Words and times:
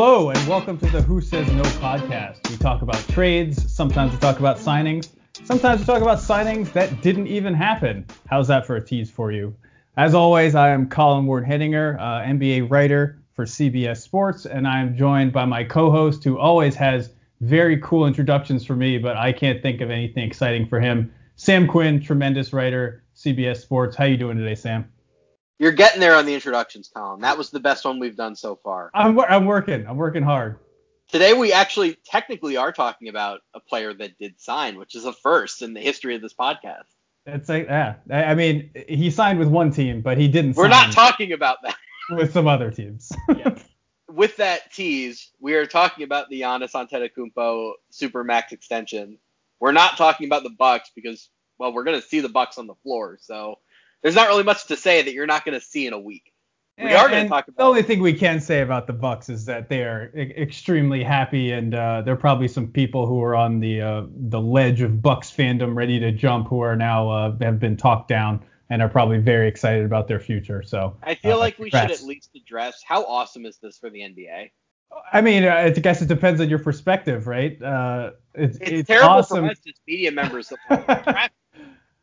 Hello, 0.00 0.30
and 0.30 0.46
welcome 0.46 0.78
to 0.78 0.86
the 0.90 1.02
Who 1.02 1.20
Says 1.20 1.50
No 1.54 1.64
podcast. 1.64 2.48
We 2.48 2.56
talk 2.56 2.82
about 2.82 3.00
trades, 3.08 3.68
sometimes 3.72 4.12
we 4.12 4.18
talk 4.18 4.38
about 4.38 4.58
signings, 4.58 5.08
sometimes 5.42 5.80
we 5.80 5.86
talk 5.86 6.02
about 6.02 6.18
signings 6.18 6.72
that 6.72 7.02
didn't 7.02 7.26
even 7.26 7.52
happen. 7.52 8.06
How's 8.28 8.46
that 8.46 8.64
for 8.64 8.76
a 8.76 8.80
tease 8.80 9.10
for 9.10 9.32
you? 9.32 9.56
As 9.96 10.14
always, 10.14 10.54
I 10.54 10.68
am 10.68 10.88
Colin 10.88 11.26
Ward 11.26 11.44
Henninger, 11.44 11.98
uh, 11.98 12.20
NBA 12.20 12.70
writer 12.70 13.18
for 13.34 13.44
CBS 13.44 13.96
Sports, 13.96 14.46
and 14.46 14.68
I 14.68 14.78
am 14.78 14.96
joined 14.96 15.32
by 15.32 15.46
my 15.46 15.64
co 15.64 15.90
host 15.90 16.22
who 16.22 16.38
always 16.38 16.76
has 16.76 17.10
very 17.40 17.76
cool 17.78 18.06
introductions 18.06 18.64
for 18.64 18.76
me, 18.76 18.98
but 18.98 19.16
I 19.16 19.32
can't 19.32 19.60
think 19.60 19.80
of 19.80 19.90
anything 19.90 20.24
exciting 20.24 20.68
for 20.68 20.78
him. 20.78 21.12
Sam 21.34 21.66
Quinn, 21.66 22.00
tremendous 22.00 22.52
writer, 22.52 23.02
CBS 23.16 23.56
Sports. 23.56 23.96
How 23.96 24.04
you 24.04 24.16
doing 24.16 24.38
today, 24.38 24.54
Sam? 24.54 24.88
You're 25.58 25.72
getting 25.72 26.00
there 26.00 26.14
on 26.14 26.24
the 26.24 26.34
introductions 26.34 26.88
column. 26.88 27.20
That 27.22 27.36
was 27.36 27.50
the 27.50 27.60
best 27.60 27.84
one 27.84 27.98
we've 27.98 28.16
done 28.16 28.36
so 28.36 28.56
far. 28.56 28.90
I'm, 28.94 29.18
I'm 29.18 29.44
working. 29.44 29.86
I'm 29.86 29.96
working 29.96 30.22
hard. 30.22 30.58
Today 31.10 31.32
we 31.32 31.52
actually 31.52 31.96
technically 32.04 32.56
are 32.56 32.70
talking 32.70 33.08
about 33.08 33.40
a 33.54 33.60
player 33.60 33.92
that 33.94 34.18
did 34.18 34.40
sign, 34.40 34.78
which 34.78 34.94
is 34.94 35.04
a 35.04 35.12
first 35.12 35.62
in 35.62 35.74
the 35.74 35.80
history 35.80 36.14
of 36.14 36.22
this 36.22 36.34
podcast. 36.34 36.84
It's 37.26 37.48
like 37.48 37.66
yeah. 37.66 37.96
I 38.10 38.34
mean, 38.34 38.70
he 38.88 39.10
signed 39.10 39.38
with 39.38 39.48
one 39.48 39.70
team, 39.70 40.00
but 40.00 40.16
he 40.16 40.28
didn't. 40.28 40.56
We're 40.56 40.68
not 40.68 40.92
talking 40.92 41.32
about 41.32 41.58
that. 41.62 41.76
with 42.10 42.32
some 42.32 42.46
other 42.46 42.70
teams. 42.70 43.12
yeah. 43.36 43.58
With 44.08 44.36
that 44.36 44.72
tease, 44.72 45.30
we 45.40 45.54
are 45.54 45.66
talking 45.66 46.04
about 46.04 46.30
the 46.30 46.42
Giannis 46.42 46.72
Antetokounmpo 46.72 47.72
super 47.90 48.24
max 48.24 48.52
extension. 48.52 49.18
We're 49.60 49.72
not 49.72 49.98
talking 49.98 50.26
about 50.26 50.42
the 50.42 50.50
Bucks 50.50 50.90
because 50.94 51.28
well, 51.58 51.72
we're 51.72 51.84
gonna 51.84 52.02
see 52.02 52.20
the 52.20 52.28
Bucks 52.28 52.58
on 52.58 52.66
the 52.66 52.74
floor, 52.76 53.18
so 53.20 53.58
there's 54.02 54.14
not 54.14 54.28
really 54.28 54.44
much 54.44 54.66
to 54.66 54.76
say 54.76 55.02
that 55.02 55.12
you're 55.12 55.26
not 55.26 55.44
going 55.44 55.58
to 55.58 55.64
see 55.64 55.86
in 55.86 55.92
a 55.92 55.98
week. 55.98 56.32
We 56.80 56.94
are 56.94 57.08
going 57.08 57.24
to 57.24 57.28
talk 57.28 57.48
about 57.48 57.56
the 57.56 57.64
only 57.64 57.82
thing 57.82 58.00
we 58.00 58.12
can 58.12 58.40
say 58.40 58.60
about 58.60 58.86
the 58.86 58.92
Bucks 58.92 59.28
is 59.28 59.44
that 59.46 59.68
they 59.68 59.82
are 59.82 60.12
e- 60.16 60.32
extremely 60.36 61.02
happy, 61.02 61.50
and 61.50 61.74
uh, 61.74 62.02
there 62.02 62.14
are 62.14 62.18
probably 62.18 62.46
some 62.46 62.68
people 62.68 63.06
who 63.06 63.20
are 63.20 63.34
on 63.34 63.58
the 63.58 63.80
uh, 63.80 64.02
the 64.08 64.40
ledge 64.40 64.80
of 64.80 65.02
Bucks 65.02 65.28
fandom, 65.28 65.74
ready 65.74 65.98
to 65.98 66.12
jump, 66.12 66.46
who 66.46 66.60
are 66.60 66.76
now 66.76 67.10
uh, 67.10 67.36
have 67.40 67.58
been 67.58 67.76
talked 67.76 68.06
down 68.08 68.44
and 68.70 68.82
are 68.82 68.88
probably 68.88 69.18
very 69.18 69.48
excited 69.48 69.84
about 69.84 70.06
their 70.08 70.20
future. 70.20 70.62
So 70.62 70.96
I 71.02 71.14
feel 71.16 71.36
uh, 71.36 71.40
like 71.40 71.58
we 71.58 71.70
should 71.70 71.90
at 71.90 72.02
least 72.02 72.30
address 72.36 72.80
how 72.86 73.04
awesome 73.04 73.44
is 73.44 73.56
this 73.58 73.78
for 73.78 73.90
the 73.90 74.00
NBA. 74.00 74.50
I 75.12 75.20
mean, 75.20 75.44
I 75.44 75.70
guess 75.70 76.00
it 76.00 76.08
depends 76.08 76.40
on 76.40 76.48
your 76.48 76.58
perspective, 76.58 77.26
right? 77.26 77.60
Uh, 77.60 78.12
it's, 78.34 78.56
it's, 78.58 78.70
it's, 78.70 78.88
terrible 78.88 79.10
awesome. 79.10 79.44
for 79.46 79.50
us 79.50 79.58
as 79.66 79.74
media 79.86 80.12
members. 80.12 80.52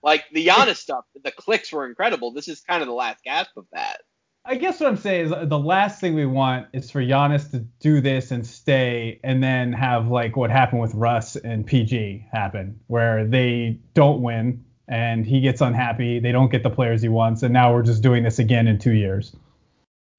Like 0.06 0.23
the 0.31 0.45
Giannis 0.45 0.78
stuff, 0.78 1.03
the 1.23 1.31
clicks 1.31 1.73
were 1.73 1.88
incredible. 1.88 2.31
This 2.31 2.48
is 2.48 2.61
kind 2.61 2.84
of 2.84 2.88
the 2.88 2.94
last 2.94 3.23
gasp 3.23 3.58
of 3.58 3.66
that. 3.73 4.02
I 4.45 4.53
guess 4.53 4.80
what 4.80 4.88
I'm 4.88 4.98
saying 4.98 5.25
is 5.25 5.50
the 5.50 5.58
last 5.58 6.00
thing 6.00 6.14
we 6.14 6.28
want 6.28 6.67
is 6.72 6.92
for 6.92 7.02
Giannis 7.02 7.50
to 7.50 7.61
do 7.80 8.00
this 8.00 8.30
and 8.30 8.45
stay, 8.45 9.20
and 9.23 9.42
then 9.42 9.73
have 9.73 10.08
like 10.08 10.38
what 10.38 10.52
happened 10.52 10.83
with 10.83 10.94
Russ 10.94 11.36
and 11.36 11.66
PG 11.66 12.28
happen, 12.31 12.80
where 12.86 13.26
they 13.26 13.80
don't 13.95 14.22
win 14.22 14.64
and 14.88 15.26
he 15.26 15.42
gets 15.42 15.61
unhappy, 15.61 16.20
they 16.20 16.31
don't 16.31 16.52
get 16.52 16.61
the 16.61 16.70
players 16.70 17.02
he 17.02 17.09
wants, 17.09 17.42
and 17.42 17.52
now 17.52 17.73
we're 17.73 17.81
just 17.81 18.03
doing 18.03 18.22
this 18.22 18.38
again 18.38 18.67
in 18.67 18.78
two 18.78 18.94
years. 18.94 19.36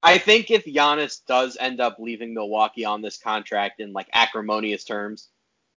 I 0.03 0.19
think 0.19 0.51
if 0.51 0.65
Giannis 0.65 1.25
does 1.29 1.57
end 1.61 1.81
up 1.81 1.99
leaving 2.01 2.35
Milwaukee 2.35 2.85
on 2.85 3.03
this 3.03 3.19
contract 3.19 3.79
in 3.79 3.93
like 3.93 4.09
acrimonious 4.13 4.83
terms, 4.83 5.29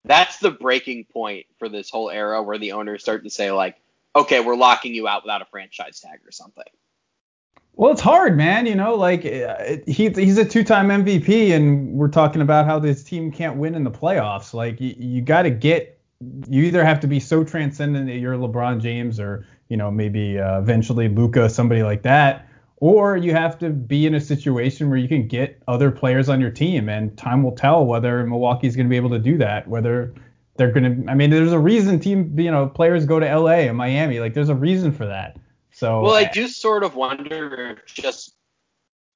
that's 0.04 0.38
the 0.38 0.50
breaking 0.50 1.04
point 1.12 1.44
for 1.58 1.68
this 1.68 1.90
whole 1.90 2.08
era 2.08 2.42
where 2.42 2.56
the 2.56 2.72
owners 2.72 3.02
start 3.02 3.24
to 3.24 3.30
say 3.30 3.50
like, 3.52 3.76
okay, 4.14 4.40
we're 4.40 4.56
locking 4.56 4.94
you 4.94 5.08
out 5.08 5.22
without 5.24 5.42
a 5.42 5.46
franchise 5.46 6.00
tag 6.00 6.20
or 6.26 6.30
something. 6.30 6.64
Well, 7.78 7.92
it's 7.92 8.00
hard, 8.00 8.36
man. 8.36 8.66
You 8.66 8.74
know, 8.74 8.96
like 8.96 9.22
he, 9.22 10.08
he's 10.10 10.36
a 10.36 10.44
two-time 10.44 10.88
MVP, 10.88 11.52
and 11.52 11.92
we're 11.92 12.08
talking 12.08 12.42
about 12.42 12.66
how 12.66 12.80
this 12.80 13.04
team 13.04 13.30
can't 13.30 13.56
win 13.56 13.76
in 13.76 13.84
the 13.84 13.90
playoffs. 13.90 14.52
Like 14.52 14.80
you, 14.80 14.96
you 14.98 15.22
got 15.22 15.42
to 15.42 15.50
get, 15.50 16.00
you 16.48 16.64
either 16.64 16.84
have 16.84 16.98
to 17.00 17.06
be 17.06 17.20
so 17.20 17.44
transcendent 17.44 18.08
that 18.08 18.16
you're 18.16 18.34
LeBron 18.34 18.80
James, 18.80 19.20
or 19.20 19.46
you 19.68 19.76
know 19.76 19.92
maybe 19.92 20.40
uh, 20.40 20.58
eventually 20.58 21.08
Luka, 21.08 21.48
somebody 21.48 21.84
like 21.84 22.02
that, 22.02 22.48
or 22.78 23.16
you 23.16 23.32
have 23.32 23.56
to 23.60 23.70
be 23.70 24.06
in 24.06 24.16
a 24.16 24.20
situation 24.20 24.90
where 24.90 24.98
you 24.98 25.06
can 25.06 25.28
get 25.28 25.62
other 25.68 25.92
players 25.92 26.28
on 26.28 26.40
your 26.40 26.50
team, 26.50 26.88
and 26.88 27.16
time 27.16 27.44
will 27.44 27.54
tell 27.54 27.86
whether 27.86 28.26
Milwaukee's 28.26 28.74
going 28.74 28.86
to 28.86 28.90
be 28.90 28.96
able 28.96 29.10
to 29.10 29.20
do 29.20 29.38
that. 29.38 29.68
Whether 29.68 30.12
they're 30.58 30.72
to. 30.72 31.10
I 31.10 31.14
mean, 31.14 31.30
there's 31.30 31.52
a 31.52 31.58
reason 31.58 31.98
team, 32.00 32.38
you 32.38 32.50
know, 32.50 32.66
players 32.66 33.06
go 33.06 33.18
to 33.18 33.38
LA 33.38 33.68
and 33.68 33.76
Miami. 33.76 34.20
Like, 34.20 34.34
there's 34.34 34.50
a 34.50 34.54
reason 34.54 34.92
for 34.92 35.06
that. 35.06 35.38
So. 35.72 36.02
Well, 36.02 36.14
I 36.14 36.24
do 36.24 36.48
sort 36.48 36.84
of 36.84 36.94
wonder 36.94 37.78
just. 37.86 38.34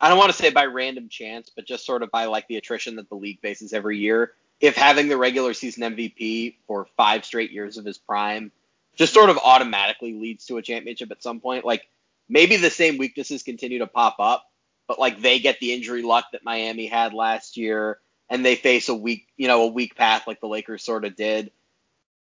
I 0.00 0.08
don't 0.08 0.19
want 0.19 0.32
to 0.32 0.36
say 0.36 0.50
by 0.50 0.64
random 0.64 1.08
chance, 1.08 1.50
but 1.54 1.64
just 1.64 1.86
sort 1.86 2.03
of 2.03 2.10
by 2.10 2.25
like 2.25 2.48
the 2.48 2.56
attrition 2.56 2.97
that 2.97 3.08
the 3.08 3.14
league 3.14 3.41
faces 3.41 3.72
every 3.72 3.98
year. 3.98 4.32
If 4.60 4.76
having 4.76 5.08
the 5.08 5.16
regular 5.16 5.54
season 5.54 5.94
MVP 5.94 6.56
for 6.66 6.86
five 6.97 7.25
straight 7.25 7.53
years 7.53 7.76
of 7.76 7.84
his 7.84 7.98
prime 7.98 8.50
just 8.97 9.14
sort 9.14 9.30
of 9.30 9.38
automatically 9.38 10.12
leads 10.12 10.47
to 10.47 10.59
a 10.59 10.62
championship 10.62 11.10
at 11.10 11.22
some 11.22 11.41
point, 11.41 11.64
like 11.64 11.88
maybe 12.28 12.56
the 12.56 12.70
same 12.70 12.98
weaknesses 12.98 13.42
continue 13.42 13.78
to 13.78 13.86
pop 13.86 14.16
up, 14.19 14.50
but 14.86 14.98
like 14.98 15.20
they 15.20 15.38
get 15.38 15.59
the 15.60 15.72
injury 15.72 16.03
luck 16.03 16.26
that 16.32 16.44
Miami 16.44 16.86
had 16.86 17.14
last 17.14 17.56
year 17.56 17.98
and 18.28 18.44
they 18.44 18.56
face 18.56 18.88
a 18.88 18.94
weak, 18.94 19.27
you 19.37 19.49
know, 19.49 19.62
a 19.62 19.69
weak 19.69 19.94
path 19.97 20.27
like 20.27 20.41
the 20.41 20.49
Lakers 20.49 20.84
sort 20.84 21.05
of 21.05 21.16
did. 21.16 21.50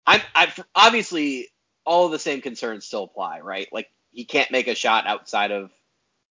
I'm, 0.06 0.20
I 0.34 0.52
obviously 0.74 1.48
all 1.84 2.08
the 2.08 2.18
same 2.18 2.40
concerns 2.40 2.84
still 2.84 3.04
apply, 3.04 3.40
right? 3.40 3.68
Like 3.72 3.88
he 4.12 4.24
can't 4.24 4.50
make 4.50 4.68
a 4.68 4.74
shot 4.74 5.06
outside 5.06 5.50
of 5.50 5.70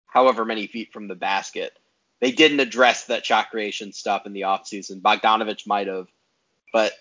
however 0.07 0.45
many 0.45 0.67
feet 0.67 0.91
from 0.91 1.07
the 1.07 1.15
basket. 1.15 1.73
They 2.19 2.31
didn't 2.31 2.59
address 2.59 3.05
that 3.05 3.25
shot 3.25 3.49
creation 3.49 3.93
stuff 3.93 4.25
in 4.25 4.33
the 4.33 4.41
offseason. 4.41 5.01
Bogdanovich 5.01 5.65
might 5.65 5.87
have, 5.87 6.07
but 6.73 6.91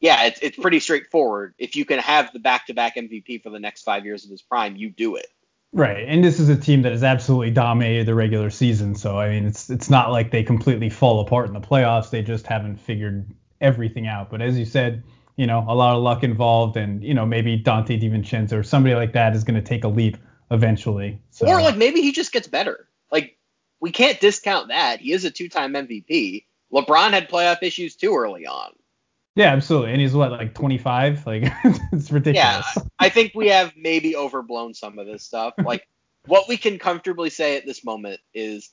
yeah, 0.00 0.26
it's 0.26 0.40
it's 0.40 0.56
pretty 0.56 0.80
straightforward. 0.80 1.54
If 1.58 1.76
you 1.76 1.84
can 1.84 1.98
have 1.98 2.32
the 2.32 2.38
back-to-back 2.38 2.96
MVP 2.96 3.42
for 3.42 3.50
the 3.50 3.58
next 3.58 3.82
five 3.82 4.04
years 4.04 4.24
of 4.24 4.30
his 4.30 4.42
prime, 4.42 4.76
you 4.76 4.90
do 4.90 5.16
it. 5.16 5.26
Right, 5.72 6.04
and 6.08 6.24
this 6.24 6.40
is 6.40 6.48
a 6.48 6.56
team 6.56 6.82
that 6.82 6.92
has 6.92 7.02
absolutely 7.02 7.50
dominated 7.50 8.06
the 8.06 8.14
regular 8.14 8.48
season. 8.48 8.94
So 8.94 9.18
I 9.18 9.28
mean, 9.28 9.46
it's 9.46 9.68
it's 9.68 9.90
not 9.90 10.10
like 10.10 10.30
they 10.30 10.42
completely 10.42 10.88
fall 10.88 11.20
apart 11.20 11.48
in 11.48 11.52
the 11.52 11.60
playoffs. 11.60 12.10
They 12.10 12.22
just 12.22 12.46
haven't 12.46 12.78
figured 12.78 13.30
everything 13.60 14.06
out. 14.06 14.30
But 14.30 14.40
as 14.40 14.58
you 14.58 14.64
said, 14.64 15.02
you 15.36 15.46
know, 15.46 15.64
a 15.68 15.74
lot 15.74 15.94
of 15.94 16.02
luck 16.02 16.24
involved, 16.24 16.78
and 16.78 17.04
you 17.04 17.12
know, 17.12 17.26
maybe 17.26 17.62
Donte 17.62 18.00
DiVincenzo 18.00 18.54
or 18.54 18.62
somebody 18.62 18.94
like 18.94 19.12
that 19.12 19.36
is 19.36 19.44
going 19.44 19.62
to 19.62 19.66
take 19.66 19.84
a 19.84 19.88
leap 19.88 20.16
eventually. 20.50 21.20
So. 21.30 21.46
Or 21.46 21.60
like 21.60 21.76
maybe 21.76 22.00
he 22.00 22.12
just 22.12 22.32
gets 22.32 22.48
better. 22.48 22.88
Like 23.12 23.36
we 23.80 23.92
can't 23.92 24.18
discount 24.20 24.68
that. 24.68 25.00
He 25.00 25.12
is 25.12 25.24
a 25.26 25.30
two-time 25.30 25.74
MVP. 25.74 26.44
LeBron 26.72 27.10
had 27.10 27.28
playoff 27.28 27.62
issues 27.62 27.94
too 27.94 28.16
early 28.16 28.46
on. 28.46 28.72
Yeah, 29.38 29.52
absolutely. 29.52 29.92
And 29.92 30.00
he's 30.00 30.14
what, 30.14 30.32
like 30.32 30.52
25? 30.52 31.24
Like 31.24 31.44
it's 31.92 32.10
ridiculous. 32.10 32.66
Yeah, 32.76 32.82
I 32.98 33.08
think 33.08 33.32
we 33.36 33.46
have 33.50 33.72
maybe 33.76 34.16
overblown 34.16 34.74
some 34.74 34.98
of 34.98 35.06
this 35.06 35.22
stuff. 35.22 35.54
Like 35.64 35.86
what 36.26 36.48
we 36.48 36.56
can 36.56 36.78
comfortably 36.78 37.30
say 37.30 37.56
at 37.56 37.64
this 37.64 37.84
moment 37.84 38.20
is 38.34 38.70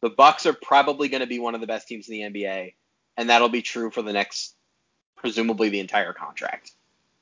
the 0.00 0.10
Bucks 0.10 0.44
are 0.44 0.54
probably 0.54 1.08
going 1.08 1.20
to 1.20 1.26
be 1.26 1.38
one 1.38 1.54
of 1.54 1.60
the 1.60 1.68
best 1.68 1.86
teams 1.86 2.08
in 2.08 2.14
the 2.14 2.20
NBA, 2.22 2.74
and 3.16 3.30
that'll 3.30 3.48
be 3.48 3.62
true 3.62 3.90
for 3.90 4.02
the 4.02 4.12
next, 4.12 4.56
presumably 5.16 5.68
the 5.68 5.78
entire 5.78 6.12
contract. 6.12 6.72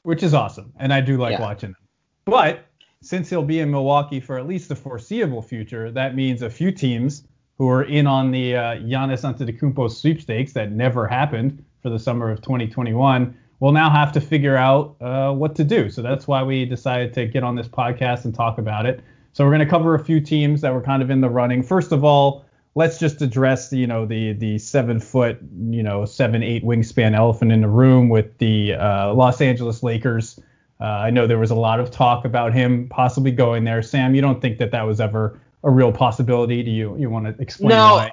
Which 0.02 0.22
is 0.22 0.32
awesome, 0.32 0.72
and 0.78 0.92
I 0.92 1.00
do 1.02 1.18
like 1.18 1.32
yeah. 1.32 1.40
watching 1.40 1.70
them. 1.70 1.82
But 2.24 2.64
since 3.02 3.28
he'll 3.28 3.42
be 3.42 3.60
in 3.60 3.70
Milwaukee 3.70 4.20
for 4.20 4.38
at 4.38 4.46
least 4.46 4.68
the 4.68 4.76
foreseeable 4.76 5.42
future, 5.42 5.90
that 5.90 6.14
means 6.14 6.40
a 6.40 6.50
few 6.50 6.72
teams 6.72 7.24
who 7.58 7.68
are 7.68 7.82
in 7.82 8.06
on 8.06 8.30
the 8.30 8.56
uh, 8.56 8.60
Giannis 8.76 9.22
Antetokounmpo 9.22 9.90
sweepstakes 9.90 10.52
that 10.52 10.72
never 10.72 11.06
happened 11.06 11.64
for 11.86 11.90
the 11.90 11.98
summer 12.00 12.32
of 12.32 12.42
2021, 12.42 13.32
we'll 13.60 13.70
now 13.70 13.88
have 13.88 14.10
to 14.10 14.20
figure 14.20 14.56
out 14.56 14.96
uh, 15.00 15.32
what 15.32 15.54
to 15.54 15.62
do. 15.62 15.88
So 15.88 16.02
that's 16.02 16.26
why 16.26 16.42
we 16.42 16.64
decided 16.64 17.14
to 17.14 17.26
get 17.28 17.44
on 17.44 17.54
this 17.54 17.68
podcast 17.68 18.24
and 18.24 18.34
talk 18.34 18.58
about 18.58 18.86
it. 18.86 19.04
So 19.34 19.44
we're 19.44 19.52
going 19.52 19.60
to 19.60 19.70
cover 19.70 19.94
a 19.94 20.04
few 20.04 20.20
teams 20.20 20.62
that 20.62 20.74
were 20.74 20.80
kind 20.80 21.00
of 21.00 21.10
in 21.10 21.20
the 21.20 21.30
running. 21.30 21.62
First 21.62 21.92
of 21.92 22.02
all, 22.02 22.44
let's 22.74 22.98
just 22.98 23.22
address 23.22 23.72
you 23.72 23.86
know 23.86 24.04
the 24.04 24.32
the 24.32 24.58
seven 24.58 24.98
foot 24.98 25.38
you 25.70 25.82
know 25.82 26.04
seven 26.04 26.42
eight 26.42 26.64
wingspan 26.64 27.14
elephant 27.14 27.52
in 27.52 27.60
the 27.60 27.68
room 27.68 28.08
with 28.08 28.36
the 28.38 28.74
uh, 28.74 29.14
Los 29.14 29.40
Angeles 29.40 29.84
Lakers. 29.84 30.40
Uh, 30.80 30.86
I 30.86 31.10
know 31.10 31.28
there 31.28 31.38
was 31.38 31.52
a 31.52 31.54
lot 31.54 31.78
of 31.78 31.92
talk 31.92 32.24
about 32.24 32.52
him 32.52 32.88
possibly 32.88 33.30
going 33.30 33.62
there. 33.62 33.80
Sam, 33.80 34.16
you 34.16 34.22
don't 34.22 34.42
think 34.42 34.58
that 34.58 34.72
that 34.72 34.82
was 34.82 35.00
ever 35.00 35.40
a 35.62 35.70
real 35.70 35.92
possibility? 35.92 36.64
Do 36.64 36.70
you 36.72 36.96
you 36.98 37.10
want 37.10 37.26
to 37.26 37.40
explain? 37.40 37.68
No. 37.68 37.94
Why? 37.94 38.10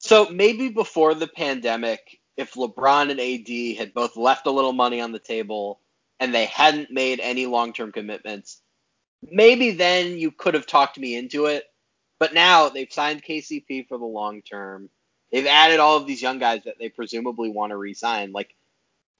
So 0.00 0.28
maybe 0.30 0.70
before 0.70 1.14
the 1.14 1.28
pandemic, 1.28 2.19
if 2.40 2.54
LeBron 2.54 3.10
and 3.10 3.20
AD 3.20 3.78
had 3.78 3.94
both 3.94 4.16
left 4.16 4.46
a 4.46 4.50
little 4.50 4.72
money 4.72 5.00
on 5.00 5.12
the 5.12 5.18
table 5.18 5.80
and 6.18 6.34
they 6.34 6.46
hadn't 6.46 6.90
made 6.90 7.20
any 7.20 7.46
long 7.46 7.72
term 7.72 7.92
commitments, 7.92 8.60
maybe 9.22 9.72
then 9.72 10.18
you 10.18 10.30
could 10.30 10.54
have 10.54 10.66
talked 10.66 10.98
me 10.98 11.16
into 11.16 11.46
it. 11.46 11.64
But 12.18 12.34
now 12.34 12.68
they've 12.68 12.92
signed 12.92 13.24
KCP 13.24 13.88
for 13.88 13.98
the 13.98 14.04
long 14.04 14.42
term. 14.42 14.90
They've 15.30 15.46
added 15.46 15.80
all 15.80 15.96
of 15.96 16.06
these 16.06 16.20
young 16.22 16.38
guys 16.38 16.64
that 16.64 16.78
they 16.78 16.88
presumably 16.88 17.50
want 17.50 17.70
to 17.70 17.76
re 17.76 17.94
sign. 17.94 18.32
Like, 18.32 18.54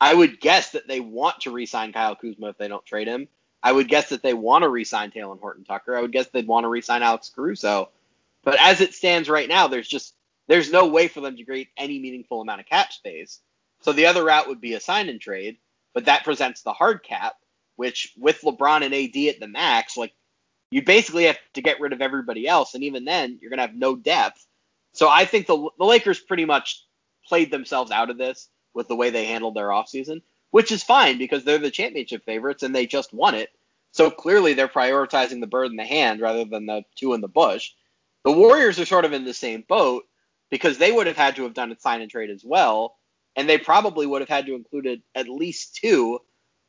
I 0.01 0.13
would 0.13 0.41
guess 0.41 0.73
that 0.73 0.89
they 0.89 1.01
want 1.01 1.43
to 1.43 1.51
re 1.51 1.67
sign 1.67 1.93
Kyle 1.93 2.17
Kuzma 2.17 2.49
if 2.49 2.59
they 2.59 2.69
don't 2.69 2.85
trade 2.85 3.07
him. 3.07 3.29
I 3.63 3.73
would 3.73 3.89
guess 3.89 4.09
that 4.09 4.23
they 4.23 4.35
want 4.35 4.63
to 4.63 4.69
re 4.69 4.85
sign 4.85 5.13
Horton 5.15 5.65
Tucker. 5.65 5.97
I 5.97 6.01
would 6.01 6.13
guess 6.13 6.29
they'd 6.29 6.47
want 6.47 6.65
to 6.65 6.69
re 6.69 6.81
sign 6.81 7.03
Alex 7.03 7.31
Caruso. 7.35 7.91
But 8.43 8.59
as 8.61 8.81
it 8.81 8.95
stands 8.95 9.29
right 9.29 9.49
now, 9.49 9.69
there's 9.69 9.89
just 9.89 10.15
there's 10.51 10.73
no 10.73 10.89
way 10.89 11.07
for 11.07 11.21
them 11.21 11.37
to 11.37 11.45
create 11.45 11.69
any 11.77 12.01
meaningful 12.01 12.41
amount 12.41 12.61
of 12.61 12.67
cap 12.67 12.91
space. 12.91 13.39
So 13.83 13.93
the 13.93 14.07
other 14.07 14.25
route 14.25 14.49
would 14.49 14.61
be 14.61 14.75
a 14.75 14.81
sign 14.81 15.09
and 15.09 15.21
trade, 15.21 15.59
but 15.95 16.07
that 16.07 16.25
presents 16.25 16.63
the 16.63 16.73
hard 16.73 17.05
cap, 17.05 17.35
which 17.77 18.13
with 18.19 18.41
LeBron 18.41 18.85
and 18.85 18.93
AD 18.93 19.33
at 19.33 19.39
the 19.39 19.47
max, 19.47 19.97
like 19.97 20.13
you 20.73 20.83
basically 20.83 21.27
have 21.27 21.39
to 21.55 21.63
get 21.63 21.79
rid 21.79 21.93
of 21.93 22.03
everybody 22.03 22.49
else, 22.49 22.75
and 22.75 22.83
even 22.83 23.05
then 23.05 23.39
you're 23.41 23.49
gonna 23.49 23.63
have 23.63 23.77
no 23.77 23.95
depth. 23.95 24.45
So 24.93 25.09
I 25.09 25.25
think 25.25 25.47
the 25.47 25.71
the 25.79 25.85
Lakers 25.85 26.19
pretty 26.19 26.47
much 26.47 26.85
played 27.29 27.53
themselves 27.53 27.93
out 27.93 28.11
of 28.11 28.19
this 28.19 28.49
with 28.75 28.89
the 28.89 28.97
way 28.97 29.11
they 29.11 29.27
handled 29.27 29.55
their 29.55 29.69
offseason, 29.69 30.21
which 30.51 30.73
is 30.73 30.83
fine 30.83 31.17
because 31.17 31.45
they're 31.45 31.59
the 31.59 31.71
championship 31.71 32.25
favorites 32.25 32.65
and 32.65 32.75
they 32.75 32.87
just 32.87 33.15
won 33.15 33.37
it. 33.37 33.51
So 33.93 34.11
clearly 34.11 34.55
they're 34.55 34.67
prioritizing 34.67 35.41
the 35.41 35.47
bird 35.47 35.71
in 35.71 35.77
the 35.77 35.85
hand 35.85 36.21
rather 36.21 36.45
than 36.45 36.67
the 36.67 36.83
two 36.97 37.15
in 37.15 37.21
the 37.21 37.29
bush. 37.29 37.71
The 38.25 38.33
Warriors 38.33 38.81
are 38.81 38.85
sort 38.85 39.05
of 39.05 39.13
in 39.13 39.25
the 39.25 39.33
same 39.33 39.65
boat 39.69 40.07
because 40.51 40.79
they 40.79 40.93
would 40.93 41.07
have 41.07 41.17
had 41.17 41.37
to 41.37 41.45
have 41.45 41.55
done 41.55 41.73
a 41.73 41.79
sign 41.79 42.01
and 42.01 42.11
trade 42.11 42.31
as 42.31 42.45
well, 42.45 42.97
and 43.37 43.49
they 43.49 43.59
probably 43.59 44.07
would 44.07 44.21
have 44.21 44.29
had 44.29 44.47
to 44.47 44.55
include 44.55 45.03
at 45.15 45.29
least 45.29 45.77
two 45.77 46.21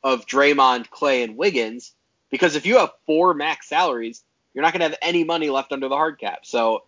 of 0.02 0.26
Draymond, 0.26 0.90
Clay, 0.90 1.22
and 1.22 1.36
Wiggins 1.36 1.94
because 2.32 2.56
if 2.56 2.66
you 2.66 2.78
have 2.78 2.90
four 3.06 3.34
max 3.34 3.68
salaries, 3.68 4.24
you're 4.52 4.62
not 4.62 4.72
going 4.72 4.80
to 4.80 4.88
have 4.88 4.98
any 5.02 5.22
money 5.22 5.50
left 5.50 5.70
under 5.70 5.88
the 5.88 5.94
hard 5.94 6.18
cap. 6.18 6.44
So 6.44 6.84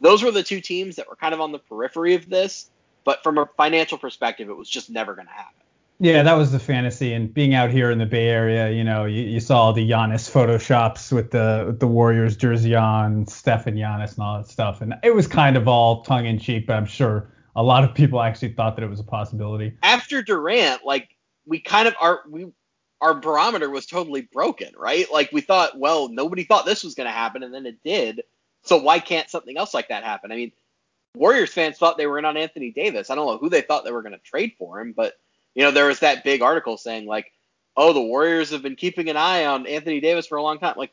those 0.00 0.22
were 0.22 0.32
the 0.32 0.42
two 0.42 0.60
teams 0.60 0.96
that 0.96 1.08
were 1.08 1.16
kind 1.16 1.32
of 1.32 1.40
on 1.40 1.52
the 1.52 1.60
periphery 1.60 2.14
of 2.14 2.28
this, 2.28 2.68
but 3.04 3.22
from 3.22 3.38
a 3.38 3.48
financial 3.56 3.96
perspective, 3.96 4.50
it 4.50 4.56
was 4.56 4.68
just 4.68 4.90
never 4.90 5.14
going 5.14 5.28
to 5.28 5.32
happen. 5.32 5.54
Yeah, 6.00 6.22
that 6.22 6.34
was 6.34 6.52
the 6.52 6.60
fantasy. 6.60 7.12
And 7.12 7.32
being 7.32 7.54
out 7.54 7.70
here 7.70 7.90
in 7.90 7.98
the 7.98 8.06
Bay 8.06 8.28
Area, 8.28 8.70
you 8.70 8.84
know, 8.84 9.04
you, 9.04 9.22
you 9.22 9.40
saw 9.40 9.62
all 9.62 9.72
the 9.72 9.88
Giannis 9.88 10.30
photoshops 10.30 11.10
with 11.10 11.32
the 11.32 11.64
with 11.66 11.80
the 11.80 11.88
Warriors 11.88 12.36
jersey 12.36 12.76
on, 12.76 13.26
Steph 13.26 13.66
and 13.66 13.76
Giannis 13.76 14.14
and 14.14 14.20
all 14.20 14.38
that 14.38 14.48
stuff. 14.48 14.80
And 14.80 14.94
it 15.02 15.14
was 15.14 15.26
kind 15.26 15.56
of 15.56 15.66
all 15.66 16.04
tongue 16.04 16.26
in 16.26 16.38
cheek, 16.38 16.68
but 16.68 16.76
I'm 16.76 16.86
sure 16.86 17.32
a 17.56 17.62
lot 17.62 17.82
of 17.82 17.94
people 17.94 18.22
actually 18.22 18.52
thought 18.52 18.76
that 18.76 18.84
it 18.84 18.90
was 18.90 19.00
a 19.00 19.04
possibility. 19.04 19.72
After 19.82 20.22
Durant, 20.22 20.84
like 20.84 21.08
we 21.46 21.58
kind 21.58 21.88
of 21.88 21.94
our 22.00 22.20
we 22.30 22.46
our 23.00 23.14
barometer 23.14 23.68
was 23.68 23.86
totally 23.86 24.20
broken, 24.20 24.72
right? 24.76 25.10
Like 25.12 25.32
we 25.32 25.40
thought, 25.40 25.78
well, 25.78 26.08
nobody 26.08 26.44
thought 26.44 26.64
this 26.64 26.84
was 26.84 26.94
going 26.94 27.08
to 27.08 27.12
happen, 27.12 27.42
and 27.42 27.52
then 27.52 27.66
it 27.66 27.82
did. 27.84 28.22
So 28.62 28.76
why 28.76 29.00
can't 29.00 29.30
something 29.30 29.56
else 29.56 29.74
like 29.74 29.88
that 29.88 30.04
happen? 30.04 30.30
I 30.30 30.36
mean, 30.36 30.52
Warriors 31.16 31.52
fans 31.52 31.76
thought 31.76 31.96
they 31.96 32.06
were 32.06 32.18
in 32.18 32.24
on 32.24 32.36
Anthony 32.36 32.70
Davis. 32.70 33.10
I 33.10 33.16
don't 33.16 33.26
know 33.26 33.38
who 33.38 33.48
they 33.50 33.62
thought 33.62 33.84
they 33.84 33.92
were 33.92 34.02
going 34.02 34.12
to 34.12 34.18
trade 34.18 34.52
for 34.58 34.80
him, 34.80 34.92
but 34.96 35.14
you 35.54 35.64
know, 35.64 35.70
there 35.70 35.86
was 35.86 36.00
that 36.00 36.24
big 36.24 36.42
article 36.42 36.76
saying 36.76 37.06
like, 37.06 37.32
"Oh, 37.76 37.92
the 37.92 38.02
Warriors 38.02 38.50
have 38.50 38.62
been 38.62 38.76
keeping 38.76 39.08
an 39.08 39.16
eye 39.16 39.46
on 39.46 39.66
Anthony 39.66 40.00
Davis 40.00 40.26
for 40.26 40.36
a 40.36 40.42
long 40.42 40.58
time." 40.58 40.74
Like, 40.76 40.92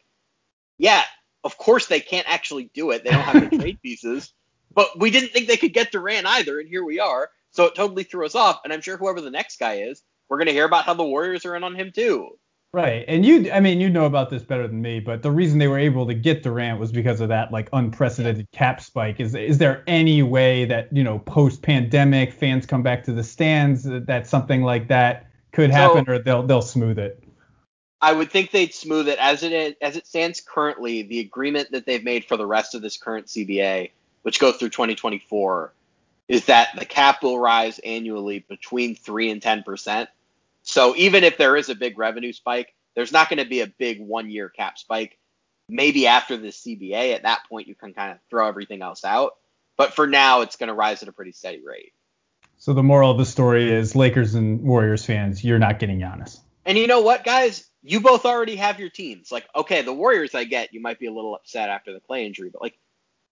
yeah, 0.77 1.03
of 1.43 1.57
course 1.57 1.87
they 1.87 1.99
can't 1.99 2.29
actually 2.29 2.69
do 2.73 2.91
it. 2.91 3.03
They 3.03 3.11
don't 3.11 3.21
have 3.21 3.49
the 3.49 3.57
trade 3.59 3.81
pieces. 3.81 4.33
But 4.73 4.99
we 4.99 5.09
didn't 5.09 5.29
think 5.29 5.47
they 5.47 5.57
could 5.57 5.73
get 5.73 5.91
Durant 5.91 6.27
either, 6.27 6.59
and 6.59 6.67
here 6.67 6.83
we 6.83 6.99
are. 6.99 7.29
So 7.51 7.65
it 7.65 7.75
totally 7.75 8.03
threw 8.03 8.25
us 8.25 8.35
off. 8.35 8.59
And 8.63 8.73
I'm 8.73 8.81
sure 8.81 8.97
whoever 8.97 9.21
the 9.21 9.31
next 9.31 9.57
guy 9.57 9.75
is, 9.75 10.03
we're 10.27 10.37
going 10.37 10.47
to 10.47 10.53
hear 10.53 10.65
about 10.65 10.83
how 10.83 10.93
the 10.93 11.03
Warriors 11.05 11.45
are 11.45 11.55
in 11.55 11.63
on 11.63 11.75
him 11.75 11.91
too. 11.95 12.37
Right. 12.75 13.05
And 13.07 13.25
you, 13.25 13.49
I 13.53 13.61
mean, 13.61 13.79
you 13.79 13.89
know 13.89 14.03
about 14.03 14.29
this 14.29 14.43
better 14.43 14.67
than 14.67 14.81
me, 14.81 14.99
but 14.99 15.23
the 15.23 15.31
reason 15.31 15.59
they 15.59 15.69
were 15.69 15.79
able 15.79 16.05
to 16.07 16.13
get 16.13 16.43
Durant 16.43 16.77
was 16.77 16.91
because 16.91 17.21
of 17.21 17.29
that 17.29 17.49
like 17.49 17.69
unprecedented 17.71 18.51
cap 18.51 18.81
spike. 18.81 19.21
Is 19.21 19.33
is 19.33 19.59
there 19.59 19.81
any 19.87 20.21
way 20.21 20.65
that 20.65 20.91
you 20.91 21.01
know 21.01 21.19
post 21.19 21.61
pandemic 21.61 22.33
fans 22.33 22.65
come 22.65 22.83
back 22.83 23.05
to 23.05 23.13
the 23.13 23.23
stands 23.23 23.87
uh, 23.87 24.01
that 24.07 24.27
something 24.27 24.61
like 24.61 24.89
that 24.89 25.27
could 25.53 25.69
happen, 25.69 26.03
so, 26.05 26.11
or 26.11 26.19
they'll 26.19 26.43
they'll 26.43 26.61
smooth 26.61 26.99
it? 26.99 27.23
I 28.01 28.11
would 28.11 28.29
think 28.29 28.51
they'd 28.51 28.73
smooth 28.73 29.07
it 29.07 29.19
as 29.19 29.41
it 29.41 29.77
as 29.81 29.95
it 29.95 30.05
stands 30.05 30.41
currently. 30.41 31.03
The 31.03 31.21
agreement 31.21 31.71
that 31.71 31.85
they've 31.85 32.03
made 32.03 32.25
for 32.25 32.35
the 32.35 32.45
rest 32.45 32.75
of 32.75 32.81
this 32.81 32.97
current 32.97 33.27
CBA, 33.27 33.91
which 34.23 34.37
goes 34.37 34.57
through 34.57 34.71
2024, 34.71 35.73
is 36.27 36.43
that 36.47 36.71
the 36.77 36.83
cap 36.83 37.23
will 37.23 37.39
rise 37.39 37.79
annually 37.79 38.39
between 38.39 38.97
three 38.97 39.31
and 39.31 39.41
ten 39.41 39.63
percent 39.63 40.09
so 40.65 40.95
even 40.97 41.23
if 41.23 41.37
there 41.37 41.55
is 41.55 41.69
a 41.69 41.75
big 41.75 41.97
revenue 41.97 42.33
spike, 42.33 42.73
there's 42.95 43.11
not 43.11 43.29
going 43.29 43.39
to 43.41 43.47
be 43.47 43.61
a 43.61 43.67
big 43.67 44.01
one 44.01 44.29
year 44.29 44.49
cap 44.49 44.77
spike. 44.77 45.17
Maybe 45.69 46.07
after 46.07 46.37
the 46.37 46.49
CBA, 46.49 47.13
at 47.13 47.23
that 47.23 47.41
point, 47.47 47.67
you 47.67 47.75
can 47.75 47.93
kind 47.93 48.11
of 48.11 48.17
throw 48.29 48.47
everything 48.47 48.81
else 48.81 49.05
out. 49.05 49.33
But 49.77 49.93
for 49.93 50.07
now, 50.07 50.41
it's 50.41 50.55
going 50.55 50.67
to 50.67 50.73
rise 50.73 51.03
at 51.03 51.09
a 51.09 51.11
pretty 51.11 51.33
steady 51.33 51.61
rate. 51.63 51.93
So 52.57 52.73
the 52.73 52.83
moral 52.83 53.11
of 53.11 53.17
the 53.17 53.25
story 53.25 53.71
is 53.71 53.95
Lakers 53.95 54.33
and 54.33 54.61
Warriors 54.61 55.05
fans, 55.05 55.43
you're 55.43 55.59
not 55.59 55.79
getting 55.79 55.99
Giannis. 55.99 56.39
And 56.65 56.77
you 56.77 56.87
know 56.87 57.01
what, 57.01 57.23
guys? 57.23 57.69
You 57.83 57.99
both 57.99 58.25
already 58.25 58.55
have 58.55 58.79
your 58.79 58.89
teams. 58.89 59.31
Like, 59.31 59.45
okay, 59.55 59.83
the 59.83 59.93
Warriors, 59.93 60.33
I 60.33 60.45
get. 60.45 60.73
You 60.73 60.81
might 60.81 60.97
be 60.97 61.05
a 61.05 61.13
little 61.13 61.35
upset 61.35 61.69
after 61.69 61.93
the 61.93 61.99
Clay 61.99 62.25
injury, 62.25 62.49
but 62.51 62.61
like, 62.61 62.77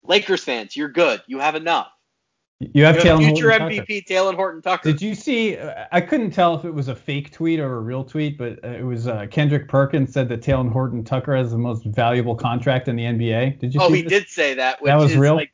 Lakers 0.05 0.45
fans, 0.45 0.77
you're 0.77 0.91
good. 0.91 1.23
You 1.27 1.39
have 1.39 1.55
enough. 1.55 1.91
You 2.75 2.85
have, 2.85 2.97
you 2.97 3.17
future 3.19 3.49
MVP 3.49 4.07
Talen 4.07 4.35
Horton 4.35 4.63
Tucker. 4.63 4.91
Did 4.91 5.03
you 5.03 5.15
see? 5.15 5.59
I 5.91 6.01
couldn't 6.01 6.31
tell 6.31 6.55
if 6.55 6.65
it 6.65 6.71
was 6.71 6.89
a 6.89 6.95
fake 6.95 7.33
tweet 7.33 7.59
or 7.61 7.77
a 7.77 7.81
real 7.81 8.05
tweet, 8.05 8.39
but 8.39 8.63
it 8.63 8.85
was 8.85 9.09
uh, 9.09 9.27
Kendrick 9.31 9.69
Perkins 9.69 10.13
said 10.13 10.29
that 10.29 10.43
Talen 10.43 10.71
Horton 10.71 11.05
Tucker 11.05 11.35
has 11.37 11.51
the 11.51 11.59
most 11.59 11.85
valuable 11.85 12.35
contract 12.35 12.89
in 12.89 12.97
the 12.97 13.05
NBA. 13.05 13.59
Did 13.59 13.75
you? 13.75 13.81
Oh, 13.81 13.91
he 13.91 14.03
this? 14.03 14.13
did 14.13 14.29
say 14.29 14.55
that. 14.55 14.79
that 14.85 14.97
was 14.97 15.17
real. 15.17 15.35
Like, 15.35 15.53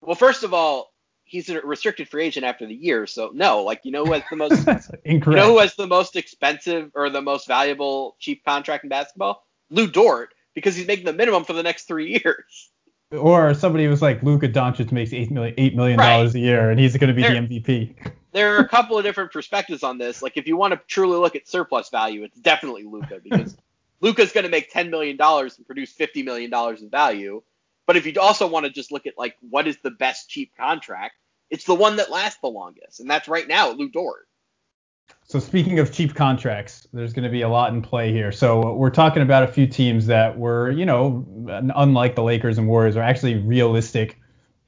well, 0.00 0.16
first 0.16 0.42
of 0.42 0.52
all, 0.52 0.92
he's 1.24 1.48
a 1.48 1.60
restricted 1.60 2.08
free 2.08 2.24
agent 2.24 2.44
after 2.44 2.66
the 2.66 2.74
year, 2.74 3.06
so 3.06 3.30
no. 3.32 3.62
Like, 3.62 3.80
you 3.84 3.92
know 3.92 4.04
who 4.04 4.12
has 4.12 4.22
the 4.28 4.36
most? 4.36 4.52
Incorrect. 5.04 5.26
You 5.26 5.36
know 5.36 5.52
who 5.52 5.58
has 5.58 5.76
the 5.76 5.86
most 5.86 6.16
expensive 6.16 6.90
or 6.94 7.10
the 7.10 7.22
most 7.22 7.46
valuable 7.46 8.16
cheap 8.18 8.44
contract 8.44 8.84
in 8.84 8.90
basketball? 8.90 9.46
Lu 9.70 9.86
Dort, 9.86 10.34
because 10.54 10.74
he's 10.74 10.86
making 10.86 11.04
the 11.04 11.12
minimum 11.12 11.44
for 11.44 11.52
the 11.52 11.62
next 11.62 11.84
three 11.84 12.20
years 12.24 12.70
or 13.12 13.54
somebody 13.54 13.86
was 13.88 14.02
like 14.02 14.22
Luka 14.22 14.48
Doncic 14.48 14.92
makes 14.92 15.12
eight 15.12 15.30
million 15.30 15.54
eight 15.58 15.74
million 15.74 15.98
dollars 15.98 16.34
right. 16.34 16.42
a 16.42 16.44
year 16.44 16.70
and 16.70 16.78
he's 16.78 16.96
going 16.96 17.08
to 17.08 17.14
be 17.14 17.22
there, 17.22 17.40
the 17.40 17.60
MVP. 17.60 17.94
there 18.32 18.54
are 18.54 18.58
a 18.58 18.68
couple 18.68 18.96
of 18.96 19.04
different 19.04 19.32
perspectives 19.32 19.82
on 19.82 19.98
this. 19.98 20.22
Like 20.22 20.36
if 20.36 20.46
you 20.46 20.56
want 20.56 20.72
to 20.72 20.80
truly 20.86 21.18
look 21.18 21.34
at 21.36 21.48
surplus 21.48 21.88
value, 21.90 22.22
it's 22.24 22.38
definitely 22.38 22.84
Luka 22.84 23.20
because 23.22 23.56
Luka's 24.00 24.32
going 24.32 24.44
to 24.44 24.50
make 24.50 24.72
ten 24.72 24.90
million 24.90 25.16
dollars 25.16 25.56
and 25.56 25.66
produce 25.66 25.92
fifty 25.92 26.22
million 26.22 26.50
dollars 26.50 26.82
in 26.82 26.90
value. 26.90 27.42
But 27.86 27.96
if 27.96 28.06
you 28.06 28.14
also 28.20 28.46
want 28.46 28.66
to 28.66 28.72
just 28.72 28.92
look 28.92 29.06
at 29.06 29.18
like 29.18 29.36
what 29.48 29.66
is 29.66 29.76
the 29.82 29.90
best 29.90 30.30
cheap 30.30 30.52
contract, 30.56 31.16
it's 31.50 31.64
the 31.64 31.74
one 31.74 31.96
that 31.96 32.10
lasts 32.10 32.38
the 32.40 32.48
longest, 32.48 33.00
and 33.00 33.10
that's 33.10 33.28
right 33.28 33.48
now 33.48 33.70
Lu 33.70 33.88
Dort. 33.88 34.28
So 35.30 35.38
speaking 35.38 35.78
of 35.78 35.92
cheap 35.92 36.14
contracts, 36.14 36.88
there's 36.92 37.12
going 37.12 37.22
to 37.22 37.30
be 37.30 37.42
a 37.42 37.48
lot 37.48 37.72
in 37.72 37.82
play 37.82 38.12
here. 38.12 38.32
So 38.32 38.74
we're 38.74 38.90
talking 38.90 39.22
about 39.22 39.44
a 39.44 39.46
few 39.46 39.66
teams 39.66 40.06
that 40.06 40.36
were, 40.36 40.72
you 40.72 40.84
know, 40.84 41.24
unlike 41.76 42.16
the 42.16 42.22
Lakers 42.24 42.58
and 42.58 42.66
Warriors, 42.66 42.96
are 42.96 43.02
actually 43.02 43.36
realistic, 43.36 44.18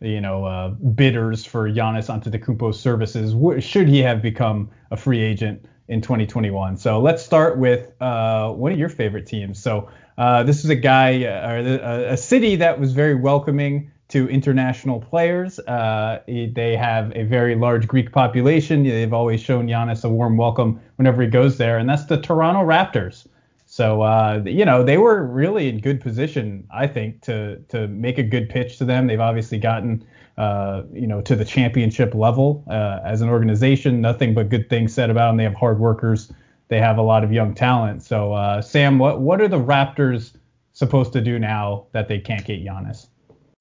you 0.00 0.20
know, 0.20 0.44
uh, 0.44 0.68
bidders 0.68 1.44
for 1.44 1.68
Giannis 1.68 2.08
Antetokounmpo's 2.08 2.78
services. 2.78 3.34
Should 3.64 3.88
he 3.88 3.98
have 4.00 4.22
become 4.22 4.70
a 4.92 4.96
free 4.96 5.20
agent 5.20 5.64
in 5.88 6.00
2021? 6.00 6.76
So 6.76 7.00
let's 7.00 7.24
start 7.24 7.58
with 7.58 7.90
uh, 8.00 8.50
one 8.50 8.70
of 8.70 8.78
your 8.78 8.88
favorite 8.88 9.26
teams. 9.26 9.60
So 9.60 9.90
uh, 10.16 10.44
this 10.44 10.62
is 10.62 10.70
a 10.70 10.76
guy, 10.76 11.24
uh, 11.24 11.50
or 11.50 11.56
a, 11.56 12.12
a 12.12 12.16
city 12.16 12.54
that 12.56 12.78
was 12.78 12.92
very 12.92 13.16
welcoming 13.16 13.90
to 14.12 14.28
international 14.28 15.00
players. 15.00 15.58
Uh, 15.60 16.20
they 16.26 16.76
have 16.76 17.10
a 17.16 17.24
very 17.24 17.54
large 17.54 17.88
Greek 17.88 18.12
population. 18.12 18.84
They've 18.84 19.12
always 19.12 19.40
shown 19.40 19.66
Giannis 19.66 20.04
a 20.04 20.08
warm 20.10 20.36
welcome 20.36 20.80
whenever 20.96 21.22
he 21.22 21.28
goes 21.28 21.56
there, 21.56 21.78
and 21.78 21.88
that's 21.88 22.04
the 22.04 22.20
Toronto 22.20 22.60
Raptors. 22.60 23.26
So 23.64 24.02
uh, 24.02 24.42
you 24.44 24.66
know 24.66 24.84
they 24.84 24.98
were 24.98 25.24
really 25.24 25.70
in 25.70 25.80
good 25.80 25.98
position, 26.02 26.66
I 26.70 26.86
think, 26.86 27.22
to 27.22 27.56
to 27.70 27.88
make 27.88 28.18
a 28.18 28.22
good 28.22 28.50
pitch 28.50 28.76
to 28.78 28.84
them. 28.84 29.06
They've 29.06 29.18
obviously 29.18 29.56
gotten 29.56 30.04
uh, 30.36 30.82
you 30.92 31.06
know 31.06 31.22
to 31.22 31.34
the 31.34 31.44
championship 31.46 32.14
level 32.14 32.64
uh, 32.68 33.00
as 33.02 33.22
an 33.22 33.30
organization. 33.30 34.02
Nothing 34.02 34.34
but 34.34 34.50
good 34.50 34.68
things 34.68 34.92
said 34.92 35.08
about 35.08 35.28
them. 35.28 35.38
They 35.38 35.44
have 35.44 35.54
hard 35.54 35.80
workers. 35.80 36.30
They 36.68 36.80
have 36.80 36.98
a 36.98 37.02
lot 37.02 37.24
of 37.24 37.32
young 37.32 37.54
talent. 37.54 38.02
So 38.02 38.34
uh, 38.34 38.60
Sam, 38.60 38.98
what 38.98 39.22
what 39.22 39.40
are 39.40 39.48
the 39.48 39.60
Raptors 39.60 40.36
supposed 40.74 41.14
to 41.14 41.22
do 41.22 41.38
now 41.38 41.86
that 41.92 42.08
they 42.08 42.18
can't 42.18 42.44
get 42.44 42.62
Giannis? 42.62 43.06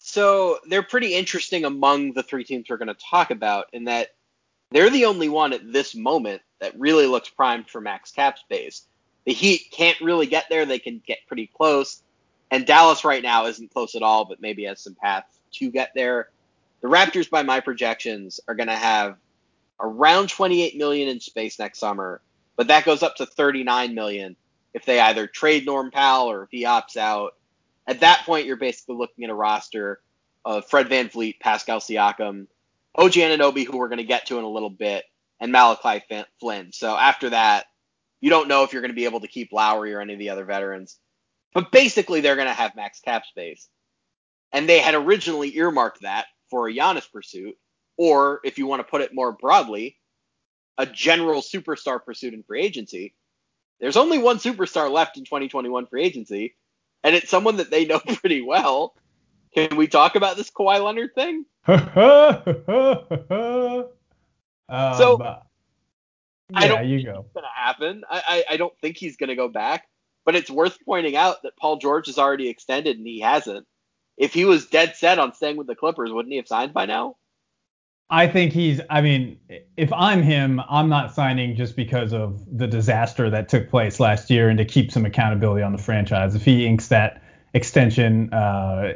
So 0.03 0.57
they're 0.67 0.81
pretty 0.81 1.13
interesting 1.13 1.63
among 1.63 2.13
the 2.13 2.23
three 2.23 2.43
teams 2.43 2.67
we're 2.67 2.77
going 2.77 2.87
to 2.87 2.95
talk 2.95 3.29
about 3.29 3.67
in 3.71 3.85
that 3.85 4.09
they're 4.71 4.89
the 4.89 5.05
only 5.05 5.29
one 5.29 5.53
at 5.53 5.71
this 5.71 5.95
moment 5.95 6.41
that 6.59 6.77
really 6.79 7.05
looks 7.05 7.29
primed 7.29 7.69
for 7.69 7.79
max 7.79 8.11
cap 8.11 8.39
space. 8.39 8.87
The 9.25 9.33
Heat 9.33 9.67
can't 9.71 10.01
really 10.01 10.25
get 10.25 10.45
there. 10.49 10.65
They 10.65 10.79
can 10.79 11.01
get 11.05 11.19
pretty 11.27 11.45
close. 11.45 12.01
And 12.49 12.65
Dallas 12.65 13.05
right 13.05 13.21
now 13.21 13.45
isn't 13.45 13.71
close 13.71 13.93
at 13.93 14.01
all, 14.01 14.25
but 14.25 14.41
maybe 14.41 14.63
has 14.63 14.81
some 14.81 14.95
paths 14.95 15.39
to 15.53 15.69
get 15.69 15.91
there. 15.93 16.29
The 16.81 16.87
Raptors, 16.87 17.29
by 17.29 17.43
my 17.43 17.59
projections, 17.59 18.39
are 18.47 18.55
going 18.55 18.69
to 18.69 18.75
have 18.75 19.17
around 19.79 20.29
28 20.29 20.77
million 20.77 21.09
in 21.09 21.19
space 21.19 21.59
next 21.59 21.77
summer, 21.77 22.21
but 22.55 22.67
that 22.67 22.85
goes 22.85 23.03
up 23.03 23.17
to 23.17 23.27
39 23.27 23.93
million 23.93 24.35
if 24.73 24.83
they 24.83 24.99
either 24.99 25.27
trade 25.27 25.65
Norm 25.65 25.91
Powell 25.91 26.31
or 26.31 26.43
if 26.43 26.49
he 26.49 26.63
opts 26.63 26.97
out 26.97 27.35
at 27.87 28.01
that 28.01 28.23
point, 28.25 28.45
you're 28.47 28.57
basically 28.57 28.95
looking 28.95 29.23
at 29.25 29.29
a 29.29 29.35
roster 29.35 30.01
of 30.45 30.67
Fred 30.69 30.89
Van 30.89 31.09
VanVleet, 31.09 31.39
Pascal 31.39 31.79
Siakam, 31.79 32.47
OG 32.95 33.13
Anunoby, 33.13 33.65
who 33.65 33.77
we're 33.77 33.89
going 33.89 33.97
to 33.97 34.03
get 34.03 34.27
to 34.27 34.37
in 34.39 34.43
a 34.43 34.49
little 34.49 34.69
bit, 34.69 35.05
and 35.39 35.51
Malachi 35.51 36.03
Flynn. 36.39 36.71
So 36.73 36.95
after 36.95 37.31
that, 37.31 37.65
you 38.21 38.29
don't 38.29 38.47
know 38.47 38.63
if 38.63 38.73
you're 38.73 38.81
going 38.81 38.91
to 38.91 38.95
be 38.95 39.05
able 39.05 39.21
to 39.21 39.27
keep 39.27 39.51
Lowry 39.51 39.93
or 39.93 40.01
any 40.01 40.13
of 40.13 40.19
the 40.19 40.29
other 40.29 40.45
veterans. 40.45 40.97
But 41.53 41.71
basically, 41.71 42.21
they're 42.21 42.35
going 42.35 42.47
to 42.47 42.53
have 42.53 42.75
max 42.75 42.99
cap 43.01 43.25
space. 43.25 43.67
And 44.53 44.69
they 44.69 44.79
had 44.79 44.95
originally 44.95 45.55
earmarked 45.57 46.01
that 46.01 46.27
for 46.49 46.67
a 46.69 46.73
Giannis 46.73 47.11
pursuit. 47.11 47.57
or 47.97 48.39
if 48.43 48.57
you 48.57 48.67
want 48.67 48.79
to 48.81 48.89
put 48.89 49.01
it 49.01 49.13
more 49.13 49.31
broadly, 49.31 49.97
a 50.77 50.85
general 50.85 51.41
superstar 51.41 52.03
pursuit 52.03 52.33
in 52.33 52.43
free 52.43 52.61
agency. 52.63 53.13
There's 53.79 53.97
only 53.97 54.17
one 54.17 54.37
superstar 54.37 54.91
left 54.91 55.17
in 55.17 55.25
2021 55.25 55.87
free 55.87 56.03
agency, 56.03 56.55
and 57.03 57.15
it's 57.15 57.29
someone 57.29 57.57
that 57.57 57.71
they 57.71 57.85
know 57.85 57.99
pretty 57.99 58.41
well. 58.41 58.93
Can 59.53 59.75
we 59.75 59.87
talk 59.87 60.15
about 60.15 60.37
this 60.37 60.49
Kawhi 60.49 60.83
Leonard 60.83 61.13
thing? 61.13 61.45
um, 61.67 61.89
So, 64.95 65.17
yeah, 66.49 66.53
I 66.53 66.67
don't 66.67 66.85
you 66.85 66.97
think 66.97 67.03
go. 67.03 67.25
it's 67.25 67.33
going 67.33 67.43
to 67.43 67.61
happen. 67.61 68.03
I, 68.09 68.23
I, 68.27 68.43
I 68.53 68.57
don't 68.57 68.73
think 68.81 68.97
he's 68.97 69.17
going 69.17 69.29
to 69.29 69.35
go 69.35 69.49
back, 69.49 69.87
but 70.25 70.35
it's 70.35 70.49
worth 70.49 70.77
pointing 70.85 71.15
out 71.15 71.43
that 71.43 71.57
Paul 71.57 71.77
George 71.77 72.07
has 72.07 72.17
already 72.17 72.49
extended 72.49 72.97
and 72.97 73.05
he 73.05 73.19
hasn't. 73.19 73.67
If 74.17 74.33
he 74.33 74.45
was 74.45 74.67
dead 74.67 74.95
set 74.95 75.19
on 75.19 75.33
staying 75.33 75.57
with 75.57 75.67
the 75.67 75.75
Clippers, 75.75 76.11
wouldn't 76.11 76.31
he 76.31 76.37
have 76.37 76.47
signed 76.47 76.73
by 76.73 76.85
now? 76.85 77.15
I 78.11 78.27
think 78.27 78.51
he's. 78.51 78.81
I 78.89 78.99
mean, 79.01 79.39
if 79.77 79.91
I'm 79.93 80.21
him, 80.21 80.61
I'm 80.69 80.89
not 80.89 81.15
signing 81.15 81.55
just 81.55 81.77
because 81.77 82.11
of 82.11 82.43
the 82.57 82.67
disaster 82.67 83.29
that 83.29 83.47
took 83.47 83.69
place 83.69 84.01
last 84.01 84.29
year 84.29 84.49
and 84.49 84.57
to 84.57 84.65
keep 84.65 84.91
some 84.91 85.05
accountability 85.05 85.63
on 85.63 85.71
the 85.71 85.77
franchise. 85.77 86.35
If 86.35 86.43
he 86.43 86.65
inks 86.67 86.89
that 86.89 87.23
extension, 87.53 88.31
uh, 88.33 88.95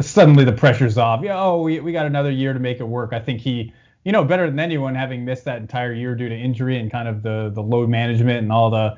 suddenly 0.00 0.44
the 0.44 0.52
pressure's 0.52 0.96
off. 0.96 1.22
Yeah, 1.22 1.38
oh, 1.38 1.60
we, 1.60 1.80
we 1.80 1.92
got 1.92 2.06
another 2.06 2.30
year 2.30 2.54
to 2.54 2.58
make 2.58 2.80
it 2.80 2.88
work. 2.88 3.12
I 3.12 3.20
think 3.20 3.42
he, 3.42 3.70
you 4.04 4.12
know, 4.12 4.24
better 4.24 4.46
than 4.46 4.58
anyone, 4.58 4.94
having 4.94 5.26
missed 5.26 5.44
that 5.44 5.58
entire 5.58 5.92
year 5.92 6.14
due 6.14 6.30
to 6.30 6.34
injury 6.34 6.78
and 6.78 6.90
kind 6.90 7.06
of 7.06 7.22
the 7.22 7.50
the 7.54 7.62
load 7.62 7.90
management 7.90 8.38
and 8.38 8.50
all 8.50 8.70
the 8.70 8.96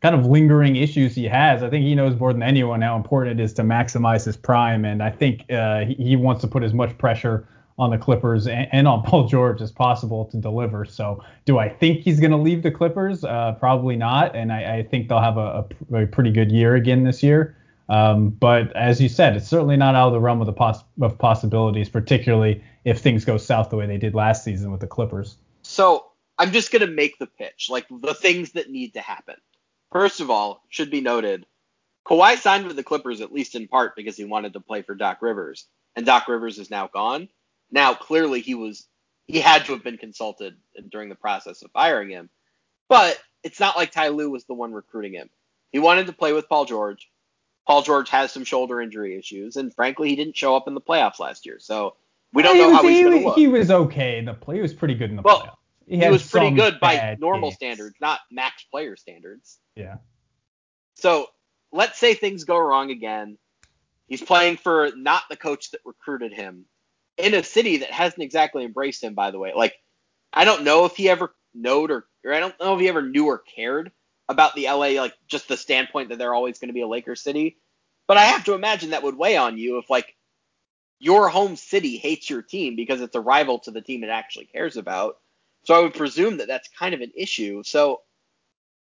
kind 0.00 0.14
of 0.14 0.26
lingering 0.26 0.76
issues 0.76 1.16
he 1.16 1.24
has. 1.24 1.64
I 1.64 1.70
think 1.70 1.84
he 1.84 1.96
knows 1.96 2.16
more 2.20 2.32
than 2.32 2.44
anyone 2.44 2.82
how 2.82 2.96
important 2.96 3.40
it 3.40 3.42
is 3.42 3.52
to 3.54 3.62
maximize 3.62 4.24
his 4.24 4.36
prime, 4.36 4.84
and 4.84 5.02
I 5.02 5.10
think 5.10 5.50
uh, 5.50 5.86
he, 5.86 5.94
he 5.94 6.16
wants 6.16 6.40
to 6.42 6.46
put 6.46 6.62
as 6.62 6.72
much 6.72 6.96
pressure 6.98 7.48
on 7.78 7.90
the 7.90 7.98
Clippers 7.98 8.46
and, 8.46 8.68
and 8.72 8.88
on 8.88 9.02
Paul 9.06 9.26
George 9.26 9.60
as 9.60 9.70
possible 9.70 10.26
to 10.26 10.36
deliver. 10.36 10.84
So, 10.84 11.22
do 11.44 11.58
I 11.58 11.68
think 11.68 12.00
he's 12.00 12.20
going 12.20 12.30
to 12.30 12.36
leave 12.36 12.62
the 12.62 12.70
Clippers? 12.70 13.24
Uh, 13.24 13.56
probably 13.58 13.96
not, 13.96 14.34
and 14.36 14.52
I, 14.52 14.78
I 14.78 14.82
think 14.82 15.08
they'll 15.08 15.20
have 15.20 15.38
a, 15.38 15.66
a, 15.92 16.02
a 16.02 16.06
pretty 16.06 16.30
good 16.30 16.52
year 16.52 16.74
again 16.74 17.04
this 17.04 17.22
year. 17.22 17.56
Um, 17.88 18.30
but 18.30 18.74
as 18.76 19.00
you 19.00 19.08
said, 19.08 19.36
it's 19.36 19.48
certainly 19.48 19.76
not 19.76 19.94
out 19.94 20.08
of 20.08 20.12
the 20.12 20.20
realm 20.20 20.40
of 20.40 20.46
the 20.46 20.52
poss- 20.52 20.84
of 21.00 21.18
possibilities, 21.18 21.88
particularly 21.88 22.62
if 22.84 23.00
things 23.00 23.24
go 23.24 23.36
south 23.36 23.70
the 23.70 23.76
way 23.76 23.86
they 23.86 23.98
did 23.98 24.14
last 24.14 24.44
season 24.44 24.70
with 24.70 24.80
the 24.80 24.86
Clippers. 24.86 25.36
So 25.62 26.06
I'm 26.38 26.52
just 26.52 26.72
going 26.72 26.80
to 26.80 26.92
make 26.92 27.18
the 27.18 27.26
pitch, 27.26 27.68
like 27.68 27.86
the 27.90 28.14
things 28.14 28.52
that 28.52 28.70
need 28.70 28.94
to 28.94 29.00
happen. 29.00 29.36
First 29.92 30.20
of 30.20 30.30
all, 30.30 30.62
should 30.70 30.90
be 30.90 31.00
noted, 31.00 31.44
Kawhi 32.06 32.38
signed 32.38 32.66
with 32.66 32.76
the 32.76 32.82
Clippers 32.82 33.20
at 33.20 33.32
least 33.32 33.54
in 33.54 33.68
part 33.68 33.94
because 33.94 34.16
he 34.16 34.24
wanted 34.24 34.54
to 34.54 34.60
play 34.60 34.82
for 34.82 34.94
Doc 34.94 35.20
Rivers, 35.20 35.66
and 35.94 36.06
Doc 36.06 36.28
Rivers 36.28 36.58
is 36.58 36.70
now 36.70 36.88
gone. 36.88 37.28
Now 37.72 37.94
clearly 37.94 38.40
he 38.40 38.54
was 38.54 38.86
he 39.26 39.40
had 39.40 39.64
to 39.64 39.72
have 39.72 39.82
been 39.82 39.96
consulted 39.98 40.56
during 40.90 41.08
the 41.08 41.14
process 41.14 41.62
of 41.62 41.70
firing 41.72 42.10
him, 42.10 42.28
but 42.88 43.18
it's 43.42 43.58
not 43.58 43.76
like 43.76 43.90
Ty 43.90 44.08
Lue 44.08 44.30
was 44.30 44.44
the 44.44 44.54
one 44.54 44.72
recruiting 44.72 45.14
him. 45.14 45.30
He 45.72 45.78
wanted 45.78 46.06
to 46.06 46.12
play 46.12 46.32
with 46.32 46.48
Paul 46.48 46.66
George. 46.66 47.08
Paul 47.66 47.82
George 47.82 48.10
has 48.10 48.30
some 48.30 48.44
shoulder 48.44 48.80
injury 48.80 49.16
issues, 49.18 49.56
and 49.56 49.72
frankly, 49.74 50.08
he 50.10 50.16
didn't 50.16 50.36
show 50.36 50.54
up 50.54 50.68
in 50.68 50.74
the 50.74 50.80
playoffs 50.80 51.18
last 51.18 51.46
year, 51.46 51.58
so 51.60 51.96
we 52.32 52.42
don't 52.42 52.56
He 52.56 52.60
know 52.60 52.68
was- 52.68 52.76
how 52.76 52.82
he's 52.88 53.02
going 53.04 53.18
to 53.22 53.28
look. 53.28 53.36
He 53.38 53.46
was 53.48 53.70
okay 53.70 54.18
in 54.18 54.24
the 54.26 54.34
play. 54.34 54.56
He 54.56 54.62
was 54.62 54.74
pretty 54.74 54.94
good 54.94 55.10
in 55.10 55.16
the 55.16 55.22
Well, 55.22 55.42
playoffs. 55.42 55.56
he 55.86 55.98
had 55.98 56.10
was 56.12 56.28
pretty 56.28 56.50
good 56.50 56.78
by 56.80 57.16
normal 57.20 57.50
games. 57.50 57.56
standards, 57.56 57.94
not 58.00 58.20
max 58.30 58.64
player 58.64 58.96
standards. 58.96 59.58
Yeah. 59.76 59.96
So 60.94 61.28
let's 61.70 61.98
say 61.98 62.14
things 62.14 62.44
go 62.44 62.58
wrong 62.58 62.90
again. 62.90 63.38
He's 64.08 64.22
playing 64.22 64.56
for 64.58 64.90
not 64.96 65.22
the 65.30 65.36
coach 65.36 65.70
that 65.70 65.80
recruited 65.86 66.32
him 66.34 66.66
in 67.16 67.34
a 67.34 67.42
city 67.42 67.78
that 67.78 67.90
hasn't 67.90 68.22
exactly 68.22 68.64
embraced 68.64 69.02
him, 69.02 69.14
by 69.14 69.30
the 69.30 69.38
way. 69.38 69.52
Like, 69.54 69.74
I 70.32 70.44
don't 70.44 70.64
know 70.64 70.84
if 70.84 70.96
he 70.96 71.08
ever 71.08 71.34
knowed 71.54 71.90
or, 71.90 72.06
or 72.24 72.32
I 72.32 72.40
don't 72.40 72.58
know 72.60 72.74
if 72.74 72.80
he 72.80 72.88
ever 72.88 73.02
knew 73.02 73.26
or 73.26 73.38
cared 73.38 73.92
about 74.28 74.54
the 74.54 74.66
LA, 74.66 75.00
like 75.00 75.14
just 75.26 75.48
the 75.48 75.56
standpoint 75.56 76.08
that 76.08 76.18
they're 76.18 76.34
always 76.34 76.58
going 76.58 76.68
to 76.68 76.74
be 76.74 76.82
a 76.82 76.88
Lakers 76.88 77.22
city. 77.22 77.58
But 78.08 78.16
I 78.16 78.24
have 78.24 78.44
to 78.44 78.54
imagine 78.54 78.90
that 78.90 79.02
would 79.02 79.16
weigh 79.16 79.36
on 79.36 79.58
you 79.58 79.78
if 79.78 79.90
like 79.90 80.16
your 80.98 81.28
home 81.28 81.56
city 81.56 81.96
hates 81.96 82.30
your 82.30 82.42
team 82.42 82.76
because 82.76 83.00
it's 83.00 83.16
a 83.16 83.20
rival 83.20 83.58
to 83.60 83.70
the 83.70 83.82
team 83.82 84.04
it 84.04 84.08
actually 84.10 84.46
cares 84.46 84.76
about. 84.76 85.16
So 85.64 85.74
I 85.74 85.80
would 85.82 85.94
presume 85.94 86.38
that 86.38 86.48
that's 86.48 86.68
kind 86.78 86.94
of 86.94 87.00
an 87.00 87.12
issue. 87.16 87.62
So 87.64 88.00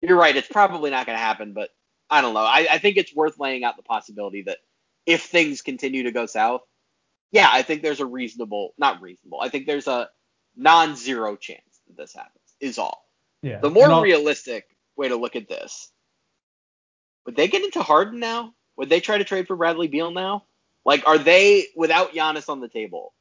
you're 0.01 0.17
right, 0.17 0.35
it's 0.35 0.47
probably 0.47 0.91
not 0.91 1.05
going 1.05 1.17
to 1.17 1.23
happen, 1.23 1.53
but 1.53 1.69
I 2.09 2.21
don't 2.21 2.33
know. 2.33 2.41
I, 2.41 2.67
I 2.71 2.77
think 2.77 2.97
it's 2.97 3.15
worth 3.15 3.39
laying 3.39 3.63
out 3.63 3.77
the 3.77 3.83
possibility 3.83 4.43
that 4.43 4.59
if 5.05 5.23
things 5.23 5.61
continue 5.61 6.03
to 6.03 6.11
go 6.11 6.25
south, 6.25 6.61
yeah, 7.35 7.49
I 7.51 7.63
think 7.63 7.81
there's 7.81 7.99
a 7.99 8.05
reasonable, 8.05 8.73
not 8.77 9.01
reasonable, 9.01 9.41
I 9.41 9.49
think 9.49 9.67
there's 9.67 9.87
a 9.87 10.09
non 10.55 10.95
zero 10.95 11.35
chance 11.35 11.81
that 11.87 11.97
this 11.97 12.13
happens, 12.13 12.55
is 12.61 12.77
all. 12.77 13.05
Yeah. 13.41 13.59
The 13.59 13.69
more 13.69 14.01
realistic 14.01 14.65
way 14.95 15.09
to 15.09 15.17
look 15.17 15.35
at 15.35 15.49
this, 15.49 15.91
would 17.25 17.35
they 17.35 17.49
get 17.49 17.63
into 17.63 17.81
Harden 17.81 18.19
now? 18.19 18.53
Would 18.77 18.89
they 18.89 19.01
try 19.01 19.17
to 19.17 19.25
trade 19.25 19.47
for 19.47 19.55
Bradley 19.57 19.87
Beal 19.87 20.11
now? 20.11 20.45
Like, 20.85 21.05
are 21.07 21.17
they, 21.17 21.65
without 21.75 22.13
Giannis 22.13 22.47
on 22.47 22.61
the 22.61 22.69
table, 22.69 23.13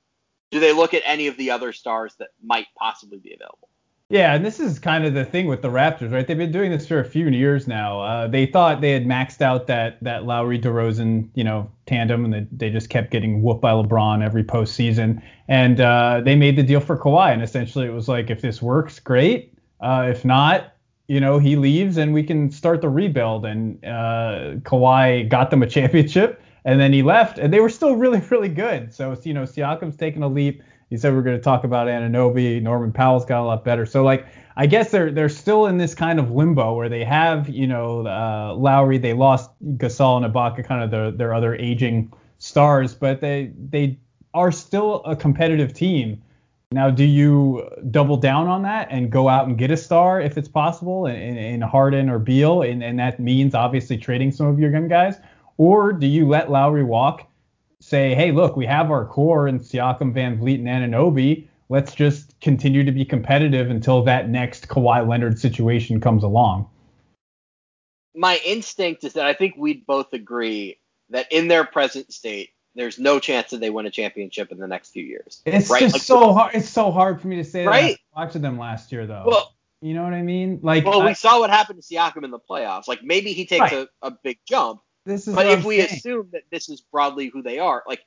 do 0.53 0.61
they 0.61 0.73
look 0.73 0.95
at 0.95 1.03
any 1.05 1.27
of 1.27 1.37
the 1.37 1.51
other 1.51 1.73
stars 1.73 2.15
that 2.21 2.29
might 2.41 2.67
possibly 2.79 3.19
be 3.19 3.35
available? 3.35 3.69
Yeah, 4.15 4.37
and 4.37 4.47
this 4.47 4.61
is 4.61 4.79
kind 4.79 5.05
of 5.05 5.13
the 5.13 5.25
thing 5.25 5.49
with 5.49 5.61
the 5.61 5.71
Raptors, 5.71 6.13
right? 6.13 6.25
They've 6.25 6.39
been 6.39 6.53
doing 6.53 6.71
this 6.71 6.87
for 6.87 7.01
a 7.01 7.05
few 7.05 7.27
years 7.31 7.67
now. 7.67 8.01
Uh, 8.01 8.29
they 8.29 8.47
thought 8.47 8.81
they 8.81 8.93
had 8.93 9.05
maxed 9.07 9.43
out 9.43 9.67
that 9.67 9.99
that 10.03 10.25
Lowry 10.25 10.57
DeRozan, 10.57 11.29
you 11.35 11.43
know, 11.43 11.69
tandem, 11.87 12.25
and 12.25 12.33
they, 12.33 12.47
they 12.53 12.71
just 12.71 12.91
kept 12.91 13.11
getting 13.11 13.43
whooped 13.43 13.61
by 13.61 13.73
LeBron 13.73 14.25
every 14.25 14.45
postseason. 14.45 15.21
And 15.49 15.81
uh, 15.81 16.21
they 16.25 16.37
made 16.37 16.55
the 16.55 16.63
deal 16.63 16.79
for 16.79 16.97
Kawhi, 16.97 17.33
and 17.33 17.43
essentially 17.43 17.87
it 17.87 17.93
was 17.93 18.07
like, 18.07 18.31
if 18.31 18.41
this 18.41 18.63
works, 18.63 19.01
great. 19.01 19.53
Uh, 19.81 20.07
if 20.09 20.25
not, 20.25 20.75
you 21.09 21.19
know, 21.19 21.41
he 21.41 21.57
leaves 21.57 21.97
and 21.97 22.15
we 22.15 22.23
can 22.23 22.53
start 22.53 22.83
the 22.83 22.89
rebuild. 22.89 23.45
And 23.45 23.85
uh, 23.85 24.61
Kawhi 24.61 25.29
got 25.29 25.51
them 25.51 25.65
a 25.65 25.67
championship, 25.77 26.41
and 26.65 26.79
then 26.79 26.93
he 26.93 27.03
left, 27.03 27.39
and 27.41 27.53
they 27.53 27.59
were 27.59 27.69
still 27.69 27.97
really, 27.97 28.21
really 28.31 28.49
good. 28.49 28.95
So 28.95 29.17
you 29.25 29.35
know, 29.35 29.43
Siakam's 29.43 29.97
taking 29.97 30.23
a 30.23 30.29
leap. 30.29 30.63
He 30.91 30.97
said 30.97 31.15
we're 31.15 31.23
going 31.23 31.37
to 31.37 31.43
talk 31.43 31.65
about 31.65 31.89
Anunoby. 31.89 32.61
Norman 32.63 32.93
Powell's 32.93 33.25
got 33.25 33.41
a 33.41 33.45
lot 33.45 33.65
better. 33.65 33.87
So 33.87 34.05
like, 34.05 34.27
I 34.57 34.67
guess 34.67 34.91
they're 34.91 35.11
they're 35.11 35.29
still 35.29 35.67
in 35.67 35.79
this 35.79 35.95
kind 35.95 36.21
of 36.21 36.31
limbo 36.31 36.75
where 36.75 36.89
they 36.89 37.05
have 37.05 37.49
you 37.49 37.67
know 37.67 38.07
uh, 38.07 38.55
Lowry. 38.55 38.99
They 38.99 39.13
lost 39.13 39.51
Gasol 39.77 40.25
and 40.25 40.33
Ibaka, 40.33 40.65
kind 40.65 40.83
of 40.83 40.91
their 40.91 41.11
their 41.11 41.35
other 41.35 41.55
aging 41.57 42.13
stars, 42.39 42.95
but 42.95 43.21
they 43.21 43.53
they 43.71 43.99
are 44.33 44.53
still 44.53 45.03
a 45.05 45.17
competitive 45.17 45.73
team. 45.73 46.23
Now, 46.73 46.91
do 46.91 47.05
you 47.05 47.69
double 47.91 48.17
down 48.17 48.49
on 48.49 48.63
that 48.63 48.89
and 48.91 49.11
go 49.11 49.29
out 49.29 49.47
and 49.47 49.57
get 49.57 49.71
a 49.71 49.77
star 49.77 50.21
if 50.21 50.37
it's 50.37 50.49
possible 50.49 51.07
in, 51.07 51.15
in, 51.15 51.37
in 51.37 51.61
Harden 51.61 52.11
or 52.11 52.19
Beal, 52.19 52.63
and, 52.63 52.83
and 52.83 52.99
that 52.99 53.21
means 53.21 53.55
obviously 53.55 53.97
trading 53.97 54.33
some 54.33 54.47
of 54.47 54.59
your 54.59 54.73
young 54.73 54.89
guys, 54.89 55.19
or 55.57 55.93
do 55.93 56.07
you 56.09 56.27
let 56.27 56.51
Lowry 56.51 56.83
walk? 56.83 57.29
Say, 57.85 58.15
hey, 58.15 58.33
look, 58.33 58.57
we 58.57 58.65
have 58.65 58.91
our 58.91 59.05
core 59.05 59.47
in 59.47 59.61
Siakam, 59.61 60.15
VanVleet, 60.15 60.67
and 60.67 60.95
Anunoby. 60.95 61.47
Let's 61.69 61.95
just 61.95 62.41
continue 62.41 62.83
to 62.83 62.91
be 62.91 63.05
competitive 63.05 63.69
until 63.69 64.03
that 64.05 64.31
next 64.31 64.69
Kawhi 64.69 65.07
Leonard 65.07 65.39
situation 65.39 66.01
comes 66.01 66.23
along. 66.23 66.67
My 68.15 68.41
instinct 68.43 69.05
is 69.05 69.13
that 69.13 69.27
I 69.27 69.35
think 69.35 69.57
we'd 69.59 69.85
both 69.85 70.15
agree 70.15 70.79
that 71.11 71.31
in 71.31 71.49
their 71.49 71.63
present 71.67 72.11
state, 72.11 72.53
there's 72.75 72.99
no 72.99 73.21
chance 73.21 73.51
that 73.51 73.61
they 73.61 73.69
win 73.69 73.85
a 73.85 73.91
championship 73.91 74.51
in 74.51 74.57
the 74.59 74.67
next 74.67 74.93
few 74.93 75.05
years. 75.05 75.43
It's 75.45 75.69
right? 75.69 75.81
just 75.81 75.95
Like, 75.95 76.03
so 76.03 76.33
hard. 76.33 76.55
It's 76.55 76.71
so 76.71 76.91
hard 76.91 77.21
for 77.21 77.29
me 77.29 77.37
to 77.37 77.45
say 77.45 77.65
that 77.65 77.71
Right. 77.71 77.93
after 77.93 78.03
watching 78.17 78.43
them 78.43 78.59
last 78.59 78.93
year, 78.93 79.07
though. 79.07 79.25
Well, 79.27 79.53
you 79.83 79.93
know 79.93 80.05
what 80.05 80.15
I 80.15 80.23
mean? 80.23 80.61
Like, 80.63 80.87
well, 80.87 81.03
I- 81.03 81.07
we 81.09 81.13
saw 81.15 81.39
what 81.39 81.51
happened 81.51 81.83
to 81.83 81.95
Siakam 81.95 82.25
in 82.25 82.31
the 82.31 82.39
playoffs. 82.39 82.89
Like 82.89 83.03
maybe 83.03 83.35
he 83.35 83.45
takes 83.45 83.61
Right. 83.73 83.87
a, 84.03 84.07
a 84.07 84.11
big 84.11 84.39
jump, 84.49 84.81
this 85.05 85.29
is 85.29 85.35
but 85.35 85.47
if 85.47 85.61
I'm 85.61 85.65
we 85.65 85.79
saying. 85.79 85.91
assume 85.93 86.29
that 86.33 86.45
this 86.51 86.69
is 86.69 86.81
broadly 86.81 87.29
who 87.29 87.43
they 87.43 87.59
are, 87.59 87.83
like 87.87 88.05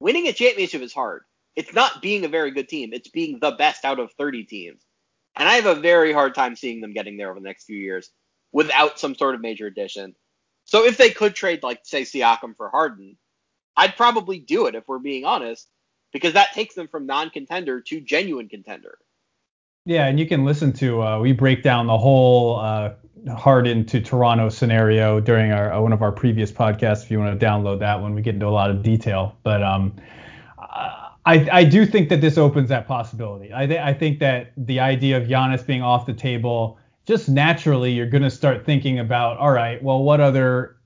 winning 0.00 0.26
a 0.28 0.32
championship 0.32 0.82
is 0.82 0.92
hard. 0.92 1.22
It's 1.56 1.74
not 1.74 2.00
being 2.00 2.24
a 2.24 2.28
very 2.28 2.50
good 2.52 2.68
team. 2.68 2.90
It's 2.92 3.08
being 3.08 3.38
the 3.40 3.52
best 3.52 3.84
out 3.84 3.98
of 3.98 4.12
30 4.12 4.44
teams. 4.44 4.82
And 5.36 5.48
I 5.48 5.54
have 5.54 5.66
a 5.66 5.80
very 5.80 6.12
hard 6.12 6.34
time 6.34 6.56
seeing 6.56 6.80
them 6.80 6.92
getting 6.92 7.16
there 7.16 7.30
over 7.30 7.40
the 7.40 7.46
next 7.46 7.64
few 7.64 7.76
years 7.76 8.10
without 8.52 8.98
some 8.98 9.14
sort 9.14 9.34
of 9.34 9.40
major 9.40 9.66
addition. 9.66 10.14
So 10.64 10.84
if 10.84 10.96
they 10.96 11.10
could 11.10 11.34
trade, 11.34 11.62
like, 11.62 11.80
say, 11.84 12.02
Siakam 12.02 12.56
for 12.56 12.68
Harden, 12.70 13.16
I'd 13.76 13.96
probably 13.96 14.38
do 14.38 14.66
it 14.66 14.74
if 14.74 14.84
we're 14.86 14.98
being 14.98 15.24
honest, 15.24 15.68
because 16.12 16.34
that 16.34 16.52
takes 16.52 16.74
them 16.74 16.88
from 16.88 17.06
non 17.06 17.30
contender 17.30 17.80
to 17.82 18.00
genuine 18.00 18.48
contender. 18.48 18.98
Yeah, 19.86 20.06
and 20.06 20.18
you 20.20 20.26
can 20.26 20.44
listen 20.44 20.72
to 20.74 21.02
uh, 21.02 21.20
we 21.20 21.32
break 21.32 21.62
down 21.62 21.86
the 21.86 21.96
whole 21.98 22.58
uh, 22.60 22.92
Harden 23.36 23.84
to 23.86 24.00
Toronto 24.00 24.48
scenario 24.48 25.20
during 25.20 25.52
our 25.52 25.80
one 25.82 25.92
of 25.92 26.02
our 26.02 26.12
previous 26.12 26.52
podcasts. 26.52 27.02
If 27.04 27.10
you 27.10 27.18
want 27.18 27.38
to 27.38 27.46
download 27.46 27.80
that 27.80 28.00
one, 28.00 28.14
we 28.14 28.22
get 28.22 28.34
into 28.34 28.46
a 28.46 28.50
lot 28.50 28.70
of 28.70 28.82
detail. 28.82 29.36
But 29.42 29.62
um, 29.62 29.94
I 31.26 31.48
I 31.52 31.64
do 31.64 31.86
think 31.86 32.08
that 32.08 32.20
this 32.20 32.38
opens 32.38 32.68
that 32.70 32.86
possibility. 32.86 33.52
I 33.54 33.66
th- 33.66 33.80
I 33.80 33.92
think 33.94 34.18
that 34.20 34.52
the 34.56 34.80
idea 34.80 35.16
of 35.16 35.24
Giannis 35.24 35.66
being 35.66 35.82
off 35.82 36.06
the 36.06 36.14
table, 36.14 36.78
just 37.06 37.28
naturally, 37.28 37.92
you're 37.92 38.06
going 38.06 38.22
to 38.22 38.30
start 38.30 38.64
thinking 38.64 38.98
about 38.98 39.38
all 39.38 39.52
right, 39.52 39.82
well, 39.82 40.02
what 40.02 40.20
other 40.20 40.76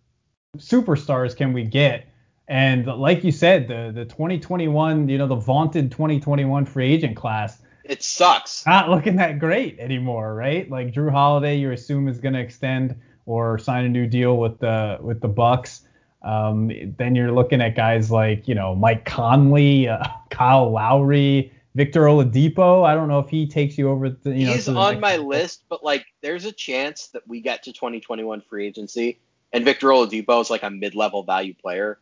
superstars 0.58 1.36
can 1.36 1.52
we 1.52 1.64
get 1.64 2.06
And 2.48 2.86
like 2.86 3.24
you 3.24 3.32
said, 3.32 3.68
the 3.68 3.92
the 3.94 4.04
2021, 4.06 5.08
you 5.08 5.18
know, 5.18 5.26
the 5.26 5.36
vaunted 5.36 5.90
2021 5.92 6.66
free 6.66 6.92
agent 6.92 7.16
class. 7.16 7.58
It 7.84 8.02
sucks. 8.02 8.64
Not 8.66 8.88
looking 8.88 9.16
that 9.16 9.38
great 9.38 9.78
anymore, 9.78 10.34
right? 10.34 10.68
Like 10.70 10.92
Jrue 10.92 11.10
Holiday, 11.10 11.56
you 11.56 11.72
assume 11.72 12.08
is 12.08 12.18
going 12.18 12.34
to 12.34 12.40
extend 12.40 12.96
or 13.26 13.58
sign 13.58 13.84
a 13.84 13.88
new 13.88 14.06
deal 14.06 14.38
with 14.38 14.58
the 14.58 14.98
with 15.00 15.20
the 15.20 15.28
Bucks. 15.28 15.82
Um, 16.22 16.70
then 16.96 17.14
you're 17.14 17.32
looking 17.32 17.60
at 17.60 17.76
guys 17.76 18.10
like 18.10 18.48
you 18.48 18.54
know 18.54 18.74
Mike 18.74 19.04
Conley, 19.04 19.88
uh, 19.88 20.02
Kyle 20.30 20.70
Lowry, 20.70 21.52
Victor 21.74 22.02
Oladipo. 22.02 22.86
I 22.86 22.94
don't 22.94 23.08
know 23.08 23.18
if 23.18 23.28
he 23.28 23.46
takes 23.46 23.76
you 23.76 23.90
over. 23.90 24.10
The, 24.10 24.30
you 24.30 24.46
He's 24.46 24.68
know, 24.68 24.78
on 24.78 25.00
my 25.00 25.18
list, 25.18 25.64
but 25.68 25.84
like 25.84 26.06
there's 26.22 26.46
a 26.46 26.52
chance 26.52 27.08
that 27.08 27.26
we 27.28 27.40
get 27.40 27.64
to 27.64 27.72
2021 27.72 28.40
free 28.40 28.66
agency 28.66 29.18
and 29.54 29.64
Victor 29.64 29.86
Oladipo 29.88 30.40
is 30.42 30.50
like 30.50 30.64
a 30.64 30.70
mid-level 30.70 31.22
value 31.22 31.54
player. 31.54 32.00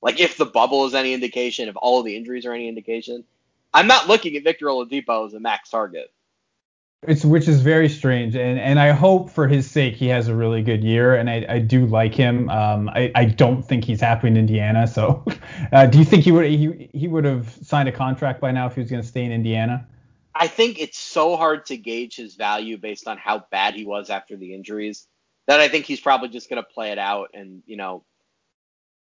Like 0.00 0.20
if 0.20 0.38
the 0.38 0.46
bubble 0.46 0.86
is 0.86 0.94
any 0.94 1.12
indication, 1.12 1.68
if 1.68 1.76
all 1.76 2.00
of 2.00 2.06
the 2.06 2.16
injuries 2.16 2.46
are 2.46 2.52
any 2.54 2.66
indication, 2.66 3.24
I'm 3.74 3.88
not 3.88 4.08
looking 4.08 4.36
at 4.36 4.44
Victor 4.44 4.66
Oladipo 4.66 5.26
as 5.26 5.34
a 5.34 5.40
max 5.40 5.68
target. 5.68 6.08
It's 7.06 7.22
which 7.22 7.48
is 7.48 7.60
very 7.60 7.90
strange, 7.90 8.34
and 8.34 8.58
and 8.58 8.80
I 8.80 8.92
hope 8.92 9.28
for 9.28 9.46
his 9.46 9.70
sake 9.70 9.94
he 9.94 10.06
has 10.06 10.28
a 10.28 10.34
really 10.34 10.62
good 10.62 10.82
year, 10.82 11.14
and 11.16 11.28
I, 11.28 11.44
I 11.46 11.58
do 11.58 11.84
like 11.84 12.14
him. 12.14 12.48
Um, 12.48 12.88
I, 12.88 13.12
I 13.14 13.26
don't 13.26 13.62
think 13.62 13.84
he's 13.84 14.00
happy 14.00 14.28
in 14.28 14.38
Indiana. 14.38 14.86
So, 14.86 15.22
uh, 15.72 15.84
do 15.84 15.98
you 15.98 16.04
think 16.04 16.24
he 16.24 16.32
would 16.32 16.46
he 16.46 16.88
he 16.94 17.08
would 17.08 17.26
have 17.26 17.50
signed 17.62 17.90
a 17.90 17.92
contract 17.92 18.40
by 18.40 18.52
now 18.52 18.66
if 18.68 18.74
he 18.74 18.80
was 18.80 18.90
going 18.90 19.02
to 19.02 19.08
stay 19.08 19.22
in 19.22 19.32
Indiana? 19.32 19.86
I 20.34 20.46
think 20.46 20.80
it's 20.80 20.98
so 20.98 21.36
hard 21.36 21.66
to 21.66 21.76
gauge 21.76 22.16
his 22.16 22.36
value 22.36 22.78
based 22.78 23.06
on 23.06 23.18
how 23.18 23.44
bad 23.50 23.74
he 23.74 23.84
was 23.84 24.08
after 24.08 24.36
the 24.36 24.54
injuries 24.54 25.06
that 25.46 25.60
I 25.60 25.68
think 25.68 25.84
he's 25.84 26.00
probably 26.00 26.30
just 26.30 26.48
going 26.48 26.62
to 26.62 26.68
play 26.68 26.90
it 26.90 26.98
out 26.98 27.30
and 27.34 27.62
you 27.66 27.76
know 27.76 28.04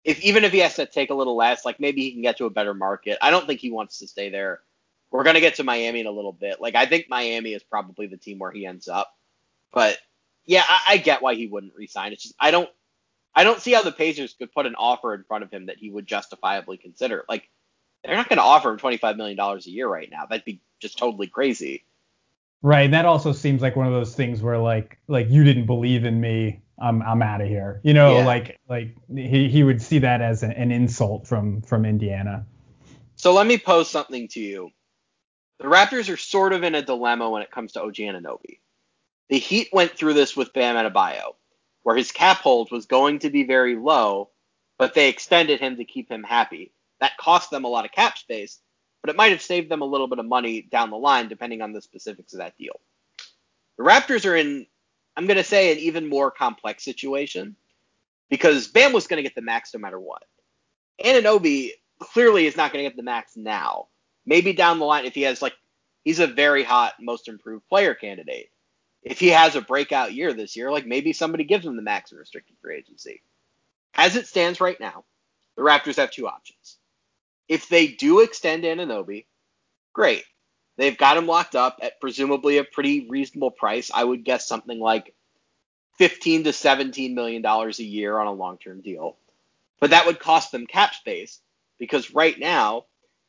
if 0.06 0.22
even 0.22 0.44
if 0.44 0.52
he 0.52 0.60
has 0.60 0.76
to 0.76 0.86
take 0.86 1.10
a 1.10 1.16
little 1.16 1.36
less, 1.36 1.66
like 1.66 1.80
maybe 1.80 2.02
he 2.02 2.12
can 2.14 2.22
get 2.22 2.38
to 2.38 2.46
a 2.46 2.52
better 2.52 2.76
market. 2.76 3.18
I 3.22 3.32
don't 3.32 3.48
think 3.48 3.60
he 3.60 3.72
wants 3.72 4.00
to 4.00 4.08
stay 4.08 4.30
there. 4.30 4.62
We're 5.12 5.24
gonna 5.24 5.42
get 5.42 5.56
to 5.56 5.64
Miami 5.64 6.02
in 6.02 6.06
a 6.08 6.12
little 6.12 6.32
bit. 6.32 6.62
Like 6.62 6.76
I 6.76 6.86
think 6.86 7.08
Miami 7.10 7.54
is 7.54 7.64
probably 7.64 8.06
the 8.06 8.18
team 8.18 8.38
where 8.38 8.52
he 8.52 8.68
ends 8.68 8.88
up. 8.88 9.12
But 9.74 9.98
yeah, 10.46 10.64
I, 10.68 10.82
I 10.90 10.98
get 10.98 11.24
why 11.24 11.34
he 11.34 11.48
wouldn't 11.48 11.74
resign. 11.76 12.14
It's 12.14 12.24
just 12.24 12.36
I 12.40 12.52
don't 12.52 12.70
I 13.34 13.44
don't 13.44 13.60
see 13.60 13.74
how 13.74 13.82
the 13.82 13.92
Pacers 13.92 14.36
could 14.36 14.54
put 14.54 14.68
an 14.68 14.76
offer 14.76 15.14
in 15.16 15.24
front 15.24 15.44
of 15.44 15.52
him 15.52 15.66
that 15.66 15.78
he 15.78 15.90
would 15.90 16.06
justifiably 16.06 16.78
consider. 16.78 17.26
Like 17.28 17.50
they're 18.04 18.16
not 18.16 18.30
gonna 18.30 18.42
offer 18.42 18.70
him 18.70 18.78
twenty 18.78 18.98
five 18.98 19.18
million 19.18 19.38
dollars 19.38 19.66
a 19.66 19.72
year 19.72 19.88
right 19.88 20.10
now. 20.12 20.28
That'd 20.28 20.46
be 20.46 20.62
just 20.80 21.00
totally 21.00 21.28
crazy. 21.28 21.84
Right. 22.62 22.86
And 22.86 22.94
that 22.94 23.06
also 23.06 23.32
seems 23.32 23.64
like 23.64 23.76
one 23.76 23.88
of 23.88 23.94
those 23.94 24.14
things 24.14 24.44
where 24.44 24.60
like 24.60 25.00
like 25.08 25.30
you 25.32 25.44
didn't 25.44 25.66
believe 25.66 26.06
in 26.06 26.22
me 26.22 26.62
I'm 26.78 27.02
I'm 27.02 27.22
out 27.22 27.42
of 27.42 27.48
here. 27.48 27.80
You 27.84 27.94
know, 27.94 28.18
yeah. 28.18 28.26
like 28.26 28.60
like 28.70 28.96
he, 29.14 29.50
he 29.50 29.64
would 29.64 29.82
see 29.82 30.00
that 30.00 30.22
as 30.22 30.44
an, 30.44 30.52
an 30.52 30.72
insult 30.72 31.28
from 31.28 31.62
from 31.62 31.86
Indiana. 31.86 32.46
So 33.16 33.34
let 33.34 33.48
me 33.48 33.58
pose 33.58 33.90
something 33.90 34.28
to 34.30 34.40
you. 34.40 34.72
The 35.60 35.66
Raptors 35.66 36.14
are 36.14 36.18
sort 36.18 36.52
of 36.52 36.64
in 36.64 36.76
a 36.76 36.82
dilemma 36.82 37.30
when 37.30 37.42
it 37.42 37.52
comes 37.52 37.74
to 37.74 37.82
OG 37.82 37.96
Anunoby. 37.96 38.60
The 39.30 39.40
Heat 39.40 39.70
went 39.72 39.98
through 39.98 40.14
this 40.14 40.36
with 40.36 40.54
Bam 40.54 40.76
Adebayo, 40.76 41.36
where 41.84 41.96
his 41.96 42.12
cap 42.12 42.38
hold 42.38 42.72
was 42.72 42.86
going 42.86 43.20
to 43.20 43.30
be 43.30 43.44
very 43.44 43.78
low, 43.78 44.30
but 44.78 44.94
they 44.94 45.08
extended 45.08 45.62
him 45.62 45.78
to 45.78 45.86
keep 45.86 46.12
him 46.12 46.24
happy. 46.24 46.74
That 47.00 47.18
cost 47.18 47.52
them 47.52 47.64
a 47.64 47.70
lot 47.70 47.86
of 47.86 47.92
cap 47.92 48.18
space, 48.18 48.60
but 49.02 49.10
it 49.10 49.16
might 49.16 49.32
have 49.32 49.42
saved 49.42 49.72
them 49.72 49.82
a 49.82 49.86
little 49.86 50.08
bit 50.08 50.20
of 50.20 50.26
money 50.26 50.62
down 50.62 50.90
the 50.90 50.98
line, 50.98 51.30
depending 51.30 51.62
on 51.62 51.72
the 51.72 51.82
specifics 51.82 52.34
of 52.34 52.40
that 52.40 52.58
deal. 52.58 52.80
The 53.78 53.84
Raptors 53.84 54.30
are 54.30 54.36
in 54.36 54.68
I'm 55.16 55.28
going 55.28 55.38
to 55.38 55.44
say 55.44 55.72
an 55.72 55.80
even 55.80 56.10
more 56.10 56.32
complex 56.32 56.84
situation 56.84 57.56
because 58.30 58.68
Bam 58.68 58.94
was 58.94 59.08
going 59.08 59.18
to 59.18 59.24
get 59.24 59.36
the 59.36 59.42
max 59.42 59.74
no 59.74 59.80
matter 59.80 60.00
what. 60.00 60.24
Anunoby 61.04 61.72
clearly 62.00 62.46
is 62.46 62.58
not 62.58 62.74
going 62.74 62.84
to 62.84 62.90
get 62.90 62.98
the 62.98 63.04
max 63.04 63.36
now. 63.38 63.88
Maybe 64.26 64.54
down 64.54 64.80
the 64.80 64.86
line, 64.86 65.06
if 65.06 65.14
he 65.14 65.22
has 65.24 65.42
like, 65.42 65.54
he's 66.04 66.20
a 66.20 66.28
very 66.28 66.64
hot 66.64 66.94
most 67.00 67.28
improved 67.28 67.68
player 67.70 67.94
candidate. 67.94 68.50
If 69.04 69.20
he 69.20 69.28
has 69.28 69.56
a 69.56 69.62
breakout 69.62 70.14
year 70.14 70.34
this 70.34 70.56
year, 70.56 70.72
like 70.72 70.88
maybe 70.88 71.14
somebody 71.14 71.44
gives 71.44 71.66
him 71.66 71.76
the 71.76 71.82
max 71.82 72.12
in 72.12 72.18
restricted 72.18 72.56
free 72.62 72.78
agency. 72.78 73.22
As 73.94 74.16
it 74.16 74.28
stands 74.28 74.60
right 74.60 74.80
now, 74.80 75.06
the 75.56 75.62
Raptors 75.62 75.98
have 75.98 76.12
two 76.12 76.28
options. 76.28 76.78
If 77.48 77.70
they 77.70 77.88
do 77.88 78.22
extend 78.22 78.64
Anunoby, 78.64 79.26
great. 79.94 80.24
They've 80.78 80.98
got 80.98 81.18
him 81.18 81.28
locked 81.28 81.56
up 81.56 81.80
at 81.82 82.02
presumably 82.02 82.58
a 82.58 82.64
pretty 82.64 83.08
reasonable 83.10 83.52
price. 83.52 83.92
I 83.94 84.04
would 84.04 84.26
guess 84.26 84.48
something 84.48 84.80
like 84.80 85.14
15 85.98 86.46
to 86.46 86.54
17 86.54 87.16
million 87.16 87.42
dollars 87.42 87.80
a 87.80 87.84
year 87.84 88.18
on 88.18 88.28
a 88.28 88.34
long-term 88.34 88.82
deal. 88.82 89.18
But 89.80 89.92
that 89.92 90.06
would 90.06 90.20
cost 90.20 90.52
them 90.52 90.68
cap 90.68 90.94
space 90.94 91.40
because 91.78 92.14
right 92.14 92.38
now 92.38 92.86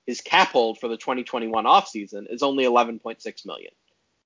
his 0.06 0.20
cap 0.20 0.48
hold 0.48 0.78
for 0.78 0.88
the 0.88 0.96
2021 0.96 1.64
offseason 1.64 2.32
is 2.32 2.42
only 2.42 2.64
11.6 2.64 3.46
million. 3.46 3.72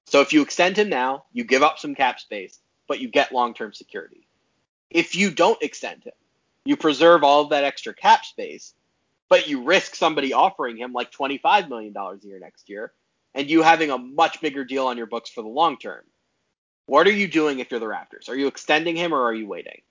So 0.07 0.21
if 0.21 0.33
you 0.33 0.43
extend 0.43 0.77
him 0.77 0.89
now, 0.89 1.25
you 1.33 1.45
give 1.45 1.63
up 1.63 1.79
some 1.79 1.95
cap 1.95 2.21
space, 2.21 2.59
but 2.89 3.01
you 3.01 3.09
get 3.09 3.33
long-term 3.33 3.73
security. 3.73 4.27
If 4.91 5.15
you 5.15 5.31
don't 5.31 5.63
extend 5.63 6.05
him, 6.05 6.13
you 6.65 6.77
preserve 6.77 7.23
all 7.23 7.43
of 7.43 7.51
that 7.51 7.65
extra 7.65 7.95
cap 7.95 8.25
space, 8.25 8.75
but 9.29 9.49
you 9.49 9.65
risk 9.65 9.95
somebody 9.95 10.33
offering 10.33 10.77
him 10.77 10.93
like 10.93 11.13
$25 11.13 11.69
million 11.69 11.95
a 11.97 12.17
year 12.27 12.41
next 12.41 12.69
year, 12.69 12.93
and 13.35 13.49
you 13.49 13.63
having 13.63 13.91
a 13.91 13.99
much 13.99 14.41
bigger 14.41 14.65
deal 14.65 14.87
on 14.87 14.97
your 14.97 15.07
books 15.07 15.31
for 15.31 15.43
the 15.43 15.49
long 15.49 15.79
term. 15.79 16.05
What 16.87 17.07
are 17.07 17.13
you 17.13 17.29
doing 17.29 17.61
if 17.61 17.71
you're 17.71 17.81
the 17.81 17.87
Raptors? 17.87 18.29
Are 18.29 18.35
you 18.35 18.49
extending 18.49 18.97
him 18.97 19.13
or 19.13 19.23
are 19.23 19.35
you 19.35 19.47
waiting? 19.47 19.83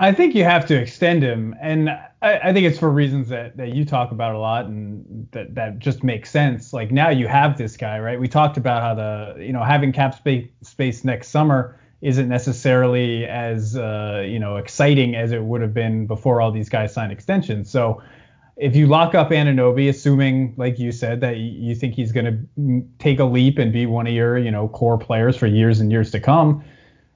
I 0.00 0.12
think 0.12 0.34
you 0.34 0.44
have 0.44 0.64
to 0.66 0.76
extend 0.76 1.24
him, 1.24 1.56
and 1.60 1.90
I, 1.90 2.08
I, 2.22 2.52
think 2.52 2.66
it's 2.66 2.78
for 2.78 2.88
reasons 2.88 3.28
that, 3.30 3.56
that 3.56 3.74
you 3.74 3.84
talk 3.84 4.12
about 4.12 4.36
a 4.36 4.38
lot, 4.38 4.66
and 4.66 5.26
that 5.32 5.56
that 5.56 5.80
just 5.80 6.04
makes 6.04 6.30
sense. 6.30 6.72
Like 6.72 6.92
now 6.92 7.08
you 7.08 7.26
have 7.26 7.58
this 7.58 7.76
guy, 7.76 7.98
right? 7.98 8.20
We 8.20 8.28
talked 8.28 8.56
about 8.56 8.82
how 8.82 8.94
the 8.94 9.44
you 9.44 9.52
know 9.52 9.64
having 9.64 9.92
cap 9.92 10.14
space 10.14 10.48
space 10.62 11.04
next 11.04 11.28
summer 11.28 11.80
isn't 12.00 12.28
necessarily 12.28 13.24
as 13.26 13.76
uh, 13.76 14.24
you 14.24 14.38
know 14.38 14.56
exciting 14.56 15.16
as 15.16 15.32
it 15.32 15.42
would 15.42 15.62
have 15.62 15.74
been 15.74 16.06
before 16.06 16.40
all 16.40 16.52
these 16.52 16.68
guys 16.68 16.92
signed 16.94 17.10
extensions. 17.10 17.68
So 17.68 18.00
if 18.58 18.74
you 18.74 18.86
lock 18.86 19.14
up 19.14 19.30
Anunoby, 19.30 19.88
assuming, 19.88 20.54
like 20.56 20.78
you 20.78 20.90
said, 20.90 21.20
that 21.20 21.36
you 21.36 21.74
think 21.74 21.94
he's 21.94 22.12
going 22.12 22.26
to 22.56 22.82
take 22.98 23.20
a 23.20 23.24
leap 23.24 23.58
and 23.58 23.72
be 23.72 23.86
one 23.86 24.06
of 24.06 24.12
your, 24.12 24.36
you 24.36 24.50
know, 24.50 24.68
core 24.68 24.98
players 24.98 25.36
for 25.36 25.46
years 25.46 25.80
and 25.80 25.92
years 25.92 26.10
to 26.10 26.20
come, 26.20 26.62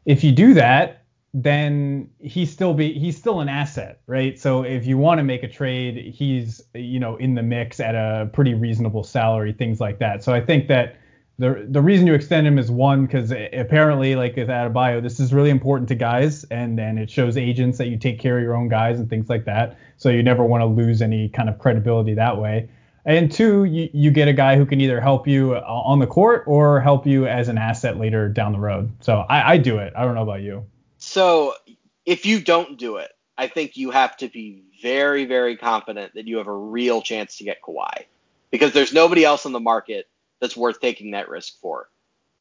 if 0.07 0.22
you 0.22 0.33
do 0.33 0.55
that, 0.55 1.02
then 1.35 2.11
he's 2.20 2.52
still 2.52 2.74
be 2.74 2.92
he's 2.92 3.16
still 3.16 3.40
an 3.40 3.48
asset, 3.48 4.00
right? 4.07 4.38
So 4.38 4.62
if 4.62 4.87
you 4.87 4.98
want 4.98 5.18
to 5.18 5.24
make 5.24 5.42
a 5.42 5.48
trade, 5.48 6.14
he's 6.14 6.61
you 6.74 7.00
know 7.00 7.16
in 7.16 7.35
the 7.35 7.42
mix 7.42 7.81
at 7.81 7.94
a 7.94 8.28
pretty 8.35 8.52
reasonable 8.52 9.02
salary, 9.02 9.52
things 9.52 9.81
like 9.81 9.98
that. 10.00 10.22
So 10.22 10.35
I 10.35 10.42
think 10.42 10.68
that 10.68 10.96
the 11.38 11.66
the 11.68 11.81
reason 11.81 12.07
you 12.07 12.14
extend 12.14 12.47
him 12.47 12.59
is 12.59 12.71
one 12.71 13.07
because 13.07 13.33
apparently 13.53 14.14
like 14.16 14.37
with 14.37 14.49
Adebayo, 14.49 15.03
this 15.03 15.18
is 15.18 15.33
really 15.33 15.51
important 15.51 15.88
to 15.88 15.95
guys, 15.95 16.45
and 16.45 16.79
then 16.79 16.99
it 16.99 17.11
shows 17.11 17.37
agents 17.37 17.79
that 17.79 17.88
you 17.88 17.97
take 17.97 18.18
care 18.18 18.37
of 18.37 18.42
your 18.42 18.55
own 18.55 18.68
guys 18.68 18.99
and 18.99 19.09
things 19.09 19.29
like 19.29 19.45
that. 19.47 19.79
So 19.97 20.09
you 20.09 20.23
never 20.23 20.45
want 20.45 20.62
to 20.62 20.66
lose 20.66 21.03
any 21.03 21.29
kind 21.29 21.49
of 21.49 21.59
credibility 21.59 22.14
that 22.14 22.38
way. 22.38 22.68
And 23.05 23.33
two, 23.33 23.64
you, 23.64 23.88
you 23.92 24.11
get 24.11 24.29
a 24.29 24.33
guy 24.33 24.57
who 24.57 24.64
can 24.64 24.81
either 24.81 25.01
help 25.01 25.27
you 25.27 25.55
uh, 25.55 25.61
on 25.61 25.99
the 25.99 26.07
court 26.07 26.45
or 26.47 26.81
help 26.81 27.07
you 27.07 27.27
as 27.27 27.49
an 27.49 27.59
asset 27.59 27.99
later 27.99 28.29
down 28.29 28.53
the 28.53 28.61
road. 28.61 28.92
So 29.01 29.25
I, 29.29 29.55
I 29.55 29.57
do 29.59 29.79
it. 29.79 29.92
I 29.97 30.05
don't 30.05 30.14
know 30.14 30.23
about 30.23 30.42
you. 30.42 30.64
So 30.99 31.55
if 32.07 32.25
you 32.25 32.40
don't 32.40 32.79
do 32.79 32.99
it, 32.99 33.11
I 33.37 33.49
think 33.49 33.77
you 33.77 33.90
have 33.90 34.16
to 34.18 34.29
be 34.29 34.62
very, 34.81 35.25
very 35.25 35.57
confident 35.57 36.14
that 36.14 36.29
you 36.29 36.37
have 36.37 36.47
a 36.47 36.57
real 36.57 37.03
chance 37.03 37.38
to 37.38 37.45
get 37.45 37.61
Kawhi 37.62 38.05
because 38.51 38.73
there's 38.73 38.92
nobody 38.92 39.25
else 39.25 39.45
in 39.47 39.53
the 39.53 39.61
market 39.61 40.07
that's 40.42 40.57
worth 40.57 40.81
taking 40.81 41.12
that 41.12 41.31
risk 41.31 41.59
for. 41.61 41.88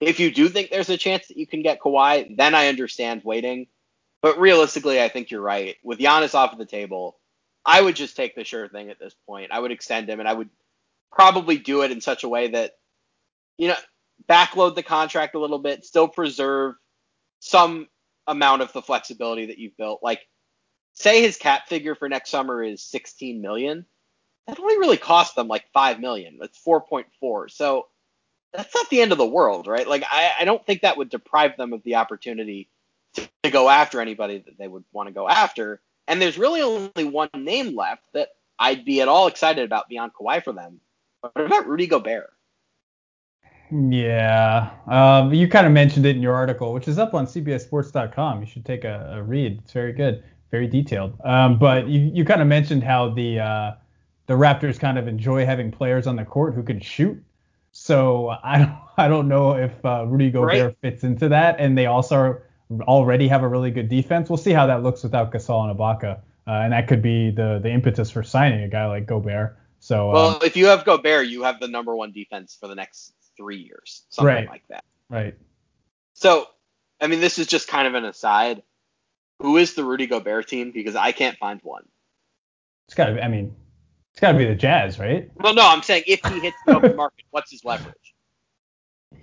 If 0.02 0.20
you 0.20 0.32
do 0.32 0.50
think 0.50 0.72
there's 0.72 0.90
a 0.90 0.98
chance 0.98 1.28
that 1.28 1.38
you 1.38 1.46
can 1.46 1.62
get 1.62 1.80
Kawhi, 1.80 2.36
then 2.36 2.56
I 2.56 2.68
understand 2.68 3.22
waiting. 3.24 3.68
But 4.24 4.40
realistically, 4.40 5.00
I 5.00 5.08
think 5.08 5.30
you're 5.30 5.40
right. 5.40 5.78
With 5.84 6.00
Giannis 6.00 6.34
off 6.34 6.52
of 6.52 6.58
the 6.58 6.66
table, 6.66 7.20
I 7.64 7.80
would 7.80 7.96
just 7.96 8.16
take 8.18 8.36
the 8.36 8.44
sure 8.44 8.68
thing 8.68 8.90
at 8.90 9.00
this 9.00 9.16
point. 9.28 9.52
I 9.52 9.60
would 9.60 9.72
extend 9.72 10.10
him, 10.10 10.20
and 10.20 10.28
I 10.28 10.34
would 10.34 10.50
probably 11.12 11.60
do 11.60 11.84
it 11.84 11.92
in 11.92 12.02
such 12.02 12.24
a 12.24 12.30
way 12.30 12.48
that, 12.50 12.72
you 13.60 13.68
know, 13.68 13.76
backload 14.28 14.74
the 14.74 14.84
contract 14.84 15.36
a 15.36 15.40
little 15.40 15.60
bit, 15.60 15.86
still 15.86 16.08
preserve 16.08 16.74
some 17.40 17.88
amount 18.26 18.64
of 18.64 18.74
the 18.74 18.82
flexibility 18.82 19.46
that 19.46 19.60
you've 19.60 19.78
built. 19.78 20.02
Like, 20.02 20.28
say 20.96 21.22
his 21.22 21.38
cap 21.38 21.68
figure 21.68 21.94
for 21.94 22.10
next 22.10 22.32
summer 22.32 22.64
is 22.64 22.82
16 22.82 23.42
million 23.42 23.86
that 24.48 24.60
only 24.60 24.78
really 24.78 24.98
cost 24.98 25.36
them 25.36 25.48
like 25.48 25.66
five 25.74 26.00
million. 26.00 26.38
That's 26.40 26.60
4.4. 26.64 27.52
So 27.52 27.88
that's 28.54 28.74
not 28.76 28.90
the 28.90 29.02
end 29.02 29.12
of 29.12 29.18
the 29.18 29.26
world, 29.26 29.68
right? 29.68 29.88
Like 29.88 30.04
I, 30.10 30.32
I 30.42 30.46
don't 30.46 30.66
think 30.66 30.82
that 30.82 30.98
would 30.98 31.10
deprive 31.10 31.58
them 31.58 31.74
of 31.74 31.84
the 31.84 31.96
opportunity 31.96 32.70
to, 33.16 33.28
to 33.44 33.52
go 33.52 33.70
after 33.70 34.02
anybody 34.02 34.40
that 34.40 34.58
they 34.58 34.68
would 34.68 34.84
want 34.92 35.08
to 35.08 35.14
go 35.14 35.28
after. 35.30 35.82
And 36.08 36.22
there's 36.22 36.38
really 36.38 36.62
only 36.62 37.06
one 37.06 37.30
name 37.36 37.76
left 37.76 38.04
that 38.14 38.30
I'd 38.60 38.84
be 38.86 39.02
at 39.02 39.08
all 39.08 39.28
excited 39.28 39.64
about 39.64 39.90
beyond 39.90 40.12
Kawhi 40.14 40.44
for 40.44 40.54
them. 40.54 40.80
What 41.22 41.46
about 41.46 41.68
Rudy 41.68 41.88
Gobert? 41.88 42.32
Yeah, 43.72 44.72
um, 44.88 45.34
you 45.34 45.48
kind 45.48 45.66
of 45.66 45.72
mentioned 45.72 46.06
it 46.06 46.18
in 46.18 46.22
your 46.22 46.34
article, 46.36 46.74
which 46.74 46.90
is 46.90 47.00
up 47.00 47.14
on 47.14 47.26
CBSSports.com. 47.26 48.42
You 48.42 48.46
should 48.46 48.66
take 48.66 48.84
a, 48.84 49.14
a 49.14 49.24
read. 49.24 49.60
It's 49.64 49.72
very 49.72 49.94
good. 49.94 50.24
very 50.52 50.68
detailed. 50.68 51.18
Um, 51.24 51.58
but 51.58 51.88
you, 51.88 52.12
you 52.14 52.26
kind 52.26 52.42
of 52.42 52.48
mentioned 52.48 52.84
how 52.84 53.10
the 53.10 53.40
uh, 53.40 53.72
the 54.32 54.38
Raptors 54.38 54.80
kind 54.80 54.98
of 54.98 55.10
enjoy 55.10 55.46
having 55.46 55.72
players 55.72 56.08
on 56.08 56.16
the 56.16 56.24
court 56.24 56.54
who 56.54 56.64
can 56.64 56.80
shoot. 56.80 57.22
So 57.74 58.30
I 58.30 58.60
don't 58.60 58.78
I 58.98 59.08
don't 59.10 59.28
know 59.28 59.58
if 59.58 59.74
uh, 59.84 60.06
Rudy 60.08 60.32
Gobert 60.32 60.54
right. 60.54 60.78
fits 60.82 61.04
into 61.04 61.28
that, 61.30 61.58
and 61.60 61.78
they 61.78 61.88
also 61.88 62.40
already 62.82 63.28
have 63.28 63.44
a 63.44 63.48
really 63.48 63.72
good 63.72 63.90
defense. 63.90 64.30
We'll 64.30 64.38
see 64.38 64.52
how 64.52 64.68
that 64.68 64.84
looks 64.84 65.04
without 65.04 65.34
Gasol 65.34 65.70
and 65.70 65.78
Ibaka, 65.78 66.20
uh, 66.48 66.52
and 66.52 66.72
that 66.72 66.88
could 66.88 67.02
be 67.02 67.30
the 67.30 67.60
the 67.62 67.70
impetus 67.70 68.10
for 68.10 68.24
signing 68.24 68.64
a 68.64 68.70
guy 68.70 68.86
like 68.88 69.06
Gobert. 69.06 69.58
So 69.80 70.12
well, 70.12 70.36
um, 70.36 70.40
if 70.44 70.56
you 70.56 70.68
have 70.68 70.86
Gobert, 70.86 71.28
you 71.28 71.44
have 71.44 71.60
the 71.60 71.68
number 71.68 71.94
one 71.94 72.14
defense 72.14 72.56
for 72.58 72.70
the 72.70 72.76
next 72.76 73.14
three 73.36 73.58
years, 73.58 74.04
something 74.12 74.28
right, 74.34 74.48
like 74.48 74.64
that. 74.70 74.86
Right. 75.10 75.36
So, 76.14 76.48
I 77.02 77.08
mean, 77.08 77.20
this 77.20 77.38
is 77.38 77.48
just 77.48 77.68
kind 77.68 77.86
of 77.86 77.96
an 77.96 78.06
aside. 78.06 78.64
Who 79.42 79.58
is 79.58 79.74
the 79.74 79.84
Rudy 79.84 80.08
Gobert 80.08 80.48
team? 80.48 80.72
Because 80.72 80.96
I 80.96 81.12
can't 81.12 81.38
find 81.38 81.60
one. 81.64 81.84
It's 82.88 82.96
got 82.96 83.08
to 83.08 83.16
be. 83.16 83.22
I 83.22 83.28
mean, 83.28 83.56
it's 84.12 84.20
got 84.20 84.34
to 84.34 84.38
be 84.38 84.46
the 84.46 84.56
Jazz, 84.56 85.00
right? 85.00 85.30
Well, 85.38 85.54
no, 85.54 85.68
I'm 85.68 85.82
saying 85.82 86.04
if 86.08 86.20
he 86.26 86.40
hits 86.40 86.58
the 86.66 86.76
open 86.76 86.96
market, 86.96 87.26
what's 87.32 87.52
his 87.52 87.64
leverage? 87.64 87.96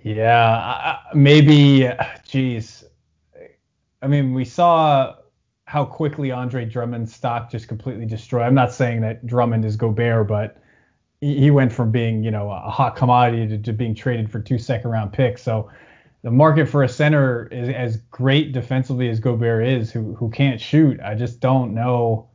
Yeah, 0.03 0.97
maybe. 1.13 1.89
Geez, 2.27 2.85
I 4.01 4.07
mean, 4.07 4.33
we 4.33 4.45
saw 4.45 5.15
how 5.65 5.85
quickly 5.85 6.31
Andre 6.31 6.65
Drummond's 6.65 7.13
stock 7.13 7.51
just 7.51 7.67
completely 7.67 8.05
destroyed. 8.05 8.43
I'm 8.43 8.55
not 8.55 8.73
saying 8.73 9.01
that 9.01 9.27
Drummond 9.27 9.65
is 9.65 9.75
Gobert, 9.75 10.27
but 10.27 10.57
he 11.21 11.51
went 11.51 11.71
from 11.71 11.91
being, 11.91 12.23
you 12.23 12.31
know, 12.31 12.49
a 12.49 12.71
hot 12.71 12.95
commodity 12.95 13.47
to, 13.49 13.57
to 13.57 13.73
being 13.73 13.93
traded 13.93 14.31
for 14.31 14.39
two 14.39 14.57
second 14.57 14.89
round 14.89 15.11
picks. 15.11 15.43
So 15.43 15.69
the 16.23 16.31
market 16.31 16.67
for 16.67 16.83
a 16.83 16.89
center 16.89 17.47
is 17.51 17.69
as 17.69 17.97
great 17.97 18.53
defensively 18.53 19.09
as 19.09 19.19
Gobert 19.19 19.67
is, 19.67 19.91
who 19.91 20.15
who 20.15 20.29
can't 20.29 20.59
shoot. 20.59 20.99
I 21.01 21.13
just 21.13 21.39
don't 21.39 21.73
know. 21.73 22.28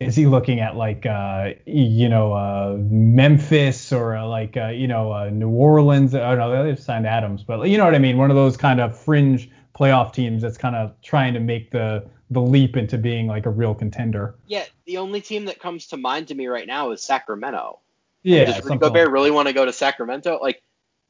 Is 0.00 0.14
he 0.14 0.26
looking 0.26 0.60
at 0.60 0.76
like 0.76 1.06
uh, 1.06 1.54
you 1.66 2.08
know 2.08 2.32
uh, 2.32 2.76
Memphis 2.78 3.92
or 3.92 4.16
uh, 4.16 4.26
like 4.26 4.56
uh, 4.56 4.68
you 4.68 4.86
know 4.86 5.12
uh, 5.12 5.28
New 5.30 5.50
Orleans? 5.50 6.14
I 6.14 6.36
don't 6.36 6.52
know. 6.52 6.64
They've 6.64 6.78
signed 6.78 7.06
Adams, 7.06 7.42
but 7.42 7.68
you 7.68 7.78
know 7.78 7.84
what 7.84 7.96
I 7.96 7.98
mean. 7.98 8.16
One 8.16 8.30
of 8.30 8.36
those 8.36 8.56
kind 8.56 8.80
of 8.80 8.96
fringe 8.96 9.50
playoff 9.76 10.12
teams 10.12 10.42
that's 10.42 10.56
kind 10.56 10.76
of 10.76 10.94
trying 11.02 11.34
to 11.34 11.40
make 11.40 11.72
the 11.72 12.08
the 12.30 12.40
leap 12.40 12.76
into 12.76 12.96
being 12.96 13.26
like 13.26 13.46
a 13.46 13.50
real 13.50 13.74
contender. 13.74 14.36
Yeah, 14.46 14.64
the 14.86 14.98
only 14.98 15.20
team 15.20 15.46
that 15.46 15.58
comes 15.58 15.88
to 15.88 15.96
mind 15.96 16.28
to 16.28 16.34
me 16.34 16.46
right 16.46 16.66
now 16.66 16.92
is 16.92 17.02
Sacramento. 17.02 17.80
Yeah, 18.22 18.44
does 18.44 18.62
Rudy 18.64 18.78
Gobert 18.78 19.06
like 19.06 19.12
really 19.12 19.30
want 19.32 19.48
to 19.48 19.54
go 19.54 19.64
to 19.64 19.72
Sacramento? 19.72 20.38
Like, 20.40 20.62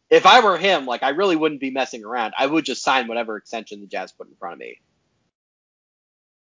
if 0.09 0.25
I 0.25 0.41
were 0.41 0.57
him, 0.57 0.87
like 0.87 1.03
I 1.03 1.11
really 1.11 1.37
wouldn't 1.37 1.61
be 1.61 1.71
messing 1.71 2.05
around. 2.05 2.33
I 2.39 2.47
would 2.47 2.65
just 2.65 2.83
sign 2.83 3.07
whatever 3.07 3.37
extension 3.37 3.83
the 3.83 3.87
Jazz 3.87 4.13
put 4.13 4.29
in 4.29 4.35
front 4.37 4.55
of 4.55 4.59
me. 4.61 4.81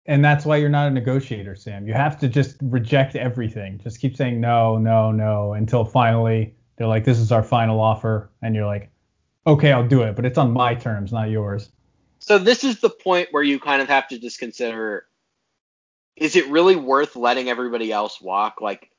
And 0.07 0.25
that's 0.25 0.45
why 0.45 0.57
you're 0.57 0.69
not 0.69 0.89
a 0.89 0.91
negotiator, 0.91 1.55
Sam. 1.55 1.87
You 1.87 1.93
have 1.93 2.19
to 2.21 2.29
just 2.29 2.57
reject 2.63 3.17
everything. 3.17 3.79
Just 3.79 4.01
keep 4.01 4.17
saying 4.17 4.41
no, 4.41 4.79
no, 4.79 5.13
no 5.13 5.53
until 5.53 5.85
finally 5.85 6.55
they're 6.77 6.89
like, 6.89 7.05
this 7.05 7.19
is 7.19 7.31
our 7.31 7.43
final 7.43 7.79
offer, 7.79 8.31
and 8.41 8.55
you're 8.55 8.67
like, 8.67 8.91
okay, 9.47 9.71
I'll 9.71 9.87
do 9.87 10.03
it, 10.03 10.17
but 10.17 10.25
it's 10.25 10.39
on 10.39 10.53
my 10.53 10.75
terms, 10.75 11.13
not 11.13 11.29
yours. 11.29 11.71
So 12.21 12.39
this 12.39 12.65
is 12.65 12.81
the 12.81 12.91
point 12.91 13.29
where 13.33 13.43
you 13.43 13.61
kind 13.61 13.83
of 13.83 13.89
have 13.89 14.09
to 14.09 14.19
just 14.19 14.39
consider 14.39 15.05
is 16.17 16.37
it 16.37 16.49
really 16.49 16.77
worth 16.77 17.17
letting 17.17 17.49
everybody 17.49 17.91
else 17.91 18.21
walk? 18.21 18.61
Like 18.61 18.91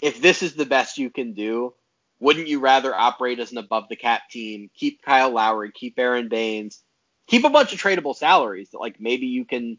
if 0.00 0.20
this 0.20 0.42
is 0.42 0.54
the 0.54 0.66
best 0.66 0.98
you 0.98 1.10
can 1.10 1.32
do, 1.32 1.74
wouldn't 2.18 2.48
you 2.48 2.60
rather 2.60 2.94
operate 2.94 3.38
as 3.38 3.52
an 3.52 3.58
above 3.58 3.88
the 3.88 3.96
cap 3.96 4.22
team, 4.30 4.68
keep 4.74 5.00
Kyle 5.02 5.30
Lowry, 5.30 5.70
keep 5.72 5.98
Aron 5.98 6.28
Baynes, 6.28 6.82
keep 7.28 7.44
a 7.44 7.50
bunch 7.50 7.72
of 7.72 7.80
tradable 7.80 8.16
salaries 8.16 8.70
that 8.70 8.78
like 8.78 9.00
maybe 9.00 9.26
you 9.26 9.44
can, 9.44 9.78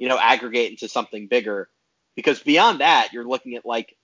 you 0.00 0.08
know, 0.08 0.18
aggregate 0.18 0.72
into 0.72 0.88
something 0.88 1.28
bigger? 1.28 1.68
Because 2.16 2.40
beyond 2.40 2.80
that, 2.80 3.10
you're 3.12 3.28
looking 3.28 3.54
at 3.54 3.64
like 3.64 3.96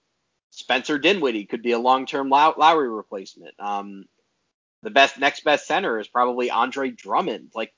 Spencer 0.50 0.98
Dinwiddie 0.98 1.46
could 1.46 1.62
be 1.62 1.72
a 1.72 1.78
long-term 1.78 2.28
Lowry 2.28 2.88
replacement. 2.88 3.54
Um, 3.58 4.04
the 4.82 4.90
best 4.90 5.18
next 5.18 5.42
best 5.42 5.66
center 5.66 5.98
is 5.98 6.06
probably 6.06 6.50
Andre 6.50 6.90
Drummond. 6.90 7.50
Like 7.54 7.72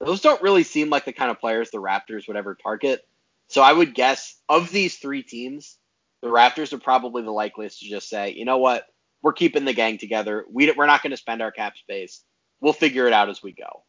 those 0.00 0.20
don't 0.20 0.42
really 0.42 0.64
seem 0.64 0.90
like 0.90 1.04
the 1.04 1.12
kind 1.12 1.30
of 1.30 1.38
players 1.38 1.70
the 1.70 1.78
Raptors 1.78 2.26
would 2.26 2.36
ever 2.36 2.56
target. 2.56 3.06
So 3.48 3.62
I 3.62 3.72
would 3.72 3.94
guess 3.94 4.34
of 4.48 4.70
these 4.70 4.96
three 4.96 5.22
teams, 5.22 5.78
the 6.22 6.28
Raptors 6.28 6.72
are 6.72 6.78
probably 6.78 7.22
the 7.22 7.30
likeliest 7.30 7.80
to 7.80 7.88
just 7.88 8.08
say, 8.08 8.32
you 8.32 8.44
know 8.44 8.58
what, 8.58 8.84
we're 9.22 9.32
keeping 9.32 9.64
the 9.64 9.72
gang 9.72 9.98
together. 9.98 10.44
We, 10.50 10.72
we're 10.72 10.86
not 10.86 11.02
going 11.02 11.12
to 11.12 11.16
spend 11.16 11.42
our 11.42 11.52
cap 11.52 11.76
space. 11.76 12.22
We'll 12.60 12.72
figure 12.72 13.06
it 13.06 13.12
out 13.12 13.28
as 13.28 13.42
we 13.42 13.52
go. 13.52 13.83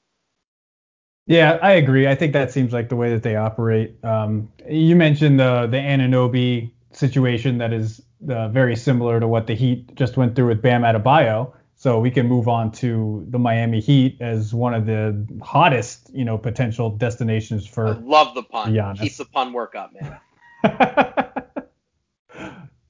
Yeah, 1.28 1.58
I 1.62 1.74
agree. 1.74 2.08
I 2.08 2.16
think 2.16 2.34
that 2.34 2.52
seems 2.52 2.72
like 2.72 2.90
the 2.90 2.96
way 2.96 3.10
that 3.12 3.24
they 3.24 3.36
operate. 3.36 3.96
Um, 4.04 4.52
you 4.70 4.96
mentioned 4.96 5.40
the 5.40 5.68
the 5.68 5.78
Anunoby 5.78 6.72
situation 6.92 7.58
that 7.58 7.74
is 7.74 8.02
uh, 8.30 8.48
very 8.50 8.76
similar 8.76 9.20
to 9.20 9.28
what 9.28 9.48
the 9.48 9.56
Heat 9.56 9.96
just 9.96 10.18
went 10.18 10.36
through 10.36 10.48
with 10.48 10.62
Bam 10.62 10.84
Adebayo. 10.84 11.52
So 11.78 12.00
we 12.00 12.10
can 12.10 12.28
move 12.28 12.48
on 12.48 12.72
to 12.74 13.26
the 13.30 13.38
Miami 13.38 13.82
Heat 13.82 14.18
as 14.22 14.54
one 14.54 14.74
of 14.74 14.86
the 14.86 15.28
hottest, 15.42 16.10
you 16.14 16.24
know, 16.24 16.38
potential 16.38 16.90
destinations 16.90 17.68
for. 17.68 17.88
I 17.88 17.92
love 17.92 18.34
the 18.34 18.44
pun. 18.44 18.72
Giannis. 18.74 19.00
Keep 19.00 19.18
the 19.18 19.26
pun 19.26 19.52
work 19.52 19.76
up, 19.76 19.92
man. 19.94 20.20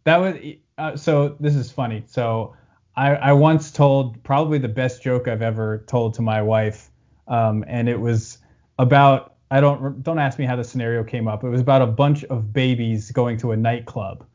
that 0.04 0.17
was 0.17 0.36
uh, 0.78 0.95
so. 0.95 1.36
This 1.39 1.56
is 1.56 1.71
funny. 1.71 2.04
So 2.06 2.56
I, 2.95 3.15
I 3.15 3.32
once 3.34 3.71
told 3.71 4.21
probably 4.24 4.60
the 4.60 4.67
best 4.67 5.02
joke 5.02 5.28
I've 5.28 5.41
ever 5.41 5.84
told 5.88 6.13
to 6.15 6.21
my 6.21 6.41
wife, 6.41 6.91
um, 7.28 7.64
and 7.68 7.90
it 7.90 8.00
was 8.00 8.40
about 8.80 9.36
I 9.52 9.62
don't 9.62 10.02
don't 10.04 10.20
ask 10.20 10.40
me 10.40 10.46
how 10.46 10.56
the 10.56 10.64
scenario 10.64 11.04
came 11.04 11.28
up. 11.28 11.44
It 11.44 11.50
was 11.50 11.62
about 11.62 11.82
a 11.82 11.88
bunch 11.88 12.24
of 12.26 12.52
babies 12.52 13.12
going 13.12 13.38
to 13.40 13.52
a 13.52 13.58
nightclub, 13.58 14.26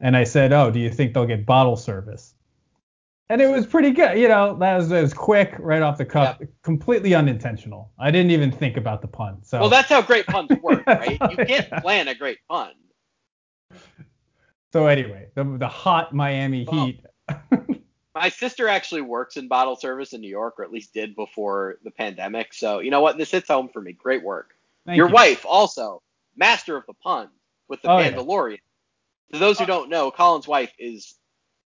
and 0.00 0.16
I 0.16 0.24
said, 0.24 0.52
"Oh, 0.52 0.70
do 0.70 0.78
you 0.78 0.90
think 0.90 1.14
they'll 1.14 1.26
get 1.26 1.46
bottle 1.46 1.76
service?" 1.76 2.34
and 3.32 3.40
it 3.40 3.48
was 3.48 3.66
pretty 3.66 3.92
good. 3.92 4.18
You 4.18 4.28
know, 4.28 4.58
that 4.58 4.76
was, 4.76 4.90
was 4.90 5.14
quick, 5.14 5.54
right 5.58 5.80
off 5.80 5.96
the 5.96 6.04
cuff, 6.04 6.36
yep. 6.38 6.50
completely 6.62 7.14
unintentional. 7.14 7.90
I 7.98 8.10
didn't 8.10 8.30
even 8.30 8.52
think 8.52 8.76
about 8.76 9.00
the 9.00 9.08
pun. 9.08 9.42
So 9.42 9.60
well, 9.60 9.70
that's 9.70 9.88
how 9.88 10.02
great 10.02 10.26
puns 10.26 10.50
work, 10.62 10.84
right? 10.86 11.18
You 11.30 11.46
can't 11.46 11.70
plan 11.82 12.08
a 12.08 12.14
great 12.14 12.38
pun. 12.46 12.72
So 14.70 14.86
anyway, 14.86 15.28
the 15.34 15.44
the 15.44 15.68
hot 15.68 16.14
Miami 16.14 16.64
Heat. 16.64 17.00
my 18.14 18.28
sister 18.28 18.68
actually 18.68 19.02
works 19.02 19.36
in 19.36 19.48
bottle 19.48 19.76
service 19.76 20.12
in 20.12 20.20
New 20.20 20.28
York, 20.30 20.58
or 20.58 20.64
at 20.64 20.72
least 20.72 20.92
did 20.92 21.16
before 21.16 21.78
the 21.84 21.90
pandemic. 21.90 22.52
So 22.52 22.80
you 22.80 22.90
know 22.90 23.00
what? 23.00 23.18
This 23.18 23.30
hits 23.30 23.48
home 23.48 23.68
for 23.68 23.80
me. 23.80 23.92
Great 23.92 24.22
work. 24.22 24.54
Thank 24.86 24.96
Your 24.96 25.08
you. 25.08 25.14
wife 25.14 25.46
also 25.48 26.02
master 26.36 26.76
of 26.76 26.84
the 26.86 26.94
pun 26.94 27.28
with 27.68 27.82
the 27.82 27.90
oh, 27.90 27.96
Mandalorian. 27.96 28.58
Yeah. 29.30 29.34
To 29.34 29.38
those 29.38 29.58
who 29.58 29.66
don't 29.66 29.88
know, 29.88 30.10
Colin's 30.10 30.46
wife 30.46 30.72
is 30.78 31.14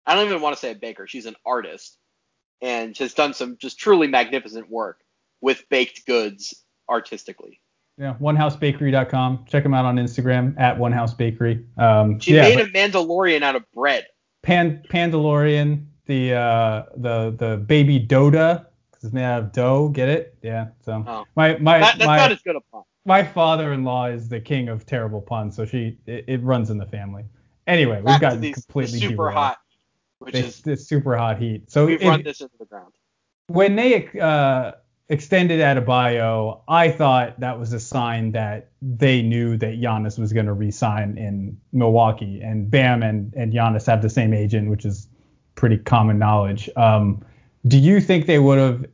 I 0.06 0.16
don't 0.16 0.28
even 0.28 0.42
want 0.42 0.56
to 0.56 0.60
say 0.60 0.72
a 0.72 0.76
baker. 0.76 1.08
She's 1.08 1.26
an 1.26 1.36
artist 1.46 1.98
and 2.62 2.98
has 2.98 3.14
done 3.14 3.34
some 3.34 3.58
just 3.58 3.80
truly 3.80 4.08
magnificent 4.08 4.70
work 4.70 5.00
with 5.42 5.68
baked 5.70 6.06
goods 6.06 6.64
artistically. 6.90 7.60
Yeah, 7.98 8.16
onehousebakery.com. 8.22 9.46
Check 9.48 9.64
them 9.64 9.74
out 9.74 9.86
on 9.86 9.96
Instagram 9.96 10.60
at 10.60 10.78
onehousebakery. 10.78 11.66
Um, 11.80 12.20
she 12.20 12.36
yeah, 12.36 12.42
made 12.42 12.60
a 12.60 12.66
Mandalorian 12.68 13.42
out 13.42 13.56
of 13.56 13.64
bread. 13.72 14.06
Pan 14.44 14.84
Pandalorian, 14.90 15.86
the 16.06 16.34
uh, 16.34 16.84
the 16.96 17.36
the 17.38 17.58
baby 17.58 18.00
Doda, 18.00 18.68
because 18.92 19.06
it's 19.06 19.14
made 19.14 19.24
out 19.24 19.42
of 19.42 19.52
dough. 19.52 19.90
Get 19.90 20.10
it? 20.10 20.38
Yeah. 20.42 20.68
So 20.84 21.04
oh. 21.06 21.26
my 21.36 21.58
my 21.58 21.80
that, 21.80 21.98
that's 21.98 22.08
my, 22.08 22.18
not 22.18 22.32
as 22.32 22.42
good 22.42 22.56
a 22.56 22.62
pun. 22.72 22.84
My 23.08 23.24
father-in-law 23.24 24.08
is 24.08 24.30
the 24.30 24.40
king 24.40 24.68
of 24.68 24.86
terrible 24.86 25.22
puns, 25.22 25.56
so 25.56 25.66
she 25.66 25.98
it, 26.06 26.26
it 26.28 26.44
runs 26.44 26.70
in 26.70 26.78
the 26.78 26.88
family. 26.88 27.26
Anyway, 27.68 28.02
we've 28.04 28.20
gotten 28.20 28.54
completely 28.54 29.00
super 29.00 29.16
derailed. 29.16 29.34
hot 29.34 29.58
which 30.20 30.34
they, 30.34 30.40
is 30.42 30.62
this 30.62 30.88
super 30.88 31.16
hot 31.16 31.40
heat. 31.40 31.70
So 31.72 31.86
we've 31.86 32.02
run 32.02 32.24
this 32.24 32.42
into 32.42 32.56
the 32.58 32.66
ground. 32.66 32.94
When 33.48 33.76
they 33.76 34.10
uh, 34.20 34.74
extended 35.10 35.60
Adebayo, 35.60 36.62
I 36.68 36.90
thought 36.90 37.40
that 37.40 37.60
was 37.60 37.74
a 37.74 37.80
sign 37.80 38.32
that 38.32 38.72
they 38.82 39.22
knew 39.22 39.58
that 39.58 39.80
Giannis 39.80 40.18
was 40.18 40.34
going 40.34 40.48
to 40.48 40.54
resign 40.54 41.18
in 41.18 41.60
Milwaukee, 41.72 42.42
and 42.42 42.70
Bam 42.70 43.04
and 43.04 43.34
and 43.36 43.54
Giannis 43.54 43.86
have 43.86 44.02
the 44.02 44.10
same 44.10 44.34
agent, 44.34 44.70
which 44.70 44.86
is 44.86 45.08
pretty 45.56 45.78
common 45.78 46.20
knowledge. 46.20 46.70
Um, 46.76 47.24
do 47.68 47.78
you 47.78 48.00
think 48.00 48.28
they 48.28 48.40
would 48.40 48.60
have 48.60 48.86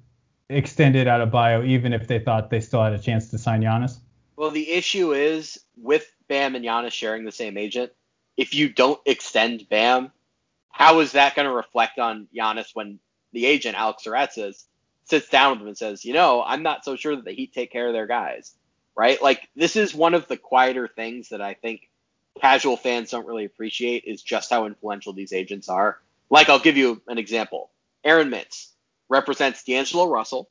extended 0.49 1.07
Adebayo 1.07 1.65
even 1.65 1.93
if 1.93 2.07
they 2.07 2.19
thought 2.19 2.49
they 2.49 2.61
still 2.61 2.83
had 2.83 2.93
a 2.93 2.99
chance 2.99 3.29
to 3.29 3.37
sign 3.37 3.61
Giannis? 3.61 3.97
Well, 4.35 4.51
the 4.51 4.71
issue 4.71 5.13
is 5.13 5.59
with 5.77 6.09
Bam 6.27 6.55
and 6.55 6.65
Giannis 6.65 6.93
sharing 6.93 7.25
the 7.25 7.31
same 7.31 7.57
agent. 7.57 7.91
If 8.37 8.55
you 8.55 8.69
don't 8.69 8.99
extend 9.05 9.67
Bam, 9.69 10.11
how 10.69 10.99
is 11.01 11.11
that 11.13 11.35
going 11.35 11.47
to 11.47 11.53
reflect 11.53 11.99
on 11.99 12.27
Giannis 12.35 12.73
when 12.73 12.99
the 13.33 13.45
agent 13.45 13.77
Alex 13.77 14.03
Saratsis 14.05 14.63
sits 15.05 15.29
down 15.29 15.51
with 15.51 15.61
him 15.61 15.67
and 15.67 15.77
says, 15.77 16.05
you 16.05 16.13
know, 16.13 16.41
I'm 16.41 16.63
not 16.63 16.85
so 16.85 16.95
sure 16.95 17.15
that 17.15 17.25
the 17.25 17.33
Heat 17.33 17.53
take 17.53 17.71
care 17.71 17.87
of 17.87 17.93
their 17.93 18.07
guys, 18.07 18.53
right? 18.95 19.21
Like 19.21 19.49
this 19.55 19.75
is 19.75 19.93
one 19.93 20.13
of 20.13 20.27
the 20.27 20.37
quieter 20.37 20.87
things 20.87 21.29
that 21.29 21.41
I 21.41 21.53
think 21.53 21.89
casual 22.39 22.77
fans 22.77 23.11
don't 23.11 23.27
really 23.27 23.45
appreciate 23.45 24.05
is 24.05 24.21
just 24.21 24.49
how 24.49 24.65
influential 24.65 25.13
these 25.13 25.33
agents 25.33 25.69
are. 25.69 25.99
Like 26.31 26.49
I'll 26.49 26.59
give 26.59 26.77
you 26.77 27.03
an 27.09 27.19
example. 27.19 27.71
Aaron 28.05 28.31
Mintz 28.31 28.69
represents 29.09 29.63
D'Angelo 29.65 30.09
Russell, 30.09 30.49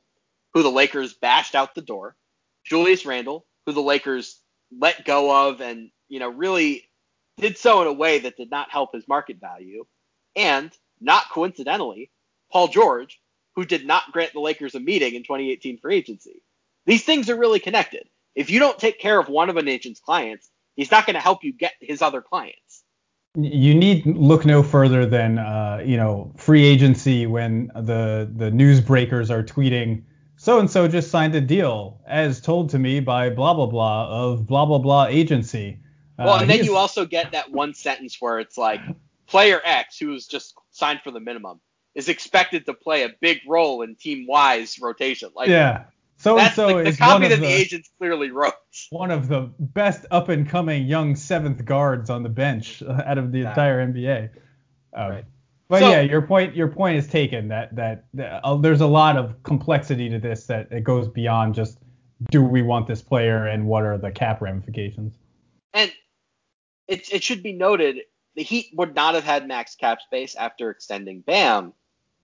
who 0.55 0.63
the 0.63 0.71
Lakers 0.71 1.15
bashed 1.15 1.55
out 1.55 1.75
the 1.75 1.83
door. 1.83 2.17
Julius 2.65 3.05
Randle, 3.07 3.47
who 3.67 3.73
the 3.73 3.81
Lakers 3.81 4.41
let 4.79 5.05
go 5.05 5.49
of 5.49 5.61
and, 5.61 5.91
you 6.09 6.19
know, 6.21 6.29
really 6.29 6.89
did 7.37 7.57
so 7.59 7.83
in 7.83 7.89
a 7.89 7.93
way 7.93 8.19
that 8.21 8.37
did 8.37 8.51
not 8.51 8.71
help 8.71 8.93
his 8.95 9.07
market 9.09 9.39
value. 9.41 9.85
And 10.37 10.71
not 11.01 11.29
coincidentally, 11.31 12.11
Paul 12.53 12.69
George, 12.69 13.21
who 13.57 13.65
did 13.65 13.87
not 13.87 14.13
grant 14.13 14.33
the 14.33 14.41
Lakers 14.41 14.75
a 14.75 14.81
meeting 14.81 15.15
in 15.15 15.23
2018 15.23 15.79
free 15.79 15.97
agency. 15.97 16.43
These 16.87 17.05
things 17.05 17.29
are 17.29 17.37
really 17.37 17.61
connected. 17.61 18.09
If 18.35 18.51
you 18.51 18.59
don't 18.59 18.79
take 18.79 18.99
care 18.99 19.19
of 19.19 19.29
one 19.29 19.51
of 19.51 19.57
an 19.57 19.69
agent's 19.69 20.01
clients, 20.01 20.49
he's 20.77 20.91
not 20.91 21.07
going 21.07 21.15
to 21.15 21.21
help 21.21 21.45
you 21.45 21.53
get 21.53 21.73
his 21.81 22.01
other 22.03 22.21
clients. 22.21 22.70
You 23.35 23.73
need 23.73 24.05
look 24.05 24.45
no 24.45 24.61
further 24.61 25.05
than 25.05 25.37
uh, 25.37 25.81
you 25.85 25.95
know 25.95 26.33
free 26.35 26.65
agency 26.65 27.27
when 27.27 27.71
the 27.75 28.29
the 28.35 28.51
newsbreakers 28.51 29.29
are 29.29 29.41
tweeting 29.43 30.03
so 30.41 30.57
and 30.59 30.71
so 30.71 30.87
just 30.87 31.11
signed 31.11 31.35
a 31.35 31.39
deal 31.39 32.01
as 32.07 32.41
told 32.41 32.71
to 32.71 32.79
me 32.79 32.99
by 32.99 33.29
blah 33.29 33.53
blah 33.53 33.67
blah 33.67 34.09
of 34.09 34.47
blah 34.47 34.65
blah 34.65 34.79
blah 34.79 35.05
agency. 35.05 35.77
Uh, 36.17 36.23
well, 36.25 36.39
and 36.39 36.49
then 36.49 36.63
you 36.63 36.75
also 36.75 37.05
get 37.05 37.31
that 37.33 37.51
one 37.51 37.75
sentence 37.75 38.17
where 38.19 38.39
it's 38.39 38.57
like 38.57 38.81
player 39.27 39.61
X 39.63 39.99
who's 39.99 40.25
just 40.25 40.55
signed 40.71 41.01
for 41.03 41.11
the 41.11 41.19
minimum 41.19 41.61
is 41.93 42.09
expected 42.09 42.65
to 42.65 42.73
play 42.73 43.03
a 43.03 43.09
big 43.19 43.37
role 43.47 43.83
in 43.83 43.95
Team 43.95 44.25
Y's 44.27 44.79
rotation. 44.81 45.29
Like 45.35 45.47
yeah, 45.47 45.83
so 46.21 46.37
and 46.37 46.53
so 46.53 46.77
is 46.77 46.97
the 46.97 47.03
copy 47.03 47.27
that 47.27 47.37
the, 47.39 47.47
the, 47.47 47.51
agents 47.51 47.89
clearly 47.97 48.29
wrote. 48.29 48.53
One 48.91 49.09
of 49.09 49.27
the 49.27 49.51
best 49.57 50.05
up 50.11 50.29
and 50.29 50.47
coming 50.47 50.85
young 50.85 51.15
seventh 51.15 51.65
guards 51.65 52.11
on 52.11 52.21
the 52.21 52.29
bench 52.29 52.83
out 52.87 53.17
of 53.17 53.31
the 53.31 53.39
yeah. 53.39 53.49
entire 53.49 53.85
NBA. 53.87 54.29
Um, 54.93 55.09
right. 55.09 55.25
But 55.67 55.79
so, 55.79 55.89
yeah, 55.89 56.01
your 56.01 56.21
point 56.21 56.55
your 56.55 56.67
point 56.67 56.97
is 56.97 57.07
taken. 57.07 57.47
That 57.47 57.75
that, 57.75 58.05
that 58.13 58.41
uh, 58.43 58.55
there's 58.57 58.81
a 58.81 58.87
lot 58.87 59.17
of 59.17 59.41
complexity 59.43 60.09
to 60.09 60.19
this 60.19 60.45
that 60.47 60.71
it 60.71 60.83
goes 60.83 61.07
beyond 61.07 61.55
just 61.55 61.79
do 62.29 62.43
we 62.43 62.61
want 62.61 62.87
this 62.87 63.01
player 63.01 63.47
and 63.47 63.65
what 63.65 63.83
are 63.83 63.97
the 63.97 64.11
cap 64.11 64.41
ramifications. 64.41 65.17
And 65.73 65.91
it 66.87 67.11
it 67.11 67.23
should 67.23 67.41
be 67.41 67.53
noted 67.53 68.01
the 68.35 68.43
Heat 68.43 68.67
would 68.73 68.93
not 68.93 69.15
have 69.15 69.23
had 69.23 69.47
max 69.47 69.75
cap 69.75 70.01
space 70.01 70.35
after 70.35 70.69
extending 70.69 71.21
Bam, 71.21 71.73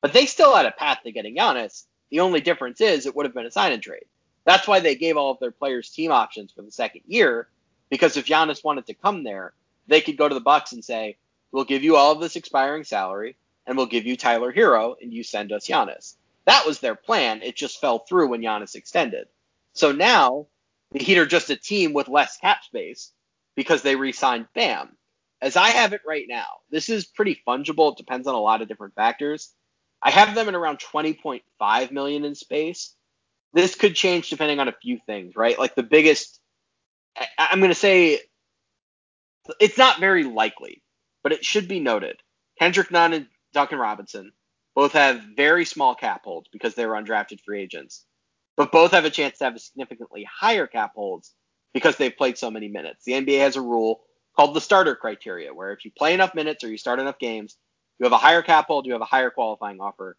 but 0.01 0.13
they 0.13 0.25
still 0.25 0.55
had 0.55 0.65
a 0.65 0.71
path 0.71 0.99
to 1.03 1.11
getting 1.11 1.35
Giannis 1.35 1.85
the 2.09 2.21
only 2.21 2.41
difference 2.41 2.81
is 2.81 3.05
it 3.05 3.15
would 3.15 3.25
have 3.25 3.35
been 3.35 3.45
a 3.45 3.51
sign 3.51 3.71
and 3.71 3.83
trade. 3.83 4.05
That's 4.45 4.67
why 4.67 4.79
they 4.79 4.95
gave 4.95 5.17
all 5.17 5.31
of 5.31 5.39
their 5.39 5.51
players 5.51 5.89
team 5.89 6.11
options 6.11 6.51
for 6.51 6.61
the 6.61 6.71
second 6.71 7.01
year, 7.05 7.49
because 7.89 8.17
if 8.17 8.25
Giannis 8.25 8.63
wanted 8.63 8.85
to 8.87 8.93
come 8.93 9.23
there, 9.23 9.53
they 9.87 10.01
could 10.01 10.17
go 10.17 10.27
to 10.27 10.35
the 10.35 10.41
Bucks 10.41 10.71
and 10.71 10.83
say, 10.83 11.17
"We'll 11.51 11.65
give 11.65 11.83
you 11.83 11.95
all 11.95 12.11
of 12.11 12.21
this 12.21 12.35
expiring 12.35 12.83
salary, 12.83 13.35
and 13.65 13.75
we'll 13.75 13.87
give 13.87 14.05
you 14.05 14.15
Tyler 14.15 14.53
Herro, 14.53 14.95
and 15.01 15.13
you 15.13 15.23
send 15.23 15.51
us 15.51 15.67
Giannis." 15.67 16.15
That 16.45 16.65
was 16.65 16.79
their 16.79 16.95
plan. 16.95 17.41
It 17.41 17.57
just 17.57 17.81
fell 17.81 17.99
through 17.99 18.29
when 18.29 18.41
Giannis 18.41 18.75
extended. 18.75 19.27
So 19.73 19.91
now 19.91 20.47
the 20.91 20.99
Heat 20.99 21.17
are 21.17 21.25
just 21.25 21.49
a 21.49 21.57
team 21.57 21.91
with 21.91 22.07
less 22.07 22.37
cap 22.37 22.63
space 22.63 23.11
because 23.55 23.81
they 23.81 23.95
re-signed 23.95 24.47
Bam. 24.53 24.95
As 25.41 25.57
I 25.57 25.69
have 25.69 25.93
it 25.93 26.01
right 26.07 26.25
now, 26.27 26.61
this 26.69 26.89
is 26.89 27.05
pretty 27.05 27.41
fungible. 27.45 27.91
It 27.91 27.97
depends 27.97 28.27
on 28.27 28.35
a 28.35 28.39
lot 28.39 28.61
of 28.61 28.67
different 28.67 28.95
factors. 28.95 29.53
I 30.01 30.11
have 30.11 30.35
them 30.35 30.47
at 30.47 30.55
around 30.55 30.79
20.5 30.79 31.91
million 31.91 32.25
in 32.25 32.35
space. 32.35 32.93
This 33.53 33.75
could 33.75 33.95
change 33.95 34.29
depending 34.29 34.59
on 34.59 34.67
a 34.67 34.75
few 34.81 34.99
things, 35.05 35.35
right? 35.35 35.57
Like 35.57 35.75
the 35.75 35.83
biggest, 35.83 36.39
I, 37.17 37.47
am 37.51 37.59
going 37.59 37.71
to 37.71 37.75
say 37.75 38.19
it's 39.59 39.77
not 39.77 39.99
very 39.99 40.23
likely, 40.23 40.83
but 41.23 41.31
it 41.31 41.45
should 41.45 41.67
be 41.67 41.79
noted. 41.79 42.17
Kendrick 42.59 42.91
Nunn 42.91 43.13
and 43.13 43.27
Duncan 43.53 43.79
Robinson 43.79 44.31
both 44.75 44.93
have 44.93 45.21
very 45.35 45.65
small 45.65 45.95
cap 45.95 46.21
holds 46.23 46.49
because 46.51 46.75
they 46.75 46.85
were 46.85 46.93
undrafted 46.93 47.41
free 47.43 47.61
agents, 47.61 48.05
but 48.55 48.71
both 48.71 48.91
have 48.91 49.05
a 49.05 49.09
chance 49.09 49.37
to 49.39 49.45
have 49.45 49.55
a 49.55 49.59
significantly 49.59 50.27
higher 50.31 50.67
cap 50.67 50.91
holds 50.95 51.33
because 51.73 51.95
they've 51.95 52.15
played 52.15 52.37
so 52.37 52.51
many 52.51 52.67
minutes. 52.67 53.03
The 53.05 53.13
NBA 53.13 53.39
has 53.39 53.55
a 53.55 53.61
rule 53.61 54.01
called 54.35 54.55
the 54.55 54.61
starter 54.61 54.95
criteria, 54.95 55.53
where 55.53 55.71
if 55.71 55.83
you 55.83 55.91
play 55.97 56.13
enough 56.13 56.35
minutes 56.35 56.63
or 56.63 56.69
you 56.69 56.77
start 56.77 56.99
enough 56.99 57.17
games, 57.17 57.57
you 57.99 58.05
have 58.05 58.13
a 58.13 58.17
higher 58.17 58.41
cap 58.41 58.67
hold, 58.67 58.85
you 58.85 58.93
have 58.93 59.01
a 59.01 59.05
higher 59.05 59.29
qualifying 59.29 59.79
offer. 59.79 60.17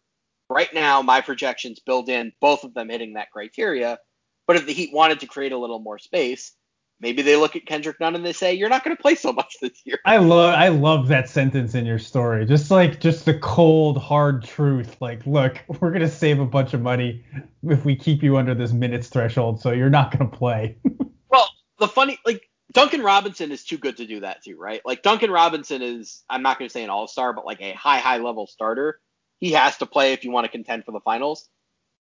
Right 0.49 0.73
now, 0.73 1.01
my 1.01 1.21
projections 1.21 1.79
build 1.79 2.09
in 2.09 2.33
both 2.41 2.63
of 2.63 2.73
them 2.73 2.89
hitting 2.89 3.13
that 3.13 3.31
criteria. 3.31 3.99
But 4.47 4.55
if 4.55 4.65
the 4.65 4.73
Heat 4.73 4.91
wanted 4.91 5.19
to 5.19 5.27
create 5.27 5.51
a 5.51 5.57
little 5.57 5.79
more 5.79 5.99
space, 5.99 6.53
maybe 6.99 7.21
they 7.21 7.35
look 7.35 7.55
at 7.55 7.65
Kendrick 7.65 7.99
Nunn 7.99 8.15
and 8.15 8.25
they 8.25 8.33
say, 8.33 8.53
"You're 8.53 8.69
not 8.69 8.83
going 8.83 8.95
to 8.95 9.01
play 9.01 9.15
so 9.15 9.31
much 9.31 9.57
this 9.61 9.81
year." 9.85 9.99
I 10.05 10.17
love 10.17 10.55
I 10.55 10.69
love 10.69 11.07
that 11.09 11.29
sentence 11.29 11.75
in 11.75 11.85
your 11.85 11.99
story. 11.99 12.45
Just 12.45 12.71
like 12.71 12.99
just 12.99 13.25
the 13.25 13.37
cold 13.39 13.97
hard 13.97 14.43
truth. 14.43 14.97
Like, 14.99 15.25
look, 15.25 15.63
we're 15.79 15.91
going 15.91 16.01
to 16.01 16.09
save 16.09 16.39
a 16.39 16.45
bunch 16.45 16.73
of 16.73 16.81
money 16.81 17.23
if 17.63 17.85
we 17.85 17.95
keep 17.95 18.23
you 18.23 18.37
under 18.37 18.55
this 18.55 18.71
minutes 18.71 19.07
threshold, 19.07 19.61
so 19.61 19.71
you're 19.71 19.89
not 19.89 20.11
going 20.17 20.29
to 20.29 20.35
play. 20.35 20.77
well, 21.29 21.47
the 21.77 21.87
funny 21.87 22.17
like 22.25 22.49
Duncan 22.71 23.01
Robinson 23.01 23.51
is 23.51 23.63
too 23.63 23.77
good 23.77 23.97
to 23.97 24.05
do 24.05 24.19
that 24.19 24.43
too, 24.43 24.57
right? 24.57 24.81
Like 24.85 25.01
Duncan 25.01 25.31
Robinson 25.31 25.81
is, 25.81 26.23
I'm 26.29 26.43
not 26.43 26.59
going 26.59 26.69
to 26.69 26.73
say 26.73 26.83
an 26.83 26.89
all 26.89 27.07
star, 27.07 27.33
but 27.33 27.45
like 27.45 27.61
a 27.61 27.73
high, 27.73 27.99
high 27.99 28.17
level 28.17 28.45
starter. 28.47 28.99
He 29.39 29.53
has 29.53 29.77
to 29.77 29.85
play 29.85 30.13
if 30.13 30.23
you 30.23 30.31
want 30.31 30.45
to 30.45 30.51
contend 30.51 30.85
for 30.85 30.91
the 30.91 30.99
finals. 30.99 31.47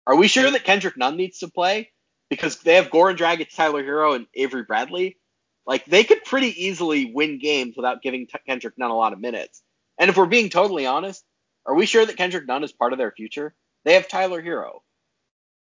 Are 0.06 0.15
we 0.15 0.28
sure 0.28 0.50
that 0.50 0.63
Kendrick 0.63 0.97
Nunn 0.97 1.17
needs 1.17 1.39
to 1.39 1.47
play? 1.47 1.91
Because 2.30 2.58
they 2.58 2.76
have 2.76 2.89
Goran 2.89 3.17
Dragic, 3.17 3.56
Tyler 3.56 3.84
Herro, 3.84 4.15
and 4.15 4.28
Avery 4.36 4.63
Bradley. 4.63 5.17
Like 5.65 5.86
they 5.86 6.04
could 6.04 6.24
pretty 6.24 6.65
easily 6.65 7.12
win 7.13 7.39
games 7.39 7.76
without 7.76 8.02
giving 8.02 8.28
Kendrick 8.45 8.78
Nunn 8.78 8.91
a 8.91 8.97
lot 8.97 9.13
of 9.13 9.19
minutes. 9.19 9.62
And 10.00 10.10
if 10.10 10.17
we're 10.17 10.26
being 10.26 10.50
totally 10.50 10.86
honest, 10.86 11.24
are 11.65 11.76
we 11.76 11.86
sure 11.86 12.06
that 12.06 12.17
Kendrick 12.17 12.47
Nunn 12.47 12.63
is 12.63 12.71
part 12.71 12.93
of 12.93 13.00
their 13.00 13.12
future? 13.12 13.56
They 13.86 13.93
have 13.93 14.08
Tyler 14.08 14.41
Herro. 14.41 14.82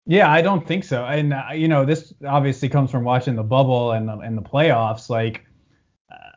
Yeah, 0.06 0.30
I 0.30 0.40
don't 0.40 0.66
think 0.66 0.84
so. 0.84 1.04
And 1.04 1.32
uh, 1.34 1.46
you 1.54 1.68
know, 1.68 1.84
this 1.84 2.14
obviously 2.26 2.68
comes 2.68 2.90
from 2.90 3.04
watching 3.04 3.34
the 3.34 3.42
bubble 3.42 3.92
and 3.92 4.08
the, 4.08 4.18
and 4.18 4.38
the 4.38 4.42
playoffs. 4.42 5.10
Like, 5.10 5.44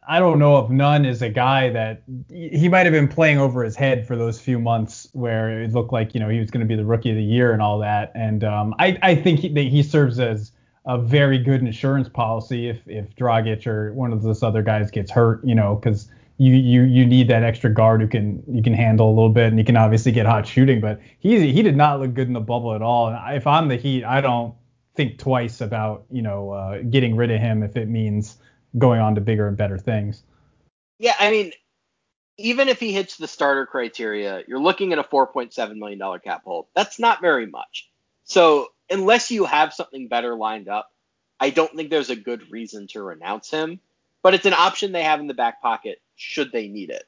I 0.08 0.18
don't 0.18 0.40
know 0.40 0.58
if 0.58 0.72
Nunn 0.72 1.06
is 1.06 1.22
a 1.22 1.30
guy 1.30 1.70
that 1.70 2.02
he 2.30 2.68
might 2.68 2.86
have 2.88 2.94
been 2.94 3.08
playing 3.08 3.38
over 3.38 3.64
his 3.64 3.76
head 3.76 4.08
for 4.08 4.16
those 4.16 4.40
few 4.42 4.60
months 4.60 5.08
where 5.14 5.62
it 5.62 5.72
looked 5.72 5.94
like 5.94 6.16
you 6.16 6.20
know 6.20 6.30
he 6.30 6.40
was 6.40 6.50
going 6.50 6.62
to 6.62 6.68
be 6.68 6.76
the 6.76 6.86
rookie 6.86 7.12
of 7.12 7.16
the 7.16 7.24
year 7.24 7.54
and 7.54 7.62
all 7.62 7.78
that. 7.80 8.12
And 8.16 8.44
um, 8.44 8.74
I 8.80 8.98
I 9.04 9.16
think 9.16 9.42
he, 9.42 9.50
that 9.50 9.66
he 9.66 9.84
serves 9.84 10.20
as 10.20 10.52
a 10.86 10.98
very 10.98 11.38
good 11.38 11.62
insurance 11.62 12.10
policy 12.10 12.70
if 12.70 12.80
if 12.88 13.16
Dragic 13.16 13.68
or 13.68 13.94
one 13.94 14.12
of 14.12 14.24
those 14.24 14.42
other 14.42 14.64
guys 14.64 14.90
gets 14.90 15.12
hurt, 15.12 15.46
you 15.46 15.54
know, 15.54 15.76
because 15.76 16.10
you 16.40 16.56
you 16.56 16.84
you 16.84 17.06
need 17.06 17.28
that 17.28 17.44
extra 17.44 17.72
guard 17.72 18.00
who 18.02 18.08
can 18.08 18.42
you 18.48 18.64
can 18.64 18.74
handle 18.74 19.10
a 19.10 19.14
little 19.14 19.30
bit 19.30 19.48
and 19.48 19.60
you 19.60 19.66
can 19.66 19.76
obviously 19.76 20.14
get 20.14 20.26
hot 20.26 20.48
shooting. 20.48 20.80
But 20.80 21.02
he 21.20 21.52
he 21.52 21.62
did 21.62 21.76
not 21.76 22.00
look 22.00 22.14
good 22.14 22.28
in 22.28 22.34
the 22.34 22.40
bubble 22.40 22.74
at 22.74 22.82
all. 22.82 23.10
And 23.10 23.36
if 23.36 23.46
I'm 23.46 23.68
the 23.68 23.76
Heat, 23.76 24.06
I 24.06 24.22
don't 24.22 24.56
think 24.96 25.20
twice 25.20 25.60
about 25.60 26.06
you 26.10 26.22
know 26.22 26.52
uh, 26.52 26.82
getting 26.84 27.18
rid 27.18 27.30
of 27.30 27.42
him 27.42 27.62
if 27.62 27.76
it 27.76 27.90
means 27.90 28.38
going 28.78 29.02
on 29.02 29.16
to 29.16 29.22
bigger 29.22 29.50
and 29.50 29.58
better 29.58 29.78
things. 29.78 30.24
Yeah, 30.98 31.16
I 31.20 31.30
mean, 31.30 31.52
even 32.38 32.70
if 32.70 32.80
he 32.80 32.94
hits 32.94 33.18
the 33.18 33.28
starter 33.28 33.66
criteria, 33.66 34.44
you're 34.48 34.62
looking 34.62 34.94
at 34.94 35.00
a 35.00 35.04
4.7 35.04 35.76
million 35.76 36.00
dollar 36.00 36.20
cap 36.20 36.44
hold. 36.46 36.68
That's 36.74 37.00
not 37.00 37.20
very 37.20 37.48
much. 37.48 37.90
So 38.24 38.70
unless 38.90 39.30
you 39.30 39.44
have 39.44 39.74
something 39.74 40.08
better 40.08 40.36
lined 40.36 40.70
up, 40.70 40.90
I 41.38 41.50
don't 41.50 41.76
think 41.76 41.90
there's 41.90 42.10
a 42.10 42.16
good 42.16 42.50
reason 42.50 42.88
to 42.88 43.04
renounce 43.04 43.52
him. 43.52 43.82
But 44.22 44.36
it's 44.36 44.46
an 44.46 44.54
option 44.54 44.92
they 44.94 45.04
have 45.04 45.20
in 45.20 45.28
the 45.28 45.34
back 45.34 45.62
pocket 45.62 46.02
should 46.20 46.52
they 46.52 46.68
need 46.68 46.90
it. 46.90 47.04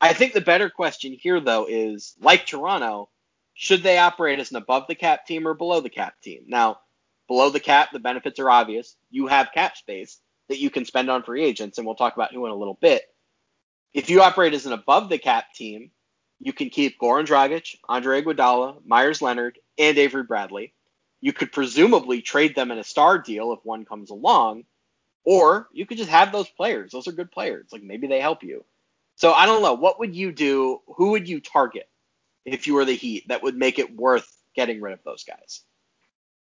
I 0.00 0.14
think 0.14 0.32
the 0.32 0.40
better 0.40 0.70
question 0.70 1.12
here, 1.12 1.40
though, 1.40 1.66
is 1.68 2.14
like 2.20 2.46
Toronto, 2.46 3.10
should 3.54 3.82
they 3.82 3.98
operate 3.98 4.38
as 4.38 4.50
an 4.50 4.56
above 4.56 4.86
the 4.88 4.94
cap 4.94 5.26
team 5.26 5.46
or 5.46 5.54
below 5.54 5.80
the 5.80 5.90
cap 5.90 6.14
team? 6.22 6.44
Now, 6.46 6.80
below 7.28 7.50
the 7.50 7.60
cap, 7.60 7.90
the 7.92 7.98
benefits 7.98 8.38
are 8.38 8.50
obvious. 8.50 8.96
You 9.10 9.26
have 9.26 9.52
cap 9.52 9.76
space 9.76 10.18
that 10.48 10.58
you 10.58 10.70
can 10.70 10.86
spend 10.86 11.10
on 11.10 11.22
free 11.22 11.44
agents, 11.44 11.76
and 11.76 11.86
we'll 11.86 11.96
talk 11.96 12.16
about 12.16 12.32
who 12.32 12.46
in 12.46 12.52
a 12.52 12.56
little 12.56 12.78
bit. 12.80 13.02
If 13.92 14.08
you 14.08 14.22
operate 14.22 14.54
as 14.54 14.66
an 14.66 14.72
above 14.72 15.08
the 15.10 15.18
cap 15.18 15.52
team, 15.54 15.90
you 16.38 16.54
can 16.54 16.70
keep 16.70 16.98
Goran 16.98 17.26
Dragic, 17.26 17.76
Andre 17.88 18.22
Iguodala, 18.22 18.78
Meyers 18.86 19.20
Leonard, 19.20 19.58
and 19.78 19.98
Avery 19.98 20.22
Bradley. 20.22 20.72
You 21.20 21.34
could 21.34 21.52
presumably 21.52 22.22
trade 22.22 22.54
them 22.54 22.70
in 22.70 22.78
a 22.78 22.84
star 22.84 23.18
deal 23.18 23.52
if 23.52 23.60
one 23.62 23.84
comes 23.84 24.08
along, 24.08 24.64
or 25.24 25.68
you 25.72 25.86
could 25.86 25.98
just 25.98 26.10
have 26.10 26.32
those 26.32 26.48
players. 26.48 26.92
Those 26.92 27.08
are 27.08 27.12
good 27.12 27.30
players. 27.30 27.68
Like 27.72 27.82
maybe 27.82 28.06
they 28.06 28.20
help 28.20 28.42
you. 28.42 28.64
So 29.16 29.32
I 29.32 29.46
don't 29.46 29.62
know. 29.62 29.74
What 29.74 29.98
would 29.98 30.14
you 30.14 30.32
do? 30.32 30.80
Who 30.96 31.10
would 31.10 31.28
you 31.28 31.40
target 31.40 31.88
if 32.44 32.66
you 32.66 32.74
were 32.74 32.84
the 32.84 32.94
Heat 32.94 33.28
that 33.28 33.42
would 33.42 33.56
make 33.56 33.78
it 33.78 33.94
worth 33.94 34.34
getting 34.54 34.80
rid 34.80 34.92
of 34.92 35.00
those 35.04 35.24
guys? 35.24 35.62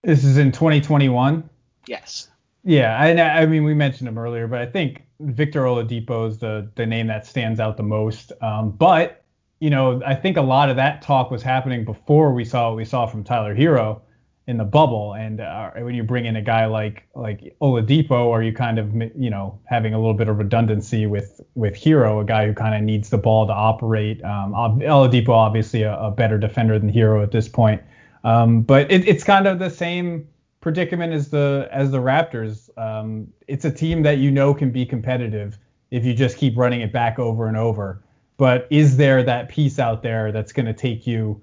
This 0.04 0.24
is 0.24 0.38
in 0.38 0.52
2021. 0.52 1.50
Yes. 1.88 2.30
Yeah, 2.66 2.98
I, 2.98 3.42
I 3.42 3.46
mean 3.46 3.64
we 3.64 3.74
mentioned 3.74 4.08
him 4.08 4.18
earlier, 4.18 4.48
but 4.48 4.62
I 4.62 4.66
think 4.66 5.04
Victor 5.20 5.64
Oladipo 5.64 6.30
is 6.30 6.38
the 6.38 6.72
the 6.76 6.86
name 6.86 7.08
that 7.08 7.26
stands 7.26 7.60
out 7.60 7.78
the 7.78 7.84
most. 7.84 8.32
Um, 8.42 8.72
but 8.72 9.24
you 9.60 9.70
know, 9.70 10.02
I 10.06 10.16
think 10.16 10.38
a 10.38 10.42
lot 10.42 10.70
of 10.70 10.76
that 10.78 11.02
talk 11.02 11.32
was 11.32 11.42
happening 11.42 11.86
before 11.86 12.34
we 12.34 12.44
saw 12.44 12.70
what 12.70 12.78
we 12.78 12.86
saw 12.86 13.06
from 13.06 13.24
Tyler 13.24 13.56
Herro 13.56 14.02
in 14.48 14.58
the 14.58 14.64
bubble. 14.64 15.14
And 15.14 15.40
uh, 15.40 15.72
when 15.72 15.96
you 15.96 16.04
bring 16.04 16.26
in 16.26 16.36
a 16.36 16.42
guy 16.42 16.66
like 16.66 17.08
like 17.16 17.56
Oladipo, 17.62 18.32
are 18.32 18.44
you 18.44 18.54
kind 18.54 18.78
of 18.78 18.94
you 18.94 19.30
know 19.30 19.60
having 19.66 19.94
a 19.94 19.98
little 19.98 20.14
bit 20.14 20.28
of 20.28 20.38
redundancy 20.38 21.06
with 21.06 21.42
with 21.56 21.76
Herro, 21.76 22.22
a 22.22 22.26
guy 22.26 22.48
who 22.48 22.54
kind 22.54 22.76
of 22.76 22.82
needs 22.82 23.10
the 23.10 23.18
ball 23.18 23.48
to 23.48 23.54
operate. 23.54 24.24
Um, 24.24 24.54
Oladipo 24.54 25.30
obviously 25.30 25.84
a, 25.84 25.98
a, 25.98 26.12
better 26.12 26.38
defender 26.38 26.78
than 26.78 26.90
Herro 26.90 27.24
at 27.24 27.32
this 27.32 27.48
point, 27.48 27.82
um, 28.24 28.62
but 28.62 28.92
it, 28.92 29.08
it's 29.08 29.24
kind 29.24 29.48
of 29.48 29.60
the 29.60 29.70
same 29.70 30.28
predicament 30.60 31.14
as 31.14 31.30
the 31.30 31.70
as 31.72 31.92
the 31.92 32.00
Raptors. 32.00 32.70
Um, 32.78 33.28
it's 33.48 33.66
a 33.66 33.72
team 33.72 34.04
that 34.04 34.18
you 34.18 34.30
know 34.32 34.54
can 34.54 34.72
be 34.72 34.86
competitive 34.86 35.58
if 35.92 36.04
you 36.04 36.14
just 36.14 36.38
keep 36.38 36.58
running 36.58 36.82
it 36.82 36.92
back 36.92 37.18
over 37.18 37.48
and 37.48 37.56
over. 37.56 38.04
But 38.38 38.68
is 38.72 38.98
there 38.98 39.24
that 39.24 39.48
piece 39.48 39.80
out 39.80 40.02
there 40.04 40.32
that's 40.32 40.52
going 40.52 40.66
to 40.66 40.74
take 40.74 41.08
you? 41.08 41.40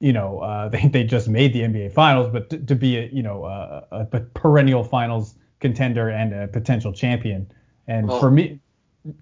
You 0.00 0.12
know, 0.12 0.40
uh, 0.40 0.68
they 0.70 0.88
they 0.88 1.04
just 1.04 1.28
made 1.28 1.52
the 1.52 1.60
NBA 1.60 1.92
Finals, 1.92 2.30
but 2.32 2.50
to, 2.50 2.58
to 2.58 2.74
be 2.74 2.98
a 2.98 3.08
you 3.12 3.22
know 3.22 3.44
a, 3.44 3.86
a, 3.92 4.04
perennial 4.04 4.84
Finals 4.84 5.34
contender 5.60 6.08
and 6.08 6.34
a 6.34 6.48
potential 6.48 6.92
champion. 6.92 7.50
And 7.86 8.08
well, 8.08 8.20
for 8.20 8.30
me, 8.30 8.60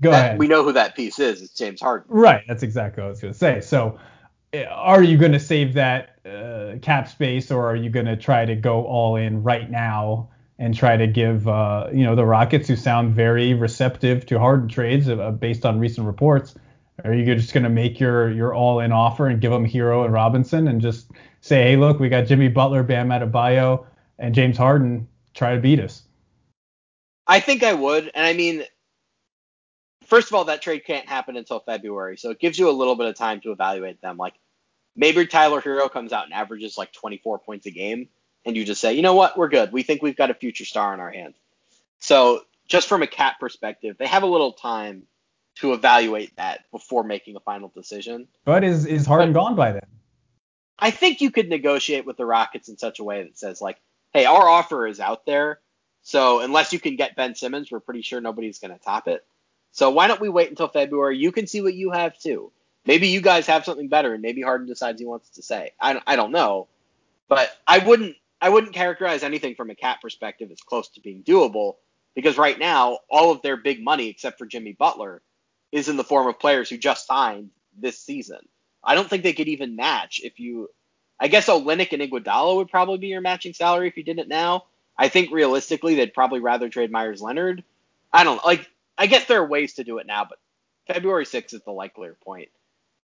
go 0.01 0.11
that, 0.11 0.25
ahead. 0.25 0.39
We 0.39 0.49
know 0.49 0.65
who 0.65 0.73
that 0.73 0.95
piece 0.95 1.19
is. 1.19 1.43
It's 1.43 1.53
James 1.53 1.81
Harden. 1.81 2.07
Right. 2.09 2.45
That's 2.47 2.63
exactly 2.63 3.03
what 3.03 3.09
I 3.09 3.11
was 3.11 3.21
going 3.21 3.33
to 3.33 3.39
say. 3.39 3.61
So, 3.61 3.99
eh, 4.53 4.65
are 4.65 5.03
you 5.03 5.17
going 5.19 5.33
to 5.33 5.41
save 5.41 5.75
that 5.75 6.19
uh, 6.27 6.79
cap 6.83 7.09
space, 7.09 7.51
or 7.51 7.67
are 7.69 7.77
you 7.77 7.91
going 7.91 8.07
to 8.07 8.17
try 8.17 8.45
to 8.45 8.55
go 8.55 8.85
all 8.85 9.17
in 9.17 9.43
right 9.43 9.71
now 9.71 10.29
and 10.59 10.77
try 10.77 10.97
to 10.97 11.07
give 11.07 11.47
uh, 11.47 11.89
you 11.93 12.05
know 12.05 12.15
the 12.15 12.25
Rockets, 12.25 12.69
who 12.69 12.77
sound 12.77 13.15
very 13.15 13.55
receptive 13.55 14.27
to 14.27 14.39
Harden 14.39 14.69
trades 14.69 15.09
uh, 15.09 15.31
based 15.31 15.65
on 15.65 15.79
recent 15.79 16.07
reports, 16.07 16.55
are 17.05 17.15
you 17.15 17.35
just 17.35 17.53
going 17.53 17.65
to 17.65 17.71
make 17.71 18.01
your 18.01 18.31
your 18.31 18.55
all 18.55 18.81
in 18.81 18.93
offer 18.93 19.27
and 19.27 19.41
give 19.41 19.51
them 19.51 19.67
Herro 19.67 20.05
and 20.05 20.13
Robinson 20.13 20.69
and 20.69 20.81
just 20.81 21.11
say, 21.41 21.63
hey, 21.63 21.77
look, 21.77 22.01
we 22.01 22.09
got 22.09 22.27
Jimmy 22.27 22.49
Butler, 22.49 22.83
Bam 22.83 23.09
Adebayo, 23.09 23.87
and 24.19 24.35
James 24.35 24.57
Harden. 24.57 25.07
Try 25.35 25.55
to 25.55 25.61
beat 25.61 25.81
us. 25.81 26.03
I 27.27 27.41
think 27.41 27.63
I 27.63 27.75
would, 27.75 28.11
and 28.15 28.27
I 28.27 28.33
mean, 28.33 28.65
first 30.07 30.29
of 30.29 30.35
all, 30.35 30.47
that 30.47 30.63
trade 30.63 30.85
can't 30.87 31.07
happen 31.07 31.37
until 31.37 31.61
February, 31.61 32.17
so 32.17 32.31
it 32.31 32.41
gives 32.41 32.59
you 32.59 32.69
a 32.69 32.73
little 32.73 32.97
bit 32.97 33.07
of 33.07 33.15
time 33.15 33.41
to 33.43 33.53
evaluate 33.53 34.01
them. 34.01 34.17
Like 34.17 34.35
maybe 34.97 35.27
Tyler 35.27 35.61
Herro 35.61 35.91
comes 35.91 36.13
out 36.13 36.25
and 36.25 36.33
averages 36.33 36.77
like 36.77 36.93
24 36.93 37.39
points 37.41 37.67
a 37.67 37.71
game, 37.71 38.09
and 38.45 38.57
you 38.57 38.65
just 38.65 38.81
say, 38.81 38.95
you 38.95 39.03
know 39.03 39.15
what, 39.15 39.37
we're 39.39 39.49
good. 39.49 39.73
We 39.73 39.83
think 39.83 40.03
we've 40.03 40.17
got 40.17 40.31
a 40.31 40.35
future 40.35 40.65
star 40.65 40.93
in 40.95 41.01
our 41.01 41.11
hands. 41.11 41.37
So 42.01 42.43
just 42.67 42.89
from 42.89 43.03
a 43.03 43.07
cap 43.07 43.39
perspective, 43.39 43.97
they 43.99 44.07
have 44.07 44.23
a 44.23 44.27
little 44.27 44.53
time 44.53 45.05
to 45.61 45.73
evaluate 45.73 46.37
that 46.37 46.71
before 46.71 47.05
making 47.05 47.37
a 47.37 47.41
final 47.41 47.71
decision. 47.75 48.29
But 48.45 48.65
is 48.65 48.87
is 48.87 49.07
Harden 49.07 49.33
but, 49.33 49.41
gone 49.41 49.57
by 49.57 49.73
then? 49.73 49.87
I 50.79 50.91
think 50.91 51.21
you 51.21 51.31
could 51.31 51.49
negotiate 51.49 52.07
with 52.07 52.17
the 52.17 52.27
Rockets 52.27 52.69
in 52.69 52.79
such 52.79 53.01
a 53.01 53.05
way 53.05 53.25
that 53.25 53.39
says 53.39 53.61
like, 53.61 53.79
hey, 54.13 54.25
our 54.25 54.49
offer 54.49 54.87
is 54.87 55.01
out 55.01 55.27
there. 55.27 55.61
So 56.03 56.41
unless 56.41 56.73
you 56.73 56.79
can 56.79 56.97
get 56.97 57.17
Ben 57.17 57.35
Simmons, 57.35 57.71
we're 57.71 57.81
pretty 57.81 58.03
sure 58.03 58.21
nobody's 58.21 58.61
going 58.61 58.73
to 58.73 58.79
top 58.79 59.09
it. 59.09 59.27
So 59.73 59.91
why 59.91 60.07
don't 60.07 60.21
we 60.21 60.29
wait 60.29 60.49
until 60.49 60.69
February? 60.69 61.19
You 61.19 61.33
can 61.33 61.47
see 61.47 61.61
what 61.61 61.75
you 61.75 61.91
have 61.91 62.19
too. 62.19 62.53
Maybe 62.87 63.09
you 63.09 63.21
guys 63.21 63.47
have 63.49 63.65
something 63.65 63.89
better, 63.89 64.15
and 64.15 64.23
maybe 64.23 64.41
Harden 64.41 64.67
decides 64.67 65.01
he 65.01 65.07
wants 65.07 65.29
to 65.31 65.43
say. 65.43 65.73
I, 65.81 66.01
I 66.07 66.17
don't 66.17 66.33
know, 66.33 66.69
but 67.29 67.51
I 67.67 67.79
wouldn't 67.79 68.17
I 68.41 68.49
wouldn't 68.49 68.73
characterize 68.73 69.25
anything 69.25 69.57
from 69.57 69.69
a 69.69 69.75
cap 69.75 70.01
perspective 70.01 70.51
as 70.51 70.61
close 70.61 70.89
to 70.91 71.01
being 71.01 71.23
doable 71.25 71.77
because 72.15 72.39
right 72.39 72.59
now 72.59 73.01
all 73.11 73.33
of 73.33 73.43
their 73.43 73.57
big 73.57 73.83
money, 73.83 74.09
except 74.09 74.39
for 74.39 74.47
Jimmy 74.47 74.73
Butler, 74.73 75.23
is 75.73 75.89
in 75.89 75.97
the 75.97 76.05
form 76.05 76.27
of 76.27 76.39
players 76.39 76.71
who 76.71 76.79
just 76.79 77.07
signed 77.07 77.51
this 77.79 77.99
season. 77.99 78.41
I 78.83 78.95
don't 78.95 79.09
think 79.09 79.23
they 79.23 79.33
could 79.33 79.49
even 79.49 79.77
match 79.77 80.21
if 80.23 80.41
you. 80.41 80.71
I 81.21 81.27
guess 81.29 81.49
Olynyk 81.49 81.93
and 81.93 82.03
Iguodala 82.03 82.57
would 82.57 82.71
probably 82.71 82.99
be 82.99 83.09
your 83.09 83.21
matching 83.21 83.53
salary 83.53 83.89
if 83.89 83.97
you 83.97 84.05
did 84.05 84.21
it 84.21 84.29
now. 84.29 84.67
I 84.97 85.09
think 85.09 85.33
realistically 85.33 85.97
they'd 85.97 86.15
probably 86.15 86.41
rather 86.41 86.69
trade 86.69 86.93
Meyers 86.93 87.21
Leonard. 87.21 87.65
I 88.13 88.25
don't 88.25 88.45
like. 88.45 88.69
I 88.97 89.07
guess 89.07 89.27
there 89.27 89.41
are 89.41 89.47
ways 89.47 89.75
to 89.75 89.85
do 89.85 89.99
it 89.99 90.07
now, 90.07 90.27
but 90.29 90.39
February 90.87 91.25
6th 91.25 91.55
is 91.55 91.63
the 91.63 91.73
likelier 91.73 92.17
point. 92.25 92.49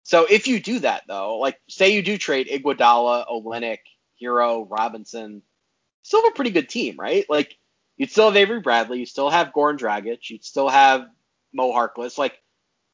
So 0.04 0.26
if 0.30 0.48
you 0.48 0.60
do 0.60 0.80
that 0.80 1.04
though, 1.08 1.38
like 1.38 1.60
say 1.68 1.94
you 1.94 2.02
do 2.02 2.18
trade 2.18 2.48
Iguodala, 2.48 3.26
Olynyk, 3.30 3.80
Herro, 4.22 4.68
Robinson, 4.70 5.42
still 6.04 6.24
have 6.24 6.34
a 6.34 6.36
pretty 6.36 6.52
good 6.52 6.70
team, 6.70 6.96
right? 6.98 7.26
Like 7.30 7.58
you'd 7.98 8.12
still 8.12 8.26
have 8.26 8.36
Avery 8.36 8.60
Bradley, 8.60 9.00
you 9.00 9.06
still 9.06 9.30
have 9.30 9.54
Goran 9.54 9.78
Dragic, 9.78 10.30
you'd 10.30 10.44
still 10.44 10.70
have 10.70 11.08
Mo 11.54 11.72
Harkless. 11.72 12.18
Like 12.18 12.40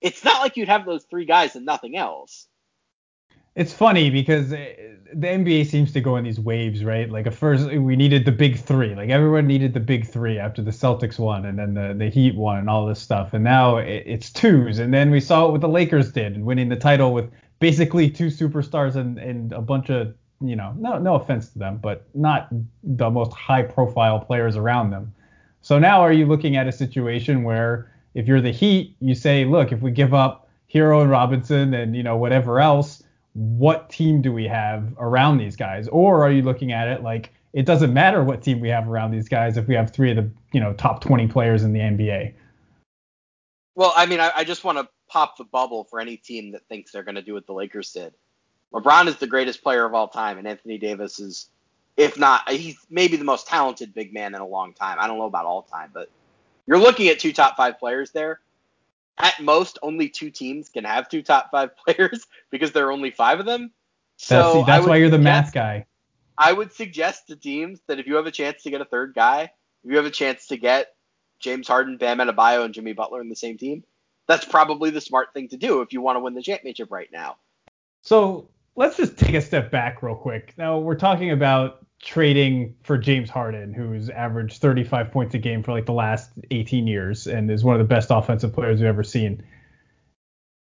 it's 0.02 0.24
not 0.24 0.42
like 0.42 0.58
you'd 0.58 0.70
have 0.70 0.86
those 0.86 1.06
three 1.10 1.26
guys 1.26 1.56
and 1.56 1.66
nothing 1.66 1.96
else 1.98 2.48
it's 3.60 3.74
funny 3.74 4.10
because 4.10 4.54
eh, 4.54 4.74
the 5.14 5.28
NBA 5.28 5.66
seems 5.66 5.92
to 5.94 6.02
go 6.02 6.16
in 6.16 6.24
these 6.24 6.40
waves, 6.40 6.84
right? 6.84 7.10
Like 7.10 7.28
at 7.28 7.34
first 7.34 7.68
eh, 7.68 7.78
we 7.78 7.96
needed 7.96 8.24
the 8.24 8.32
big 8.32 8.58
three, 8.58 8.96
like 8.96 9.10
everyone 9.10 9.48
needed 9.48 9.74
the 9.74 9.80
big 9.80 10.08
three 10.08 10.40
after 10.40 10.62
the 10.62 10.72
Celtics 10.72 11.20
won 11.20 11.46
and 11.46 11.60
then 11.60 11.74
the, 11.74 11.94
the 11.94 12.10
Heat 12.10 12.36
won 12.36 12.60
and 12.60 12.70
all 12.70 12.86
this 12.86 13.02
stuff, 13.02 13.34
and 13.34 13.44
now 13.44 13.78
it's 13.78 14.32
twos, 14.32 14.80
and 14.80 14.94
then 14.94 15.12
we 15.12 15.20
saw 15.20 15.50
what 15.50 15.62
the 15.62 15.68
Lakers 15.68 16.12
did 16.12 16.36
and 16.36 16.46
winning 16.46 16.70
the 16.70 16.76
title 16.76 17.14
with 17.14 17.30
basically 17.60 18.10
two 18.10 18.28
superstars 18.28 18.96
and, 18.96 19.18
and 19.18 19.52
a 19.52 19.62
bunch 19.62 19.90
of 19.90 20.14
you 20.42 20.56
know 20.56 20.74
no 20.78 20.98
no 20.98 21.16
offense 21.16 21.50
to 21.50 21.60
them, 21.60 21.80
but 21.84 22.08
not 22.14 22.48
the 22.84 23.10
most 23.10 23.34
high 23.34 23.64
profile 23.64 24.20
players 24.20 24.56
around 24.56 24.92
them. 24.92 25.14
So 25.62 25.80
now 25.80 26.00
are 26.00 26.14
you 26.14 26.26
looking 26.26 26.56
at 26.56 26.68
a 26.68 26.72
situation 26.72 27.44
where 27.44 27.92
if 28.14 28.28
you're 28.28 28.42
the 28.42 28.52
Heat, 28.52 28.96
you 29.00 29.16
say, 29.16 29.46
look, 29.46 29.72
if 29.72 29.82
we 29.82 29.92
give 29.92 30.14
up 30.14 30.50
Herro 30.74 31.02
and 31.02 31.10
Robinson 31.10 31.74
and 31.74 31.96
you 31.96 32.04
know 32.04 32.18
whatever 32.18 32.60
else 32.60 33.04
what 33.34 33.90
team 33.90 34.22
do 34.22 34.34
we 34.34 34.46
have 34.48 34.94
around 34.98 35.38
these 35.38 35.56
guys? 35.56 35.88
Or 35.88 36.24
are 36.24 36.32
you 36.32 36.42
looking 36.42 36.72
at 36.72 36.88
it 36.88 37.04
like 37.04 37.32
it 37.54 37.66
doesn't 37.66 37.94
matter 37.94 38.24
what 38.24 38.42
team 38.42 38.60
we 38.60 38.70
have 38.70 38.88
around 38.88 39.12
these 39.12 39.30
guys 39.30 39.58
if 39.58 39.68
we 39.68 39.76
have 39.76 39.92
three 39.92 40.12
of 40.12 40.18
the 40.18 40.30
you 40.52 40.60
know 40.60 40.74
top 40.74 41.02
20 41.02 41.28
players 41.28 41.64
in 41.64 41.74
the 41.74 41.80
NBA? 41.80 42.34
Well, 43.76 43.94
I 43.96 44.06
mean, 44.08 44.20
I, 44.20 44.32
I 44.36 44.44
just 44.44 44.64
want 44.64 44.78
to 44.78 44.90
pop 45.08 45.38
the 45.38 45.46
bubble 45.46 45.86
for 45.86 46.00
any 46.00 46.18
team 46.18 46.52
that 46.52 46.68
thinks 46.68 46.92
they're 46.92 47.04
going 47.04 47.16
to 47.16 47.22
do 47.22 47.34
what 47.34 47.46
the 47.48 47.54
Lakers 47.54 47.92
did. 47.92 48.14
LeBron 48.74 49.08
is 49.08 49.16
the 49.16 49.28
greatest 49.28 49.64
player 49.64 49.86
of 49.86 49.94
all 49.94 50.08
time, 50.08 50.38
and 50.38 50.48
Anthony 50.48 50.78
Davis 50.78 51.20
is, 51.20 51.50
if 51.98 52.20
not, 52.20 52.48
he's 52.50 52.76
maybe 52.90 53.16
the 53.16 53.24
most 53.24 53.48
talented 53.48 53.94
big 53.94 54.14
man 54.14 54.36
in 54.36 54.42
a 54.42 54.48
long 54.48 54.74
time. 54.74 54.98
I 55.00 55.08
don't 55.08 55.18
know 55.18 55.26
about 55.26 55.46
all 55.46 55.64
time, 55.64 55.92
but 55.94 56.10
you're 56.70 56.78
looking 56.78 57.08
at 57.08 57.18
two 57.18 57.34
top 57.34 57.58
five 57.58 57.80
players 57.80 58.12
there 58.12 58.40
at 59.18 59.42
most 59.42 59.80
only 59.82 60.08
two 60.08 60.30
teams 60.30 60.70
can 60.70 60.84
have 60.84 61.10
two 61.10 61.24
top 61.24 61.50
five 61.50 61.72
players 61.86 62.28
because 62.52 62.72
there 62.72 62.88
are 62.88 62.92
only 62.92 63.10
five 63.10 63.40
of 63.40 63.48
them. 63.48 63.72
So 64.18 64.54
that's, 64.54 64.68
that's 64.68 64.88
why 64.88 64.98
you're 64.98 65.10
the 65.10 65.18
suggest, 65.18 65.24
math 65.46 65.54
guy. 65.54 65.86
I 66.38 66.54
would 66.54 66.72
suggest 66.72 67.28
to 67.28 67.36
teams 67.36 67.82
that 67.88 68.00
if 68.00 68.06
you 68.06 68.16
have 68.16 68.28
a 68.28 68.32
chance 68.32 68.62
to 68.64 68.70
get 68.70 68.82
a 68.82 68.86
third 68.86 69.14
guy, 69.16 69.52
if 69.84 69.90
you 69.90 69.98
have 69.98 70.06
a 70.06 70.12
chance 70.12 70.48
to 70.48 70.58
get 70.58 70.94
James 71.40 71.68
Harden, 71.68 71.98
Bam 71.98 72.20
Adebayo, 72.20 72.66
and 72.66 72.74
Jimmy 72.74 72.94
Butler 72.94 73.22
in 73.22 73.30
the 73.30 73.36
same 73.36 73.58
team, 73.58 73.84
that's 74.28 74.46
probably 74.46 74.92
the 74.92 75.02
smart 75.02 75.34
thing 75.34 75.48
to 75.50 75.58
do 75.58 75.82
if 75.82 75.92
you 75.92 76.02
want 76.02 76.18
to 76.18 76.20
win 76.20 76.36
the 76.36 76.42
championship 76.42 76.92
right 76.92 77.10
now. 77.12 77.38
So 78.04 78.48
let's 78.76 78.96
just 78.96 79.18
take 79.18 79.34
a 79.34 79.42
step 79.42 79.72
back 79.72 80.04
real 80.04 80.16
quick. 80.16 80.54
Now 80.58 80.78
we're 80.78 80.96
talking 80.96 81.32
about 81.32 81.86
trading 82.02 82.76
for 82.84 82.98
James 82.98 83.30
Harden, 83.30 83.74
who's 83.74 84.10
averaged 84.10 84.62
35 84.62 85.12
points 85.12 85.36
a 85.36 85.38
game 85.38 85.64
for 85.64 85.72
like 85.72 85.86
the 85.86 85.94
last 85.94 86.32
18 86.52 86.88
years 86.88 87.28
and 87.28 87.52
is 87.52 87.64
one 87.64 87.76
of 87.76 87.80
the 87.80 87.88
best 87.88 88.10
offensive 88.10 88.54
players 88.54 88.80
we've 88.80 88.88
ever 88.88 89.04
seen. 89.04 89.44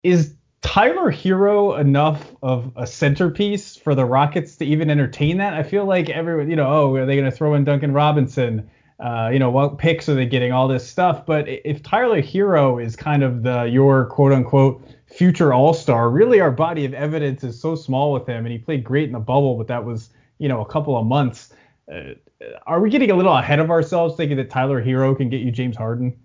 Is 0.03 0.33
Tyler 0.61 1.11
Herro 1.11 1.79
enough 1.79 2.35
of 2.41 2.71
a 2.75 2.87
centerpiece 2.87 3.75
for 3.75 3.93
the 3.93 4.05
Rockets 4.05 4.55
to 4.57 4.65
even 4.65 4.89
entertain 4.89 5.37
that? 5.37 5.53
I 5.53 5.63
feel 5.63 5.85
like 5.85 6.09
everyone, 6.09 6.49
you 6.49 6.55
know, 6.55 6.67
oh, 6.67 6.95
are 6.95 7.05
they 7.05 7.15
going 7.15 7.29
to 7.29 7.35
throw 7.35 7.53
in 7.53 7.63
Duncan 7.63 7.93
Robinson? 7.93 8.69
Uh, 8.99 9.29
you 9.31 9.37
know, 9.37 9.51
what 9.51 9.77
picks 9.77 10.09
are 10.09 10.15
they 10.15 10.25
getting? 10.25 10.51
All 10.51 10.67
this 10.67 10.87
stuff. 10.87 11.23
But 11.23 11.47
if 11.47 11.83
Tyler 11.83 12.21
Herro 12.21 12.83
is 12.83 12.95
kind 12.95 13.23
of 13.23 13.43
the 13.43 13.65
your 13.65 14.07
quote 14.07 14.33
unquote 14.33 14.83
future 15.05 15.53
All 15.53 15.75
Star, 15.75 16.09
really 16.09 16.39
our 16.39 16.49
body 16.49 16.83
of 16.83 16.95
evidence 16.95 17.43
is 17.43 17.61
so 17.61 17.75
small 17.75 18.11
with 18.11 18.25
him, 18.25 18.45
and 18.45 18.51
he 18.51 18.57
played 18.57 18.83
great 18.83 19.05
in 19.05 19.13
the 19.13 19.19
bubble, 19.19 19.55
but 19.55 19.67
that 19.67 19.85
was 19.85 20.09
you 20.39 20.47
know 20.47 20.61
a 20.61 20.65
couple 20.65 20.97
of 20.97 21.05
months. 21.05 21.53
Uh, 21.91 22.13
are 22.65 22.79
we 22.79 22.89
getting 22.89 23.11
a 23.11 23.15
little 23.15 23.35
ahead 23.35 23.59
of 23.59 23.71
ourselves 23.71 24.15
thinking 24.15 24.37
that 24.37 24.49
Tyler 24.49 24.83
Herro 24.83 25.15
can 25.15 25.29
get 25.29 25.41
you 25.41 25.51
James 25.51 25.75
Harden? 25.75 26.17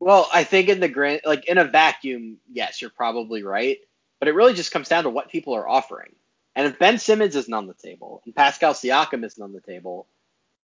Well, 0.00 0.28
I 0.32 0.44
think 0.44 0.68
in 0.68 0.80
the 0.80 0.88
grand, 0.88 1.20
like 1.24 1.46
in 1.46 1.58
a 1.58 1.64
vacuum, 1.64 2.38
yes, 2.50 2.80
you're 2.80 2.90
probably 2.90 3.42
right. 3.42 3.78
But 4.18 4.28
it 4.28 4.34
really 4.34 4.54
just 4.54 4.72
comes 4.72 4.88
down 4.88 5.04
to 5.04 5.10
what 5.10 5.30
people 5.30 5.54
are 5.54 5.68
offering. 5.68 6.14
And 6.54 6.66
if 6.66 6.78
Ben 6.78 6.98
Simmons 6.98 7.34
isn't 7.34 7.52
on 7.52 7.66
the 7.66 7.74
table 7.74 8.22
and 8.24 8.34
Pascal 8.34 8.74
Siakam 8.74 9.24
isn't 9.24 9.42
on 9.42 9.52
the 9.52 9.60
table, 9.60 10.06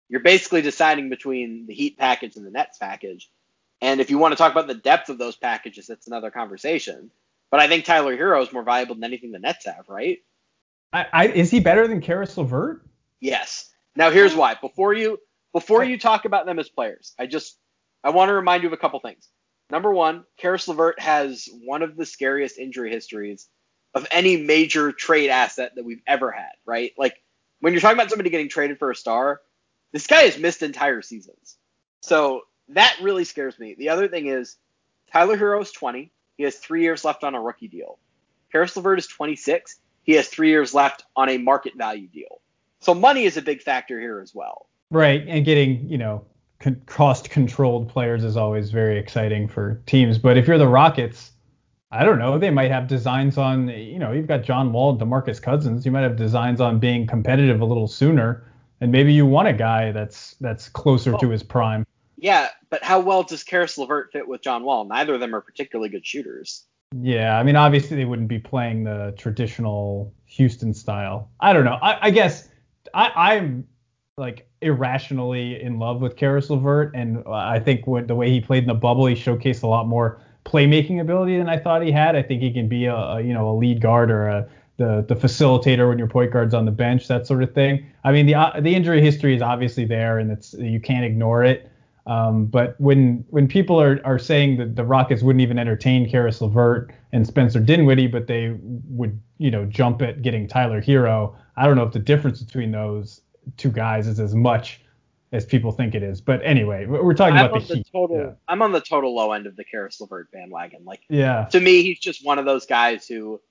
you're 0.10 0.22
basically 0.22 0.62
deciding 0.62 1.10
between 1.10 1.66
the 1.66 1.74
Heat 1.74 1.98
package 1.98 2.36
and 2.36 2.46
the 2.46 2.52
Nets 2.52 2.78
package. 2.78 3.30
And 3.82 4.00
if 4.00 4.10
you 4.10 4.18
want 4.18 4.32
to 4.32 4.38
talk 4.38 4.52
about 4.52 4.68
the 4.68 4.76
depth 4.76 5.10
of 5.10 5.18
those 5.18 5.36
packages, 5.36 5.88
that's 5.88 6.08
another 6.08 6.32
conversation. 6.32 7.12
But 7.52 7.60
I 7.60 7.68
think 7.68 7.86
Tyler 7.86 8.18
Herro 8.18 8.42
is 8.42 8.54
more 8.54 8.64
valuable 8.64 8.96
than 8.96 9.04
anything 9.04 9.32
the 9.32 9.40
Nets 9.40 9.66
have, 9.66 9.90
right? 9.90 10.20
I, 10.94 11.06
I, 11.12 11.28
is 11.28 11.50
he 11.50 11.60
better 11.60 11.88
than 11.88 12.02
Caris 12.02 12.38
LeVert? 12.38 12.86
Yes. 13.20 13.70
Now 13.96 14.12
here's 14.12 14.36
oh. 14.36 14.38
why. 14.38 14.56
Before 14.56 14.94
you 14.94 15.20
before 15.52 15.84
you 15.84 16.00
talk 16.00 16.26
about 16.26 16.46
them 16.46 16.60
as 16.60 16.70
players, 16.70 17.14
I 17.20 17.26
just 17.26 17.58
I 18.04 18.12
want 18.12 18.30
to 18.30 18.34
remind 18.34 18.64
you 18.64 18.70
of 18.70 18.74
a 18.74 18.78
couple 18.78 19.00
things. 19.00 19.28
Number 19.70 19.92
one, 19.92 20.26
Caris 20.38 20.68
LeVert 20.68 21.00
has 21.00 21.48
one 21.64 21.82
of 21.82 21.96
the 21.96 22.06
scariest 22.06 22.60
injury 22.60 22.92
histories 22.92 23.48
of 23.96 24.08
any 24.12 24.38
major 24.38 24.92
trade 24.92 25.30
asset 25.30 25.74
that 25.76 25.86
we've 25.86 26.02
ever 26.06 26.32
had, 26.32 26.52
right? 26.66 26.92
Like 26.98 27.16
when 27.60 27.74
you're 27.74 27.82
talking 27.82 27.98
about 27.98 28.10
somebody 28.10 28.30
getting 28.30 28.50
traded 28.50 28.78
for 28.78 28.92
a 28.92 28.96
star, 28.96 29.42
this 29.92 30.08
guy 30.08 30.24
has 30.24 30.38
missed 30.38 30.64
entire 30.64 31.02
seasons. 31.02 31.58
So 32.02 32.42
that 32.70 32.98
really 33.02 33.24
scares 33.24 33.58
me. 33.58 33.76
The 33.78 33.90
other 33.90 34.08
thing 34.08 34.28
is 34.28 34.58
Tyler 35.12 35.38
Herro 35.38 35.62
is 35.62 35.72
20. 35.72 36.12
He 36.38 36.44
has 36.44 36.56
three 36.56 36.82
years 36.82 37.06
left 37.06 37.24
on 37.24 37.36
a 37.36 37.42
rookie 37.42 37.68
deal. 37.68 38.00
Caris 38.52 38.76
LeVert 38.76 39.00
is 39.00 39.08
26 39.08 39.80
he 40.04 40.14
has 40.14 40.28
three 40.28 40.50
years 40.50 40.74
left 40.74 41.04
on 41.16 41.30
a 41.30 41.38
market 41.38 41.74
value 41.76 42.08
deal. 42.08 42.42
So 42.80 42.94
money 42.94 43.24
is 43.24 43.38
a 43.38 43.42
big 43.42 43.62
factor 43.62 44.00
here 44.00 44.20
as 44.20 44.36
well. 44.36 44.68
Right, 44.92 45.26
and 45.28 45.44
getting 45.44 45.90
you 45.90 45.98
know 45.98 46.26
con- 46.60 46.82
cost-controlled 46.86 47.90
players 47.90 48.24
is 48.24 48.38
always 48.38 48.70
very 48.70 49.00
exciting 49.00 49.48
for 49.48 49.82
teams. 49.86 50.18
But 50.18 50.38
if 50.38 50.48
you're 50.48 50.58
the 50.58 50.68
Rockets, 50.68 51.32
I 51.92 52.04
don't 52.04 52.20
know, 52.20 52.38
they 52.38 52.50
might 52.50 52.72
have 52.72 52.88
designs 52.88 53.38
on 53.38 53.70
you 53.70 54.00
know 54.00 54.12
you've 54.12 54.28
got 54.28 54.44
John 54.44 54.72
Wall, 54.72 54.92
and 54.92 55.00
DeMarcus 55.00 55.42
Cousins, 55.42 55.86
you 55.86 55.92
might 55.92 56.02
have 56.02 56.16
designs 56.16 56.62
on 56.62 56.80
being 56.80 57.08
competitive 57.08 57.62
a 57.62 57.66
little 57.66 57.88
sooner, 57.88 58.46
and 58.82 58.92
maybe 58.92 59.14
you 59.14 59.26
want 59.26 59.48
a 59.48 59.54
guy 59.54 59.92
that's 59.92 60.36
that's 60.42 60.70
closer 60.70 61.12
well, 61.12 61.20
to 61.22 61.30
his 61.30 61.42
prime. 61.42 61.86
Yeah, 62.18 62.50
but 62.70 62.84
how 62.84 63.00
well 63.00 63.24
does 63.24 63.44
Caris 63.44 63.78
LeVert 63.78 64.12
fit 64.12 64.28
with 64.28 64.42
John 64.42 64.64
Wall? 64.64 64.86
Neither 64.86 65.14
of 65.14 65.20
them 65.20 65.36
are 65.36 65.42
particularly 65.42 65.90
good 65.90 66.06
shooters. 66.06 66.66
Yeah, 67.02 67.40
I 67.40 67.44
mean, 67.44 67.56
obviously 67.56 67.98
they 67.98 68.06
wouldn't 68.06 68.28
be 68.28 68.40
playing 68.40 68.84
the 68.84 69.14
traditional 69.18 70.14
Houston 70.26 70.74
style. 70.74 71.32
I 71.40 71.54
don't 71.54 71.66
know. 71.66 71.80
I, 71.82 72.08
I 72.08 72.10
guess 72.12 72.50
I, 72.94 73.12
I'm 73.16 73.68
like 74.18 74.48
irrationally 74.62 75.62
in 75.62 75.80
love 75.80 76.02
with 76.02 76.16
Caris 76.16 76.50
LeVert, 76.50 76.94
and 76.94 77.24
I 77.28 77.60
think 77.60 77.88
when, 77.88 78.06
the 78.06 78.16
way 78.16 78.30
he 78.30 78.42
played 78.42 78.64
in 78.64 78.68
the 78.68 78.76
bubble, 78.76 79.08
he 79.08 79.16
showcased 79.16 79.64
a 79.64 79.68
lot 79.68 79.88
more 79.88 80.22
playmaking 80.46 81.02
ability 81.02 81.38
than 81.38 81.50
I 81.50 81.58
thought 81.58 81.82
he 81.82 81.92
had. 81.92 82.16
I 82.16 82.22
think 82.22 82.42
he 82.42 82.52
can 82.52 82.68
be 82.68 82.86
a, 82.86 82.96
a 82.96 83.22
you 83.22 83.34
know 83.34 83.50
a 83.50 83.56
lead 83.56 83.82
guard 83.82 84.12
or 84.12 84.28
a 84.28 84.50
the 84.78 85.06
the 85.08 85.16
facilitator 85.16 85.90
when 85.90 85.98
your 85.98 86.08
point 86.08 86.32
guard's 86.32 86.54
on 86.54 86.66
the 86.66 86.72
bench, 86.72 87.08
that 87.08 87.26
sort 87.26 87.42
of 87.42 87.54
thing. 87.54 87.86
I 88.04 88.12
mean, 88.12 88.28
the 88.28 88.36
uh, 88.36 88.60
the 88.60 88.76
injury 88.76 89.02
history 89.02 89.36
is 89.36 89.42
obviously 89.42 89.86
there, 89.86 90.20
and 90.20 90.32
it's 90.32 90.54
you 90.54 90.80
can't 90.80 91.06
ignore 91.06 91.44
it. 91.44 91.72
Um, 92.06 92.46
but 92.46 92.80
when 92.80 93.24
when 93.30 93.48
people 93.48 93.80
are, 93.82 94.02
are 94.04 94.20
saying 94.20 94.58
that 94.58 94.76
the 94.76 94.84
Rockets 94.84 95.24
wouldn't 95.24 95.42
even 95.42 95.58
entertain 95.58 96.10
Caris 96.10 96.42
LeVert 96.42 96.92
and 97.14 97.26
Spencer 97.26 97.60
Dinwiddie, 97.60 98.08
but 98.08 98.28
they 98.28 98.58
would 98.62 99.20
you 99.38 99.50
know 99.50 99.66
jump 99.66 100.02
at 100.02 100.22
getting 100.22 100.48
Tyler 100.48 100.82
Herro, 100.82 101.36
I 101.56 101.66
don't 101.66 101.78
know 101.78 101.84
if 101.84 101.94
the 101.94 102.00
difference 102.00 102.42
between 102.42 102.72
those 102.72 103.22
two 103.58 103.72
guys 103.72 104.08
is 104.08 104.20
as 104.20 104.36
much 104.36 104.82
as 105.32 105.46
people 105.46 105.72
think 105.72 105.96
it 105.96 106.04
is. 106.04 106.22
But 106.22 106.42
anyway, 106.44 106.86
we're 106.86 107.14
talking 107.14 107.38
I'm 107.38 107.48
about 107.48 107.68
the, 107.68 107.76
the 107.76 107.84
Total, 107.92 108.18
yeah. 108.18 108.32
I'm 108.48 108.62
on 108.62 108.72
the 108.72 108.82
total 108.82 109.16
low 109.16 109.32
end 109.32 109.48
of 109.48 109.56
the 109.56 109.64
Caris 109.64 110.00
LeVert 110.00 110.32
bandwagon. 110.32 110.86
Like, 110.86 111.02
yeah, 111.10 111.46
to 111.52 111.60
me, 111.60 111.84
he's 111.84 112.00
just 112.00 112.26
one 112.26 112.38
of 112.38 112.46
those 112.46 112.66
guys 112.66 113.08
who 113.08 113.42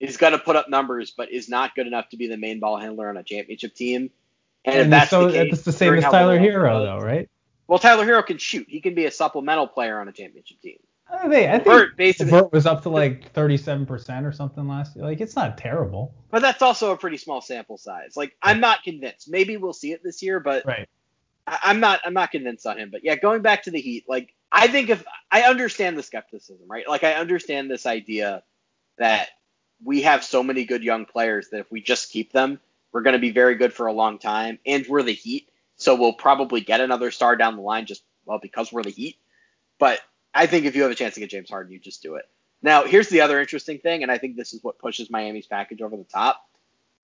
is 0.00 0.16
going 0.16 0.32
to 0.32 0.38
put 0.38 0.56
up 0.56 0.68
numbers, 0.68 1.12
but 1.16 1.30
is 1.32 1.48
not 1.48 1.74
good 1.74 1.86
enough 1.86 2.08
to 2.10 2.16
be 2.16 2.28
the 2.28 2.36
main 2.36 2.60
ball 2.60 2.78
handler 2.78 3.08
on 3.08 3.16
a 3.16 3.24
championship 3.24 3.74
team. 3.74 4.10
And, 4.64 4.74
and 4.74 4.84
if 4.84 4.90
that's 4.90 5.10
so, 5.10 5.26
the 5.26 5.32
case, 5.32 5.50
that's 5.50 5.64
the 5.64 5.72
same 5.72 5.94
as 5.94 6.04
Tyler 6.04 6.38
Herro, 6.38 6.84
though, 6.84 7.04
right? 7.04 7.28
Well, 7.68 7.78
Tyler 7.78 8.06
Herro 8.06 8.26
can 8.26 8.38
shoot. 8.38 8.66
He 8.68 8.80
can 8.80 8.94
be 8.94 9.04
a 9.04 9.10
supplemental 9.10 9.68
player 9.68 10.00
on 10.00 10.08
a 10.08 10.12
championship 10.12 10.60
team. 10.60 10.78
I 11.10 11.28
think, 11.28 11.50
I 11.50 11.58
think 11.58 11.96
basically 11.96 12.32
Bert 12.32 12.52
was 12.52 12.66
up 12.66 12.82
to 12.82 12.90
like 12.90 13.32
37% 13.32 14.26
or 14.26 14.32
something 14.32 14.68
last 14.68 14.94
year. 14.94 15.04
Like 15.04 15.20
it's 15.20 15.36
not 15.36 15.56
terrible. 15.56 16.14
But 16.30 16.42
that's 16.42 16.60
also 16.60 16.92
a 16.92 16.96
pretty 16.96 17.16
small 17.16 17.40
sample 17.40 17.78
size. 17.78 18.14
Like 18.16 18.36
I'm 18.42 18.60
not 18.60 18.82
convinced. 18.82 19.30
Maybe 19.30 19.56
we'll 19.56 19.72
see 19.72 19.92
it 19.92 20.02
this 20.02 20.22
year, 20.22 20.38
but 20.38 20.66
right. 20.66 20.88
I, 21.46 21.70
am 21.70 21.80
not 21.80 22.00
I'm 22.04 22.12
not 22.12 22.30
convinced 22.30 22.66
on 22.66 22.78
him. 22.78 22.90
But 22.90 23.04
yeah, 23.04 23.16
going 23.16 23.40
back 23.40 23.62
to 23.64 23.70
the 23.70 23.80
Heat, 23.80 24.04
like 24.06 24.34
I 24.52 24.66
think 24.66 24.90
if 24.90 25.02
I 25.30 25.42
understand 25.42 25.96
the 25.96 26.02
skepticism, 26.02 26.66
right? 26.68 26.86
Like 26.86 27.04
I 27.04 27.14
understand 27.14 27.70
this 27.70 27.86
idea 27.86 28.42
that 28.98 29.28
we 29.82 30.02
have 30.02 30.24
so 30.24 30.42
many 30.42 30.64
good 30.64 30.82
young 30.82 31.06
players 31.06 31.48
that 31.50 31.60
if 31.60 31.70
we 31.70 31.80
just 31.80 32.10
keep 32.10 32.32
them, 32.32 32.60
we're 32.92 33.02
going 33.02 33.14
to 33.14 33.20
be 33.20 33.30
very 33.30 33.54
good 33.54 33.72
for 33.72 33.86
a 33.86 33.92
long 33.92 34.18
time, 34.18 34.58
and 34.66 34.86
we're 34.86 35.02
the 35.02 35.12
Heat, 35.12 35.48
so 35.78 35.94
we'll 35.94 36.12
probably 36.12 36.60
get 36.60 36.80
another 36.80 37.10
star 37.10 37.36
down 37.36 37.56
the 37.56 37.62
line 37.62 37.86
just 37.86 38.02
well 38.26 38.38
because 38.40 38.70
we're 38.70 38.82
the 38.82 38.90
Heat. 38.90 39.16
But 39.78 40.00
I 40.34 40.46
think 40.46 40.66
if 40.66 40.76
you 40.76 40.82
have 40.82 40.90
a 40.90 40.96
chance 40.96 41.14
to 41.14 41.20
get 41.20 41.30
James 41.30 41.48
Harden, 41.48 41.72
you 41.72 41.78
just 41.78 42.02
do 42.02 42.16
it. 42.16 42.28
Now, 42.60 42.84
here's 42.84 43.08
the 43.08 43.20
other 43.20 43.40
interesting 43.40 43.78
thing, 43.78 44.02
and 44.02 44.10
I 44.10 44.18
think 44.18 44.36
this 44.36 44.52
is 44.52 44.62
what 44.62 44.78
pushes 44.78 45.10
Miami's 45.10 45.46
package 45.46 45.80
over 45.80 45.96
the 45.96 46.04
top. 46.04 46.44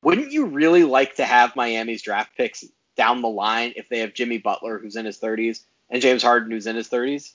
Wouldn't 0.02 0.32
you 0.32 0.46
really 0.46 0.84
like 0.84 1.16
to 1.16 1.24
have 1.24 1.56
Miami's 1.56 2.02
draft 2.02 2.36
picks 2.36 2.64
down 2.96 3.22
the 3.22 3.28
line 3.28 3.72
if 3.76 3.88
they 3.88 4.00
have 4.00 4.12
Jimmy 4.12 4.38
Butler, 4.38 4.78
who's 4.78 4.96
in 4.96 5.06
his 5.06 5.18
30s, 5.18 5.60
and 5.88 6.02
James 6.02 6.22
Harden, 6.22 6.50
who's 6.50 6.66
in 6.66 6.76
his 6.76 6.88
30s? 6.88 7.32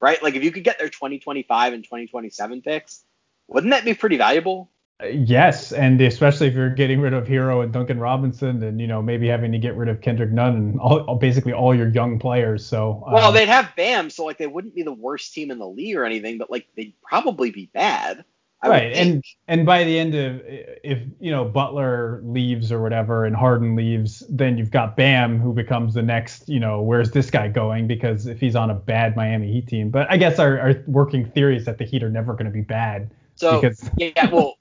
Right? 0.00 0.20
Like, 0.22 0.34
if 0.34 0.42
you 0.42 0.50
could 0.50 0.64
get 0.64 0.78
their 0.78 0.88
2025 0.88 1.72
and 1.72 1.84
2027 1.84 2.62
picks, 2.62 3.04
wouldn't 3.46 3.70
that 3.70 3.84
be 3.84 3.94
pretty 3.94 4.16
valuable? 4.16 4.70
Yes, 5.08 5.72
and 5.72 6.00
especially 6.00 6.48
if 6.48 6.54
you're 6.54 6.70
getting 6.70 7.00
rid 7.00 7.14
of 7.14 7.26
Herro 7.26 7.62
and 7.62 7.72
Duncan 7.72 7.98
Robinson, 7.98 8.62
and 8.62 8.80
you 8.80 8.86
know 8.86 9.00
maybe 9.00 9.28
having 9.28 9.52
to 9.52 9.58
get 9.58 9.76
rid 9.76 9.88
of 9.88 10.00
Kendrick 10.00 10.30
Nunn 10.30 10.56
and 10.56 10.80
all, 10.80 11.16
basically 11.16 11.52
all 11.52 11.74
your 11.74 11.88
young 11.88 12.18
players. 12.18 12.66
So 12.66 13.02
um, 13.06 13.14
well, 13.14 13.32
they'd 13.32 13.48
have 13.48 13.74
Bam, 13.76 14.10
so 14.10 14.24
like 14.24 14.38
they 14.38 14.46
wouldn't 14.46 14.74
be 14.74 14.82
the 14.82 14.92
worst 14.92 15.32
team 15.32 15.50
in 15.50 15.58
the 15.58 15.68
league 15.68 15.96
or 15.96 16.04
anything, 16.04 16.38
but 16.38 16.50
like 16.50 16.66
they'd 16.76 16.94
probably 17.02 17.50
be 17.50 17.70
bad. 17.72 18.24
I 18.62 18.68
right, 18.68 18.92
and 18.92 19.24
and 19.48 19.64
by 19.64 19.84
the 19.84 19.98
end 19.98 20.14
of 20.14 20.42
if 20.44 20.98
you 21.18 21.30
know 21.30 21.46
Butler 21.46 22.20
leaves 22.22 22.70
or 22.70 22.82
whatever, 22.82 23.24
and 23.24 23.34
Harden 23.34 23.74
leaves, 23.74 24.22
then 24.28 24.58
you've 24.58 24.70
got 24.70 24.98
Bam 24.98 25.38
who 25.38 25.54
becomes 25.54 25.94
the 25.94 26.02
next. 26.02 26.46
You 26.46 26.60
know, 26.60 26.82
where's 26.82 27.10
this 27.12 27.30
guy 27.30 27.48
going? 27.48 27.86
Because 27.86 28.26
if 28.26 28.38
he's 28.38 28.54
on 28.54 28.68
a 28.68 28.74
bad 28.74 29.16
Miami 29.16 29.50
Heat 29.50 29.66
team, 29.66 29.88
but 29.88 30.06
I 30.10 30.18
guess 30.18 30.38
our, 30.38 30.60
our 30.60 30.74
working 30.86 31.24
theory 31.30 31.56
is 31.56 31.64
that 31.64 31.78
the 31.78 31.84
Heat 31.84 32.02
are 32.02 32.10
never 32.10 32.34
going 32.34 32.44
to 32.44 32.50
be 32.50 32.60
bad. 32.60 33.10
So 33.36 33.62
because, 33.62 33.88
yeah, 33.96 34.28
well. 34.28 34.58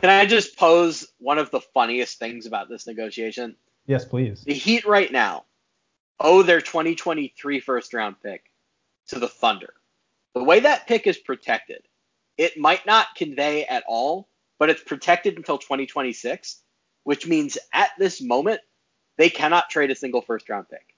Can 0.00 0.10
I 0.10 0.26
just 0.26 0.56
pose 0.56 1.06
one 1.18 1.38
of 1.38 1.50
the 1.50 1.60
funniest 1.60 2.18
things 2.18 2.46
about 2.46 2.68
this 2.68 2.86
negotiation? 2.86 3.56
Yes, 3.86 4.04
please. 4.04 4.44
The 4.44 4.54
Heat 4.54 4.86
right 4.86 5.10
now 5.10 5.44
owe 6.20 6.42
their 6.42 6.60
2023 6.60 7.60
first 7.60 7.94
round 7.94 8.16
pick 8.22 8.50
to 9.08 9.18
the 9.18 9.28
Thunder. 9.28 9.72
The 10.34 10.44
way 10.44 10.60
that 10.60 10.86
pick 10.86 11.06
is 11.06 11.18
protected, 11.18 11.82
it 12.36 12.58
might 12.58 12.86
not 12.86 13.14
convey 13.16 13.64
at 13.64 13.84
all, 13.88 14.28
but 14.58 14.70
it's 14.70 14.82
protected 14.82 15.36
until 15.36 15.58
2026, 15.58 16.62
which 17.04 17.26
means 17.26 17.58
at 17.72 17.90
this 17.98 18.20
moment, 18.20 18.60
they 19.16 19.30
cannot 19.30 19.70
trade 19.70 19.90
a 19.90 19.96
single 19.96 20.20
first 20.20 20.48
round 20.48 20.68
pick. 20.68 20.94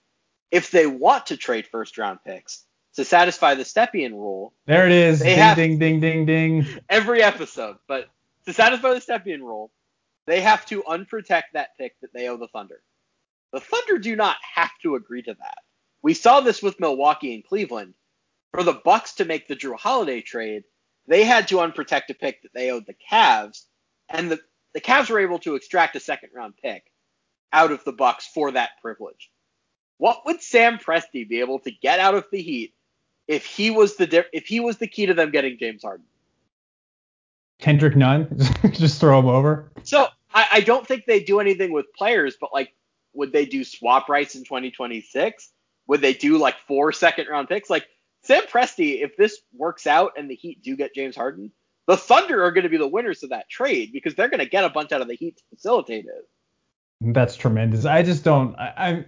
If 0.50 0.70
they 0.70 0.86
want 0.86 1.26
to 1.26 1.36
trade 1.36 1.66
first 1.66 1.96
round 1.96 2.18
picks 2.24 2.64
to 2.94 3.04
satisfy 3.04 3.54
the 3.54 3.62
Stepien 3.62 4.12
rule, 4.12 4.52
there 4.66 4.86
it 4.86 4.92
is. 4.92 5.20
Ding, 5.22 5.54
ding, 5.54 5.78
ding, 5.78 6.00
ding, 6.00 6.26
ding. 6.26 6.66
Every 6.88 7.22
episode, 7.22 7.76
but 7.86 8.10
to 8.46 8.52
satisfy 8.52 8.94
the 8.94 9.00
Stepien 9.00 9.40
rule, 9.40 9.70
they 10.26 10.40
have 10.40 10.64
to 10.66 10.82
unprotect 10.82 11.52
that 11.54 11.76
pick 11.78 11.94
that 12.00 12.12
they 12.12 12.28
owe 12.28 12.36
the 12.36 12.48
Thunder. 12.48 12.82
The 13.52 13.60
Thunder 13.60 13.98
do 13.98 14.14
not 14.16 14.36
have 14.54 14.70
to 14.82 14.94
agree 14.94 15.22
to 15.22 15.34
that. 15.34 15.58
We 16.02 16.14
saw 16.14 16.40
this 16.40 16.62
with 16.62 16.80
Milwaukee 16.80 17.34
and 17.34 17.44
Cleveland. 17.44 17.94
For 18.52 18.62
the 18.62 18.80
Bucks 18.84 19.14
to 19.14 19.24
make 19.24 19.46
the 19.46 19.56
Jrue 19.56 19.78
Holiday 19.78 20.22
trade, 20.22 20.64
they 21.06 21.24
had 21.24 21.48
to 21.48 21.56
unprotect 21.56 22.10
a 22.10 22.14
pick 22.14 22.42
that 22.42 22.52
they 22.52 22.70
owed 22.70 22.86
the 22.86 22.96
Cavs, 23.10 23.64
and 24.08 24.30
the, 24.30 24.40
the 24.74 24.80
Cavs 24.80 25.10
were 25.10 25.20
able 25.20 25.38
to 25.40 25.54
extract 25.54 25.96
a 25.96 26.00
second 26.00 26.30
round 26.34 26.54
pick 26.56 26.84
out 27.52 27.72
of 27.72 27.84
the 27.84 27.92
Bucks 27.92 28.26
for 28.26 28.52
that 28.52 28.70
privilege. 28.80 29.30
What 29.98 30.24
would 30.26 30.42
Sam 30.42 30.78
Presti 30.78 31.28
be 31.28 31.40
able 31.40 31.58
to 31.60 31.70
get 31.70 32.00
out 32.00 32.14
of 32.14 32.26
the 32.32 32.40
Heat 32.40 32.74
if 33.28 33.44
he 33.44 33.70
was 33.70 33.96
the 33.96 34.26
if 34.32 34.46
he 34.46 34.60
was 34.60 34.78
the 34.78 34.86
key 34.86 35.06
to 35.06 35.14
them 35.14 35.30
getting 35.30 35.58
James 35.58 35.82
Harden? 35.82 36.06
Kendrick 37.60 37.96
Nunn, 37.96 38.28
just 38.70 39.00
throw 39.00 39.18
him 39.18 39.26
over. 39.26 39.70
So 39.82 40.08
I, 40.34 40.46
I 40.52 40.60
don't 40.60 40.86
think 40.86 41.04
they 41.06 41.20
do 41.20 41.40
anything 41.40 41.72
with 41.72 41.86
players, 41.96 42.36
but 42.40 42.52
like, 42.52 42.74
would 43.12 43.32
they 43.32 43.44
do 43.44 43.64
swap 43.64 44.08
rights 44.08 44.34
in 44.34 44.44
2026? 44.44 45.50
Would 45.88 46.00
they 46.00 46.14
do 46.14 46.38
like 46.38 46.56
four 46.66 46.92
second 46.92 47.26
round 47.28 47.48
picks? 47.48 47.68
Like 47.68 47.86
Sam 48.22 48.44
Presti, 48.44 49.02
if 49.02 49.16
this 49.16 49.40
works 49.52 49.86
out 49.86 50.12
and 50.16 50.30
the 50.30 50.34
Heat 50.34 50.62
do 50.62 50.76
get 50.76 50.94
James 50.94 51.16
Harden, 51.16 51.50
the 51.86 51.96
Thunder 51.96 52.44
are 52.44 52.52
going 52.52 52.64
to 52.64 52.70
be 52.70 52.76
the 52.76 52.86
winners 52.86 53.22
of 53.22 53.30
that 53.30 53.48
trade 53.48 53.90
because 53.92 54.14
they're 54.14 54.28
going 54.28 54.40
to 54.40 54.48
get 54.48 54.64
a 54.64 54.68
bunch 54.68 54.92
out 54.92 55.00
of 55.00 55.08
the 55.08 55.16
Heat 55.16 55.36
to 55.38 55.42
facilitate 55.50 56.04
it. 56.04 56.28
That's 57.00 57.34
tremendous. 57.34 57.84
I 57.84 58.02
just 58.02 58.22
don't. 58.24 58.54
I, 58.56 58.72
I'm 58.76 59.04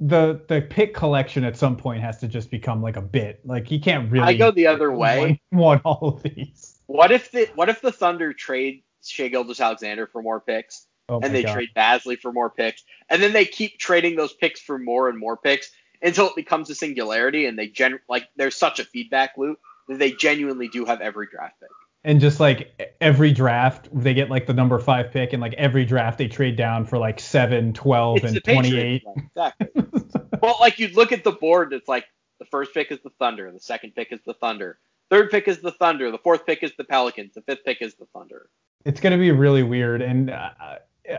the 0.00 0.40
the 0.48 0.62
pick 0.62 0.94
collection 0.94 1.44
at 1.44 1.56
some 1.56 1.76
point 1.76 2.02
has 2.02 2.18
to 2.18 2.28
just 2.28 2.50
become 2.50 2.82
like 2.82 2.96
a 2.96 3.02
bit. 3.02 3.40
Like 3.44 3.70
you 3.70 3.80
can't 3.80 4.10
really. 4.10 4.26
I 4.26 4.34
go 4.34 4.50
the 4.50 4.66
other 4.66 4.90
way. 4.96 5.40
Want 5.52 5.82
all 5.84 6.08
of 6.08 6.22
these. 6.22 6.69
What 6.90 7.12
if 7.12 7.30
the 7.30 7.48
what 7.54 7.68
if 7.68 7.80
the 7.80 7.92
Thunder 7.92 8.32
trade 8.32 8.82
Shai 9.04 9.28
Gilgeous-Alexander 9.28 10.08
for 10.08 10.22
more 10.22 10.40
picks, 10.40 10.88
oh 11.08 11.20
and 11.22 11.32
they 11.32 11.44
God. 11.44 11.54
trade 11.54 11.68
Bazley 11.76 12.18
for 12.18 12.32
more 12.32 12.50
picks, 12.50 12.82
and 13.08 13.22
then 13.22 13.32
they 13.32 13.44
keep 13.44 13.78
trading 13.78 14.16
those 14.16 14.32
picks 14.32 14.60
for 14.60 14.76
more 14.76 15.08
and 15.08 15.16
more 15.16 15.36
picks 15.36 15.70
until 16.02 16.26
it 16.26 16.34
becomes 16.34 16.68
a 16.68 16.74
singularity, 16.74 17.46
and 17.46 17.56
they 17.56 17.68
gen 17.68 18.00
like 18.08 18.28
there's 18.34 18.56
such 18.56 18.80
a 18.80 18.84
feedback 18.84 19.38
loop 19.38 19.60
that 19.86 20.00
they 20.00 20.10
genuinely 20.10 20.66
do 20.66 20.84
have 20.84 21.00
every 21.00 21.28
draft 21.30 21.60
pick. 21.60 21.68
And 22.02 22.20
just 22.20 22.40
like 22.40 22.96
every 23.00 23.30
draft, 23.30 23.88
they 23.92 24.12
get 24.12 24.28
like 24.28 24.46
the 24.46 24.54
number 24.54 24.76
five 24.80 25.12
pick, 25.12 25.32
and 25.32 25.40
like 25.40 25.54
every 25.54 25.84
draft 25.84 26.18
they 26.18 26.26
trade 26.26 26.56
down 26.56 26.86
for 26.86 26.98
like 26.98 27.20
7, 27.20 27.72
12, 27.72 28.16
it's 28.16 28.24
and 28.24 28.44
28. 28.44 29.02
Exactly. 29.16 29.68
well, 30.42 30.56
like 30.58 30.80
you 30.80 30.88
look 30.88 31.12
at 31.12 31.22
the 31.22 31.30
board, 31.30 31.72
it's 31.72 31.86
like 31.86 32.06
the 32.40 32.46
first 32.46 32.74
pick 32.74 32.90
is 32.90 32.98
the 33.04 33.10
Thunder, 33.20 33.52
the 33.52 33.60
second 33.60 33.94
pick 33.94 34.10
is 34.10 34.20
the 34.26 34.34
Thunder, 34.34 34.80
Third 35.10 35.30
pick 35.30 35.48
is 35.48 35.60
the 35.60 35.72
Thunder. 35.72 36.10
The 36.10 36.18
fourth 36.18 36.46
pick 36.46 36.62
is 36.62 36.72
the 36.78 36.84
Pelicans. 36.84 37.34
The 37.34 37.42
fifth 37.42 37.64
pick 37.64 37.82
is 37.82 37.94
the 37.96 38.06
Thunder. 38.14 38.48
It's 38.84 39.00
going 39.00 39.12
to 39.12 39.18
be 39.18 39.30
really 39.32 39.62
weird, 39.62 40.00
and 40.00 40.30
uh, 40.30 40.50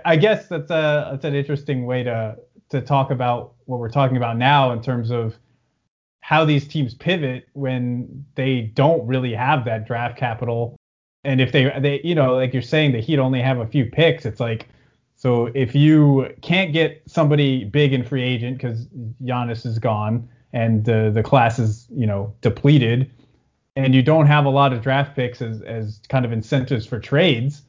I 0.05 0.15
guess 0.15 0.47
that's 0.47 0.71
a 0.71 1.09
that's 1.11 1.25
an 1.25 1.35
interesting 1.35 1.85
way 1.85 2.03
to 2.03 2.37
to 2.69 2.81
talk 2.81 3.11
about 3.11 3.53
what 3.65 3.79
we're 3.79 3.89
talking 3.89 4.17
about 4.17 4.37
now 4.37 4.71
in 4.71 4.81
terms 4.81 5.11
of 5.11 5.37
how 6.21 6.45
these 6.45 6.67
teams 6.67 6.93
pivot 6.93 7.47
when 7.53 8.25
they 8.35 8.61
don't 8.61 9.05
really 9.05 9.33
have 9.33 9.65
that 9.65 9.85
draft 9.85 10.17
capital, 10.17 10.77
and 11.23 11.41
if 11.41 11.51
they 11.51 11.71
they 11.79 12.01
you 12.03 12.15
know 12.15 12.35
like 12.35 12.53
you're 12.53 12.61
saying 12.61 12.93
the 12.93 13.01
Heat 13.01 13.19
only 13.19 13.41
have 13.41 13.59
a 13.59 13.67
few 13.67 13.85
picks, 13.85 14.25
it's 14.25 14.39
like 14.39 14.67
So 15.21 15.51
if 15.53 15.75
you 15.75 16.33
can't 16.41 16.73
get 16.73 17.03
somebody 17.05 17.63
big 17.65 17.93
in 17.93 18.03
free 18.03 18.23
agent 18.23 18.57
because 18.57 18.87
Giannis 19.23 19.67
is 19.67 19.77
gone 19.77 20.27
and 20.51 20.83
the 20.83 21.11
the 21.13 21.21
class 21.21 21.59
is 21.59 21.87
you 21.91 22.07
know 22.07 22.33
depleted, 22.41 23.11
and 23.75 23.95
you 23.95 24.01
don't 24.01 24.27
have 24.27 24.45
a 24.45 24.49
lot 24.49 24.73
of 24.73 24.81
draft 24.81 25.15
picks 25.15 25.41
as 25.41 25.61
as 25.61 25.99
kind 26.09 26.25
of 26.25 26.31
incentives 26.31 26.85
for 26.85 26.99
trades, 26.99 27.63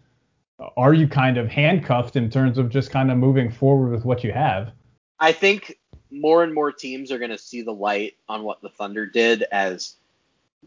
are 0.76 0.94
you 0.94 1.08
kind 1.08 1.38
of 1.38 1.48
handcuffed 1.48 2.16
in 2.16 2.30
terms 2.30 2.58
of 2.58 2.68
just 2.68 2.90
kind 2.90 3.10
of 3.10 3.18
moving 3.18 3.50
forward 3.50 3.90
with 3.90 4.04
what 4.04 4.24
you 4.24 4.32
have? 4.32 4.72
I 5.18 5.32
think 5.32 5.78
more 6.10 6.42
and 6.42 6.52
more 6.52 6.72
teams 6.72 7.10
are 7.10 7.18
going 7.18 7.30
to 7.30 7.38
see 7.38 7.62
the 7.62 7.72
light 7.72 8.16
on 8.28 8.42
what 8.42 8.60
the 8.60 8.68
Thunder 8.68 9.06
did 9.06 9.44
as 9.50 9.94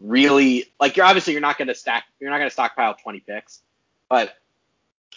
really 0.00 0.64
like 0.78 0.96
you're 0.96 1.06
obviously 1.06 1.32
you're 1.32 1.40
not 1.40 1.56
going 1.56 1.68
to 1.68 1.74
stack 1.74 2.04
you're 2.20 2.30
not 2.30 2.36
going 2.36 2.48
to 2.48 2.52
stockpile 2.52 2.94
20 2.94 3.20
picks, 3.20 3.60
but 4.08 4.36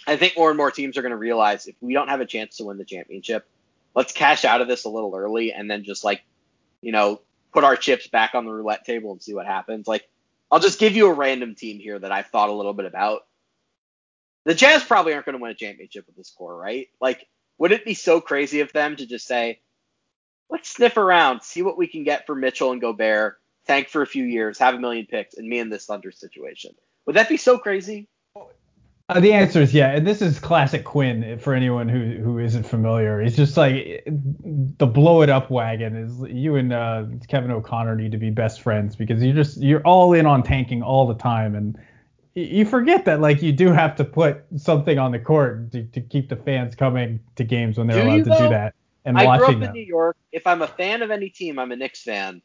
I 0.08 0.16
think 0.16 0.38
more 0.38 0.50
and 0.50 0.58
more 0.58 0.72
teams 0.72 0.98
are 0.98 1.02
going 1.02 1.12
to 1.12 1.18
realize 1.18 1.68
if 1.68 1.76
we 1.82 1.94
don't 1.94 2.08
have 2.08 2.22
a 2.22 2.26
chance 2.26 2.58
to 2.58 2.66
win 2.66 2.78
the 2.78 2.86
championship, 2.86 3.48
let's 3.96 4.14
cash 4.14 4.46
out 4.46 4.62
of 4.62 4.68
this 4.68 4.86
a 4.86 4.90
little 4.90 5.14
early 5.16 5.52
and 5.52 5.70
then 5.70 5.84
just 5.84 6.04
like, 6.04 6.24
you 6.82 6.92
know, 6.92 7.22
put 7.54 7.64
our 7.64 7.76
chips 7.76 8.08
back 8.08 8.36
on 8.36 8.46
the 8.46 8.52
roulette 8.52 8.86
table 8.86 9.12
and 9.12 9.22
see 9.22 9.34
what 9.34 9.46
happens. 9.46 9.88
Like, 9.88 10.08
I'll 10.52 10.60
just 10.60 10.80
give 10.80 10.96
you 10.96 11.08
a 11.08 11.14
random 11.14 11.56
team 11.56 11.80
here 11.80 12.00
that 12.00 12.12
I've 12.12 12.28
thought 12.28 12.50
a 12.50 12.54
little 12.54 12.74
bit 12.74 12.86
about. 12.86 13.26
The 14.46 14.56
Jazz 14.56 14.84
probably 14.84 15.14
aren't 15.14 15.26
going 15.26 15.38
to 15.38 15.42
win 15.42 15.52
a 15.52 15.56
championship 15.56 16.08
with 16.08 16.16
this 16.16 16.32
core, 16.32 16.56
right? 16.56 16.88
Like, 17.00 17.28
would 17.58 17.72
it 17.72 17.86
be 17.86 17.94
so 17.94 18.22
crazy 18.22 18.62
of 18.62 18.72
them 18.72 18.96
to 18.96 19.06
just 19.06 19.28
say, 19.28 19.60
let's 20.50 20.70
sniff 20.70 20.98
around, 20.98 21.44
see 21.44 21.62
what 21.62 21.78
we 21.78 21.88
can 21.88 22.04
get 22.04 22.26
for 22.26 22.36
Mitchell 22.36 22.72
and 22.72 22.82
Gobert, 22.82 23.40
tank 23.68 23.90
for 23.90 24.02
a 24.02 24.08
few 24.08 24.24
years, 24.24 24.58
have 24.58 24.74
a 24.74 24.80
million 24.80 25.06
picks, 25.06 25.36
and 25.36 25.48
me 25.48 25.60
in 25.60 25.70
this 25.70 25.86
Thunder 25.86 26.12
situation? 26.12 26.74
Would 27.06 27.16
that 27.16 27.30
be 27.30 27.38
so 27.38 27.58
crazy? 27.58 28.08
Uh, 29.10 29.20
the 29.20 29.34
answer 29.34 29.60
is 29.60 29.74
yeah, 29.74 29.90
and 29.90 30.06
this 30.06 30.22
is 30.22 30.40
classic 30.40 30.84
Quinn 30.84 31.40
for 31.40 31.56
anyone 31.56 31.90
who 31.90 32.22
who 32.22 32.38
isn't 32.38 32.64
familiar. 32.64 33.20
It's 33.20 33.36
just 33.36 33.58
like 33.58 34.04
the 34.06 34.86
blow 34.86 35.24
it 35.24 35.30
up 35.32 35.50
wagon 35.50 35.96
is 35.96 36.32
you 36.32 36.56
and 36.56 36.72
uh, 36.72 37.06
Kevin 37.28 37.50
O'Connor 37.50 37.96
need 37.96 38.12
to 38.12 38.20
be 38.20 38.30
best 38.30 38.62
friends 38.62 38.96
because 38.96 39.24
you're 39.24 39.34
just 39.34 39.58
you're 39.58 39.82
all 39.82 40.14
in 40.14 40.28
on 40.28 40.44
tanking 40.44 40.84
all 40.84 41.08
the 41.08 41.16
time 41.16 41.56
and 41.56 41.76
you 42.36 42.64
forget 42.64 43.04
that 43.06 43.20
like 43.20 43.42
you 43.42 43.52
do 43.52 43.72
have 43.72 43.96
to 43.96 44.06
put 44.06 44.44
something 44.56 45.00
on 45.00 45.12
the 45.12 45.20
court 45.20 45.72
to, 45.72 45.84
to 45.86 46.02
keep 46.02 46.30
the 46.30 46.36
fans 46.36 46.76
coming 46.76 47.20
to 47.36 47.44
games 47.44 47.80
when 47.80 47.88
they're 47.88 48.04
do 48.04 48.08
allowed 48.08 48.26
to 48.26 48.44
do 48.44 48.50
that 48.50 48.76
and 49.06 49.18
I 49.18 49.26
watching 49.26 49.46
grew 49.46 49.56
up 49.56 49.60
them. 49.62 49.70
in 49.70 49.74
New 49.74 49.88
York. 49.88 50.18
If 50.32 50.46
I'm 50.46 50.62
a 50.62 50.68
fan 50.68 51.02
of 51.02 51.10
any 51.10 51.30
team, 51.30 51.58
I'm 51.58 51.72
a 51.72 51.76
Knicks 51.76 52.04
fan. 52.04 52.44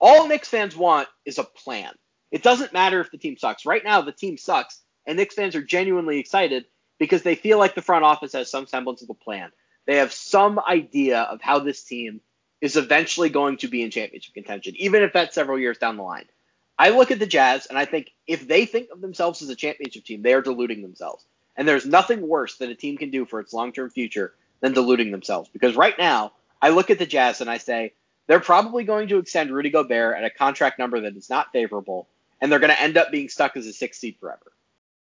All 0.00 0.26
Knicks 0.26 0.48
fans 0.48 0.74
want 0.74 1.08
is 1.26 1.36
a 1.36 1.44
plan. 1.44 1.92
It 2.30 2.42
doesn't 2.42 2.72
matter 2.72 3.00
if 3.00 3.10
the 3.10 3.18
team 3.18 3.36
sucks. 3.36 3.66
Right 3.66 3.84
now, 3.84 4.00
the 4.00 4.12
team 4.12 4.38
sucks 4.38 4.80
and 5.06 5.16
Knicks 5.16 5.34
fans 5.34 5.56
are 5.56 5.62
genuinely 5.62 6.18
excited 6.18 6.66
because 6.98 7.22
they 7.22 7.34
feel 7.34 7.58
like 7.58 7.74
the 7.74 7.82
front 7.82 8.04
office 8.04 8.32
has 8.32 8.50
some 8.50 8.66
semblance 8.66 9.02
of 9.02 9.10
a 9.10 9.14
plan. 9.14 9.50
They 9.86 9.96
have 9.96 10.12
some 10.12 10.60
idea 10.60 11.22
of 11.22 11.40
how 11.40 11.58
this 11.58 11.82
team 11.82 12.20
is 12.60 12.76
eventually 12.76 13.30
going 13.30 13.56
to 13.58 13.68
be 13.68 13.82
in 13.82 13.90
championship 13.90 14.34
contention, 14.34 14.74
even 14.76 15.02
if 15.02 15.12
that's 15.12 15.34
several 15.34 15.58
years 15.58 15.78
down 15.78 15.96
the 15.96 16.02
line. 16.02 16.26
I 16.78 16.90
look 16.90 17.10
at 17.10 17.18
the 17.18 17.26
Jazz 17.26 17.66
and 17.66 17.78
I 17.78 17.84
think 17.84 18.12
if 18.26 18.46
they 18.46 18.66
think 18.66 18.88
of 18.90 19.00
themselves 19.00 19.42
as 19.42 19.48
a 19.48 19.56
championship 19.56 20.04
team, 20.04 20.22
they 20.22 20.34
are 20.34 20.42
deluding 20.42 20.82
themselves. 20.82 21.24
And 21.56 21.66
there's 21.66 21.86
nothing 21.86 22.26
worse 22.26 22.56
that 22.58 22.70
a 22.70 22.74
team 22.74 22.96
can 22.96 23.10
do 23.10 23.26
for 23.26 23.40
its 23.40 23.52
long 23.52 23.72
term 23.72 23.90
future 23.90 24.34
than 24.60 24.72
deluding 24.72 25.10
themselves. 25.10 25.50
Because 25.52 25.76
right 25.76 25.98
now, 25.98 26.32
I 26.62 26.70
look 26.70 26.90
at 26.90 26.98
the 26.98 27.06
Jazz 27.06 27.40
and 27.40 27.50
I 27.50 27.58
say, 27.58 27.94
they're 28.26 28.40
probably 28.40 28.84
going 28.84 29.08
to 29.08 29.18
extend 29.18 29.50
Rudy 29.50 29.70
Gobert 29.70 30.16
at 30.16 30.24
a 30.24 30.30
contract 30.30 30.78
number 30.78 31.00
that 31.00 31.16
is 31.16 31.28
not 31.28 31.52
favorable, 31.52 32.08
and 32.40 32.50
they're 32.50 32.60
going 32.60 32.70
to 32.70 32.80
end 32.80 32.96
up 32.96 33.10
being 33.10 33.28
stuck 33.28 33.56
as 33.56 33.66
a 33.66 33.72
six 33.72 33.98
seed 33.98 34.16
forever. 34.20 34.52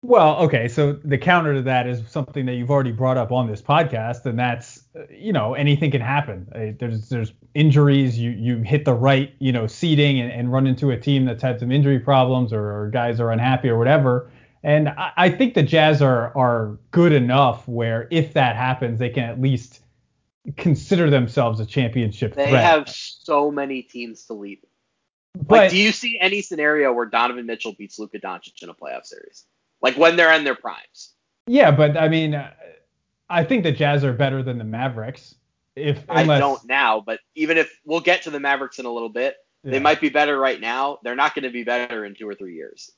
Well, 0.07 0.37
okay, 0.41 0.69
so 0.69 0.93
the 1.03 1.17
counter 1.17 1.55
to 1.55 1.63
that 1.63 1.87
is 1.87 2.03
something 2.11 2.45
that 2.45 2.57
you've 2.57 2.71
already 2.71 2.93
brought 2.93 3.17
up 3.17 3.33
on 3.33 3.47
this 3.47 3.63
podcast, 3.63 4.27
and 4.27 4.39
that's 4.39 4.85
you 5.09 5.33
know 5.33 5.55
anything 5.55 5.91
can 5.91 6.03
happen. 6.03 6.47
Uh, 6.55 6.77
there's 6.79 7.09
there's 7.09 7.33
injuries. 7.55 8.19
You 8.19 8.33
you 8.33 8.59
hit 8.59 8.85
the 8.85 8.93
right 8.93 9.33
you 9.39 9.51
know 9.51 9.67
seating 9.67 10.21
and, 10.21 10.31
and 10.31 10.53
run 10.53 10.67
into 10.67 10.91
a 10.91 11.01
team 11.01 11.25
that's 11.25 11.43
had 11.43 11.59
some 11.59 11.73
injury 11.73 11.99
problems 11.99 12.53
or, 12.53 12.61
or 12.61 12.91
guys 12.91 13.19
are 13.19 13.31
unhappy 13.33 13.71
or 13.71 13.79
whatever. 13.79 14.31
And 14.63 14.91
I, 14.91 15.13
I 15.17 15.31
think 15.31 15.55
the 15.55 15.63
Jazz 15.63 16.03
are 16.03 16.37
are 16.37 16.79
good 16.91 17.15
enough 17.15 17.67
where 17.67 18.07
if 18.11 18.35
that 18.35 18.57
happens, 18.57 18.99
they 18.99 19.09
can 19.09 19.25
at 19.25 19.41
least 19.41 19.81
consider 20.59 21.09
themselves 21.09 21.61
a 21.61 21.67
championship 21.67 22.35
they 22.35 22.51
threat. 22.51 22.63
have 22.63 22.91
so 22.91 23.51
many 23.51 23.81
teams 23.81 24.27
to 24.27 24.35
leap. 24.35 24.67
But 25.35 25.49
like, 25.49 25.71
do 25.71 25.79
you 25.79 25.93
see 25.93 26.19
any 26.21 26.43
scenario 26.43 26.93
where 26.93 27.07
Donovan 27.07 27.47
Mitchell 27.47 27.73
beats 27.73 27.99
Luka 27.99 28.19
Doncic 28.19 28.63
in 28.63 28.69
a 28.69 28.75
playoff 28.75 29.07
series? 29.07 29.47
Like 29.85 29.99
when 29.99 30.16
they're 30.16 30.32
in 30.32 30.45
their 30.45 30.55
primes. 30.55 31.12
Yeah, 31.47 31.70
but 31.70 31.97
I 31.97 32.09
mean, 32.09 32.35
uh, 32.35 32.51
I 33.28 33.45
think 33.45 33.64
the 33.64 33.70
Jazz 33.70 34.03
are 34.03 34.14
better 34.14 34.43
than 34.43 34.57
the 34.57 34.64
Mavericks. 34.64 35.35
If 35.76 36.03
unless, 36.09 36.37
I 36.37 36.39
don't 36.39 36.64
now, 36.64 37.03
but 37.05 37.20
even 37.35 37.59
if 37.59 37.70
we'll 37.85 38.01
get 38.01 38.22
to 38.22 38.30
the 38.30 38.41
Mavericks 38.41 38.78
in 38.78 38.87
a 38.87 38.91
little 38.91 39.11
bit, 39.11 39.37
yeah. 39.62 39.72
they 39.72 39.78
might 39.80 40.01
be 40.01 40.09
better 40.09 40.39
right 40.39 40.59
now. 40.59 41.01
They're 41.05 41.14
not 41.14 41.35
going 41.35 41.43
to 41.43 41.51
be 41.51 41.64
better 41.64 42.07
in 42.07 42.14
two 42.14 42.26
or 42.26 42.35
three 42.35 42.55
years. 42.55 42.91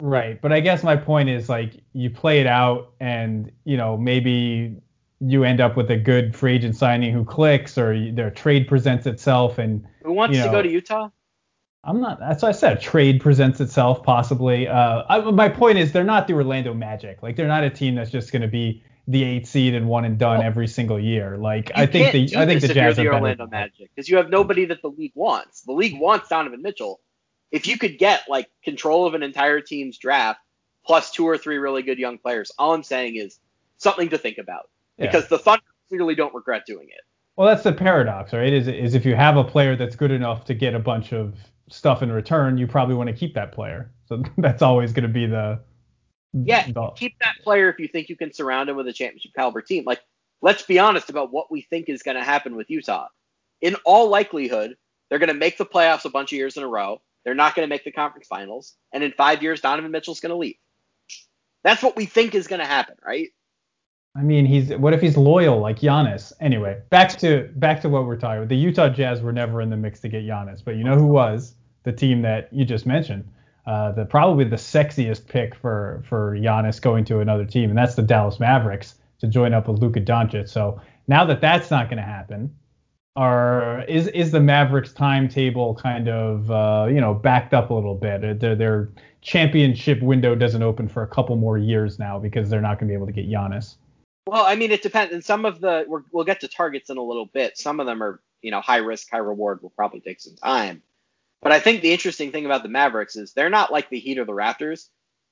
Right, 0.00 0.40
but 0.40 0.50
I 0.50 0.60
guess 0.60 0.82
my 0.82 0.96
point 0.96 1.28
is 1.28 1.48
like 1.48 1.74
you 1.92 2.08
play 2.08 2.40
it 2.40 2.46
out, 2.46 2.94
and 3.00 3.52
you 3.64 3.76
know 3.76 3.98
maybe 3.98 4.76
you 5.20 5.44
end 5.44 5.60
up 5.60 5.76
with 5.76 5.90
a 5.90 5.96
good 5.96 6.34
free 6.34 6.54
agent 6.54 6.74
signing 6.74 7.12
who 7.12 7.24
clicks, 7.24 7.76
or 7.76 8.12
their 8.12 8.30
trade 8.30 8.66
presents 8.66 9.06
itself, 9.06 9.58
and 9.58 9.84
who 10.04 10.12
wants 10.12 10.36
you 10.36 10.40
know, 10.40 10.46
to 10.46 10.52
go 10.52 10.62
to 10.62 10.70
Utah? 10.70 11.10
I'm 11.84 12.00
not. 12.00 12.18
That's 12.18 12.42
what 12.42 12.48
I 12.48 12.52
said. 12.52 12.80
Trade 12.80 13.20
presents 13.20 13.60
itself 13.60 14.02
possibly. 14.02 14.68
Uh, 14.68 15.04
I, 15.08 15.20
my 15.30 15.48
point 15.48 15.78
is 15.78 15.92
they're 15.92 16.04
not 16.04 16.26
the 16.26 16.34
Orlando 16.34 16.74
Magic. 16.74 17.22
Like 17.22 17.36
they're 17.36 17.48
not 17.48 17.64
a 17.64 17.70
team 17.70 17.94
that's 17.94 18.10
just 18.10 18.32
going 18.32 18.42
to 18.42 18.48
be 18.48 18.82
the 19.06 19.24
eight 19.24 19.46
seed 19.46 19.74
and 19.74 19.88
one 19.88 20.04
and 20.04 20.18
done 20.18 20.38
well, 20.38 20.46
every 20.46 20.68
single 20.68 21.00
year. 21.00 21.38
Like 21.38 21.72
I 21.74 21.86
think 21.86 22.12
the 22.12 22.36
I 22.36 22.46
think 22.46 22.60
the 22.60 22.68
Jazz 22.68 22.96
the 22.96 23.06
are 23.06 23.14
Orlando 23.14 23.46
better. 23.46 23.70
Magic 23.70 23.90
because 23.94 24.08
you 24.08 24.18
have 24.18 24.28
nobody 24.28 24.66
that 24.66 24.82
the 24.82 24.90
league 24.90 25.12
wants. 25.14 25.62
The 25.62 25.72
league 25.72 25.98
wants 25.98 26.28
Donovan 26.28 26.62
Mitchell. 26.62 27.00
If 27.50 27.66
you 27.66 27.78
could 27.78 27.98
get 27.98 28.22
like 28.28 28.50
control 28.62 29.06
of 29.06 29.14
an 29.14 29.22
entire 29.22 29.60
team's 29.60 29.96
draft 29.96 30.40
plus 30.84 31.10
two 31.10 31.26
or 31.26 31.38
three 31.38 31.56
really 31.56 31.82
good 31.82 31.98
young 31.98 32.18
players, 32.18 32.52
all 32.58 32.74
I'm 32.74 32.82
saying 32.82 33.16
is 33.16 33.38
something 33.78 34.10
to 34.10 34.18
think 34.18 34.36
about 34.36 34.68
yeah. 34.98 35.06
because 35.06 35.28
the 35.28 35.38
Thunder 35.38 35.64
clearly 35.88 36.14
don't 36.14 36.34
regret 36.34 36.66
doing 36.66 36.88
it. 36.88 37.00
Well, 37.36 37.48
that's 37.48 37.62
the 37.62 37.72
paradox, 37.72 38.34
right? 38.34 38.52
Is 38.52 38.68
is 38.68 38.94
if 38.94 39.06
you 39.06 39.14
have 39.14 39.38
a 39.38 39.44
player 39.44 39.74
that's 39.74 39.96
good 39.96 40.10
enough 40.10 40.44
to 40.46 40.54
get 40.54 40.74
a 40.74 40.78
bunch 40.78 41.14
of 41.14 41.34
stuff 41.70 42.02
in 42.02 42.10
return, 42.10 42.58
you 42.58 42.66
probably 42.66 42.94
want 42.94 43.08
to 43.08 43.16
keep 43.16 43.34
that 43.34 43.52
player. 43.52 43.90
So 44.06 44.22
that's 44.38 44.62
always 44.62 44.92
going 44.92 45.02
to 45.02 45.08
be 45.08 45.26
the 45.26 45.60
yeah. 46.32 46.66
The, 46.70 46.90
keep 46.96 47.18
that 47.20 47.36
player 47.42 47.68
if 47.70 47.78
you 47.78 47.88
think 47.88 48.08
you 48.08 48.16
can 48.16 48.32
surround 48.32 48.68
him 48.68 48.76
with 48.76 48.86
a 48.86 48.92
championship 48.92 49.32
caliber 49.34 49.62
team. 49.62 49.84
Like, 49.84 50.00
let's 50.42 50.62
be 50.62 50.78
honest 50.78 51.10
about 51.10 51.32
what 51.32 51.50
we 51.50 51.62
think 51.62 51.88
is 51.88 52.02
going 52.02 52.16
to 52.16 52.24
happen 52.24 52.56
with 52.56 52.70
Utah. 52.70 53.08
In 53.60 53.76
all 53.84 54.08
likelihood, 54.08 54.76
they're 55.08 55.18
going 55.18 55.28
to 55.28 55.34
make 55.34 55.58
the 55.58 55.66
playoffs 55.66 56.04
a 56.04 56.10
bunch 56.10 56.32
of 56.32 56.36
years 56.36 56.56
in 56.56 56.62
a 56.62 56.68
row. 56.68 57.00
They're 57.24 57.34
not 57.34 57.54
going 57.54 57.66
to 57.66 57.72
make 57.72 57.84
the 57.84 57.92
conference 57.92 58.26
finals, 58.26 58.74
and 58.92 59.02
in 59.02 59.12
five 59.12 59.42
years, 59.42 59.60
Donovan 59.60 59.90
Mitchell's 59.90 60.20
going 60.20 60.30
to 60.30 60.36
leave. 60.36 60.56
That's 61.64 61.82
what 61.82 61.96
we 61.96 62.06
think 62.06 62.34
is 62.34 62.46
going 62.46 62.60
to 62.60 62.66
happen, 62.66 62.96
right? 63.04 63.30
I 64.16 64.22
mean, 64.22 64.46
he's 64.46 64.70
what 64.74 64.94
if 64.94 65.00
he's 65.00 65.16
loyal 65.16 65.60
like 65.60 65.78
Giannis? 65.78 66.32
Anyway, 66.40 66.80
back 66.90 67.10
to 67.18 67.50
back 67.56 67.80
to 67.82 67.88
what 67.88 68.06
we're 68.06 68.16
talking 68.16 68.38
about. 68.38 68.48
The 68.48 68.56
Utah 68.56 68.88
Jazz 68.88 69.20
were 69.20 69.32
never 69.32 69.60
in 69.60 69.70
the 69.70 69.76
mix 69.76 70.00
to 70.00 70.08
get 70.08 70.24
Giannis, 70.24 70.64
but 70.64 70.76
you 70.76 70.84
know 70.84 70.96
who 70.96 71.06
was? 71.06 71.54
The 71.84 71.92
team 71.92 72.22
that 72.22 72.52
you 72.52 72.64
just 72.64 72.86
mentioned. 72.86 73.28
Uh, 73.66 73.92
the 73.92 74.04
probably 74.04 74.44
the 74.44 74.56
sexiest 74.56 75.26
pick 75.26 75.54
for 75.54 76.02
for 76.08 76.36
Giannis 76.36 76.80
going 76.80 77.04
to 77.06 77.20
another 77.20 77.44
team, 77.44 77.68
and 77.68 77.78
that's 77.78 77.94
the 77.94 78.02
Dallas 78.02 78.40
Mavericks 78.40 78.94
to 79.20 79.26
join 79.26 79.52
up 79.52 79.68
with 79.68 79.80
Luka 79.80 80.00
Doncic. 80.00 80.48
So 80.48 80.80
now 81.06 81.24
that 81.26 81.40
that's 81.40 81.70
not 81.70 81.88
going 81.90 81.98
to 81.98 82.02
happen, 82.02 82.54
are 83.16 83.82
is 83.84 84.06
is 84.08 84.30
the 84.30 84.40
Mavericks 84.40 84.92
timetable 84.92 85.74
kind 85.74 86.08
of 86.08 86.50
uh, 86.50 86.86
you 86.88 87.00
know 87.00 87.12
backed 87.12 87.52
up 87.52 87.70
a 87.70 87.74
little 87.74 87.94
bit? 87.94 88.40
Their, 88.40 88.54
their 88.54 88.90
championship 89.20 90.00
window 90.00 90.34
doesn't 90.34 90.62
open 90.62 90.88
for 90.88 91.02
a 91.02 91.08
couple 91.08 91.36
more 91.36 91.58
years 91.58 91.98
now 91.98 92.18
because 92.18 92.48
they're 92.48 92.60
not 92.60 92.78
going 92.78 92.88
to 92.88 92.92
be 92.92 92.94
able 92.94 93.06
to 93.06 93.12
get 93.12 93.28
Giannis. 93.28 93.76
Well, 94.26 94.44
I 94.44 94.54
mean, 94.54 94.70
it 94.70 94.82
depends. 94.82 95.12
And 95.12 95.24
some 95.24 95.44
of 95.44 95.60
the 95.60 95.84
we 95.88 96.00
will 96.12 96.24
get 96.24 96.40
to 96.40 96.48
targets 96.48 96.90
in 96.90 96.96
a 96.96 97.02
little 97.02 97.26
bit. 97.26 97.58
Some 97.58 97.80
of 97.80 97.86
them 97.86 98.02
are, 98.02 98.20
you 98.40 98.50
know, 98.50 98.60
high 98.60 98.76
risk, 98.76 99.10
high 99.10 99.18
reward. 99.18 99.62
Will 99.62 99.70
probably 99.70 100.00
take 100.00 100.20
some 100.20 100.36
time. 100.36 100.82
But 101.42 101.52
I 101.52 101.60
think 101.60 101.82
the 101.82 101.92
interesting 101.92 102.32
thing 102.32 102.46
about 102.46 102.62
the 102.64 102.68
Mavericks 102.68 103.16
is 103.16 103.32
they're 103.32 103.50
not 103.50 103.72
like 103.72 103.90
the 103.90 104.00
Heat 104.00 104.18
or 104.18 104.24
the 104.24 104.32
Raptors. 104.32 104.88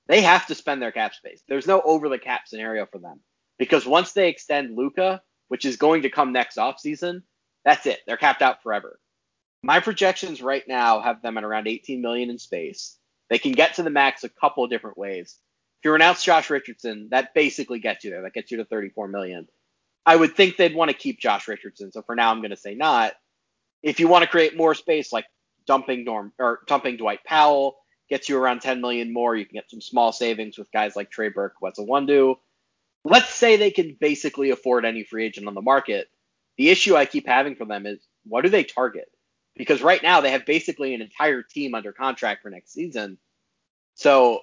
They 0.09 0.22
have 0.22 0.46
to 0.48 0.54
spend 0.54 0.82
their 0.82 0.92
cap 0.92 1.14
space. 1.14 1.42
There's 1.48 1.66
no 1.66 1.82
over 1.82 2.09
the 2.09 2.18
cap 2.18 2.42
scenario 2.46 2.86
for 2.86 2.98
them 2.98 3.20
because 3.59 3.86
once 3.86 4.12
they 4.12 4.28
extend 4.28 4.76
Luka, 4.76 5.22
which 5.48 5.64
is 5.64 5.76
going 5.76 6.02
to 6.02 6.11
come 6.11 6.32
next 6.32 6.59
offseason, 6.59 7.22
that's 7.64 7.86
it. 7.86 8.00
They're 8.07 8.16
capped 8.18 8.42
out 8.42 8.62
forever. 8.62 9.00
My 9.62 9.80
projections 9.80 10.42
right 10.42 10.64
now 10.68 11.02
have 11.02 11.22
them 11.22 11.38
at 11.38 11.44
around 11.44 11.68
18 11.68 12.02
million 12.02 12.30
in 12.30 12.38
space. 12.38 12.98
They 13.30 13.38
can 13.38 13.52
get 13.52 13.74
to 13.76 13.84
the 13.84 13.90
max 13.90 14.24
a 14.24 14.30
couple 14.30 14.64
of 14.64 14.70
different 14.70 14.98
ways 14.98 15.38
If 15.80 15.86
you 15.86 15.92
renounce 15.92 16.24
Josh 16.24 16.50
Richardson, 16.50 17.09
that 17.12 17.34
basically 17.34 17.80
gets 17.80 18.04
you 18.04 18.11
there. 18.12 18.22
That 18.22 18.34
gets 18.34 18.52
you 18.52 18.59
to 18.59 18.66
34 18.66 19.09
million. 19.09 19.48
I 20.07 20.16
would 20.16 20.36
think 20.36 20.57
they'd 20.57 20.74
want 20.74 20.90
to 20.90 20.96
keep 20.96 21.20
Josh 21.20 21.48
Richardson. 21.48 21.92
So 21.92 22.02
for 22.02 22.16
now, 22.16 22.30
I'm 22.32 22.40
going 22.40 22.50
to 22.50 22.57
say 22.57 22.74
not. 22.74 23.14
If 23.82 24.00
you 24.00 24.09
want 24.09 24.24
to 24.24 24.30
create 24.30 24.57
more 24.57 24.74
space, 24.74 25.12
like 25.12 25.26
dumping 25.66 26.04
Norm 26.04 26.32
or 26.38 26.60
dumping 26.66 26.96
Dwight 26.96 27.24
Powell, 27.24 27.76
gets 28.08 28.28
you 28.28 28.38
around 28.38 28.60
10 28.60 28.80
million 28.80 29.12
more. 29.12 29.34
You 29.34 29.44
can 29.44 29.54
get 29.54 29.70
some 29.70 29.80
small 29.80 30.12
savings 30.12 30.58
with 30.58 30.70
guys 30.72 30.96
like 30.96 31.10
Trey 31.10 31.28
Burke, 31.28 31.54
a 31.62 31.70
Wondu. 31.82 32.36
let's 33.04 33.34
say 33.34 33.56
they 33.56 33.70
can 33.70 33.96
basically 34.00 34.50
afford 34.50 34.84
any 34.84 35.04
free 35.04 35.24
agent 35.24 35.46
on 35.46 35.54
the 35.54 35.62
market. 35.62 36.08
The 36.56 36.70
issue 36.70 36.96
I 36.96 37.04
keep 37.04 37.26
having 37.26 37.56
for 37.56 37.64
them 37.64 37.86
is 37.86 37.98
what 38.24 38.42
do 38.42 38.48
they 38.48 38.64
target? 38.64 39.10
Because 39.56 39.82
right 39.82 40.02
now 40.02 40.20
they 40.20 40.30
have 40.30 40.46
basically 40.46 40.94
an 40.94 41.02
entire 41.02 41.42
team 41.42 41.74
under 41.74 41.92
contract 41.92 42.42
for 42.42 42.50
next 42.50 42.72
season. 42.72 43.18
So, 43.94 44.40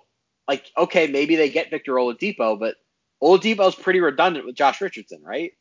like, 0.47 0.65
okay, 0.78 1.07
maybe 1.07 1.36
they 1.36 1.49
get 1.49 1.69
Victor 1.69 1.93
Oladipo, 1.93 2.59
but 2.59 2.76
Oladipo's 3.21 3.76
pretty 3.76 3.99
redundant 3.99 4.45
with 4.45 4.55
Josh 4.55 4.82
Richardson, 4.82 5.21
right? 5.24 5.53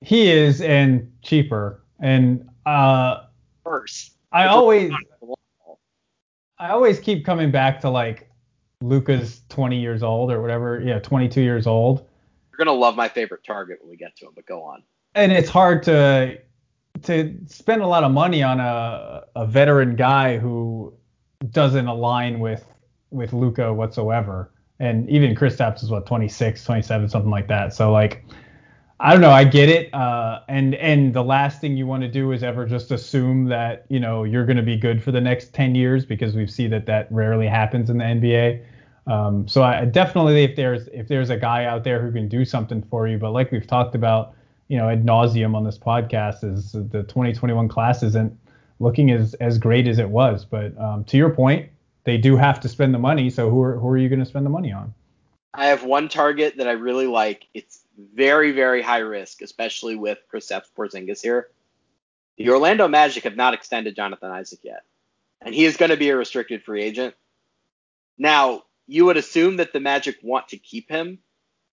He 0.00 0.30
is, 0.30 0.60
and 0.60 1.12
cheaper. 1.22 1.82
And 1.98 2.48
uh, 2.66 3.22
first, 3.64 4.13
I 4.34 4.48
always, 4.48 4.92
I 6.58 6.68
always 6.70 6.98
keep 6.98 7.24
coming 7.24 7.50
back 7.50 7.80
to 7.82 7.90
like 7.90 8.28
Luka's 8.82 9.42
20 9.48 9.80
years 9.80 10.02
old 10.02 10.32
or 10.32 10.42
whatever, 10.42 10.82
yeah, 10.84 10.98
22 10.98 11.40
years 11.40 11.66
old. 11.66 12.06
You're 12.50 12.64
gonna 12.64 12.76
love 12.76 12.96
my 12.96 13.08
favorite 13.08 13.44
target 13.44 13.78
when 13.80 13.90
we 13.90 13.96
get 13.96 14.16
to 14.16 14.26
him, 14.26 14.32
but 14.34 14.44
go 14.46 14.62
on. 14.62 14.82
And 15.14 15.32
it's 15.32 15.48
hard 15.48 15.82
to 15.84 16.38
to 17.02 17.36
spend 17.46 17.82
a 17.82 17.86
lot 17.86 18.04
of 18.04 18.12
money 18.12 18.42
on 18.42 18.60
a 18.60 19.22
a 19.36 19.46
veteran 19.46 19.94
guy 19.96 20.38
who 20.38 20.92
doesn't 21.50 21.86
align 21.86 22.40
with 22.40 22.64
with 23.10 23.32
Luka 23.32 23.72
whatsoever. 23.72 24.52
And 24.80 25.08
even 25.08 25.36
Kristaps 25.36 25.84
is 25.84 25.90
what 25.90 26.06
26, 26.06 26.64
27, 26.64 27.08
something 27.08 27.30
like 27.30 27.46
that. 27.46 27.72
So 27.72 27.92
like 27.92 28.24
I 29.00 29.12
don't 29.12 29.20
know. 29.20 29.30
I 29.30 29.44
get 29.44 29.68
it. 29.68 29.92
Uh, 29.92 30.40
and 30.48 30.74
and 30.76 31.12
the 31.12 31.22
last 31.22 31.60
thing 31.60 31.76
you 31.76 31.86
want 31.86 32.02
to 32.02 32.08
do 32.08 32.32
is 32.32 32.42
ever 32.42 32.64
just 32.64 32.92
assume 32.92 33.46
that 33.46 33.86
you 33.88 33.98
know 33.98 34.24
you're 34.24 34.46
going 34.46 34.56
to 34.56 34.62
be 34.62 34.76
good 34.76 35.02
for 35.02 35.10
the 35.10 35.20
next 35.20 35.52
10 35.52 35.74
years 35.74 36.04
because 36.04 36.34
we 36.34 36.46
see 36.46 36.68
that 36.68 36.86
that 36.86 37.10
rarely 37.10 37.46
happens 37.46 37.90
in 37.90 37.98
the 37.98 38.04
NBA. 38.04 38.64
Um, 39.06 39.46
so 39.46 39.62
I 39.62 39.84
definitely, 39.84 40.44
if 40.44 40.56
there's 40.56 40.88
if 40.88 41.08
there's 41.08 41.30
a 41.30 41.36
guy 41.36 41.64
out 41.64 41.84
there 41.84 42.00
who 42.00 42.12
can 42.12 42.28
do 42.28 42.44
something 42.44 42.82
for 42.82 43.06
you, 43.08 43.18
but 43.18 43.32
like 43.32 43.50
we've 43.52 43.66
talked 43.66 43.94
about, 43.94 44.34
you 44.68 44.78
know, 44.78 44.88
ad 44.88 45.04
nauseum 45.04 45.54
on 45.54 45.64
this 45.64 45.78
podcast, 45.78 46.44
is 46.44 46.72
the 46.72 47.02
2021 47.02 47.68
class 47.68 48.02
isn't 48.02 48.32
looking 48.80 49.10
as 49.10 49.34
as 49.34 49.58
great 49.58 49.88
as 49.88 49.98
it 49.98 50.08
was. 50.08 50.44
But 50.44 50.78
um, 50.78 51.04
to 51.04 51.16
your 51.16 51.30
point, 51.30 51.68
they 52.04 52.16
do 52.16 52.36
have 52.36 52.60
to 52.60 52.68
spend 52.68 52.94
the 52.94 52.98
money. 52.98 53.28
So 53.28 53.50
who 53.50 53.60
are 53.60 53.78
who 53.78 53.88
are 53.88 53.98
you 53.98 54.08
going 54.08 54.20
to 54.20 54.26
spend 54.26 54.46
the 54.46 54.50
money 54.50 54.72
on? 54.72 54.94
I 55.52 55.66
have 55.66 55.84
one 55.84 56.08
target 56.08 56.56
that 56.56 56.66
I 56.66 56.72
really 56.72 57.06
like. 57.06 57.46
It's 57.52 57.83
very 57.96 58.52
very 58.52 58.82
high 58.82 58.98
risk, 58.98 59.42
especially 59.42 59.96
with 59.96 60.18
Kristaps 60.32 60.70
Porzingis 60.76 61.22
here. 61.22 61.48
The 62.36 62.50
Orlando 62.50 62.88
Magic 62.88 63.24
have 63.24 63.36
not 63.36 63.54
extended 63.54 63.94
Jonathan 63.94 64.30
Isaac 64.30 64.60
yet, 64.62 64.82
and 65.40 65.54
he 65.54 65.64
is 65.64 65.76
going 65.76 65.90
to 65.90 65.96
be 65.96 66.10
a 66.10 66.16
restricted 66.16 66.64
free 66.64 66.82
agent. 66.82 67.14
Now, 68.18 68.62
you 68.86 69.04
would 69.06 69.16
assume 69.16 69.56
that 69.56 69.72
the 69.72 69.80
Magic 69.80 70.16
want 70.22 70.48
to 70.48 70.56
keep 70.56 70.88
him. 70.88 71.18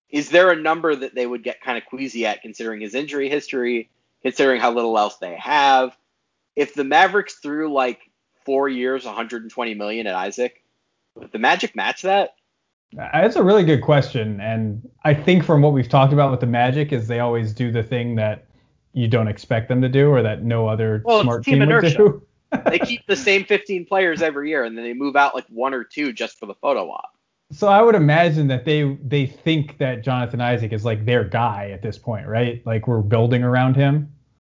Is 0.09 0.30
there 0.30 0.51
a 0.51 0.55
number 0.55 0.95
that 0.95 1.15
they 1.15 1.26
would 1.26 1.43
get 1.43 1.61
kind 1.61 1.78
of 1.78 1.86
queasy 1.86 2.26
at 2.26 2.41
considering 2.41 2.82
his 2.82 2.95
injury 2.95 3.30
history, 3.30 3.89
considering 4.22 4.59
how 4.59 4.72
little 4.72 4.97
else 4.97 5.17
they 5.17 5.36
have? 5.36 5.95
If 6.55 6.74
the 6.74 6.84
Mavericks 6.84 7.36
threw 7.36 7.72
like 7.72 7.99
four 8.45 8.67
years, 8.67 9.05
120 9.05 9.74
million 9.74 10.07
at 10.07 10.15
Isaac, 10.15 10.63
would 11.15 11.32
the 11.32 11.39
Magic 11.39 11.76
match 11.76 12.03
that? 12.03 12.36
Uh, 12.99 13.07
That's 13.13 13.35
a 13.35 13.43
really 13.43 13.63
good 13.63 13.81
question, 13.81 14.39
and 14.41 14.87
I 15.03 15.13
think 15.13 15.43
from 15.43 15.61
what 15.61 15.73
we've 15.73 15.89
talked 15.89 16.13
about 16.13 16.31
with 16.31 16.41
the 16.41 16.47
Magic 16.47 16.91
is 16.91 17.07
they 17.07 17.19
always 17.19 17.53
do 17.53 17.71
the 17.71 17.83
thing 17.83 18.15
that 18.15 18.45
you 18.93 19.07
don't 19.07 19.27
expect 19.27 19.69
them 19.69 19.81
to 19.81 19.89
do 19.89 20.09
or 20.09 20.21
that 20.21 20.43
no 20.43 20.67
other 20.67 21.01
well, 21.05 21.21
smart 21.21 21.45
team, 21.45 21.59
team 21.59 21.69
would 21.69 21.81
do 21.81 22.21
they 22.65 22.79
keep 22.79 23.05
the 23.07 23.15
same 23.15 23.45
15 23.45 23.85
players 23.85 24.21
every 24.21 24.49
year, 24.49 24.63
and 24.63 24.77
then 24.77 24.83
they 24.83 24.93
move 24.93 25.15
out 25.15 25.33
like 25.33 25.45
one 25.47 25.73
or 25.73 25.83
two 25.83 26.11
just 26.11 26.37
for 26.37 26.45
the 26.45 26.55
photo 26.55 26.89
op. 26.89 27.11
So 27.51 27.67
I 27.67 27.81
would 27.81 27.95
imagine 27.95 28.47
that 28.47 28.65
they 28.65 28.97
they 29.03 29.25
think 29.25 29.77
that 29.77 30.03
Jonathan 30.03 30.41
Isaac 30.41 30.71
is 30.71 30.85
like 30.85 31.05
their 31.05 31.23
guy 31.23 31.71
at 31.71 31.81
this 31.81 31.97
point, 31.97 32.27
right? 32.27 32.61
Like 32.65 32.87
we're 32.87 33.01
building 33.01 33.43
around 33.43 33.75
him. 33.75 34.13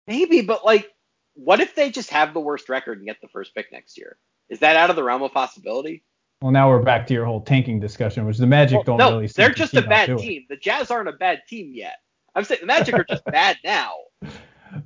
Maybe, 0.06 0.42
but 0.42 0.64
like, 0.64 0.90
what 1.34 1.60
if 1.60 1.74
they 1.74 1.90
just 1.90 2.10
have 2.10 2.34
the 2.34 2.40
worst 2.40 2.68
record 2.68 2.98
and 2.98 3.06
get 3.06 3.20
the 3.20 3.28
first 3.28 3.54
pick 3.54 3.72
next 3.72 3.96
year? 3.96 4.18
Is 4.48 4.58
that 4.60 4.76
out 4.76 4.90
of 4.90 4.96
the 4.96 5.02
realm 5.02 5.22
of 5.22 5.32
possibility? 5.32 6.02
Well, 6.43 6.53
now 6.53 6.68
we're 6.68 6.82
back 6.82 7.07
to 7.07 7.14
your 7.14 7.24
whole 7.24 7.40
tanking 7.40 7.80
discussion, 7.80 8.26
which 8.26 8.36
the 8.36 8.47
Magic 8.47 8.78
well, 8.78 8.84
don't 8.84 8.99
no, 8.99 9.11
really. 9.12 9.28
They're 9.28 9.51
just 9.51 9.74
a 9.74 9.82
bad 9.82 10.18
team. 10.18 10.45
The 10.49 10.57
Jazz 10.57 10.90
aren't 10.90 11.09
a 11.09 11.12
bad 11.12 11.43
team 11.49 11.72
yet. 11.72 11.97
I'm 12.34 12.45
saying 12.45 12.61
the 12.61 12.66
Magic 12.66 12.95
are 12.95 13.05
just 13.05 13.24
bad 13.26 13.59
now 13.64 13.95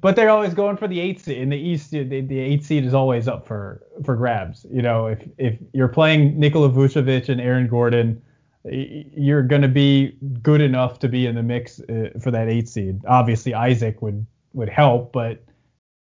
but 0.00 0.16
they're 0.16 0.30
always 0.30 0.54
going 0.54 0.76
for 0.76 0.88
the 0.88 1.00
eight 1.00 1.20
seed. 1.20 1.38
In 1.38 1.48
the 1.48 1.56
East, 1.56 1.90
the, 1.90 2.04
the 2.04 2.38
eight 2.38 2.64
seed 2.64 2.84
is 2.84 2.94
always 2.94 3.28
up 3.28 3.46
for 3.46 3.82
for 4.04 4.16
grabs. 4.16 4.66
You 4.70 4.82
know, 4.82 5.06
if 5.06 5.22
if 5.38 5.58
you're 5.72 5.88
playing 5.88 6.38
Nikola 6.38 6.70
Vucevic 6.70 7.28
and 7.28 7.40
Aaron 7.40 7.68
Gordon, 7.68 8.20
you're 8.64 9.42
going 9.42 9.62
to 9.62 9.68
be 9.68 10.16
good 10.42 10.60
enough 10.60 10.98
to 11.00 11.08
be 11.08 11.26
in 11.26 11.34
the 11.34 11.42
mix 11.42 11.80
uh, 11.80 12.10
for 12.20 12.30
that 12.30 12.48
eight 12.48 12.68
seed. 12.68 13.00
Obviously, 13.06 13.54
Isaac 13.54 14.02
would 14.02 14.26
would 14.52 14.68
help, 14.68 15.12
but 15.12 15.44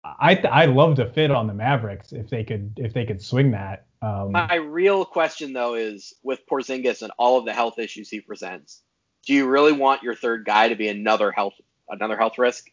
I 0.04 0.36
I 0.36 0.66
love 0.66 0.96
to 0.96 1.10
fit 1.10 1.32
on 1.32 1.48
the 1.48 1.54
Mavericks 1.54 2.12
if 2.12 2.30
they 2.30 2.44
could 2.44 2.74
if 2.78 2.94
they 2.94 3.06
could 3.06 3.22
swing 3.22 3.52
that. 3.52 3.86
Um, 4.02 4.34
My 4.34 4.56
real 4.56 5.06
question 5.06 5.54
though 5.54 5.76
is 5.76 6.14
with 6.24 6.46
Porzingis 6.46 7.02
and 7.02 7.12
all 7.18 7.40
of 7.40 7.46
the 7.46 7.54
health 7.54 7.80
issues 7.80 8.10
he 8.10 8.20
presents, 8.20 8.82
do 9.26 9.34
you 9.34 9.48
really 9.48 9.72
want 9.72 10.04
your 10.04 10.16
third 10.16 10.46
guy 10.46 10.68
to 10.70 10.76
be 10.76 10.90
another 10.90 11.32
health 11.32 11.54
another 11.90 12.18
health 12.18 12.38
risk? 12.38 12.70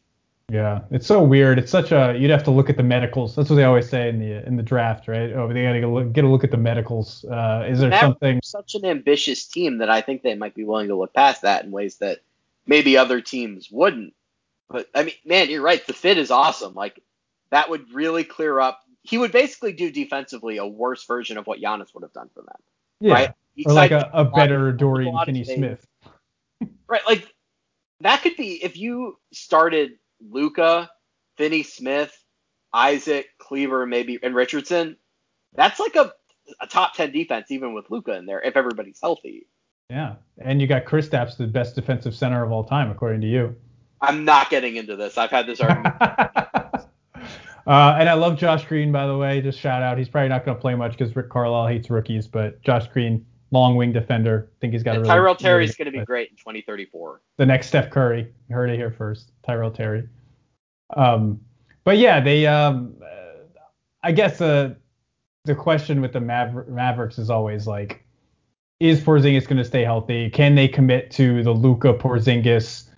Yeah, 0.50 0.80
it's 0.90 1.06
so 1.06 1.22
weird. 1.22 1.60
It's 1.60 1.70
such 1.70 1.92
a 1.92 2.16
you'd 2.18 2.32
have 2.32 2.42
to 2.44 2.50
look 2.50 2.68
at 2.68 2.76
the 2.76 2.82
medicals. 2.82 3.36
That's 3.36 3.48
what 3.48 3.56
they 3.56 3.64
always 3.64 3.88
say 3.88 4.08
in 4.08 4.18
the 4.18 4.44
in 4.44 4.56
the 4.56 4.64
draft, 4.64 5.06
right? 5.06 5.32
Oh, 5.32 5.46
they 5.46 5.62
got 5.62 5.72
to 5.74 5.86
look, 5.86 6.12
get 6.12 6.24
a 6.24 6.28
look 6.28 6.42
at 6.42 6.50
the 6.50 6.56
medicals. 6.56 7.24
Uh, 7.24 7.66
is 7.68 7.78
there 7.78 7.96
something? 8.00 8.40
Such 8.42 8.74
an 8.74 8.84
ambitious 8.84 9.46
team 9.46 9.78
that 9.78 9.88
I 9.88 10.00
think 10.00 10.22
they 10.22 10.34
might 10.34 10.56
be 10.56 10.64
willing 10.64 10.88
to 10.88 10.96
look 10.96 11.14
past 11.14 11.42
that 11.42 11.64
in 11.64 11.70
ways 11.70 11.98
that 11.98 12.18
maybe 12.66 12.96
other 12.96 13.20
teams 13.20 13.70
wouldn't. 13.70 14.14
But 14.68 14.88
I 14.92 15.04
mean, 15.04 15.14
man, 15.24 15.50
you're 15.50 15.62
right. 15.62 15.86
The 15.86 15.92
fit 15.92 16.18
is 16.18 16.32
awesome. 16.32 16.74
Like 16.74 17.00
that 17.50 17.70
would 17.70 17.92
really 17.92 18.24
clear 18.24 18.60
up. 18.60 18.80
He 19.02 19.18
would 19.18 19.32
basically 19.32 19.72
do 19.72 19.90
defensively 19.90 20.58
a 20.58 20.66
worse 20.66 21.04
version 21.04 21.38
of 21.38 21.46
what 21.46 21.60
Giannis 21.60 21.94
would 21.94 22.02
have 22.02 22.12
done 22.12 22.30
for 22.34 22.42
them. 22.42 22.56
Yeah, 23.00 23.12
right? 23.12 23.34
or 23.66 23.72
like 23.72 23.90
a, 23.90 24.10
a 24.12 24.24
better 24.24 24.72
Dorian 24.72 25.16
Finney-Smith. 25.24 25.86
right, 26.86 27.02
like 27.06 27.32
that 28.00 28.22
could 28.22 28.36
be 28.36 28.62
if 28.62 28.76
you 28.76 29.18
started 29.32 29.92
Luka, 30.30 30.90
Finney 31.36 31.62
Smith, 31.62 32.16
Isaac, 32.72 33.26
Kleber, 33.38 33.86
maybe 33.86 34.18
and 34.22 34.34
Richardson, 34.34 34.96
that's 35.54 35.80
like 35.80 35.96
a, 35.96 36.12
a 36.60 36.66
top 36.66 36.94
ten 36.94 37.12
defense 37.12 37.50
even 37.50 37.74
with 37.74 37.90
Luka 37.90 38.16
in 38.16 38.26
there 38.26 38.40
if 38.42 38.56
everybody's 38.56 39.00
healthy. 39.00 39.46
Yeah, 39.88 40.16
and 40.38 40.60
you 40.60 40.68
got 40.68 40.84
Chris 40.84 41.08
Kristaps, 41.08 41.36
the 41.36 41.46
best 41.46 41.74
defensive 41.74 42.14
center 42.14 42.44
of 42.44 42.52
all 42.52 42.64
time 42.64 42.90
according 42.90 43.22
to 43.22 43.26
you. 43.26 43.56
I'm 44.00 44.24
not 44.24 44.48
getting 44.50 44.76
into 44.76 44.96
this. 44.96 45.18
I've 45.18 45.30
had 45.30 45.46
this 45.46 45.60
argument. 45.60 45.94
uh, 47.66 47.96
and 47.98 48.08
I 48.08 48.14
love 48.14 48.38
Josh 48.38 48.66
Green, 48.66 48.92
by 48.92 49.06
the 49.06 49.16
way. 49.16 49.40
Just 49.40 49.58
shout 49.58 49.82
out. 49.82 49.98
He's 49.98 50.08
probably 50.08 50.28
not 50.28 50.44
going 50.44 50.56
to 50.56 50.60
play 50.60 50.74
much 50.74 50.92
because 50.92 51.14
Rick 51.14 51.28
Carlisle 51.28 51.68
hates 51.68 51.90
rookies, 51.90 52.26
but 52.26 52.60
Josh 52.62 52.88
Green, 52.88 53.24
long 53.50 53.76
wing 53.76 53.92
defender. 53.92 54.50
I 54.50 54.56
think 54.60 54.72
he's 54.72 54.82
got 54.82 54.96
and 54.96 54.98
a 54.98 55.00
really, 55.02 55.08
Tyrell 55.08 55.34
Terry's 55.34 55.78
really 55.78 55.90
going 55.90 55.94
to 55.94 56.00
be 56.00 56.06
great 56.06 56.30
in 56.30 56.36
2034. 56.36 57.20
The 57.36 57.46
next 57.46 57.68
Steph 57.68 57.90
Curry. 57.90 58.32
You 58.48 58.54
heard 58.54 58.70
it 58.70 58.76
here 58.76 58.90
first. 58.90 59.32
Tyrell 59.46 59.70
Terry. 59.70 60.08
Um, 60.96 61.40
but 61.84 61.98
yeah, 61.98 62.20
they. 62.20 62.46
Um, 62.46 62.94
I 64.02 64.12
guess 64.12 64.40
uh, 64.40 64.74
the 65.44 65.54
question 65.54 66.00
with 66.00 66.12
the 66.12 66.20
Maver- 66.20 66.68
Mavericks 66.68 67.18
is 67.18 67.30
always 67.30 67.66
like, 67.66 68.04
is 68.78 69.00
Porzingis 69.00 69.46
going 69.46 69.58
to 69.58 69.64
stay 69.64 69.84
healthy? 69.84 70.30
Can 70.30 70.54
they 70.54 70.68
commit 70.68 71.10
to 71.12 71.42
the 71.42 71.52
Luka 71.52 71.92
Porzingis 71.94 72.88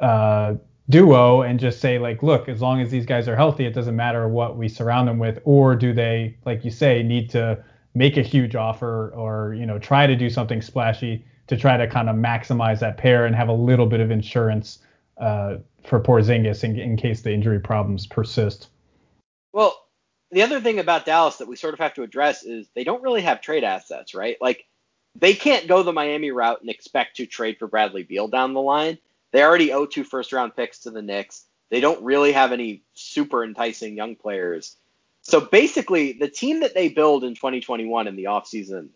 uh, 0.00 0.54
duo 0.90 1.42
and 1.42 1.58
just 1.58 1.80
say 1.80 1.98
like, 1.98 2.22
look, 2.22 2.48
as 2.48 2.60
long 2.60 2.80
as 2.80 2.90
these 2.90 3.06
guys 3.06 3.28
are 3.28 3.36
healthy, 3.36 3.64
it 3.64 3.74
doesn't 3.74 3.96
matter 3.96 4.28
what 4.28 4.56
we 4.56 4.68
surround 4.68 5.08
them 5.08 5.18
with, 5.18 5.40
or 5.44 5.74
do 5.74 5.92
they, 5.92 6.36
like 6.44 6.64
you 6.64 6.70
say, 6.70 7.02
need 7.02 7.30
to 7.30 7.62
make 7.94 8.16
a 8.16 8.22
huge 8.22 8.54
offer 8.54 9.10
or 9.14 9.54
you 9.54 9.66
know 9.66 9.78
try 9.78 10.06
to 10.06 10.14
do 10.14 10.30
something 10.30 10.62
splashy 10.62 11.24
to 11.48 11.56
try 11.56 11.76
to 11.76 11.86
kind 11.88 12.08
of 12.08 12.14
maximize 12.14 12.78
that 12.78 12.96
pair 12.96 13.26
and 13.26 13.34
have 13.34 13.48
a 13.48 13.52
little 13.52 13.86
bit 13.86 14.00
of 14.00 14.10
insurance 14.10 14.78
uh, 15.18 15.56
for 15.82 16.00
Porzingis 16.00 16.62
in, 16.62 16.78
in 16.78 16.96
case 16.96 17.22
the 17.22 17.32
injury 17.32 17.58
problems 17.58 18.06
persist. 18.06 18.68
Well, 19.52 19.76
the 20.30 20.42
other 20.42 20.60
thing 20.60 20.78
about 20.78 21.06
Dallas 21.06 21.38
that 21.38 21.48
we 21.48 21.56
sort 21.56 21.74
of 21.74 21.80
have 21.80 21.94
to 21.94 22.02
address 22.02 22.44
is 22.44 22.68
they 22.74 22.84
don't 22.84 23.02
really 23.02 23.22
have 23.22 23.40
trade 23.40 23.64
assets, 23.64 24.14
right? 24.14 24.36
Like 24.40 24.64
they 25.16 25.34
can't 25.34 25.66
go 25.66 25.82
the 25.82 25.92
Miami 25.92 26.30
route 26.30 26.60
and 26.60 26.70
expect 26.70 27.16
to 27.16 27.26
trade 27.26 27.58
for 27.58 27.66
Bradley 27.66 28.04
Beal 28.04 28.28
down 28.28 28.54
the 28.54 28.60
line. 28.60 28.98
They 29.32 29.42
already 29.42 29.72
owe 29.72 29.86
two 29.86 30.04
first 30.04 30.32
round 30.32 30.56
picks 30.56 30.80
to 30.80 30.90
the 30.90 31.02
Knicks. 31.02 31.44
They 31.70 31.80
don't 31.80 32.02
really 32.02 32.32
have 32.32 32.52
any 32.52 32.82
super 32.94 33.44
enticing 33.44 33.96
young 33.96 34.16
players. 34.16 34.76
So 35.22 35.40
basically, 35.40 36.12
the 36.12 36.28
team 36.28 36.60
that 36.60 36.74
they 36.74 36.88
build 36.88 37.24
in 37.24 37.34
2021 37.34 38.08
in 38.08 38.16
the 38.16 38.24
offseason 38.24 38.88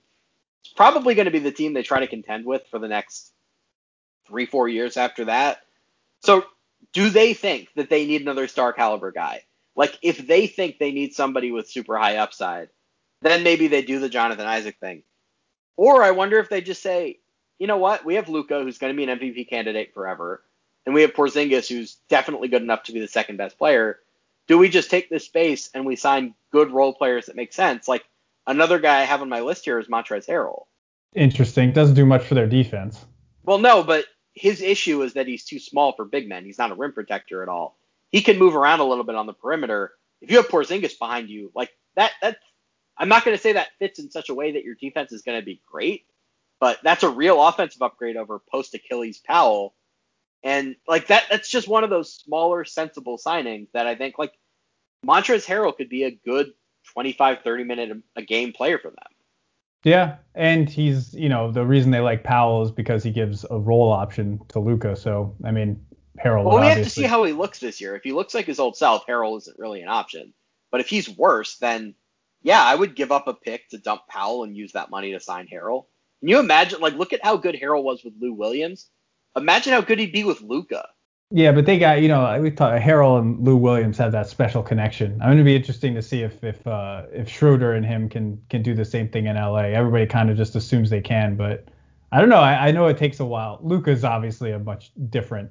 is 0.64 0.72
probably 0.74 1.14
going 1.14 1.26
to 1.26 1.30
be 1.30 1.38
the 1.38 1.52
team 1.52 1.72
they 1.72 1.82
try 1.82 2.00
to 2.00 2.06
contend 2.06 2.44
with 2.44 2.66
for 2.70 2.78
the 2.78 2.88
next 2.88 3.32
three, 4.26 4.46
four 4.46 4.68
years 4.68 4.96
after 4.96 5.26
that. 5.26 5.58
So 6.22 6.44
do 6.92 7.10
they 7.10 7.34
think 7.34 7.68
that 7.76 7.90
they 7.90 8.06
need 8.06 8.22
another 8.22 8.48
star 8.48 8.72
caliber 8.72 9.12
guy? 9.12 9.42
Like 9.76 9.98
if 10.02 10.26
they 10.26 10.46
think 10.46 10.78
they 10.78 10.92
need 10.92 11.14
somebody 11.14 11.50
with 11.52 11.68
super 11.68 11.98
high 11.98 12.16
upside, 12.16 12.68
then 13.22 13.42
maybe 13.42 13.68
they 13.68 13.82
do 13.82 13.98
the 13.98 14.08
Jonathan 14.08 14.46
Isaac 14.46 14.78
thing. 14.80 15.02
Or 15.76 16.02
I 16.02 16.12
wonder 16.12 16.38
if 16.38 16.48
they 16.48 16.60
just 16.60 16.82
say, 16.82 17.18
you 17.58 17.66
know 17.66 17.76
what? 17.78 18.04
We 18.04 18.16
have 18.16 18.28
Luka, 18.28 18.62
who's 18.62 18.78
going 18.78 18.92
to 18.92 18.96
be 18.96 19.10
an 19.10 19.18
MVP 19.18 19.48
candidate 19.48 19.94
forever, 19.94 20.42
and 20.86 20.94
we 20.94 21.02
have 21.02 21.14
Porzingis, 21.14 21.68
who's 21.68 21.96
definitely 22.08 22.48
good 22.48 22.62
enough 22.62 22.84
to 22.84 22.92
be 22.92 23.00
the 23.00 23.08
second 23.08 23.36
best 23.36 23.58
player. 23.58 23.98
Do 24.46 24.58
we 24.58 24.68
just 24.68 24.90
take 24.90 25.08
this 25.08 25.24
space 25.24 25.70
and 25.72 25.86
we 25.86 25.96
sign 25.96 26.34
good 26.52 26.70
role 26.70 26.92
players 26.92 27.26
that 27.26 27.36
make 27.36 27.52
sense? 27.52 27.88
Like 27.88 28.04
another 28.46 28.78
guy 28.78 29.00
I 29.00 29.04
have 29.04 29.22
on 29.22 29.28
my 29.28 29.40
list 29.40 29.64
here 29.64 29.78
is 29.78 29.88
Montrezl 29.88 30.28
Harrell. 30.28 30.64
Interesting. 31.14 31.72
Doesn't 31.72 31.94
do 31.94 32.04
much 32.04 32.24
for 32.24 32.34
their 32.34 32.46
defense. 32.46 33.06
Well, 33.44 33.58
no, 33.58 33.82
but 33.82 34.04
his 34.34 34.60
issue 34.60 35.02
is 35.02 35.14
that 35.14 35.26
he's 35.26 35.44
too 35.44 35.58
small 35.58 35.92
for 35.92 36.04
big 36.04 36.28
men. 36.28 36.44
He's 36.44 36.58
not 36.58 36.72
a 36.72 36.74
rim 36.74 36.92
protector 36.92 37.42
at 37.42 37.48
all. 37.48 37.78
He 38.10 38.20
can 38.20 38.38
move 38.38 38.56
around 38.56 38.80
a 38.80 38.84
little 38.84 39.04
bit 39.04 39.14
on 39.14 39.26
the 39.26 39.32
perimeter. 39.32 39.92
If 40.20 40.30
you 40.30 40.38
have 40.38 40.48
Porzingis 40.48 40.98
behind 40.98 41.28
you, 41.28 41.52
like 41.54 41.70
that, 41.96 42.12
that 42.20 42.38
I'm 42.96 43.08
not 43.08 43.24
going 43.24 43.36
to 43.36 43.42
say 43.42 43.52
that 43.52 43.68
fits 43.78 43.98
in 43.98 44.10
such 44.10 44.28
a 44.28 44.34
way 44.34 44.52
that 44.52 44.64
your 44.64 44.74
defense 44.74 45.12
is 45.12 45.22
going 45.22 45.40
to 45.40 45.44
be 45.44 45.60
great, 45.70 46.06
but 46.60 46.78
that's 46.82 47.02
a 47.02 47.08
real 47.08 47.46
offensive 47.46 47.82
upgrade 47.82 48.16
over 48.16 48.40
post 48.50 48.74
Achilles 48.74 49.18
Powell. 49.18 49.74
And 50.42 50.76
like 50.86 51.08
that, 51.08 51.24
that's 51.30 51.48
just 51.48 51.68
one 51.68 51.84
of 51.84 51.90
those 51.90 52.12
smaller, 52.12 52.64
sensible 52.64 53.18
signings 53.18 53.68
that 53.72 53.86
I 53.86 53.94
think 53.94 54.18
like 54.18 54.32
Montrezl 55.04 55.46
Harrell 55.46 55.76
could 55.76 55.88
be 55.88 56.04
a 56.04 56.10
good 56.10 56.52
25, 56.92 57.38
30 57.42 57.64
minute 57.64 57.98
a 58.16 58.22
game 58.22 58.52
player 58.52 58.78
for 58.78 58.90
them. 58.90 58.98
Yeah, 59.84 60.16
and 60.34 60.68
he's 60.68 61.12
you 61.14 61.28
know 61.28 61.52
the 61.52 61.64
reason 61.64 61.90
they 61.90 62.00
like 62.00 62.24
Powell 62.24 62.62
is 62.62 62.70
because 62.70 63.04
he 63.04 63.10
gives 63.10 63.44
a 63.50 63.58
role 63.58 63.92
option 63.92 64.40
to 64.48 64.58
Luka. 64.58 64.96
So 64.96 65.36
I 65.44 65.50
mean 65.50 65.84
Harrell. 66.22 66.44
Well, 66.44 66.60
we 66.60 66.66
have 66.66 66.82
to 66.82 66.90
see 66.90 67.02
how 67.02 67.24
he 67.24 67.32
looks 67.32 67.58
this 67.58 67.80
year. 67.80 67.94
If 67.94 68.02
he 68.02 68.12
looks 68.12 68.34
like 68.34 68.46
his 68.46 68.58
old 68.58 68.76
self, 68.76 69.06
Harrell 69.06 69.36
isn't 69.38 69.58
really 69.58 69.82
an 69.82 69.88
option. 69.88 70.32
But 70.70 70.80
if 70.80 70.88
he's 70.88 71.08
worse, 71.08 71.58
then 71.58 71.94
yeah, 72.42 72.62
I 72.62 72.74
would 72.74 72.96
give 72.96 73.12
up 73.12 73.28
a 73.28 73.34
pick 73.34 73.68
to 73.70 73.78
dump 73.78 74.02
Powell 74.08 74.44
and 74.44 74.56
use 74.56 74.72
that 74.72 74.90
money 74.90 75.12
to 75.12 75.20
sign 75.20 75.48
Harrell. 75.52 75.86
Can 76.24 76.30
you 76.30 76.38
imagine? 76.38 76.80
Like, 76.80 76.94
look 76.94 77.12
at 77.12 77.22
how 77.22 77.36
good 77.36 77.54
Harrell 77.54 77.82
was 77.82 78.02
with 78.02 78.14
Lou 78.18 78.32
Williams. 78.32 78.88
Imagine 79.36 79.74
how 79.74 79.82
good 79.82 79.98
he'd 79.98 80.10
be 80.10 80.24
with 80.24 80.40
Luka. 80.40 80.88
Yeah, 81.30 81.52
but 81.52 81.66
they 81.66 81.78
got 81.78 82.00
you 82.00 82.08
know 82.08 82.40
we 82.40 82.50
talked 82.50 82.82
Harrell 82.82 83.18
and 83.18 83.44
Lou 83.44 83.58
Williams 83.58 83.98
have 83.98 84.12
that 84.12 84.26
special 84.26 84.62
connection. 84.62 85.20
I'm 85.20 85.28
going 85.28 85.36
to 85.36 85.44
be 85.44 85.54
interesting 85.54 85.94
to 85.96 86.00
see 86.00 86.22
if 86.22 86.42
if 86.42 86.66
uh, 86.66 87.02
if 87.12 87.28
Schroeder 87.28 87.74
and 87.74 87.84
him 87.84 88.08
can 88.08 88.40
can 88.48 88.62
do 88.62 88.72
the 88.74 88.86
same 88.86 89.10
thing 89.10 89.26
in 89.26 89.36
LA. 89.36 89.64
Everybody 89.64 90.06
kind 90.06 90.30
of 90.30 90.38
just 90.38 90.56
assumes 90.56 90.88
they 90.88 91.02
can, 91.02 91.36
but 91.36 91.68
I 92.10 92.20
don't 92.20 92.30
know. 92.30 92.40
I, 92.40 92.68
I 92.68 92.70
know 92.70 92.86
it 92.86 92.96
takes 92.96 93.20
a 93.20 93.26
while. 93.26 93.58
Luka's 93.62 94.02
obviously 94.02 94.52
a 94.52 94.58
much 94.58 94.92
different 95.10 95.50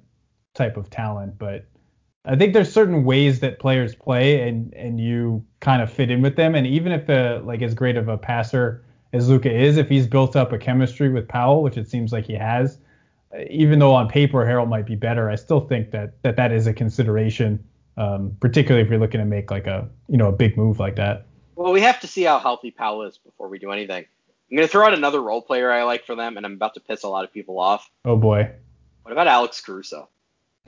type 0.56 0.76
of 0.76 0.90
talent, 0.90 1.38
but 1.38 1.68
I 2.26 2.36
think 2.36 2.54
there's 2.54 2.74
certain 2.74 3.04
ways 3.04 3.42
that 3.42 3.60
players 3.60 3.94
play 3.94 4.48
and 4.50 4.74
and 4.74 5.00
you 5.00 5.46
kind 5.60 5.84
of 5.84 5.94
fit 5.94 6.10
in 6.10 6.24
with 6.24 6.36
them. 6.36 6.56
And 6.56 6.66
even 6.66 6.92
if 6.92 7.10
a, 7.10 7.44
like 7.46 7.62
as 7.62 7.76
great 7.76 7.96
of 7.96 8.08
a 8.08 8.18
passer 8.18 8.84
as 9.14 9.30
Luka 9.30 9.52
is, 9.52 9.78
if 9.78 9.88
he's 9.88 10.08
built 10.08 10.36
up 10.36 10.52
a 10.52 10.58
chemistry 10.58 11.10
with 11.10 11.28
Powell, 11.28 11.64
which 11.64 11.78
it 11.78 11.88
seems 11.90 12.12
like 12.12 12.26
he 12.26 12.34
has 12.34 12.78
even 13.50 13.80
though 13.80 13.94
on 13.94 14.08
paper 14.08 14.46
Harrell 14.46 14.68
might 14.68 14.86
be 14.86 14.96
better, 14.96 15.30
I 15.30 15.36
still 15.36 15.62
think 15.62 15.92
that 15.92 16.22
that, 16.24 16.36
that 16.36 16.52
is 16.52 16.68
a 16.68 16.74
consideration, 16.74 17.64
um, 17.98 18.36
particularly 18.40 18.84
if 18.84 18.90
you're 18.90 19.00
looking 19.00 19.20
to 19.20 19.26
make 19.26 19.52
like 19.52 19.68
a 19.68 19.90
you 20.08 20.18
know 20.18 20.30
a 20.30 20.32
big 20.32 20.58
move 20.58 20.80
like 20.80 20.96
that. 20.98 21.26
Well, 21.56 21.72
we 21.72 21.82
have 21.82 22.00
to 22.02 22.08
see 22.08 22.24
how 22.24 22.40
healthy 22.40 22.72
Powell 22.72 23.04
is 23.04 23.18
before 23.18 23.48
we 23.48 23.60
do 23.60 23.72
anything. 23.72 24.06
I'm 24.52 24.58
going 24.58 24.68
to 24.68 24.72
throw 24.72 24.86
out 24.86 24.94
another 24.94 25.22
role 25.22 25.42
player 25.42 25.72
I 25.72 25.84
like 25.84 26.06
for 26.06 26.16
them, 26.16 26.38
and 26.38 26.46
I'm 26.46 26.54
about 26.54 26.74
to 26.76 26.80
piss 26.80 27.04
a 27.04 27.08
lot 27.08 27.24
of 27.24 27.34
people 27.34 27.60
off. 27.60 27.90
Oh 28.06 28.18
boy. 28.18 28.52
What 29.04 29.12
about 29.12 29.28
Alex 29.28 29.62
Caruso? 29.62 30.10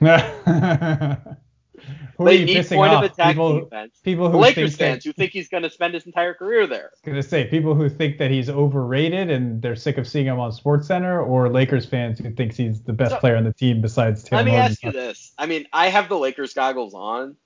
Who 2.18 2.24
they 2.24 2.44
need 2.44 2.66
point 2.66 2.92
off? 2.92 3.04
of 3.04 3.12
attack 3.12 3.34
people, 3.34 3.60
defense. 3.60 4.00
People 4.02 4.30
who 4.30 4.38
Lakers 4.38 4.74
fans 4.76 5.04
that, 5.04 5.08
who 5.08 5.12
think 5.12 5.32
he's 5.32 5.48
going 5.48 5.62
to 5.64 5.70
spend 5.70 5.94
his 5.94 6.06
entire 6.06 6.32
career 6.32 6.66
there. 6.66 6.84
I 6.84 6.92
was 6.92 7.00
going 7.04 7.16
to 7.16 7.22
say 7.22 7.44
people 7.44 7.74
who 7.74 7.90
think 7.90 8.18
that 8.18 8.30
he's 8.30 8.48
overrated 8.48 9.30
and 9.30 9.60
they're 9.60 9.76
sick 9.76 9.98
of 9.98 10.06
seeing 10.06 10.26
him 10.26 10.40
on 10.40 10.52
Sports 10.52 10.86
Center, 10.86 11.20
or 11.20 11.50
Lakers 11.50 11.84
fans 11.84 12.18
who 12.18 12.30
thinks 12.30 12.56
he's 12.56 12.82
the 12.82 12.92
best 12.92 13.12
so, 13.12 13.18
player 13.18 13.36
on 13.36 13.44
the 13.44 13.52
team 13.52 13.82
besides 13.82 14.22
Tim. 14.22 14.36
Let 14.36 14.46
me 14.46 14.54
ask 14.54 14.82
you 14.82 14.92
this: 14.92 15.34
I 15.36 15.46
mean, 15.46 15.66
I 15.72 15.88
have 15.88 16.08
the 16.08 16.18
Lakers 16.18 16.54
goggles 16.54 16.94
on. 16.94 17.36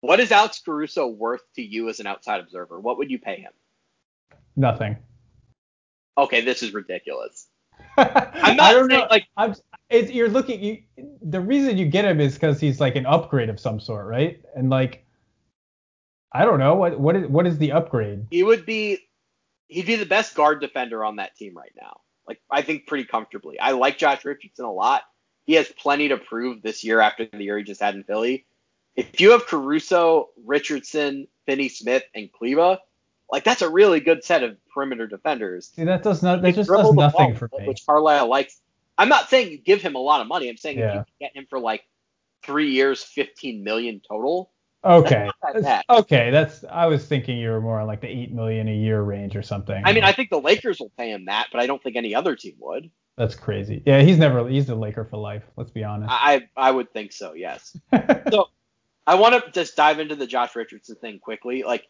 What 0.00 0.18
is 0.18 0.32
Alex 0.32 0.60
Caruso 0.64 1.06
worth 1.06 1.42
to 1.54 1.62
you 1.62 1.88
as 1.88 2.00
an 2.00 2.08
outside 2.08 2.40
observer? 2.40 2.80
What 2.80 2.98
would 2.98 3.10
you 3.10 3.20
pay 3.20 3.40
him? 3.40 3.52
Nothing. 4.56 4.96
Okay, 6.18 6.40
this 6.40 6.62
is 6.64 6.74
ridiculous. 6.74 7.46
I'm 7.96 8.56
not 8.56 8.60
I 8.60 8.72
don't 8.72 8.90
saying, 8.90 9.00
know. 9.00 9.06
like 9.10 9.26
I'm, 9.36 9.54
it's, 9.90 10.10
you're 10.10 10.28
looking. 10.28 10.62
You, 10.62 10.82
the 11.22 11.40
reason 11.40 11.76
you 11.76 11.86
get 11.86 12.04
him 12.04 12.20
is 12.20 12.34
because 12.34 12.60
he's 12.60 12.80
like 12.80 12.96
an 12.96 13.06
upgrade 13.06 13.48
of 13.48 13.60
some 13.60 13.80
sort, 13.80 14.06
right? 14.06 14.42
And 14.56 14.70
like, 14.70 15.04
I 16.32 16.44
don't 16.44 16.58
know 16.58 16.74
what 16.74 16.98
what 16.98 17.16
is 17.16 17.26
what 17.28 17.46
is 17.46 17.58
the 17.58 17.72
upgrade? 17.72 18.26
He 18.30 18.42
would 18.42 18.64
be, 18.64 18.98
he'd 19.68 19.86
be 19.86 19.96
the 19.96 20.06
best 20.06 20.34
guard 20.34 20.60
defender 20.60 21.04
on 21.04 21.16
that 21.16 21.36
team 21.36 21.56
right 21.56 21.72
now. 21.80 22.00
Like 22.26 22.40
I 22.50 22.62
think 22.62 22.86
pretty 22.86 23.04
comfortably. 23.04 23.58
I 23.60 23.72
like 23.72 23.98
Josh 23.98 24.24
Richardson 24.24 24.64
a 24.64 24.72
lot. 24.72 25.02
He 25.44 25.54
has 25.54 25.68
plenty 25.68 26.08
to 26.08 26.16
prove 26.16 26.62
this 26.62 26.84
year 26.84 27.00
after 27.00 27.26
the 27.26 27.42
year 27.42 27.58
he 27.58 27.64
just 27.64 27.80
had 27.80 27.94
in 27.94 28.04
Philly. 28.04 28.46
If 28.94 29.20
you 29.20 29.32
have 29.32 29.46
Caruso, 29.46 30.28
Richardson, 30.44 31.26
Finney 31.46 31.68
Smith, 31.68 32.04
and 32.14 32.30
Kleber, 32.32 32.78
like 33.32 33.44
that's 33.44 33.62
a 33.62 33.70
really 33.70 33.98
good 33.98 34.22
set 34.22 34.44
of 34.44 34.56
perimeter 34.72 35.06
defenders. 35.06 35.72
See, 35.74 35.84
that 35.84 36.02
does 36.02 36.22
not 36.22 36.42
that 36.42 36.54
just 36.54 36.68
does 36.70 36.92
nothing 36.92 37.30
ball, 37.30 37.34
for 37.34 37.48
me. 37.58 37.66
Which 37.66 37.84
Carlisle 37.86 38.28
likes. 38.28 38.60
I'm 38.98 39.08
not 39.08 39.30
saying 39.30 39.50
you 39.50 39.58
give 39.58 39.80
him 39.80 39.94
a 39.94 39.98
lot 39.98 40.20
of 40.20 40.28
money. 40.28 40.50
I'm 40.50 40.58
saying 40.58 40.78
yeah. 40.78 41.00
if 41.00 41.06
you 41.08 41.26
get 41.26 41.34
him 41.34 41.46
for 41.48 41.58
like 41.58 41.82
three 42.44 42.70
years, 42.70 43.02
15 43.02 43.64
million 43.64 44.02
total. 44.06 44.50
Okay. 44.84 45.30
That's 45.54 45.84
okay. 45.88 46.30
That's 46.30 46.64
I 46.70 46.86
was 46.86 47.06
thinking 47.06 47.38
you 47.38 47.50
were 47.50 47.60
more 47.60 47.80
on 47.80 47.86
like 47.86 48.02
the 48.02 48.08
eight 48.08 48.32
million 48.32 48.68
a 48.68 48.74
year 48.74 49.00
range 49.00 49.34
or 49.34 49.42
something. 49.42 49.80
I 49.82 49.92
mean, 49.92 50.04
I 50.04 50.12
think 50.12 50.28
the 50.28 50.40
Lakers 50.40 50.78
will 50.78 50.92
pay 50.98 51.10
him 51.10 51.24
that, 51.24 51.46
but 51.50 51.60
I 51.60 51.66
don't 51.66 51.82
think 51.82 51.96
any 51.96 52.14
other 52.14 52.36
team 52.36 52.54
would. 52.58 52.90
That's 53.16 53.34
crazy. 53.34 53.82
Yeah, 53.86 54.02
he's 54.02 54.18
never 54.18 54.46
he's 54.48 54.68
a 54.68 54.74
Laker 54.74 55.04
for 55.04 55.16
life. 55.16 55.44
Let's 55.56 55.70
be 55.70 55.84
honest. 55.84 56.10
I 56.12 56.48
I 56.56 56.70
would 56.70 56.92
think 56.92 57.12
so. 57.12 57.32
Yes. 57.32 57.76
so 58.30 58.48
I 59.06 59.14
want 59.14 59.42
to 59.42 59.50
just 59.52 59.76
dive 59.76 60.00
into 60.00 60.16
the 60.16 60.26
Josh 60.26 60.54
Richardson 60.56 60.96
thing 60.96 61.18
quickly. 61.20 61.62
Like 61.62 61.86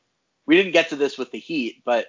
we 0.47 0.57
didn't 0.57 0.73
get 0.73 0.91
to 0.91 0.97
this 0.97 1.19
with 1.19 1.31
the 1.31 1.39
Heat, 1.39 1.83
but 1.85 2.07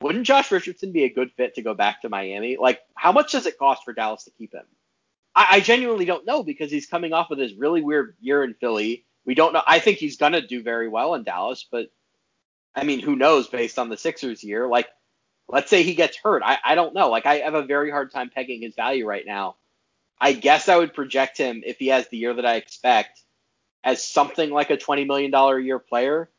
wouldn't 0.00 0.26
Josh 0.26 0.50
Richardson 0.50 0.92
be 0.92 1.04
a 1.04 1.12
good 1.12 1.32
fit 1.32 1.54
to 1.54 1.62
go 1.62 1.74
back 1.74 2.02
to 2.02 2.08
Miami? 2.08 2.56
Like, 2.56 2.80
how 2.94 3.12
much 3.12 3.32
does 3.32 3.46
it 3.46 3.58
cost 3.58 3.84
for 3.84 3.92
Dallas 3.92 4.24
to 4.24 4.30
keep 4.30 4.52
him? 4.52 4.66
I, 5.34 5.46
I 5.52 5.60
genuinely 5.60 6.04
don't 6.04 6.26
know 6.26 6.42
because 6.42 6.70
he's 6.70 6.86
coming 6.86 7.12
off 7.12 7.30
of 7.30 7.38
this 7.38 7.52
really 7.54 7.82
weird 7.82 8.16
year 8.20 8.44
in 8.44 8.54
Philly. 8.54 9.04
We 9.24 9.34
don't 9.34 9.52
know. 9.52 9.62
I 9.66 9.78
think 9.78 9.98
he's 9.98 10.16
gonna 10.16 10.46
do 10.46 10.62
very 10.62 10.88
well 10.88 11.14
in 11.14 11.24
Dallas, 11.24 11.66
but 11.70 11.88
I 12.74 12.84
mean, 12.84 13.00
who 13.00 13.16
knows 13.16 13.46
based 13.46 13.78
on 13.78 13.88
the 13.88 13.96
Sixers 13.96 14.42
year? 14.42 14.66
Like, 14.66 14.88
let's 15.48 15.70
say 15.70 15.82
he 15.82 15.94
gets 15.94 16.16
hurt. 16.16 16.42
I, 16.44 16.58
I 16.64 16.74
don't 16.74 16.94
know. 16.94 17.08
Like, 17.08 17.26
I 17.26 17.36
have 17.36 17.54
a 17.54 17.64
very 17.64 17.90
hard 17.90 18.10
time 18.10 18.30
pegging 18.30 18.62
his 18.62 18.74
value 18.74 19.06
right 19.06 19.24
now. 19.26 19.56
I 20.20 20.32
guess 20.32 20.68
I 20.68 20.76
would 20.76 20.94
project 20.94 21.38
him 21.38 21.62
if 21.64 21.78
he 21.78 21.88
has 21.88 22.08
the 22.08 22.16
year 22.16 22.34
that 22.34 22.46
I 22.46 22.56
expect 22.56 23.22
as 23.82 24.04
something 24.04 24.50
like 24.50 24.70
a 24.70 24.76
$20 24.76 25.06
million 25.06 25.32
a 25.34 25.58
year 25.58 25.78
player. 25.78 26.30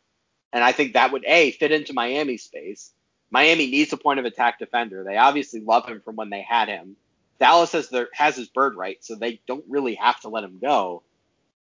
And 0.56 0.64
I 0.64 0.72
think 0.72 0.94
that 0.94 1.12
would 1.12 1.26
A, 1.26 1.52
fit 1.52 1.74
into 1.74 1.94
Miami's 1.94 2.44
space. 2.44 2.94
Miami 3.30 3.68
needs 3.70 3.92
a 3.92 3.98
point 3.98 4.20
of 4.20 4.26
attack 4.26 4.58
defender. 4.58 5.04
They 5.04 5.18
obviously 5.18 5.60
love 5.60 5.86
him 5.86 6.00
from 6.00 6.16
when 6.16 6.30
they 6.30 6.42
had 6.42 6.70
him. 6.70 6.96
Dallas 7.42 7.74
has 7.74 7.90
their 7.90 8.08
has 8.14 8.38
his 8.38 8.48
bird 8.48 8.76
right, 8.76 9.04
so 9.04 9.16
they 9.16 9.42
don't 9.48 9.66
really 9.68 9.96
have 9.96 10.18
to 10.22 10.30
let 10.30 10.46
him 10.46 10.60
go. 10.62 11.04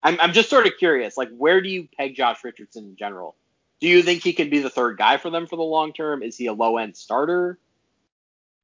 I'm 0.01 0.19
I'm 0.19 0.33
just 0.33 0.49
sort 0.49 0.65
of 0.65 0.73
curious, 0.79 1.17
like 1.17 1.29
where 1.29 1.61
do 1.61 1.69
you 1.69 1.87
peg 1.95 2.15
Josh 2.15 2.43
Richardson 2.43 2.85
in 2.85 2.95
general? 2.95 3.35
Do 3.79 3.87
you 3.87 4.01
think 4.01 4.23
he 4.23 4.33
can 4.33 4.49
be 4.49 4.57
the 4.57 4.71
third 4.71 4.97
guy 4.97 5.17
for 5.17 5.29
them 5.29 5.45
for 5.45 5.55
the 5.55 5.61
long 5.61 5.93
term? 5.93 6.23
Is 6.23 6.35
he 6.35 6.47
a 6.47 6.53
low 6.53 6.77
end 6.77 6.97
starter? 6.97 7.59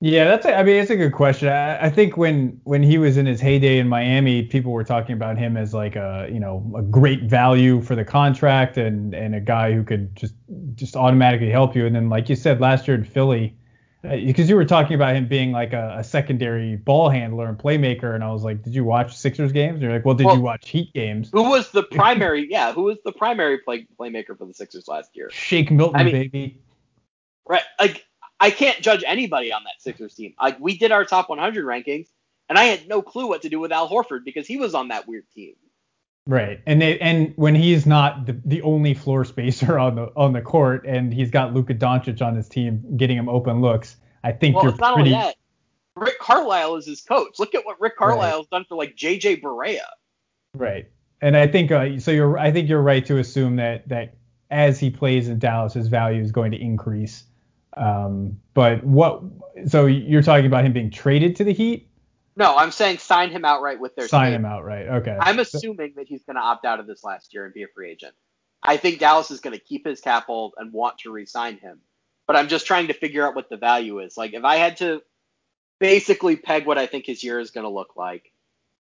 Yeah, 0.01 0.25
that's. 0.25 0.45
A, 0.45 0.55
I 0.55 0.63
mean, 0.63 0.75
it's 0.75 0.91
a 0.91 0.95
good 0.95 1.13
question. 1.13 1.47
I, 1.47 1.85
I, 1.85 1.89
think 1.89 2.17
when 2.17 2.59
when 2.65 2.83
he 2.83 2.97
was 2.97 3.15
in 3.15 3.25
his 3.25 3.39
heyday 3.39 3.79
in 3.79 3.87
Miami, 3.87 4.43
people 4.43 4.73
were 4.73 4.83
talking 4.83 5.13
about 5.13 5.37
him 5.37 5.55
as 5.55 5.73
like 5.73 5.95
a 5.95 6.27
you 6.31 6.39
know 6.39 6.69
a 6.77 6.81
great 6.81 7.23
value 7.23 7.81
for 7.81 7.95
the 7.95 8.03
contract 8.03 8.77
and 8.77 9.15
and 9.15 9.33
a 9.33 9.39
guy 9.39 9.71
who 9.71 9.83
could 9.83 10.13
just 10.15 10.33
just 10.75 10.97
automatically 10.97 11.49
help 11.49 11.75
you. 11.75 11.85
And 11.85 11.95
then 11.95 12.09
like 12.09 12.27
you 12.27 12.35
said 12.35 12.59
last 12.59 12.89
year 12.89 12.97
in 12.97 13.05
Philly, 13.05 13.55
because 14.03 14.47
uh, 14.47 14.49
you 14.49 14.55
were 14.55 14.65
talking 14.65 14.95
about 14.95 15.15
him 15.15 15.27
being 15.27 15.51
like 15.51 15.71
a, 15.71 15.95
a, 15.97 16.03
secondary 16.03 16.75
ball 16.75 17.09
handler 17.09 17.47
and 17.47 17.57
playmaker, 17.57 18.13
and 18.13 18.23
I 18.23 18.31
was 18.31 18.43
like, 18.43 18.63
did 18.63 18.75
you 18.75 18.83
watch 18.83 19.15
Sixers 19.15 19.51
games? 19.51 19.75
And 19.75 19.83
you're 19.83 19.93
like, 19.93 20.05
well, 20.05 20.15
did 20.15 20.25
well, 20.27 20.35
you 20.35 20.41
watch 20.41 20.69
Heat 20.69 20.93
games? 20.93 21.29
Who 21.31 21.43
was 21.49 21.71
the 21.71 21.83
primary? 21.91 22.47
yeah, 22.49 22.73
who 22.73 22.83
was 22.83 22.97
the 23.05 23.11
primary 23.13 23.59
play, 23.59 23.87
playmaker 23.99 24.37
for 24.37 24.45
the 24.45 24.53
Sixers 24.53 24.87
last 24.87 25.11
year? 25.13 25.29
Shake 25.31 25.71
Milton, 25.71 26.01
I 26.01 26.03
mean, 26.03 26.13
baby. 26.13 26.59
Right, 27.47 27.63
like 27.79 28.05
I 28.39 28.51
can't 28.51 28.81
judge 28.81 29.03
anybody 29.05 29.51
on 29.51 29.63
that 29.63 29.81
Sixers 29.81 30.13
team. 30.13 30.33
Like 30.41 30.59
we 30.59 30.77
did 30.77 30.91
our 30.91 31.05
top 31.05 31.29
100 31.29 31.65
rankings, 31.65 32.07
and 32.49 32.57
I 32.57 32.65
had 32.65 32.87
no 32.87 33.01
clue 33.01 33.27
what 33.27 33.43
to 33.43 33.49
do 33.49 33.59
with 33.59 33.71
Al 33.71 33.89
Horford 33.89 34.25
because 34.25 34.47
he 34.47 34.57
was 34.57 34.73
on 34.73 34.89
that 34.89 35.07
weird 35.07 35.25
team. 35.33 35.55
Right, 36.27 36.59
and 36.65 36.81
they, 36.81 36.97
and 36.99 37.33
when 37.35 37.53
he's 37.53 37.85
not 37.85 38.25
the, 38.25 38.41
the 38.45 38.61
only 38.63 38.95
floor 38.95 39.25
spacer 39.25 39.77
on 39.79 39.95
the 39.95 40.11
on 40.15 40.33
the 40.33 40.41
court, 40.41 40.85
and 40.85 41.13
he's 41.13 41.29
got 41.29 41.53
Luka 41.53 41.75
Doncic 41.75 42.21
on 42.25 42.35
his 42.35 42.49
team 42.49 42.97
getting 42.97 43.17
him 43.17 43.29
open 43.29 43.61
looks, 43.61 43.97
I 44.23 44.31
think 44.31 44.55
well, 44.55 44.65
you're 44.65 44.71
it's 44.71 44.81
not 44.81 44.95
pretty. 44.95 45.13
Only 45.13 45.23
that. 45.23 45.35
Rick 45.95 46.19
Carlisle 46.19 46.75
is 46.77 46.87
his 46.87 47.01
coach. 47.01 47.39
Look 47.39 47.55
at 47.55 47.65
what 47.65 47.79
Rick 47.79 47.95
Carlisle's 47.95 48.47
right. 48.51 48.57
done 48.57 48.65
for 48.67 48.75
like 48.75 48.97
JJ 48.97 49.41
Barea. 49.41 49.85
Right, 50.55 50.87
and 51.21 51.37
I 51.37 51.47
think 51.47 51.71
uh, 51.71 51.99
so. 51.99 52.09
You're 52.09 52.37
I 52.39 52.51
think 52.51 52.69
you're 52.69 52.81
right 52.81 53.05
to 53.05 53.19
assume 53.19 53.57
that 53.57 53.87
that 53.89 54.15
as 54.49 54.79
he 54.79 54.89
plays 54.89 55.29
in 55.29 55.37
Dallas, 55.37 55.73
his 55.73 55.87
value 55.87 56.21
is 56.21 56.31
going 56.31 56.51
to 56.51 56.57
increase. 56.57 57.23
Um, 57.75 58.39
but 58.53 58.83
what 58.83 59.21
So 59.67 59.85
you're 59.85 60.23
talking 60.23 60.45
about 60.45 60.65
him 60.65 60.73
being 60.73 60.91
traded 60.91 61.35
to 61.37 61.43
the 61.43 61.53
Heat? 61.53 61.89
No, 62.35 62.55
I'm 62.55 62.71
saying 62.71 62.97
sign 62.97 63.29
him 63.29 63.45
outright 63.45 63.79
with 63.79 63.95
their 63.95 64.07
sign 64.07 64.31
trade. 64.31 64.35
him 64.35 64.45
outright. 64.45 64.87
Okay. 64.87 65.17
I'm 65.19 65.39
assuming 65.39 65.93
that 65.95 66.07
he's 66.07 66.23
going 66.23 66.35
to 66.35 66.41
opt 66.41 66.65
out 66.65 66.79
of 66.79 66.87
this 66.87 67.03
last 67.03 67.33
year 67.33 67.45
and 67.45 67.53
be 67.53 67.63
a 67.63 67.67
free 67.67 67.91
agent. 67.91 68.13
I 68.61 68.77
think 68.77 68.99
Dallas 68.99 69.31
is 69.31 69.39
going 69.39 69.57
to 69.57 69.63
keep 69.63 69.85
his 69.85 70.01
cap 70.01 70.25
hold 70.25 70.53
and 70.57 70.73
want 70.73 70.99
to 70.99 71.11
re-sign 71.11 71.57
him. 71.57 71.79
But 72.27 72.35
I'm 72.35 72.47
just 72.47 72.65
trying 72.65 72.87
to 72.87 72.93
figure 72.93 73.25
out 73.25 73.35
what 73.35 73.49
the 73.49 73.57
value 73.57 73.99
is. 73.99 74.17
Like 74.17 74.33
if 74.33 74.43
I 74.43 74.55
had 74.57 74.77
to 74.77 75.01
basically 75.79 76.35
peg 76.35 76.65
what 76.65 76.77
I 76.77 76.87
think 76.87 77.05
his 77.05 77.23
year 77.23 77.39
is 77.39 77.51
going 77.51 77.65
to 77.65 77.69
look 77.69 77.95
like, 77.95 78.31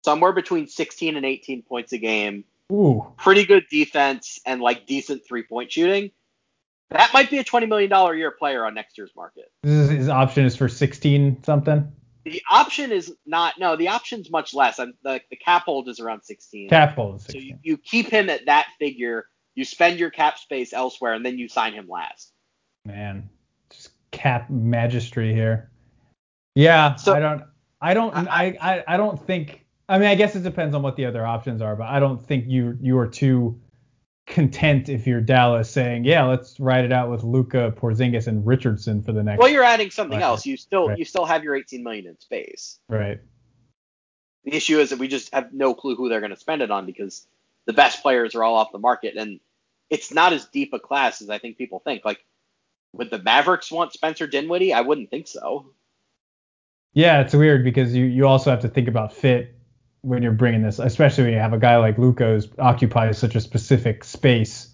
somewhere 0.05 0.33
between 0.33 0.67
16 0.67 1.17
and 1.17 1.27
18 1.27 1.63
points 1.63 1.93
a 1.93 1.99
game, 1.99 2.45
Ooh. 2.73 3.07
pretty 3.19 3.45
good 3.45 3.65
defense 3.71 4.41
and 4.47 4.61
like 4.61 4.87
decent 4.87 5.27
three-point 5.27 5.73
shooting. 5.73 6.11
That 6.93 7.11
might 7.15 7.31
be 7.31 7.39
a 7.39 7.45
$20 7.45 7.69
million 7.69 7.93
a 7.93 8.15
year 8.15 8.31
player 8.31 8.65
on 8.65 8.75
next 8.75 8.97
year's 8.99 9.13
market. 9.17 9.51
This 9.63 9.73
is, 9.73 9.91
his 9.91 10.09
option 10.09 10.45
is 10.45 10.57
for 10.57 10.69
16 10.69 11.43
something. 11.45 11.91
The 12.25 12.43
option 12.51 12.93
is 12.93 13.13
not 13.27 13.55
no. 13.59 13.75
The 13.75 13.89
option's 13.89 14.31
much 14.31 14.55
less. 14.55 14.79
I'm, 14.79 14.95
the 15.03 15.21
the 15.31 15.37
cap 15.37 15.65
hold 15.65 15.89
is 15.89 15.99
around 15.99 16.23
16. 16.23 16.69
Cap 16.69 16.95
hold 16.95 17.17
is 17.17 17.23
So 17.23 17.33
16. 17.33 17.49
you, 17.49 17.59
you 17.63 17.77
keep 17.79 18.07
him 18.09 18.31
at 18.31 18.47
that 18.47 18.67
figure. 18.79 19.27
You 19.57 19.65
spend 19.65 19.99
your 19.99 20.11
cap 20.11 20.39
space 20.39 20.73
elsewhere, 20.73 21.15
and 21.15 21.27
then 21.27 21.37
you 21.37 21.49
sign 21.49 21.73
him 21.73 21.89
last. 21.89 22.33
Man, 22.85 23.29
just 23.71 23.91
cap 24.13 24.49
magistry 24.51 25.35
here. 25.35 25.71
Yeah, 26.55 26.95
So- 26.95 27.15
I 27.15 27.19
don't, 27.19 27.43
I 27.81 27.95
don't, 27.95 28.15
I, 28.15 28.57
I, 28.61 28.85
I 28.87 28.97
don't 28.97 29.21
think. 29.27 29.65
I 29.89 29.99
mean, 29.99 30.09
I 30.09 30.15
guess 30.15 30.37
it 30.37 30.45
depends 30.45 30.77
on 30.77 30.83
what 30.83 30.95
the 30.95 31.05
other 31.07 31.27
options 31.27 31.61
are, 31.61 31.75
but 31.75 31.89
I 31.89 31.99
don't 31.99 32.25
think 32.25 32.45
you 32.47 32.79
you 32.81 32.97
are 32.99 33.09
too 33.09 33.61
content 34.27 34.89
if 34.89 35.07
you're 35.07 35.21
Dallas 35.21 35.71
saying, 35.71 36.05
yeah, 36.05 36.25
let's 36.25 36.59
ride 36.61 36.85
it 36.85 36.93
out 36.93 37.11
with 37.11 37.23
Luka, 37.25 37.73
Porzingis, 37.77 38.27
and 38.27 38.47
Richardson 38.47 39.03
for 39.03 39.13
the 39.13 39.23
next. 39.23 39.39
Well, 39.39 39.49
you're 39.49 39.65
adding 39.65 39.91
something 39.91 40.21
else. 40.23 40.47
You 40.47 40.57
still 40.57 40.89
Right. 40.89 40.99
you 40.99 41.05
still 41.05 41.25
have 41.25 41.43
your 41.45 41.55
18 41.57 41.83
million 41.83 42.07
in 42.07 42.19
space. 42.21 42.79
right. 42.89 43.21
The 44.45 44.55
issue 44.55 44.81
is 44.81 44.91
that 44.91 44.99
we 44.99 45.07
just 45.07 45.33
have 45.33 45.53
no 45.53 45.73
clue 45.73 45.95
who 45.95 46.09
they're 46.09 46.21
going 46.21 46.33
to 46.33 46.37
spend 46.37 46.63
it 46.63 46.71
on 46.73 46.85
because 46.85 47.27
the 47.67 47.73
best 47.73 48.03
players 48.03 48.35
are 48.35 48.43
all 48.43 48.57
off 48.57 48.73
the 48.73 48.79
market, 48.79 49.17
and 49.17 49.39
it's 49.89 50.13
not 50.13 50.33
as 50.33 50.47
deep 50.47 50.73
a 50.73 50.81
class 50.81 51.23
as 51.23 51.31
I 51.31 51.39
think 51.39 51.59
people 51.59 51.79
think. 51.79 52.05
Like, 52.05 52.25
would 52.93 53.09
the 53.11 53.23
Mavericks 53.23 53.71
want 53.71 53.93
Spencer 53.93 54.27
Dinwiddie? 54.27 54.73
I 54.75 54.81
wouldn't 54.81 55.11
think 55.11 55.29
so. 55.29 55.67
Yeah, 56.93 57.21
it's 57.21 57.35
weird 57.35 57.63
because 57.65 57.95
you 57.95 58.05
you 58.05 58.27
also 58.27 58.51
have 58.51 58.61
to 58.63 58.69
think 58.69 58.89
about 58.89 59.13
fit 59.13 59.57
when 60.03 60.23
you're 60.23 60.33
bringing 60.33 60.63
this, 60.63 60.79
especially 60.79 61.25
when 61.25 61.33
you 61.33 61.39
have 61.39 61.53
a 61.53 61.59
guy 61.59 61.77
like 61.77 61.97
Luka 61.97 62.39
who 62.39 62.63
occupies 62.63 63.19
such 63.19 63.35
a 63.35 63.41
specific 63.41 64.05
space 64.05 64.69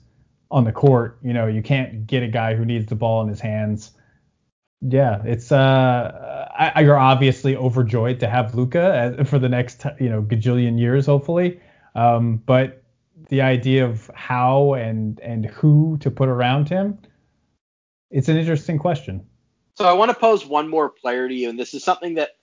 on 0.51 0.65
the 0.65 0.73
court. 0.73 1.19
You 1.23 1.35
know, 1.35 1.47
you 1.47 1.63
can't 1.63 2.07
get 2.07 2.23
a 2.23 2.29
guy 2.29 2.55
who 2.55 2.65
needs 2.65 2.87
the 2.87 2.95
ball 2.95 3.23
in 3.23 3.29
his 3.29 3.41
hands. 3.41 3.93
Yeah, 4.81 5.23
it's 5.25 5.53
uh, 5.53 6.49
I, 6.59 6.81
you're 6.81 6.99
obviously 6.99 7.57
overjoyed 7.57 8.21
to 8.21 8.29
have 8.29 8.55
Luka 8.55 9.25
for 9.25 9.39
the 9.39 9.49
next 9.49 9.85
you 10.01 10.09
know 10.09 10.23
gajillion 10.23 10.79
years, 10.79 11.07
hopefully. 11.07 11.61
Um, 11.95 12.37
but 12.47 12.83
the 13.29 13.43
idea 13.43 13.85
of 13.85 14.11
how 14.15 14.75
and 14.75 15.21
and 15.21 15.47
who 15.47 15.99
to 16.01 16.11
put 16.11 16.29
around 16.29 16.69
him, 16.69 16.99
it's 18.11 18.29
an 18.29 18.37
interesting 18.37 18.79
question. 18.79 19.27
So 19.75 19.85
I 19.85 19.93
want 19.93 20.11
to 20.11 20.17
pose 20.17 20.47
one 20.47 20.69
more 20.69 20.89
player 20.89 21.29
to 21.29 21.35
you, 21.35 21.51
and 21.51 21.59
this 21.59 21.75
is 21.75 21.85
something 21.85 22.15
that 22.15 22.38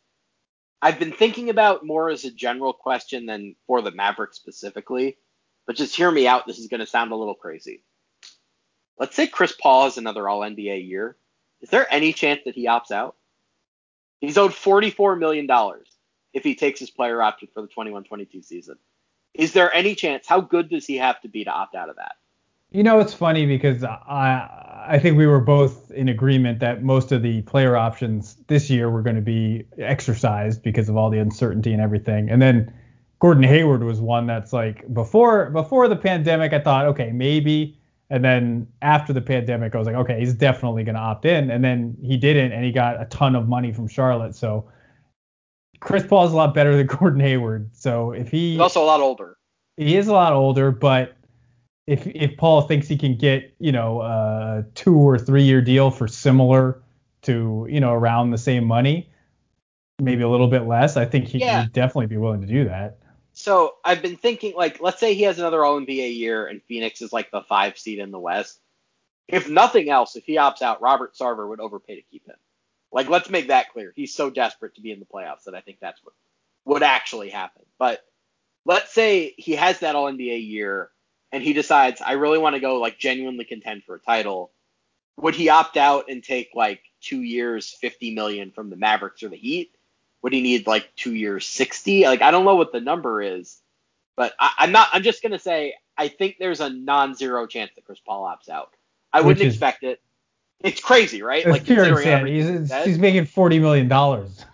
I've 0.81 0.99
been 0.99 1.11
thinking 1.11 1.49
about 1.49 1.85
more 1.85 2.09
as 2.09 2.25
a 2.25 2.31
general 2.31 2.73
question 2.73 3.25
than 3.25 3.55
for 3.65 3.81
the 3.81 3.91
Mavericks 3.91 4.37
specifically. 4.37 5.17
But 5.65 5.75
just 5.75 5.95
hear 5.95 6.11
me 6.11 6.27
out. 6.27 6.45
This 6.45 6.59
is 6.59 6.67
going 6.67 6.79
to 6.79 6.85
sound 6.85 7.11
a 7.11 7.15
little 7.15 7.33
crazy. 7.33 7.83
Let's 8.99 9.15
say 9.15 9.27
Chris 9.27 9.51
Paul 9.51 9.85
has 9.85 9.97
another 9.97 10.29
All 10.29 10.41
NBA 10.41 10.87
year. 10.87 11.17
Is 11.61 11.69
there 11.69 11.91
any 11.91 12.13
chance 12.13 12.41
that 12.45 12.55
he 12.55 12.67
opts 12.67 12.91
out? 12.91 13.15
He's 14.21 14.37
owed 14.37 14.51
$44 14.51 15.17
million 15.17 15.47
if 16.33 16.43
he 16.43 16.55
takes 16.55 16.79
his 16.79 16.91
player 16.91 17.21
option 17.21 17.49
for 17.53 17.61
the 17.61 17.67
21-22 17.67 18.43
season. 18.45 18.77
Is 19.33 19.53
there 19.53 19.73
any 19.73 19.95
chance? 19.95 20.27
How 20.27 20.41
good 20.41 20.69
does 20.69 20.85
he 20.85 20.97
have 20.97 21.19
to 21.21 21.27
be 21.27 21.43
to 21.43 21.51
opt 21.51 21.75
out 21.75 21.89
of 21.89 21.97
that? 21.97 22.13
You 22.75 22.83
know, 22.83 22.99
it's 22.99 23.13
funny 23.13 23.45
because 23.45 23.85
I 23.85 24.49
I 24.87 24.99
think 24.99 25.17
we 25.17 25.25
were 25.25 25.39
both 25.39 25.89
in 25.91 26.09
agreement 26.09 26.59
that 26.59 26.83
most 26.83 27.13
of 27.13 27.21
the 27.21 27.41
player 27.43 27.77
options 27.77 28.35
this 28.47 28.69
year 28.69 28.89
were 28.89 29.01
going 29.01 29.15
to 29.15 29.21
be 29.21 29.65
exercised 29.77 30.61
because 30.61 30.89
of 30.89 30.97
all 30.97 31.09
the 31.09 31.17
uncertainty 31.17 31.71
and 31.71 31.81
everything. 31.81 32.29
And 32.29 32.41
then 32.41 32.73
Gordon 33.19 33.43
Hayward 33.43 33.81
was 33.81 34.01
one 34.01 34.27
that's 34.27 34.51
like 34.51 34.93
before 34.93 35.51
before 35.51 35.87
the 35.87 35.95
pandemic 35.95 36.51
I 36.51 36.59
thought 36.59 36.85
okay 36.87 37.11
maybe 37.13 37.79
and 38.09 38.25
then 38.25 38.67
after 38.81 39.13
the 39.13 39.21
pandemic 39.21 39.73
I 39.73 39.77
was 39.77 39.87
like 39.87 39.95
okay 39.95 40.19
he's 40.19 40.33
definitely 40.33 40.83
going 40.83 40.95
to 40.95 41.01
opt 41.01 41.23
in 41.23 41.49
and 41.49 41.63
then 41.63 41.95
he 42.01 42.17
didn't 42.17 42.51
and 42.51 42.65
he 42.65 42.73
got 42.73 43.01
a 43.01 43.05
ton 43.05 43.35
of 43.35 43.47
money 43.47 43.71
from 43.71 43.87
Charlotte. 43.87 44.35
So 44.35 44.69
Chris 45.79 46.05
Paul's 46.05 46.33
a 46.33 46.35
lot 46.35 46.53
better 46.53 46.75
than 46.75 46.87
Gordon 46.97 47.21
Hayward. 47.21 47.69
So 47.73 48.11
if 48.11 48.29
he 48.29 48.51
He's 48.51 48.59
also 48.59 48.83
a 48.83 48.85
lot 48.85 48.99
older. 48.99 49.37
he 49.77 49.95
is 49.95 50.09
a 50.09 50.13
lot 50.13 50.33
older, 50.33 50.71
but 50.71 51.14
if 51.87 52.07
if 52.07 52.37
Paul 52.37 52.61
thinks 52.61 52.87
he 52.87 52.97
can 52.97 53.15
get 53.15 53.53
you 53.59 53.71
know 53.71 54.01
a 54.01 54.65
two 54.75 54.95
or 54.95 55.17
three 55.19 55.43
year 55.43 55.61
deal 55.61 55.91
for 55.91 56.07
similar 56.07 56.81
to 57.23 57.67
you 57.69 57.79
know 57.79 57.93
around 57.93 58.31
the 58.31 58.37
same 58.37 58.65
money, 58.65 59.09
maybe 59.99 60.23
a 60.23 60.29
little 60.29 60.47
bit 60.47 60.63
less, 60.63 60.97
I 60.97 61.05
think 61.05 61.27
he 61.27 61.39
Yeah. 61.39 61.61
would 61.61 61.73
definitely 61.73 62.07
be 62.07 62.17
willing 62.17 62.41
to 62.41 62.47
do 62.47 62.65
that. 62.65 62.97
So 63.33 63.75
I've 63.83 64.01
been 64.01 64.15
thinking, 64.15 64.53
like, 64.55 64.79
let's 64.81 64.99
say 64.99 65.13
he 65.13 65.23
has 65.23 65.39
another 65.39 65.63
All 65.63 65.79
NBA 65.79 66.17
year 66.17 66.47
and 66.47 66.63
Phoenix 66.63 67.01
is 67.01 67.11
like 67.11 67.31
the 67.31 67.41
five 67.41 67.77
seed 67.77 67.99
in 67.99 68.11
the 68.11 68.19
West. 68.19 68.59
If 69.27 69.49
nothing 69.49 69.89
else, 69.89 70.15
if 70.15 70.25
he 70.25 70.35
opts 70.37 70.61
out, 70.61 70.81
Robert 70.81 71.15
Sarver 71.15 71.47
would 71.49 71.59
overpay 71.59 71.95
to 71.95 72.01
keep 72.03 72.25
him. 72.27 72.35
Like, 72.91 73.09
let's 73.09 73.29
make 73.29 73.47
that 73.47 73.73
clear. 73.73 73.91
He's 73.95 74.13
so 74.13 74.29
desperate 74.29 74.75
to 74.75 74.81
be 74.81 74.91
in 74.91 74.99
the 74.99 75.05
playoffs 75.05 75.43
that 75.45 75.55
I 75.55 75.61
think 75.61 75.79
that's 75.81 76.01
what 76.03 76.13
would 76.65 76.83
actually 76.83 77.29
happen. 77.29 77.63
But 77.77 78.05
let's 78.65 78.93
say 78.93 79.33
he 79.37 79.53
has 79.55 79.79
that 79.79 79.95
All 79.95 80.05
NBA 80.11 80.47
year 80.47 80.91
and 81.35 81.43
he 81.43 81.51
decides, 81.51 81.99
I 81.99 82.13
really 82.13 82.37
want 82.37 82.55
to 82.55 82.61
go 82.61 82.79
like 82.79 82.97
genuinely 82.97 83.43
contend 83.43 83.83
for 83.83 83.95
a 83.95 83.99
title. 83.99 84.53
Would 85.17 85.35
he 85.35 85.49
opt 85.49 85.75
out 85.75 86.05
and 86.07 86.23
take 86.23 86.51
like 86.55 86.79
two 87.01 87.21
years, 87.21 87.75
fifty 87.81 88.15
million 88.15 88.51
from 88.51 88.69
the 88.69 88.77
Mavericks 88.77 89.21
or 89.21 89.27
the 89.27 89.35
Heat? 89.35 89.75
Would 90.21 90.31
he 90.31 90.41
need 90.41 90.65
like 90.65 90.95
two 90.95 91.13
years, 91.13 91.45
sixty? 91.45 92.05
Like 92.05 92.21
I 92.21 92.31
don't 92.31 92.45
know 92.45 92.55
what 92.55 92.71
the 92.71 92.79
number 92.79 93.21
is, 93.21 93.59
but 94.15 94.33
I, 94.39 94.51
I'm 94.59 94.71
not. 94.71 94.87
I'm 94.93 95.03
just 95.03 95.21
gonna 95.21 95.37
say 95.37 95.73
I 95.97 96.07
think 96.07 96.37
there's 96.39 96.61
a 96.61 96.69
non-zero 96.69 97.47
chance 97.47 97.71
that 97.75 97.83
Chris 97.83 97.99
Paul 97.99 98.23
opts 98.23 98.47
out. 98.47 98.69
I 99.11 99.19
Which 99.19 99.25
wouldn't 99.25 99.47
is- 99.47 99.53
expect 99.55 99.83
it. 99.83 100.01
It's 100.61 100.79
crazy, 100.79 101.21
right? 101.21 101.45
It's 101.45 101.51
like 101.51 101.65
pure 101.65 101.85
insanity. 101.85 102.41
He's, 102.41 102.73
he's 102.85 102.97
making 102.97 103.25
forty 103.25 103.59
million 103.59 103.89
dollars. 103.89 104.45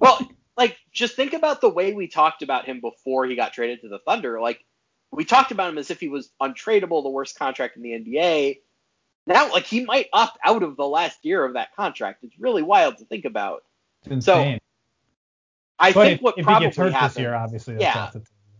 Well, 0.00 0.18
like 0.56 0.76
just 0.92 1.14
think 1.14 1.32
about 1.32 1.60
the 1.60 1.68
way 1.68 1.92
we 1.92 2.08
talked 2.08 2.42
about 2.42 2.64
him 2.64 2.80
before 2.80 3.24
he 3.26 3.36
got 3.36 3.52
traded 3.52 3.82
to 3.82 3.88
the 3.88 4.00
Thunder. 4.00 4.40
Like 4.40 4.64
we 5.12 5.24
talked 5.24 5.52
about 5.52 5.68
him 5.70 5.78
as 5.78 5.90
if 5.90 6.00
he 6.00 6.08
was 6.08 6.30
untradeable, 6.40 7.02
the 7.02 7.10
worst 7.10 7.38
contract 7.38 7.76
in 7.76 7.82
the 7.82 7.90
NBA. 7.90 8.60
Now, 9.26 9.52
like 9.52 9.64
he 9.66 9.84
might 9.84 10.08
opt 10.12 10.38
out 10.44 10.62
of 10.62 10.76
the 10.76 10.86
last 10.86 11.24
year 11.24 11.44
of 11.44 11.54
that 11.54 11.76
contract. 11.76 12.24
It's 12.24 12.38
really 12.38 12.62
wild 12.62 12.98
to 12.98 13.04
think 13.04 13.24
about. 13.24 13.62
It's 14.06 14.24
So, 14.24 14.38
insane. 14.38 14.58
I 15.78 15.92
but 15.92 16.02
think 16.04 16.16
if, 16.16 16.22
what 16.22 16.34
if 16.38 16.44
he 16.44 16.44
probably 16.44 16.66
gets 16.68 16.76
hurt 16.76 16.92
happens, 16.92 17.14
this 17.14 17.20
year, 17.20 17.34
obviously 17.34 17.76
Yeah. 17.78 18.10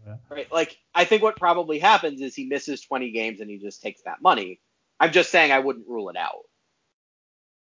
Yeah. 0.07 0.17
right? 0.29 0.53
Like 0.53 0.77
I 0.95 1.05
think 1.05 1.23
what 1.23 1.37
probably 1.37 1.79
happens 1.79 2.21
is 2.21 2.35
he 2.35 2.45
misses 2.47 2.81
20 2.83 3.11
games 3.13 3.41
and 3.41 3.49
he 3.49 3.59
just 3.59 3.83
takes 3.83 4.03
that 4.03 4.21
money. 4.21 4.61
I'm 5.01 5.13
just 5.13 5.31
saying 5.31 5.53
I 5.53 5.59
wouldn't 5.61 5.89
rule 5.89 6.11
it 6.11 6.17
out. 6.17 6.43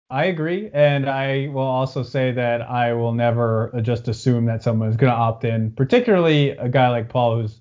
I 0.10 0.26
agree, 0.26 0.70
and 0.72 1.10
I 1.10 1.48
will 1.48 1.62
also 1.64 2.04
say 2.04 2.32
that 2.34 2.62
I 2.62 2.94
will 2.94 3.12
never 3.14 3.76
uh, 3.76 3.82
just 3.82 4.08
assume 4.08 4.46
that 4.46 4.62
someone 4.62 4.90
is 4.90 4.98
going 4.98 5.12
to 5.12 5.18
opt 5.18 5.44
in, 5.46 5.72
particularly 5.72 6.52
a 6.52 6.70
guy 6.70 6.90
like 6.90 7.10
Paul, 7.10 7.42
who's 7.42 7.60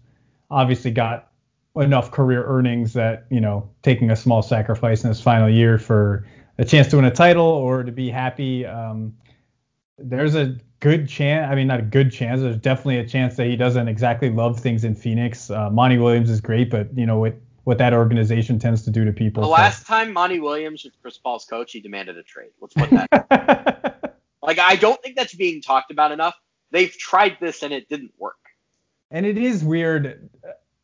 obviously 0.54 0.90
got 0.90 1.30
enough 1.76 2.12
career 2.12 2.44
earnings 2.46 2.92
that 2.92 3.26
you 3.30 3.40
know 3.40 3.68
taking 3.82 4.10
a 4.10 4.16
small 4.16 4.42
sacrifice 4.42 5.02
in 5.02 5.08
his 5.08 5.20
final 5.20 5.50
year 5.50 5.76
for 5.76 6.26
a 6.58 6.64
chance 6.64 6.88
to 6.88 6.96
win 6.96 7.04
a 7.04 7.10
title 7.10 7.46
or 7.46 7.82
to 7.82 7.90
be 7.90 8.08
happy. 8.08 8.64
Um, 8.64 9.14
there's 9.98 10.36
a 10.36 10.56
good 10.80 11.08
chance. 11.08 11.50
I 11.50 11.54
mean, 11.56 11.66
not 11.66 11.80
a 11.80 11.84
good 11.84 12.12
chance. 12.12 12.40
There's 12.40 12.56
definitely 12.56 12.98
a 12.98 13.06
chance 13.06 13.36
that 13.36 13.46
he 13.46 13.56
doesn't 13.56 13.88
exactly 13.88 14.30
love 14.30 14.60
things 14.60 14.84
in 14.84 14.94
Phoenix. 14.94 15.50
Uh, 15.50 15.70
Monty 15.70 15.98
Williams 15.98 16.30
is 16.30 16.40
great, 16.40 16.70
but 16.70 16.96
you 16.96 17.06
know 17.06 17.18
what 17.18 17.34
what 17.64 17.78
that 17.78 17.92
organization 17.92 18.58
tends 18.58 18.82
to 18.82 18.90
do 18.90 19.04
to 19.04 19.12
people. 19.12 19.42
The 19.42 19.48
so- 19.48 19.52
last 19.52 19.86
time 19.86 20.12
Monty 20.12 20.38
Williams 20.38 20.84
was 20.84 20.92
Chris 21.02 21.18
Paul's 21.18 21.44
coach, 21.44 21.72
he 21.72 21.80
demanded 21.80 22.16
a 22.16 22.22
trade. 22.22 22.50
Let's 22.60 22.74
put 22.74 22.90
that. 22.90 24.20
like 24.42 24.58
I 24.60 24.76
don't 24.76 25.02
think 25.02 25.16
that's 25.16 25.34
being 25.34 25.60
talked 25.60 25.90
about 25.90 26.12
enough. 26.12 26.38
They've 26.70 26.92
tried 26.92 27.38
this 27.40 27.62
and 27.62 27.72
it 27.72 27.88
didn't 27.88 28.12
work. 28.18 28.36
And 29.14 29.24
it 29.24 29.38
is 29.38 29.62
weird. 29.62 30.28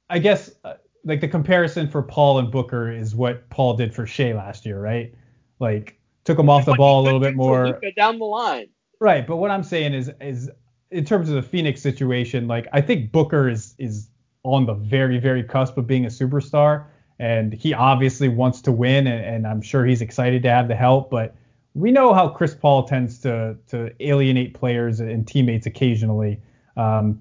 I 0.09 0.21
guess 0.21 0.53
uh, 0.63 0.75
like 1.05 1.21
the 1.21 1.27
comparison 1.27 1.91
for 1.91 2.01
Paul 2.01 2.39
and 2.39 2.49
Booker 2.49 2.91
is 2.91 3.13
what 3.13 3.51
Paul 3.51 3.75
did 3.75 3.93
for 3.93 4.07
Shai 4.07 4.33
last 4.33 4.65
year, 4.65 4.81
right? 4.81 5.13
Like 5.59 5.99
took 6.23 6.39
him 6.39 6.49
off 6.49 6.65
the 6.65 6.75
ball 6.75 7.03
a 7.03 7.05
little 7.05 7.19
bit 7.19 7.35
more. 7.35 7.81
Down 7.97 8.21
the 8.21 8.25
line. 8.25 8.69
Right, 9.01 9.27
but 9.27 9.37
what 9.37 9.51
I'm 9.51 9.65
saying 9.65 9.95
is 9.95 10.13
is 10.21 10.49
in 10.93 11.05
terms 11.05 11.29
of 11.29 11.35
the 11.35 11.43
Phoenix 11.43 11.83
situation, 11.83 12.47
like 12.47 12.69
I 12.73 12.81
think 12.81 13.11
Booker 13.11 13.49
is 13.49 13.75
is 13.79 14.09
on 14.45 14.65
the 14.65 14.75
very 14.75 15.19
very 15.19 15.43
cusp 15.43 15.77
of 15.77 15.89
being 15.89 16.05
a 16.05 16.09
superstar, 16.09 16.85
and 17.19 17.53
he 17.53 17.75
obviously 17.75 18.29
wants 18.29 18.61
to 18.63 18.71
win, 18.71 19.09
and, 19.09 19.25
and 19.25 19.47
I'm 19.47 19.61
sure 19.61 19.85
he's 19.85 20.03
excited 20.03 20.45
to 20.45 20.51
have 20.51 20.69
the 20.69 20.77
help. 20.77 21.11
But 21.11 21.35
we 21.75 21.91
know 21.91 22.15
how 22.15 22.29
Chris 22.29 22.55
Paul 22.55 22.85
tends 22.85 23.19
to 23.23 23.57
to 23.69 23.91
alienate 23.99 24.55
players 24.55 25.01
and 25.01 25.27
teammates 25.27 25.67
occasionally. 25.67 26.41
Um, 26.77 27.21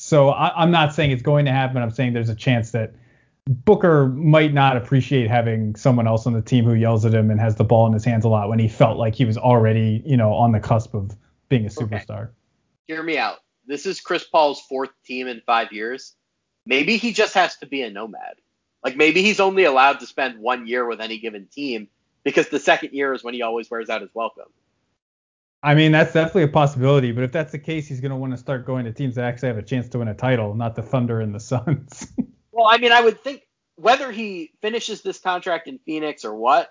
so 0.00 0.28
I, 0.28 0.62
am 0.62 0.70
not 0.70 0.94
saying 0.94 1.10
it's 1.10 1.22
going 1.22 1.44
to 1.46 1.50
happen. 1.50 1.82
I'm 1.82 1.90
saying 1.90 2.12
there's 2.12 2.28
a 2.28 2.34
chance 2.34 2.70
that 2.70 2.94
Booker 3.48 4.06
might 4.06 4.54
not 4.54 4.76
appreciate 4.76 5.28
having 5.28 5.74
someone 5.74 6.06
else 6.06 6.24
on 6.24 6.34
the 6.34 6.40
team 6.40 6.64
who 6.64 6.74
yells 6.74 7.04
at 7.04 7.12
him 7.12 7.32
and 7.32 7.40
has 7.40 7.56
the 7.56 7.64
ball 7.64 7.84
in 7.88 7.92
his 7.92 8.04
hands 8.04 8.24
a 8.24 8.28
lot 8.28 8.48
when 8.48 8.60
he 8.60 8.68
felt 8.68 8.96
like 8.96 9.16
he 9.16 9.24
was 9.24 9.36
already, 9.36 10.00
you 10.06 10.16
know, 10.16 10.32
on 10.34 10.52
the 10.52 10.60
cusp 10.60 10.94
of 10.94 11.16
being 11.48 11.66
a 11.66 11.68
superstar. 11.68 12.22
Okay. 12.22 12.32
Hear 12.86 13.02
me 13.02 13.18
out. 13.18 13.38
This 13.66 13.86
is 13.86 14.00
Chris 14.00 14.22
Paul's 14.22 14.60
fourth 14.60 14.90
team 15.04 15.26
in 15.26 15.42
five 15.44 15.72
years. 15.72 16.14
Maybe 16.64 16.96
he 16.96 17.12
just 17.12 17.34
has 17.34 17.56
to 17.56 17.66
be 17.66 17.82
a 17.82 17.90
nomad. 17.90 18.36
Like 18.84 18.96
maybe 18.96 19.22
he's 19.22 19.40
only 19.40 19.64
allowed 19.64 19.98
to 19.98 20.06
spend 20.06 20.38
one 20.38 20.68
year 20.68 20.86
with 20.86 21.00
any 21.00 21.18
given 21.18 21.48
team 21.52 21.88
because 22.22 22.48
the 22.50 22.60
second 22.60 22.92
year 22.92 23.14
is 23.14 23.24
when 23.24 23.34
he 23.34 23.42
always 23.42 23.68
wears 23.68 23.90
out 23.90 24.02
his 24.02 24.14
welcome. 24.14 24.46
I 25.62 25.74
mean, 25.74 25.90
that's 25.90 26.12
definitely 26.12 26.44
a 26.44 26.48
possibility, 26.48 27.10
but 27.10 27.24
if 27.24 27.32
that's 27.32 27.50
the 27.50 27.58
case, 27.58 27.88
he's 27.88 28.00
going 28.00 28.10
to 28.10 28.16
want 28.16 28.32
to 28.32 28.36
start 28.36 28.64
going 28.64 28.84
to 28.84 28.92
teams 28.92 29.16
that 29.16 29.24
actually 29.24 29.48
have 29.48 29.58
a 29.58 29.62
chance 29.62 29.88
to 29.88 29.98
win 29.98 30.08
a 30.08 30.14
title, 30.14 30.54
not 30.54 30.76
the 30.76 30.82
Thunder 30.82 31.20
and 31.20 31.34
the 31.34 31.40
Suns. 31.40 32.06
well, 32.52 32.66
I 32.68 32.78
mean, 32.78 32.92
I 32.92 33.00
would 33.00 33.22
think 33.24 33.42
whether 33.74 34.12
he 34.12 34.52
finishes 34.60 35.02
this 35.02 35.18
contract 35.18 35.66
in 35.66 35.78
Phoenix 35.78 36.24
or 36.24 36.34
what, 36.34 36.70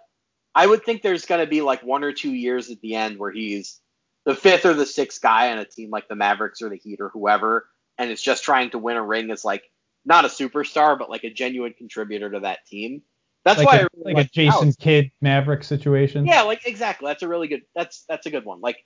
I 0.56 0.66
would 0.66 0.86
think 0.86 1.02
there's 1.02 1.26
going 1.26 1.42
to 1.42 1.50
be 1.50 1.62
like 1.62 1.84
one 1.84 2.04
or 2.04 2.14
two 2.14 2.34
years 2.34 2.72
at 2.72 2.80
the 2.82 2.96
end 2.96 3.20
where 3.20 3.32
he's 3.32 3.80
the 4.26 4.36
fifth 4.36 4.66
or 4.66 4.74
the 4.74 4.86
sixth 4.86 5.22
guy 5.22 5.52
on 5.52 5.60
a 5.60 5.66
team 5.66 5.90
like 5.90 6.08
the 6.08 6.16
Mavericks 6.16 6.62
or 6.62 6.70
the 6.70 6.78
Heat 6.78 7.00
or 7.02 7.10
whoever, 7.10 7.68
and 7.98 8.10
it's 8.10 8.22
just 8.22 8.44
trying 8.44 8.70
to 8.70 8.78
win 8.78 8.96
a 8.96 9.04
ring 9.04 9.32
as 9.32 9.44
like 9.44 9.64
not 10.06 10.26
a 10.26 10.30
superstar, 10.30 10.98
but 10.98 11.10
like 11.10 11.26
a 11.26 11.30
genuine 11.30 11.74
contributor 11.78 12.32
to 12.32 12.40
that 12.40 12.66
team. 12.66 13.02
That's 13.48 13.60
like 13.60 13.68
why 13.68 13.78
a, 13.78 13.88
really 13.96 14.14
like, 14.14 14.16
like 14.16 14.26
a 14.26 14.30
Jason 14.30 14.74
Kidd 14.74 15.12
Maverick 15.22 15.64
situation. 15.64 16.26
Yeah, 16.26 16.42
like 16.42 16.68
exactly. 16.68 17.08
That's 17.08 17.24
a 17.24 17.30
really 17.30 17.48
good. 17.48 17.62
That's 17.74 18.04
that's 18.10 18.26
a 18.26 18.30
good 18.30 18.44
one. 18.44 18.60
Like 18.60 18.84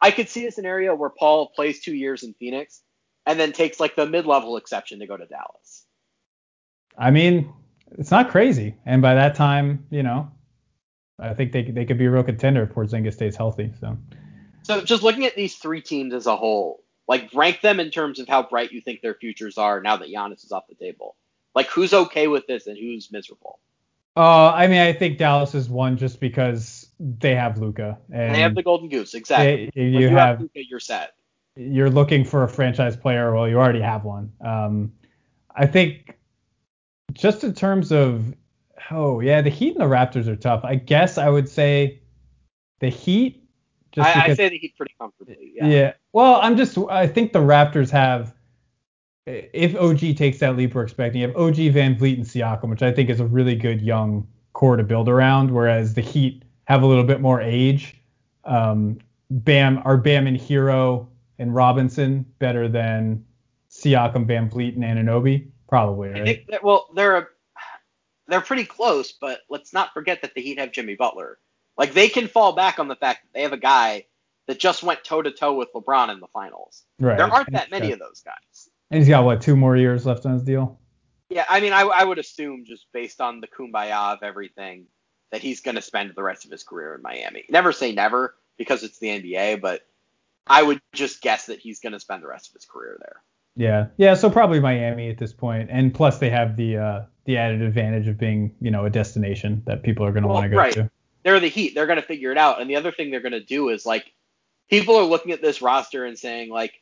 I 0.00 0.10
could 0.10 0.28
see 0.28 0.46
a 0.46 0.50
scenario 0.50 0.96
where 0.96 1.10
Paul 1.10 1.52
plays 1.54 1.80
two 1.80 1.94
years 1.94 2.24
in 2.24 2.34
Phoenix 2.34 2.82
and 3.24 3.38
then 3.38 3.52
takes 3.52 3.78
like 3.78 3.94
the 3.94 4.06
mid-level 4.06 4.56
exception 4.56 4.98
to 4.98 5.06
go 5.06 5.16
to 5.16 5.26
Dallas. 5.26 5.84
I 6.98 7.12
mean, 7.12 7.52
it's 7.98 8.10
not 8.10 8.30
crazy, 8.30 8.74
and 8.84 9.00
by 9.00 9.14
that 9.14 9.36
time, 9.36 9.86
you 9.90 10.02
know, 10.02 10.28
I 11.20 11.34
think 11.34 11.52
they 11.52 11.62
they 11.62 11.84
could 11.84 11.98
be 11.98 12.06
a 12.06 12.10
real 12.10 12.24
contender 12.24 12.64
if 12.64 12.70
Porzingis 12.70 13.14
stays 13.14 13.36
healthy. 13.36 13.72
So. 13.80 13.96
So 14.62 14.82
just 14.82 15.04
looking 15.04 15.24
at 15.24 15.36
these 15.36 15.54
three 15.54 15.80
teams 15.80 16.12
as 16.12 16.26
a 16.26 16.36
whole, 16.36 16.82
like 17.08 17.30
rank 17.32 17.60
them 17.60 17.78
in 17.78 17.90
terms 17.90 18.18
of 18.18 18.28
how 18.28 18.42
bright 18.42 18.72
you 18.72 18.80
think 18.80 19.02
their 19.02 19.14
futures 19.14 19.56
are 19.56 19.80
now 19.80 19.96
that 19.96 20.08
Giannis 20.08 20.44
is 20.44 20.52
off 20.52 20.64
the 20.68 20.74
table. 20.74 21.16
Like 21.54 21.68
who's 21.68 21.94
okay 21.94 22.26
with 22.26 22.46
this 22.46 22.66
and 22.66 22.76
who's 22.76 23.10
miserable? 23.10 23.60
Uh, 24.16 24.50
I 24.50 24.66
mean, 24.66 24.80
I 24.80 24.92
think 24.92 25.18
Dallas 25.18 25.54
is 25.54 25.68
one 25.68 25.96
just 25.96 26.20
because 26.20 26.88
they 26.98 27.34
have 27.34 27.58
Luka. 27.58 27.98
And 28.12 28.34
they 28.34 28.40
have 28.40 28.54
the 28.54 28.62
Golden 28.62 28.88
Goose, 28.88 29.14
exactly. 29.14 29.70
They, 29.74 29.82
you, 29.82 30.00
you, 30.00 30.08
have, 30.08 30.16
have 30.16 30.40
Luka, 30.40 30.66
you're 30.68 30.80
set. 30.80 31.14
You're 31.56 31.90
looking 31.90 32.24
for 32.24 32.42
a 32.42 32.48
franchise 32.48 32.96
player. 32.96 33.34
Well, 33.34 33.48
you 33.48 33.58
already 33.58 33.80
have 33.80 34.04
one. 34.04 34.32
Um, 34.40 34.92
I 35.54 35.66
think 35.66 36.18
just 37.12 37.44
in 37.44 37.54
terms 37.54 37.92
of, 37.92 38.34
oh 38.90 39.20
yeah, 39.20 39.42
the 39.42 39.50
Heat 39.50 39.76
and 39.76 39.80
the 39.80 39.94
Raptors 39.94 40.26
are 40.26 40.36
tough. 40.36 40.64
I 40.64 40.74
guess 40.74 41.18
I 41.18 41.28
would 41.28 41.48
say 41.48 42.00
the 42.80 42.88
Heat. 42.88 43.48
Just 43.92 44.08
I, 44.08 44.14
because, 44.14 44.38
I 44.38 44.42
say 44.44 44.48
the 44.48 44.58
Heat 44.58 44.76
pretty 44.76 44.94
comfortably. 44.98 45.52
Yeah. 45.54 45.66
Yeah. 45.66 45.92
Well, 46.12 46.40
I'm 46.42 46.56
just. 46.56 46.78
I 46.88 47.06
think 47.06 47.32
the 47.32 47.40
Raptors 47.40 47.90
have 47.90 48.34
if 49.26 49.76
OG 49.76 50.16
takes 50.16 50.38
that 50.38 50.56
leap 50.56 50.74
we're 50.74 50.82
expecting, 50.82 51.20
you 51.20 51.28
have 51.28 51.36
OG 51.36 51.56
Van 51.72 51.94
VanVleet 51.94 52.14
and 52.14 52.24
Siakam, 52.24 52.70
which 52.70 52.82
I 52.82 52.92
think 52.92 53.10
is 53.10 53.20
a 53.20 53.26
really 53.26 53.54
good 53.54 53.80
young 53.80 54.26
core 54.52 54.76
to 54.76 54.82
build 54.82 55.08
around, 55.08 55.50
whereas 55.50 55.94
the 55.94 56.00
Heat 56.00 56.42
have 56.64 56.82
a 56.82 56.86
little 56.86 57.04
bit 57.04 57.20
more 57.20 57.40
age. 57.40 57.96
Um, 58.44 58.98
Bam 59.30 59.82
are 59.84 59.96
Bam 59.96 60.26
and 60.26 60.36
Herro 60.36 61.06
and 61.38 61.54
Robinson 61.54 62.24
better 62.38 62.68
than 62.68 63.24
Siakam, 63.70 64.26
VanVleet, 64.26 64.74
and 64.74 64.84
Anunoby? 64.84 65.48
Probably, 65.68 66.08
right? 66.08 66.22
I 66.22 66.24
think 66.24 66.46
that, 66.48 66.64
well, 66.64 66.88
they're 66.94 67.16
a, 67.16 67.26
they're 68.26 68.40
pretty 68.40 68.64
close, 68.64 69.12
but 69.12 69.40
let's 69.48 69.72
not 69.72 69.92
forget 69.92 70.22
that 70.22 70.34
the 70.34 70.40
Heat 70.40 70.58
have 70.58 70.72
Jimmy 70.72 70.94
Butler. 70.96 71.38
Like 71.76 71.94
they 71.94 72.08
can 72.08 72.26
fall 72.26 72.52
back 72.52 72.78
on 72.78 72.88
the 72.88 72.96
fact 72.96 73.22
that 73.22 73.32
they 73.32 73.42
have 73.42 73.52
a 73.52 73.58
guy 73.58 74.06
that 74.46 74.58
just 74.58 74.82
went 74.82 75.04
toe 75.04 75.22
to 75.22 75.30
toe 75.30 75.54
with 75.54 75.68
LeBron 75.74 76.10
in 76.12 76.20
the 76.20 76.26
finals. 76.26 76.84
Right. 76.98 77.16
There 77.16 77.32
aren't 77.32 77.52
that 77.52 77.70
many 77.70 77.92
of 77.92 77.98
those 77.98 78.20
guys. 78.24 78.69
And 78.90 78.98
he's 78.98 79.08
got 79.08 79.24
what 79.24 79.40
two 79.40 79.56
more 79.56 79.76
years 79.76 80.06
left 80.06 80.26
on 80.26 80.32
his 80.32 80.42
deal. 80.42 80.78
Yeah, 81.28 81.44
I 81.48 81.60
mean, 81.60 81.72
I, 81.72 81.82
I 81.82 82.04
would 82.04 82.18
assume 82.18 82.64
just 82.64 82.86
based 82.92 83.20
on 83.20 83.40
the 83.40 83.46
kumbaya 83.46 84.14
of 84.14 84.22
everything 84.22 84.86
that 85.30 85.40
he's 85.40 85.60
going 85.60 85.76
to 85.76 85.82
spend 85.82 86.12
the 86.16 86.22
rest 86.22 86.44
of 86.44 86.50
his 86.50 86.64
career 86.64 86.94
in 86.94 87.02
Miami. 87.02 87.44
Never 87.48 87.72
say 87.72 87.92
never 87.92 88.34
because 88.56 88.82
it's 88.82 88.98
the 88.98 89.08
NBA, 89.08 89.60
but 89.60 89.82
I 90.46 90.62
would 90.62 90.80
just 90.92 91.22
guess 91.22 91.46
that 91.46 91.60
he's 91.60 91.78
going 91.78 91.92
to 91.92 92.00
spend 92.00 92.22
the 92.22 92.26
rest 92.26 92.48
of 92.48 92.54
his 92.54 92.64
career 92.64 92.98
there. 93.00 93.22
Yeah, 93.56 93.86
yeah. 93.96 94.14
So 94.14 94.30
probably 94.30 94.58
Miami 94.58 95.10
at 95.10 95.18
this 95.18 95.32
point, 95.32 95.70
and 95.70 95.94
plus 95.94 96.18
they 96.18 96.30
have 96.30 96.56
the 96.56 96.76
uh, 96.76 97.02
the 97.24 97.36
added 97.36 97.62
advantage 97.62 98.08
of 98.08 98.18
being 98.18 98.54
you 98.60 98.70
know 98.70 98.84
a 98.84 98.90
destination 98.90 99.62
that 99.66 99.82
people 99.82 100.04
are 100.04 100.12
going 100.12 100.22
to 100.22 100.28
well, 100.28 100.36
want 100.36 100.44
to 100.44 100.50
go 100.50 100.56
right. 100.56 100.72
to. 100.72 100.90
They're 101.22 101.40
the 101.40 101.48
Heat. 101.48 101.74
They're 101.74 101.86
going 101.86 102.00
to 102.00 102.06
figure 102.06 102.32
it 102.32 102.38
out. 102.38 102.60
And 102.60 102.70
the 102.70 102.76
other 102.76 102.90
thing 102.90 103.10
they're 103.10 103.20
going 103.20 103.32
to 103.32 103.44
do 103.44 103.68
is 103.68 103.84
like 103.84 104.12
people 104.68 104.96
are 104.96 105.04
looking 105.04 105.32
at 105.32 105.42
this 105.42 105.60
roster 105.60 106.04
and 106.04 106.18
saying 106.18 106.50
like 106.50 106.79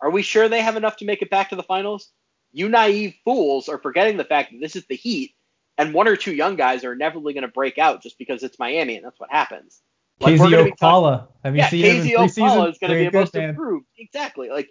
are 0.00 0.10
we 0.10 0.22
sure 0.22 0.48
they 0.48 0.62
have 0.62 0.76
enough 0.76 0.96
to 0.98 1.04
make 1.04 1.22
it 1.22 1.30
back 1.30 1.50
to 1.50 1.56
the 1.56 1.62
finals? 1.62 2.10
You 2.52 2.68
naive 2.68 3.14
fools 3.24 3.68
are 3.68 3.78
forgetting 3.78 4.16
the 4.16 4.24
fact 4.24 4.52
that 4.52 4.60
this 4.60 4.76
is 4.76 4.84
the 4.86 4.96
Heat, 4.96 5.34
and 5.78 5.94
one 5.94 6.08
or 6.08 6.16
two 6.16 6.34
young 6.34 6.56
guys 6.56 6.84
are 6.84 6.92
inevitably 6.92 7.32
going 7.32 7.42
to 7.42 7.48
break 7.48 7.78
out 7.78 8.02
just 8.02 8.18
because 8.18 8.42
it's 8.42 8.58
Miami, 8.58 8.96
and 8.96 9.04
that's 9.04 9.20
what 9.20 9.30
happens. 9.30 9.80
Like, 10.20 10.34
KZ 10.34 10.72
Okpala. 10.72 11.28
Have 11.44 11.54
you 11.54 11.60
yeah, 11.60 11.68
seen 11.68 11.84
KZ 11.84 12.04
him 12.04 12.20
in 12.20 12.28
Okpala 12.28 12.70
is 12.70 12.78
going 12.78 12.92
to 12.92 12.98
be 12.98 13.06
a 13.06 13.12
most 13.12 13.34
man. 13.34 13.50
improved. 13.50 13.86
Exactly. 13.98 14.50
Like 14.50 14.68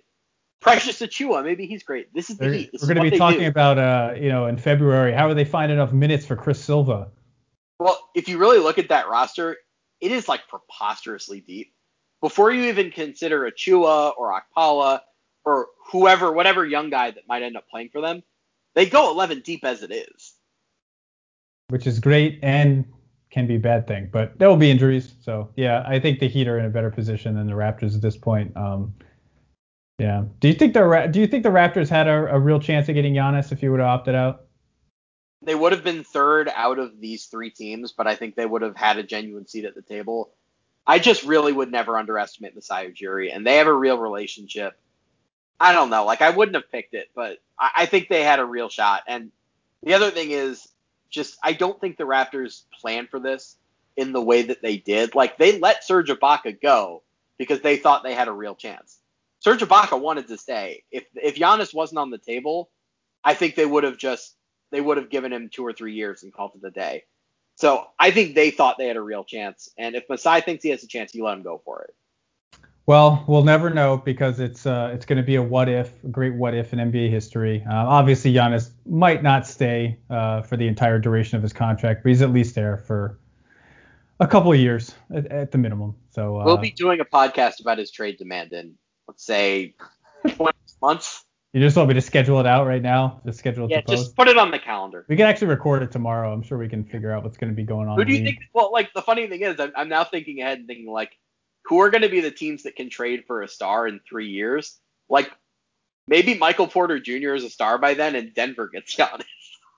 Precious 0.60 1.00
Achiuwa, 1.00 1.44
maybe 1.44 1.66
he's 1.66 1.84
great. 1.84 2.14
This 2.14 2.30
is 2.30 2.38
the 2.38 2.46
They're, 2.46 2.54
Heat. 2.54 2.72
This 2.72 2.82
we're 2.82 2.94
going 2.94 3.06
to 3.06 3.12
be 3.12 3.18
talking 3.18 3.40
do. 3.40 3.48
about, 3.48 3.78
uh, 3.78 4.14
you 4.20 4.30
know, 4.30 4.46
in 4.46 4.58
February, 4.58 5.14
how 5.14 5.28
are 5.28 5.34
they 5.34 5.46
find 5.46 5.72
enough 5.72 5.94
minutes 5.94 6.26
for 6.26 6.36
Chris 6.36 6.64
Silva? 6.64 7.10
Well, 7.80 7.98
if 8.14 8.28
you 8.28 8.38
really 8.38 8.60
look 8.60 8.78
at 8.78 8.90
that 8.90 9.08
roster, 9.08 9.58
it 10.02 10.12
is 10.12 10.28
like 10.28 10.42
preposterously 10.48 11.40
deep. 11.40 11.74
Before 12.22 12.52
you 12.52 12.66
even 12.66 12.92
consider 12.92 13.50
Achiuwa 13.50 14.14
or 14.18 14.40
Okpala 14.40 15.00
or 15.46 15.68
whoever, 15.92 16.32
whatever 16.32 16.66
young 16.66 16.90
guy 16.90 17.12
that 17.12 17.28
might 17.28 17.44
end 17.44 17.58
up 17.58 17.68
playing 17.70 17.90
for 17.90 18.02
them, 18.02 18.24
they 18.76 18.86
go 18.86 19.12
11 19.12 19.42
deep 19.42 19.64
as 19.64 19.84
it 19.84 19.92
is. 19.92 20.34
Which 21.70 21.88
is 21.88 22.00
great 22.00 22.40
and 22.42 22.86
can 23.30 23.46
be 23.46 23.56
a 23.56 23.60
bad 23.60 23.88
thing, 23.88 24.10
but 24.12 24.38
there 24.40 24.50
will 24.50 24.58
be 24.58 24.72
injuries. 24.72 25.14
So 25.22 25.50
yeah, 25.56 25.84
I 25.88 26.00
think 26.00 26.20
the 26.20 26.28
Heat 26.28 26.48
are 26.48 26.58
in 26.58 26.66
a 26.66 26.70
better 26.70 26.90
position 26.90 27.36
than 27.36 27.48
the 27.48 27.54
Raptors 27.54 27.96
at 27.96 28.02
this 28.02 28.18
point. 28.18 28.56
Um, 28.58 28.94
yeah. 30.00 30.24
Do 30.40 30.48
you 30.48 30.54
think 30.54 30.74
the 30.74 31.10
Do 31.12 31.20
you 31.20 31.28
think 31.28 31.44
the 31.44 31.50
Raptors 31.50 31.90
had 31.90 32.08
a, 32.08 32.34
a 32.34 32.40
real 32.40 32.60
chance 32.60 32.90
of 32.90 32.96
getting 32.96 33.14
Giannis 33.14 33.52
if 33.52 33.60
he 33.60 33.70
would 33.70 33.80
have 33.80 33.90
opted 33.90 34.16
out? 34.16 34.46
They 35.42 35.56
would 35.56 35.72
have 35.72 35.84
been 35.84 36.04
third 36.04 36.50
out 36.54 36.80
of 36.80 37.00
these 37.00 37.26
three 37.26 37.50
teams, 37.50 37.92
but 37.92 38.08
I 38.08 38.16
think 38.16 38.36
they 38.36 38.46
would 38.46 38.62
have 38.62 38.76
had 38.76 38.98
a 38.98 39.04
genuine 39.04 39.48
seat 39.48 39.66
at 39.66 39.76
the 39.76 39.82
table. 39.82 40.32
I 40.88 41.00
just 41.00 41.24
really 41.24 41.54
would 41.54 41.72
never 41.72 41.98
underestimate 41.98 42.56
Masai 42.56 42.92
Ujiri, 42.92 43.34
and 43.34 43.46
they 43.46 43.58
have 43.58 43.68
a 43.68 43.74
real 43.74 44.00
relationship. 44.00 44.80
I 45.60 45.74
don't 45.74 45.90
know. 45.90 46.06
Like 46.06 46.22
I 46.22 46.30
wouldn't 46.30 46.56
have 46.56 46.72
picked 46.72 46.94
it, 46.94 47.10
but 47.16 47.40
I, 47.60 47.70
I 47.78 47.86
think 47.86 48.08
they 48.08 48.24
had 48.24 48.40
a 48.40 48.46
real 48.46 48.70
shot. 48.70 49.04
And 49.08 49.32
the 49.84 49.94
other 49.94 50.12
thing 50.12 50.32
is 50.32 50.68
just 51.10 51.38
I 51.44 51.54
don't 51.54 51.80
think 51.80 51.98
the 51.98 52.06
Raptors 52.06 52.64
planned 52.80 53.10
for 53.10 53.20
this 53.20 53.58
in 53.98 54.14
the 54.14 54.22
way 54.22 54.44
that 54.44 54.62
they 54.62 54.78
did. 54.78 55.16
Like 55.16 55.38
they 55.38 55.60
let 55.60 55.84
Serge 55.84 56.10
Ibaka 56.10 56.62
go 56.62 57.04
because 57.38 57.62
they 57.62 57.78
thought 57.78 58.04
they 58.04 58.14
had 58.14 58.28
a 58.28 58.34
real 58.34 58.56
chance. 58.56 59.00
Serge 59.40 59.62
Ibaka 59.62 60.00
wanted 60.00 60.28
to 60.28 60.38
stay. 60.38 60.84
If 60.92 61.06
if 61.16 61.36
Giannis 61.36 61.74
wasn't 61.74 62.00
on 62.00 62.10
the 62.10 62.18
table, 62.18 62.70
I 63.24 63.34
think 63.34 63.56
they 63.56 63.66
would 63.66 63.84
have 63.84 63.98
just 63.98 64.36
they 64.72 64.82
would 64.82 64.98
have 64.98 65.10
given 65.10 65.34
him 65.34 65.50
two 65.50 65.66
or 65.66 65.74
three 65.74 65.94
years 65.94 66.24
and 66.24 66.34
called 66.34 66.52
it 66.56 66.68
a 66.68 66.72
day. 66.72 67.04
So 67.56 67.88
I 68.00 68.12
think 68.12 68.36
they 68.36 68.52
thought 68.52 68.78
they 68.78 68.88
had 68.88 68.96
a 68.96 69.02
real 69.02 69.26
chance. 69.26 69.70
And 69.78 69.96
if 69.96 70.08
Masai 70.08 70.42
thinks 70.42 70.64
he 70.64 70.70
has 70.70 70.84
a 70.84 70.88
chance, 70.88 71.14
you 71.14 71.26
let 71.26 71.34
him 71.38 71.44
go 71.44 71.62
for 71.66 71.82
it. 71.82 71.96
Well, 72.90 73.24
we'll 73.28 73.44
never 73.44 73.70
know 73.70 73.98
because 73.98 74.40
it's 74.40 74.66
uh, 74.66 74.90
it's 74.92 75.06
going 75.06 75.18
to 75.18 75.24
be 75.24 75.36
a 75.36 75.44
what 75.44 75.70
if, 75.70 76.04
a 76.04 76.08
great 76.08 76.34
what 76.34 76.56
if 76.56 76.74
in 76.74 76.80
NBA 76.80 77.12
history. 77.12 77.64
Uh, 77.70 77.86
obviously, 77.86 78.34
Giannis 78.34 78.72
might 78.88 79.22
not 79.22 79.46
stay 79.46 80.00
uh, 80.10 80.42
for 80.42 80.58
the 80.58 80.68
entire 80.68 80.98
duration 80.98 81.38
of 81.38 81.44
his 81.44 81.54
contract, 81.54 82.02
but 82.02 82.10
he's 82.10 82.24
at 82.24 82.32
least 82.32 82.56
there 82.56 82.78
for 82.78 83.20
a 84.20 84.26
couple 84.26 84.52
of 84.52 84.58
years 84.58 84.96
at, 85.14 85.28
at 85.28 85.52
the 85.52 85.58
minimum. 85.60 85.98
So 86.10 86.42
uh, 86.42 86.46
we'll 86.46 86.58
be 86.58 86.72
doing 86.72 87.00
a 87.00 87.06
podcast 87.06 87.60
about 87.62 87.78
his 87.78 87.92
trade 87.92 88.18
demand 88.18 88.54
in 88.54 88.74
let's 89.08 89.24
say 89.24 89.76
20 90.28 90.58
months. 90.82 91.26
You 91.54 91.62
just 91.62 91.78
want 91.78 91.90
me 91.90 91.94
to 91.94 92.02
schedule 92.02 92.40
it 92.40 92.48
out 92.48 92.66
right 92.66 92.82
now? 92.82 93.22
Just 93.24 93.38
schedule 93.38 93.66
it 93.66 93.70
yeah, 93.70 93.82
just 93.82 94.16
put 94.16 94.28
it 94.28 94.40
on 94.40 94.50
the 94.50 94.58
calendar. 94.58 95.06
We 95.08 95.16
can 95.16 95.28
actually 95.28 95.50
record 95.50 95.84
it 95.84 95.92
tomorrow. 95.92 96.34
I'm 96.34 96.42
sure 96.42 96.58
we 96.58 96.68
can 96.68 96.84
figure 96.84 97.12
out 97.12 97.24
what's 97.24 97.38
going 97.38 97.52
to 97.52 97.56
be 97.56 97.62
going 97.62 97.88
on. 97.88 98.00
Who 98.00 98.06
do 98.06 98.14
you 98.14 98.24
think? 98.24 98.40
Well, 98.52 98.72
like 98.72 98.92
the 98.94 99.04
funny 99.04 99.28
thing 99.28 99.42
is, 99.42 99.60
I'm, 99.60 99.74
I'm 99.76 99.90
now 99.90 100.06
thinking 100.06 100.42
ahead 100.42 100.58
and 100.58 100.66
thinking 100.66 100.92
like 100.92 101.12
who 101.66 101.80
are 101.82 101.90
going 101.90 102.02
to 102.02 102.10
be 102.10 102.22
the 102.22 102.32
teams 102.32 102.64
that 102.64 102.76
can 102.76 102.90
trade 102.90 103.24
for 103.28 103.42
a 103.42 103.48
star 103.48 103.88
in 103.88 104.00
three 104.08 104.30
years? 104.30 104.80
Like 105.10 105.32
maybe 106.08 106.36
Michael 106.36 106.68
Porter 106.68 107.00
Jr. 107.00 107.36
is 107.36 107.44
a 107.44 107.50
star 107.50 107.78
by 107.78 107.94
then, 107.94 108.16
and 108.16 108.34
Denver 108.34 108.68
gets 108.68 108.96
Giannis. 108.98 109.24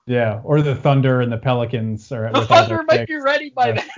Yeah, 0.06 0.40
or 0.44 0.62
the 0.62 0.74
Thunder 0.74 1.20
and 1.20 1.30
the 1.32 1.38
Pelicans 1.38 2.10
are. 2.10 2.30
The 2.34 2.46
Thunder 2.46 2.82
might 2.88 2.98
picks. 3.00 3.08
be 3.08 3.16
ready 3.16 3.50
by 3.50 3.70
uh, 3.70 3.74
then. 3.76 3.88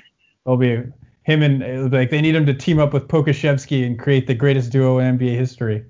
They'll 0.45 0.57
be. 0.57 0.83
him 1.23 1.43
and 1.43 1.91
like 1.93 2.11
they 2.11 2.21
need 2.21 2.35
him 2.35 2.45
to 2.47 2.53
team 2.55 2.79
up 2.79 2.93
with 2.93 3.09
Pokusevski 3.09 3.87
and 3.87 3.99
create 3.99 4.27
the 4.27 4.35
greatest 4.35 4.71
duo 4.71 4.99
in 4.99 5.19
NBA 5.19 5.37
history. 5.37 5.85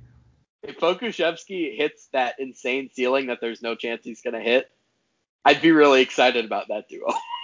If 0.62 0.78
Pokusevski 0.78 1.76
hits 1.76 2.08
that 2.12 2.36
insane 2.38 2.88
ceiling 2.92 3.26
that 3.26 3.40
there's 3.40 3.60
no 3.60 3.74
chance 3.74 4.04
he's 4.04 4.22
gonna 4.22 4.40
hit, 4.40 4.70
I'd 5.44 5.60
be 5.60 5.72
really 5.72 6.00
excited 6.02 6.44
about 6.44 6.68
that 6.68 6.88
duo. 6.88 7.08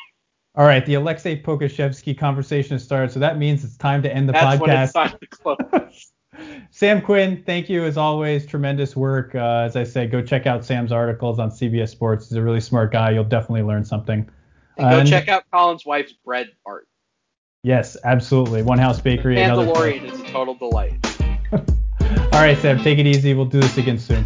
All 0.56 0.66
right, 0.66 0.84
the 0.84 0.94
Alexei 0.94 1.40
Pokusevski 1.40 2.18
conversation 2.18 2.72
has 2.72 2.82
started, 2.82 3.12
so 3.12 3.20
that 3.20 3.38
means 3.38 3.62
it's 3.62 3.76
time 3.76 4.02
to 4.02 4.12
end 4.12 4.28
the 4.28 4.32
That's 4.32 4.60
podcast. 4.60 4.60
When 4.60 4.70
it's 4.70 4.92
time 4.92 5.18
to 5.20 5.26
close. 5.26 6.12
Sam 6.70 7.02
Quinn, 7.02 7.42
thank 7.46 7.68
you 7.68 7.84
as 7.84 7.96
always. 7.96 8.46
Tremendous 8.46 8.96
work. 8.96 9.34
Uh, 9.34 9.64
as 9.64 9.76
I 9.76 9.84
said, 9.84 10.10
go 10.10 10.22
check 10.22 10.46
out 10.46 10.64
Sam's 10.64 10.90
articles 10.90 11.38
on 11.38 11.50
CBS 11.50 11.90
Sports. 11.90 12.28
He's 12.28 12.36
a 12.36 12.42
really 12.42 12.60
smart 12.60 12.92
guy. 12.92 13.10
You'll 13.10 13.24
definitely 13.24 13.62
learn 13.62 13.84
something. 13.84 14.28
And 14.76 14.90
go 14.90 14.98
and, 14.98 15.08
check 15.08 15.28
out 15.28 15.44
Colin's 15.52 15.84
wife's 15.86 16.14
bread 16.24 16.48
art. 16.66 16.88
Yes, 17.62 17.96
absolutely. 18.04 18.62
One 18.62 18.78
House 18.78 19.00
Bakery. 19.00 19.34
The 19.34 19.42
Mandalorian 19.42 20.04
is 20.12 20.20
a 20.20 20.24
total 20.24 20.54
delight. 20.54 20.94
All 21.52 22.40
right, 22.40 22.58
Sam, 22.58 22.78
take 22.78 22.98
it 22.98 23.06
easy. 23.06 23.34
We'll 23.34 23.44
do 23.44 23.60
this 23.60 23.76
again 23.76 23.98
soon. 23.98 24.24